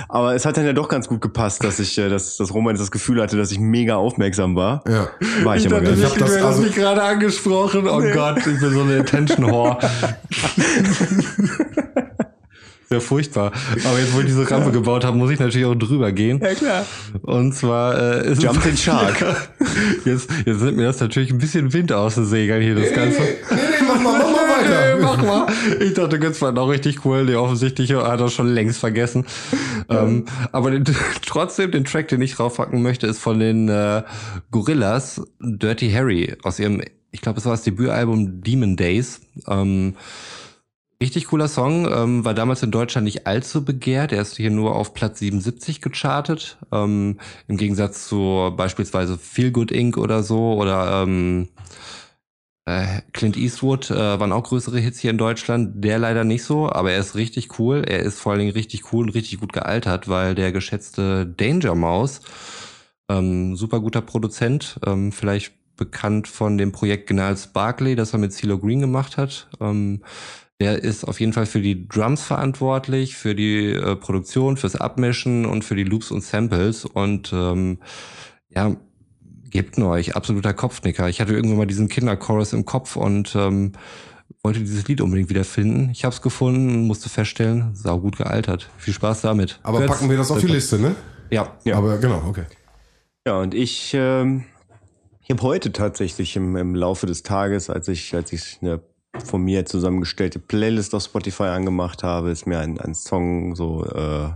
Aber 0.10 0.36
es 0.36 0.46
hat 0.46 0.58
dann 0.58 0.66
ja 0.66 0.74
doch 0.74 0.90
ganz 0.90 1.08
gut 1.08 1.22
gepasst, 1.22 1.64
dass 1.64 1.80
ich, 1.80 1.98
äh, 1.98 2.10
dass, 2.10 2.36
dass 2.36 2.54
Roman 2.54 2.76
jetzt 2.76 2.82
das 2.82 2.92
Gefühl 2.92 3.22
hatte, 3.22 3.38
dass 3.38 3.54
ich 3.54 3.60
mega 3.60 3.96
aufmerksam 3.96 4.58
war. 4.58 4.84
Ja. 4.90 5.08
War 5.46 5.56
ich, 5.56 5.66
aber 5.68 5.80
gar 5.80 5.94
ich 5.94 6.00
nicht. 6.00 6.12
hab 6.12 6.18
das 6.18 6.32
du 6.32 6.36
hast 6.36 6.44
also- 6.44 6.64
mich 6.64 6.76
gerade 6.76 7.02
angesprochen. 7.02 7.88
Oh 7.88 8.02
Gott, 8.14 8.40
ich 8.40 8.60
bin 8.60 8.74
so 8.74 8.82
eine 8.82 9.00
Attention 9.00 9.78
Ja, 12.92 13.00
furchtbar. 13.00 13.54
Aber 13.86 14.00
jetzt, 14.00 14.14
wo 14.14 14.20
ich 14.20 14.26
diese 14.26 14.50
Rampe 14.52 14.72
gebaut 14.72 15.06
habe, 15.06 15.18
muss 15.18 15.32
ich 15.32 15.40
natürlich 15.40 15.66
auch 15.66 15.76
drüber 15.76 16.12
gehen. 16.12 16.42
Ja, 16.42 16.54
klar. 16.54 16.86
Und 17.22 17.54
zwar 17.54 17.98
äh, 17.98 18.32
ist 18.32 18.44
Jump 18.44 18.66
in 18.66 18.76
Shark. 18.78 19.24
Jetzt, 20.04 20.30
jetzt 20.46 20.62
nimmt 20.62 20.76
mir 20.76 20.88
das 20.88 21.00
natürlich 21.00 21.32
ein 21.32 21.38
bisschen 21.38 21.72
Wind 21.72 21.94
aus 21.94 22.16
den 22.16 22.26
Segeln 22.26 22.62
hier, 22.62 22.76
das 22.76 22.92
Ganze. 22.94 23.22
Nee, 23.22 23.56
nee, 23.56 23.86
mach 23.88 24.02
mal, 24.02 24.20
mach 24.20 24.32
mal 24.32 24.50
weiter. 24.60 24.96
Nee, 24.96 25.02
mach 25.02 25.24
mal. 25.24 25.48
Ich 25.80 25.94
dachte, 25.94 26.20
Götz 26.20 26.42
war 26.42 26.52
noch 26.52 26.68
richtig 26.68 27.06
cool. 27.06 27.24
Nee, 27.24 27.36
offensichtlich 27.36 27.94
hat 27.94 28.20
er 28.20 28.30
schon 28.30 28.50
längst 28.50 28.80
vergessen. 28.80 29.26
Ähm, 29.90 30.26
aber 30.52 30.72
den, 30.72 30.84
trotzdem, 31.26 31.72
den 31.72 31.86
Track, 31.86 32.10
den 32.10 32.22
ich 32.22 32.40
raufpacken 32.40 32.82
möchte, 32.82 33.08
ist 33.08 33.20
von 33.20 33.40
den 33.40 33.70
äh, 33.70 34.04
Gorillas 34.52 35.22
Dirty 35.40 35.92
Harry 35.92 36.36
aus 36.44 36.60
ihrem, 36.60 36.82
ich 37.12 37.22
glaube, 37.22 37.40
es 37.40 37.46
war 37.46 37.54
das 37.54 37.64
Debütalbum 37.64 38.42
Demon 38.44 38.76
Days. 38.76 39.22
Ähm, 39.48 39.96
Richtig 41.02 41.26
cooler 41.26 41.48
Song, 41.48 41.92
ähm, 41.92 42.24
war 42.26 42.36
damals 42.36 42.62
in 42.62 42.70
Deutschland 42.70 43.06
nicht 43.06 43.26
allzu 43.26 43.66
begehrt. 43.66 44.12
Er 44.12 44.22
ist 44.22 44.38
hier 44.38 44.52
nur 44.52 44.76
auf 44.76 44.94
Platz 44.94 45.18
77 45.18 45.82
gechartet. 45.82 46.60
Ähm, 46.72 47.20
Im 47.48 47.58
Gegensatz 47.58 48.08
zu 48.08 48.54
beispielsweise 48.56 49.18
Feel 49.18 49.50
Good 49.50 49.72
Inc. 49.72 49.98
oder 49.98 50.22
so 50.22 50.54
oder 50.54 51.02
ähm, 51.02 51.50
äh, 52.66 53.02
Clint 53.14 53.36
Eastwood 53.36 53.90
äh, 53.90 54.20
waren 54.20 54.32
auch 54.32 54.44
größere 54.44 54.78
Hits 54.78 55.00
hier 55.00 55.10
in 55.10 55.18
Deutschland. 55.18 55.84
Der 55.84 55.98
leider 55.98 56.24
nicht 56.24 56.44
so, 56.44 56.72
aber 56.72 56.92
er 56.92 57.00
ist 57.00 57.16
richtig 57.16 57.58
cool. 57.58 57.84
Er 57.84 58.02
ist 58.02 58.20
vor 58.20 58.34
allen 58.34 58.42
Dingen 58.42 58.52
richtig 58.52 58.94
cool 58.94 59.06
und 59.06 59.16
richtig 59.16 59.40
gut 59.40 59.54
gealtert, 59.54 60.08
weil 60.08 60.36
der 60.36 60.52
geschätzte 60.52 61.26
Danger 61.26 61.74
Mouse, 61.74 62.22
ähm, 63.10 63.56
super 63.56 63.80
guter 63.80 64.02
Produzent, 64.02 64.80
ähm, 64.86 65.12
vielleicht 65.12 65.54
bekannt 65.78 66.28
von 66.28 66.60
dem 66.60 66.72
Projekt 66.72 67.10
Gnals 67.10 67.48
Barkley, 67.48 67.96
das 67.96 68.14
er 68.14 68.20
mit 68.20 68.34
CeeLo 68.34 68.60
Green 68.60 68.82
gemacht 68.82 69.18
hat. 69.18 69.50
Ähm, 69.60 70.04
der 70.62 70.84
ist 70.84 71.06
auf 71.06 71.20
jeden 71.20 71.34
Fall 71.34 71.48
für 71.48 71.60
die 71.60 71.88
Drums 71.88 72.22
verantwortlich, 72.22 73.16
für 73.16 73.34
die 73.34 73.72
äh, 73.72 73.96
Produktion, 73.96 74.58
fürs 74.58 74.76
Abmischen 74.76 75.48
und 75.48 75.66
für 75.66 75.76
die 75.76 75.84
Loops 75.84 76.12
und 76.12 76.24
Samples. 76.24 76.86
Und 76.86 77.34
ähm, 77.34 77.80
ja, 78.48 78.76
gebt 79.50 79.80
nur 79.80 79.90
euch, 79.90 80.16
absoluter 80.16 80.54
Kopfnicker. 80.54 81.10
Ich 81.10 81.20
hatte 81.20 81.34
irgendwann 81.34 81.58
mal 81.58 81.66
diesen 81.66 81.90
Kinderchorus 81.90 82.54
im 82.54 82.66
Kopf 82.66 82.96
und 82.96 83.36
ähm, 83.36 83.72
wollte 84.44 84.60
dieses 84.60 84.88
Lied 84.88 85.02
unbedingt 85.02 85.32
wieder 85.32 85.46
finden. 85.46 85.90
Ich 85.90 86.06
habe 86.06 86.14
es 86.14 86.22
gefunden 86.22 86.70
und 86.70 86.86
musste 86.86 87.10
feststellen, 87.10 87.74
sau 87.74 88.00
gut 88.00 88.18
gealtert. 88.18 88.70
Viel 88.78 88.94
Spaß 88.94 89.22
damit. 89.22 89.60
Aber 89.64 89.80
Götz, 89.80 89.90
packen 89.90 90.12
wir 90.12 90.18
das 90.18 90.30
auf 90.30 90.42
die. 90.42 90.46
Liste, 90.46 90.78
ne? 90.78 90.96
Ja. 91.32 91.58
Ja. 91.64 91.78
Aber 91.78 91.98
genau, 91.98 92.24
okay. 92.28 92.46
Ja, 93.26 93.40
und 93.40 93.56
ich, 93.56 93.94
ähm, 93.96 94.46
habe 95.32 95.42
heute 95.42 95.72
tatsächlich 95.72 96.36
im, 96.36 96.56
im 96.56 96.76
Laufe 96.76 97.08
des 97.08 97.24
Tages, 97.24 97.70
als 97.70 97.88
ich, 97.88 98.14
als 98.14 98.32
ich 98.34 98.60
eine 98.62 98.82
von 99.18 99.44
mir 99.44 99.66
zusammengestellte 99.66 100.40
Playlist 100.40 100.96
auf 100.96 101.04
Spotify 101.04 101.44
angemacht 101.44 102.04
habe, 102.04 102.32
ist 102.32 102.48
mir 102.48 102.60
ein, 102.60 102.80
ein 102.80 102.96
Song 102.96 103.56
so 103.56 103.86
äh, 103.86 104.30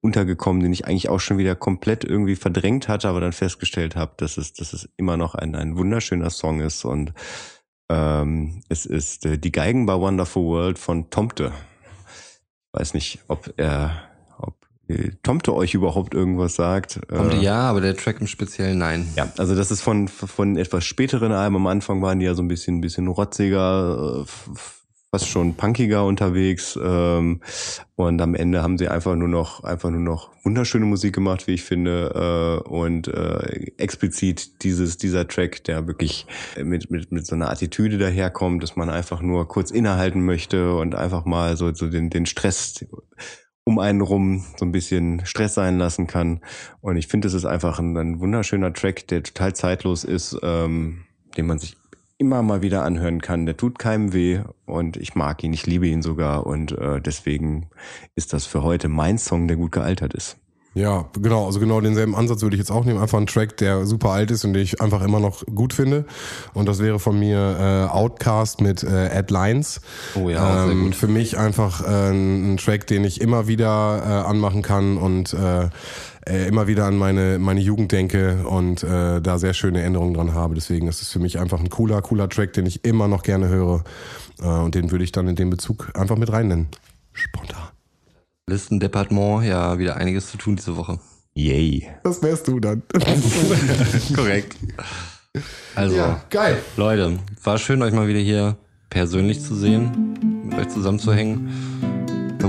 untergekommen, 0.00 0.62
den 0.62 0.72
ich 0.72 0.86
eigentlich 0.86 1.08
auch 1.08 1.20
schon 1.20 1.38
wieder 1.38 1.54
komplett 1.54 2.04
irgendwie 2.04 2.36
verdrängt 2.36 2.88
hatte, 2.88 3.08
aber 3.08 3.20
dann 3.20 3.32
festgestellt 3.32 3.96
habe, 3.96 4.12
dass 4.16 4.36
es, 4.36 4.52
dass 4.52 4.72
es 4.72 4.88
immer 4.96 5.16
noch 5.16 5.34
ein, 5.34 5.54
ein 5.54 5.76
wunderschöner 5.76 6.30
Song 6.30 6.60
ist 6.60 6.84
und 6.84 7.12
ähm, 7.88 8.62
es 8.68 8.86
ist 8.86 9.26
äh, 9.26 9.38
Die 9.38 9.52
Geigen 9.52 9.86
bei 9.86 9.94
Wonderful 9.94 10.44
World 10.44 10.78
von 10.78 11.10
Tomte. 11.10 11.52
Weiß 12.72 12.94
nicht, 12.94 13.20
ob 13.28 13.52
er, 13.56 14.08
Tomte 15.22 15.54
euch 15.54 15.74
überhaupt 15.74 16.14
irgendwas 16.14 16.54
sagt. 16.54 17.00
Kommt 17.08 17.34
Äh, 17.34 17.40
ja, 17.40 17.60
aber 17.60 17.80
der 17.80 17.96
Track 17.96 18.20
im 18.20 18.26
Speziellen 18.26 18.78
nein. 18.78 19.06
ja, 19.16 19.32
also 19.38 19.54
das 19.54 19.70
ist 19.70 19.80
von, 19.80 20.08
von 20.08 20.56
etwas 20.56 20.84
späteren 20.84 21.32
Alben. 21.32 21.56
Am 21.56 21.66
Anfang 21.66 22.02
waren 22.02 22.18
die 22.18 22.26
ja 22.26 22.34
so 22.34 22.42
ein 22.42 22.48
bisschen, 22.48 22.78
ein 22.78 22.80
bisschen 22.80 23.08
rotziger, 23.08 24.24
äh, 24.24 24.58
fast 25.14 25.28
schon 25.28 25.54
punkiger 25.54 26.04
unterwegs. 26.06 26.78
Ähm, 26.82 27.40
und 27.96 28.20
am 28.20 28.34
Ende 28.34 28.62
haben 28.62 28.78
sie 28.78 28.88
einfach 28.88 29.14
nur 29.14 29.28
noch, 29.28 29.62
einfach 29.62 29.90
nur 29.90 30.00
noch 30.00 30.30
wunderschöne 30.42 30.86
Musik 30.86 31.14
gemacht, 31.14 31.46
wie 31.46 31.52
ich 31.52 31.62
finde. 31.62 32.62
Äh, 32.64 32.68
und 32.68 33.08
äh, 33.08 33.72
explizit 33.76 34.62
dieses, 34.62 34.96
dieser 34.96 35.28
Track, 35.28 35.64
der 35.64 35.86
wirklich 35.86 36.26
mit, 36.62 36.90
mit, 36.90 37.12
mit 37.12 37.26
so 37.26 37.34
einer 37.34 37.50
Attitüde 37.50 37.98
daherkommt, 37.98 38.62
dass 38.62 38.74
man 38.74 38.88
einfach 38.88 39.20
nur 39.20 39.46
kurz 39.48 39.70
innehalten 39.70 40.24
möchte 40.24 40.74
und 40.74 40.94
einfach 40.94 41.24
mal 41.24 41.56
so, 41.56 41.72
so 41.74 41.88
den, 41.88 42.10
den 42.10 42.26
Stress 42.26 42.84
um 43.64 43.78
einen 43.78 44.00
rum 44.00 44.44
so 44.56 44.64
ein 44.64 44.72
bisschen 44.72 45.24
Stress 45.24 45.54
sein 45.54 45.78
lassen 45.78 46.06
kann. 46.06 46.40
Und 46.80 46.96
ich 46.96 47.06
finde, 47.06 47.28
es 47.28 47.34
ist 47.34 47.44
einfach 47.44 47.78
ein, 47.78 47.96
ein 47.96 48.20
wunderschöner 48.20 48.72
Track, 48.72 49.06
der 49.08 49.22
total 49.22 49.54
zeitlos 49.54 50.04
ist, 50.04 50.38
ähm, 50.42 51.04
den 51.36 51.46
man 51.46 51.58
sich 51.58 51.76
immer 52.18 52.42
mal 52.42 52.62
wieder 52.62 52.84
anhören 52.84 53.20
kann. 53.20 53.46
Der 53.46 53.56
tut 53.56 53.78
keinem 53.78 54.12
weh 54.12 54.40
und 54.66 54.96
ich 54.96 55.14
mag 55.14 55.42
ihn, 55.42 55.52
ich 55.52 55.66
liebe 55.66 55.86
ihn 55.86 56.02
sogar 56.02 56.46
und 56.46 56.72
äh, 56.72 57.00
deswegen 57.00 57.68
ist 58.14 58.32
das 58.32 58.46
für 58.46 58.62
heute 58.62 58.88
mein 58.88 59.18
Song, 59.18 59.48
der 59.48 59.56
gut 59.56 59.72
gealtert 59.72 60.14
ist. 60.14 60.38
Ja, 60.74 61.04
genau, 61.20 61.46
also 61.46 61.60
genau 61.60 61.82
denselben 61.82 62.14
Ansatz 62.14 62.40
würde 62.40 62.56
ich 62.56 62.60
jetzt 62.60 62.70
auch 62.70 62.84
nehmen. 62.84 62.98
Einfach 62.98 63.18
einen 63.18 63.26
Track, 63.26 63.58
der 63.58 63.84
super 63.84 64.10
alt 64.10 64.30
ist 64.30 64.44
und 64.44 64.54
den 64.54 64.62
ich 64.62 64.80
einfach 64.80 65.02
immer 65.02 65.20
noch 65.20 65.44
gut 65.46 65.74
finde. 65.74 66.06
Und 66.54 66.66
das 66.66 66.78
wäre 66.78 66.98
von 66.98 67.18
mir 67.18 67.88
äh, 67.90 67.92
Outcast 67.92 68.62
mit 68.62 68.82
äh, 68.82 69.08
Ed 69.08 69.30
Lines. 69.30 69.82
Oh 70.14 70.30
ja, 70.30 70.38
auch 70.38 70.64
sehr 70.64 70.72
ähm, 70.72 70.84
gut. 70.84 70.94
Für 70.94 71.08
mich 71.08 71.36
einfach 71.36 71.86
äh, 71.86 72.10
ein 72.10 72.56
Track, 72.56 72.86
den 72.86 73.04
ich 73.04 73.20
immer 73.20 73.48
wieder 73.48 74.02
äh, 74.02 74.28
anmachen 74.30 74.62
kann 74.62 74.96
und 74.96 75.34
äh, 75.34 75.68
äh, 76.26 76.48
immer 76.48 76.66
wieder 76.66 76.86
an 76.86 76.96
meine, 76.96 77.38
meine 77.38 77.60
Jugend 77.60 77.92
denke 77.92 78.46
und 78.46 78.82
äh, 78.82 79.20
da 79.20 79.38
sehr 79.38 79.52
schöne 79.52 79.82
Änderungen 79.82 80.14
dran 80.14 80.32
habe. 80.32 80.54
Deswegen 80.54 80.88
ist 80.88 81.02
es 81.02 81.10
für 81.10 81.18
mich 81.18 81.38
einfach 81.38 81.60
ein 81.60 81.68
cooler, 81.68 82.00
cooler 82.00 82.30
Track, 82.30 82.54
den 82.54 82.64
ich 82.64 82.84
immer 82.84 83.08
noch 83.08 83.24
gerne 83.24 83.48
höre. 83.48 83.84
Äh, 84.40 84.46
und 84.46 84.74
den 84.74 84.90
würde 84.90 85.04
ich 85.04 85.12
dann 85.12 85.28
in 85.28 85.36
dem 85.36 85.50
Bezug 85.50 85.90
einfach 85.94 86.16
mit 86.16 86.32
rein 86.32 86.48
nennen. 86.48 86.68
Spontan. 87.12 87.71
Listendepartement, 88.46 89.44
ja, 89.44 89.78
wieder 89.78 89.96
einiges 89.96 90.30
zu 90.30 90.36
tun 90.36 90.56
diese 90.56 90.76
Woche. 90.76 90.98
Yay. 91.34 91.88
Das 92.04 92.22
wärst 92.22 92.48
du 92.48 92.60
dann. 92.60 92.82
Korrekt. 94.14 94.56
Also, 95.74 95.96
ja, 95.96 96.22
geil. 96.28 96.58
Leute, 96.76 97.18
war 97.42 97.58
schön, 97.58 97.82
euch 97.82 97.94
mal 97.94 98.08
wieder 98.08 98.18
hier 98.18 98.56
persönlich 98.90 99.40
zu 99.40 99.54
sehen, 99.54 100.44
mit 100.44 100.58
euch 100.58 100.68
zusammenzuhängen, 100.68 101.48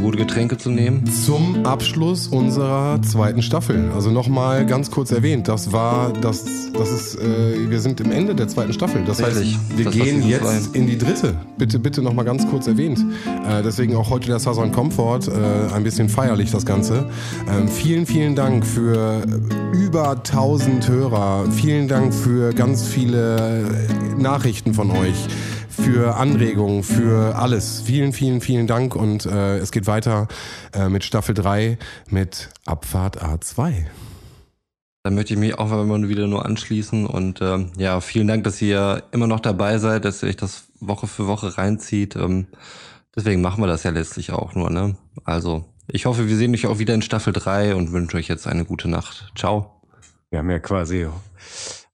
gute 0.03 0.17
Getränke 0.17 0.57
zu 0.57 0.69
nehmen. 0.69 1.05
Zum 1.05 1.65
Abschluss 1.65 2.27
unserer 2.27 3.01
zweiten 3.01 3.41
Staffel. 3.41 3.89
Also 3.95 4.11
nochmal 4.11 4.65
ganz 4.65 4.91
kurz 4.91 5.11
erwähnt, 5.11 5.47
das 5.47 5.71
war, 5.71 6.11
das, 6.11 6.43
das 6.77 6.91
ist, 6.91 7.15
äh, 7.15 7.69
wir 7.69 7.79
sind 7.79 8.01
im 8.01 8.11
Ende 8.11 8.35
der 8.35 8.49
zweiten 8.49 8.73
Staffel. 8.73 9.03
Das 9.05 9.19
Richtig. 9.19 9.55
heißt, 9.55 9.77
wir 9.77 9.85
Das 9.85 9.93
gehen 9.93 10.27
jetzt 10.27 10.71
zwei. 10.71 10.77
in 10.77 10.87
die 10.87 10.97
dritte. 10.97 11.35
Bitte, 11.57 11.79
bitte 11.79 12.01
nochmal 12.01 12.25
ganz 12.25 12.45
kurz 12.49 12.67
erwähnt. 12.67 12.99
Äh, 13.47 13.63
deswegen 13.63 13.95
auch 13.95 14.09
heute 14.09 14.27
der 14.27 14.39
Southern 14.39 14.73
Comfort, 14.73 15.21
äh, 15.29 15.73
ein 15.73 15.83
bisschen 15.83 16.09
feierlich 16.09 16.51
das 16.51 16.65
Ganze. 16.65 17.09
Ähm, 17.49 17.69
vielen, 17.69 18.05
vielen 18.05 18.35
Dank 18.35 18.65
für 18.65 19.23
über 19.71 20.09
1000 20.21 20.89
Hörer. 20.89 21.45
Vielen 21.49 21.87
Dank 21.87 22.13
für 22.13 22.53
ganz 22.53 22.85
viele 22.85 23.63
Nachrichten 24.17 24.73
von 24.73 24.91
euch 24.91 25.27
für 25.73 26.15
Anregungen, 26.15 26.83
für 26.83 27.35
alles. 27.35 27.81
Vielen, 27.81 28.13
vielen, 28.13 28.41
vielen 28.41 28.67
Dank 28.67 28.95
und 28.95 29.25
äh, 29.25 29.57
es 29.57 29.71
geht 29.71 29.87
weiter 29.87 30.27
äh, 30.73 30.89
mit 30.89 31.03
Staffel 31.03 31.35
3 31.35 31.77
mit 32.09 32.49
Abfahrt 32.65 33.23
A2. 33.23 33.85
Dann 35.03 35.15
möchte 35.15 35.33
ich 35.33 35.39
mich 35.39 35.57
auch 35.57 35.67
mal 35.69 36.07
wieder 36.07 36.27
nur 36.27 36.45
anschließen 36.45 37.05
und 37.05 37.41
ähm, 37.41 37.71
ja, 37.77 37.99
vielen 37.99 38.27
Dank, 38.27 38.43
dass 38.45 38.61
ihr 38.61 39.03
immer 39.11 39.27
noch 39.27 39.41
dabei 39.41 39.77
seid, 39.77 40.05
dass 40.05 40.23
ihr 40.23 40.29
euch 40.29 40.37
das 40.37 40.65
Woche 40.79 41.07
für 41.07 41.27
Woche 41.27 41.57
reinzieht. 41.57 42.15
Ähm, 42.15 42.47
deswegen 43.15 43.41
machen 43.41 43.61
wir 43.61 43.67
das 43.67 43.83
ja 43.83 43.91
letztlich 43.91 44.31
auch 44.31 44.55
nur, 44.55 44.69
ne? 44.69 44.95
Also, 45.25 45.65
ich 45.87 46.05
hoffe, 46.05 46.29
wir 46.29 46.37
sehen 46.37 46.53
euch 46.53 46.67
auch 46.67 46.79
wieder 46.79 46.93
in 46.93 47.01
Staffel 47.01 47.33
3 47.33 47.75
und 47.75 47.91
wünsche 47.91 48.15
euch 48.17 48.29
jetzt 48.29 48.47
eine 48.47 48.63
gute 48.63 48.87
Nacht. 48.87 49.31
Ciao. 49.35 49.81
Wir 50.29 50.39
haben 50.39 50.49
ja 50.49 50.59
quasi 50.59 51.07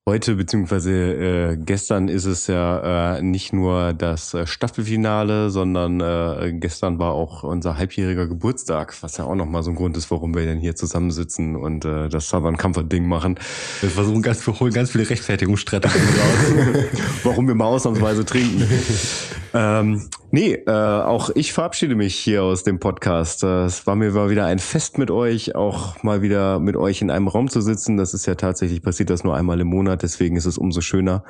heute 0.10 0.34
beziehungsweise 0.34 0.92
äh, 0.92 1.58
gestern 1.58 2.08
ist 2.08 2.26
es 2.26 2.48
ja 2.48 3.18
äh, 3.18 3.22
nicht 3.22 3.54
nur 3.54 3.94
das 3.94 4.34
äh, 4.34 4.48
Staffelfinale, 4.48 5.52
sondern 5.52 6.02
äh, 6.02 6.52
gestern 6.54 6.98
war 6.98 7.14
auch 7.14 7.44
unser 7.44 7.78
halbjähriger 7.78 8.26
Geburtstag, 8.26 8.96
was 9.02 9.18
ja 9.18 9.26
auch 9.26 9.36
nochmal 9.36 9.62
so 9.62 9.70
ein 9.70 9.76
Grund 9.76 9.96
ist, 9.98 10.10
warum 10.10 10.34
wir 10.34 10.46
denn 10.46 10.58
hier 10.58 10.76
zusammensitzen 10.76 11.56
und 11.56 11.86
äh, 11.86 12.10
das 12.10 12.28
Southern 12.28 12.58
Comfort 12.58 12.86
Ding 12.86 13.08
machen. 13.08 13.36
Wir 13.82 13.92
versuchen 13.92 14.24
ganz, 14.24 14.48
wir 14.48 14.60
holen 14.60 14.74
ganz 14.74 14.90
viele 14.90 15.08
Rechtfertigungsstrategien 15.08 16.02
raus. 16.02 16.86
warum 17.24 17.48
wir 17.48 17.54
mal 17.54 17.66
ausnahmsweise 17.66 18.26
trinken. 18.26 18.68
ähm, 19.54 20.10
nee, 20.32 20.54
äh, 20.54 20.72
auch 20.72 21.30
ich 21.36 21.54
verabschiede 21.54 21.94
mich 21.94 22.16
hier 22.16 22.42
aus 22.42 22.64
dem 22.64 22.80
Podcast. 22.80 23.44
Äh, 23.44 23.66
Es 23.66 23.86
war 23.86 23.96
mir 23.96 24.10
mal 24.10 24.32
wieder 24.32 24.48
ein 24.48 24.58
Fest 24.58 24.98
mit 24.98 25.12
euch, 25.12 25.54
auch 25.54 26.02
mal 26.02 26.24
wieder 26.24 26.58
mit 26.60 26.76
euch 26.76 27.04
in 27.04 27.12
einem 27.12 27.28
Raum 27.28 27.48
zu 27.48 27.62
sitzen. 27.62 27.98
Das 27.98 28.16
ist 28.16 28.26
ja 28.26 28.34
tatsächlich 28.34 28.82
passiert 28.82 29.12
das 29.12 29.24
nur 29.24 29.36
einmal 29.36 29.60
im 29.60 29.68
Monat, 29.68 29.99
deswegen 30.02 30.36
ist 30.36 30.46
es 30.46 30.58
umso 30.58 30.82
schöner. 30.82 31.24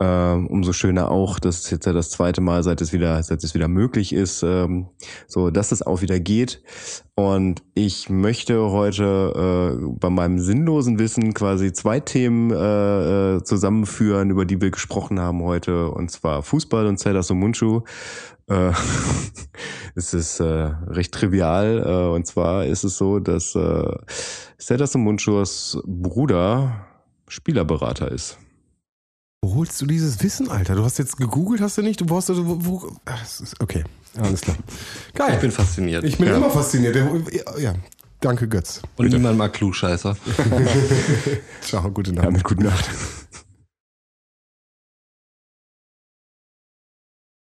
Ähm, 0.00 0.46
umso 0.46 0.72
schöner 0.72 1.10
auch, 1.10 1.40
dass 1.40 1.68
jetzt 1.70 1.84
ja 1.84 1.92
das 1.92 2.10
zweite 2.10 2.40
Mal, 2.40 2.62
seit 2.62 2.80
es 2.80 2.92
wieder, 2.92 3.20
seit 3.24 3.42
es 3.42 3.54
wieder 3.54 3.66
möglich 3.66 4.12
ist, 4.12 4.44
ähm, 4.44 4.86
so 5.26 5.50
dass 5.50 5.72
es 5.72 5.82
auch 5.82 6.02
wieder 6.02 6.20
geht. 6.20 6.62
Und 7.16 7.64
ich 7.74 8.08
möchte 8.08 8.70
heute 8.70 9.74
äh, 9.74 9.86
bei 9.98 10.08
meinem 10.08 10.38
sinnlosen 10.38 11.00
Wissen 11.00 11.34
quasi 11.34 11.72
zwei 11.72 11.98
Themen 11.98 12.52
äh, 12.52 13.38
äh 13.38 13.42
zusammenführen, 13.42 14.30
über 14.30 14.44
die 14.44 14.60
wir 14.60 14.70
gesprochen 14.70 15.18
haben 15.18 15.42
heute, 15.42 15.90
und 15.90 16.12
zwar 16.12 16.44
Fußball 16.44 16.86
und 16.86 16.98
Zelda 16.98 17.24
Somunchu. 17.24 17.82
Äh, 18.46 18.70
es 19.96 20.14
ist 20.14 20.38
äh, 20.38 20.44
recht 20.44 21.12
trivial, 21.12 21.82
äh, 21.84 22.14
und 22.14 22.24
zwar 22.24 22.66
ist 22.66 22.84
es 22.84 22.96
so, 22.96 23.18
dass 23.18 23.56
äh, 23.56 23.96
Zelda 24.58 24.86
Somunchus 24.86 25.82
Bruder 25.84 26.87
Spielerberater 27.28 28.10
ist. 28.10 28.38
Wo 29.42 29.54
holst 29.54 29.80
du 29.80 29.86
dieses 29.86 30.22
Wissen, 30.22 30.50
Alter? 30.50 30.74
Du 30.74 30.84
hast 30.84 30.98
jetzt 30.98 31.16
gegoogelt, 31.16 31.60
hast 31.60 31.78
du 31.78 31.82
nicht? 31.82 32.00
Du 32.00 32.06
brauchst 32.06 32.28
also, 32.28 32.46
wo, 32.46 32.56
wo 32.60 32.96
okay, 33.60 33.84
alles 34.16 34.40
klar. 34.40 34.56
Geil. 35.14 35.34
Ich 35.34 35.40
bin 35.40 35.52
fasziniert. 35.52 36.04
Ich 36.04 36.18
bin 36.18 36.26
ja. 36.26 36.36
immer 36.36 36.50
fasziniert. 36.50 36.96
Ja, 37.58 37.74
danke 38.20 38.48
Götz. 38.48 38.82
Und 38.96 39.04
Bitte. 39.04 39.16
niemand 39.16 39.38
mag 39.38 39.52
Klugscheißer. 39.52 40.16
Ciao, 41.60 41.88
gute 41.90 42.12
Nacht. 42.12 42.24
Ja, 42.24 42.30
mit 42.30 42.42
guten 42.42 42.64
Nacht. 42.64 42.90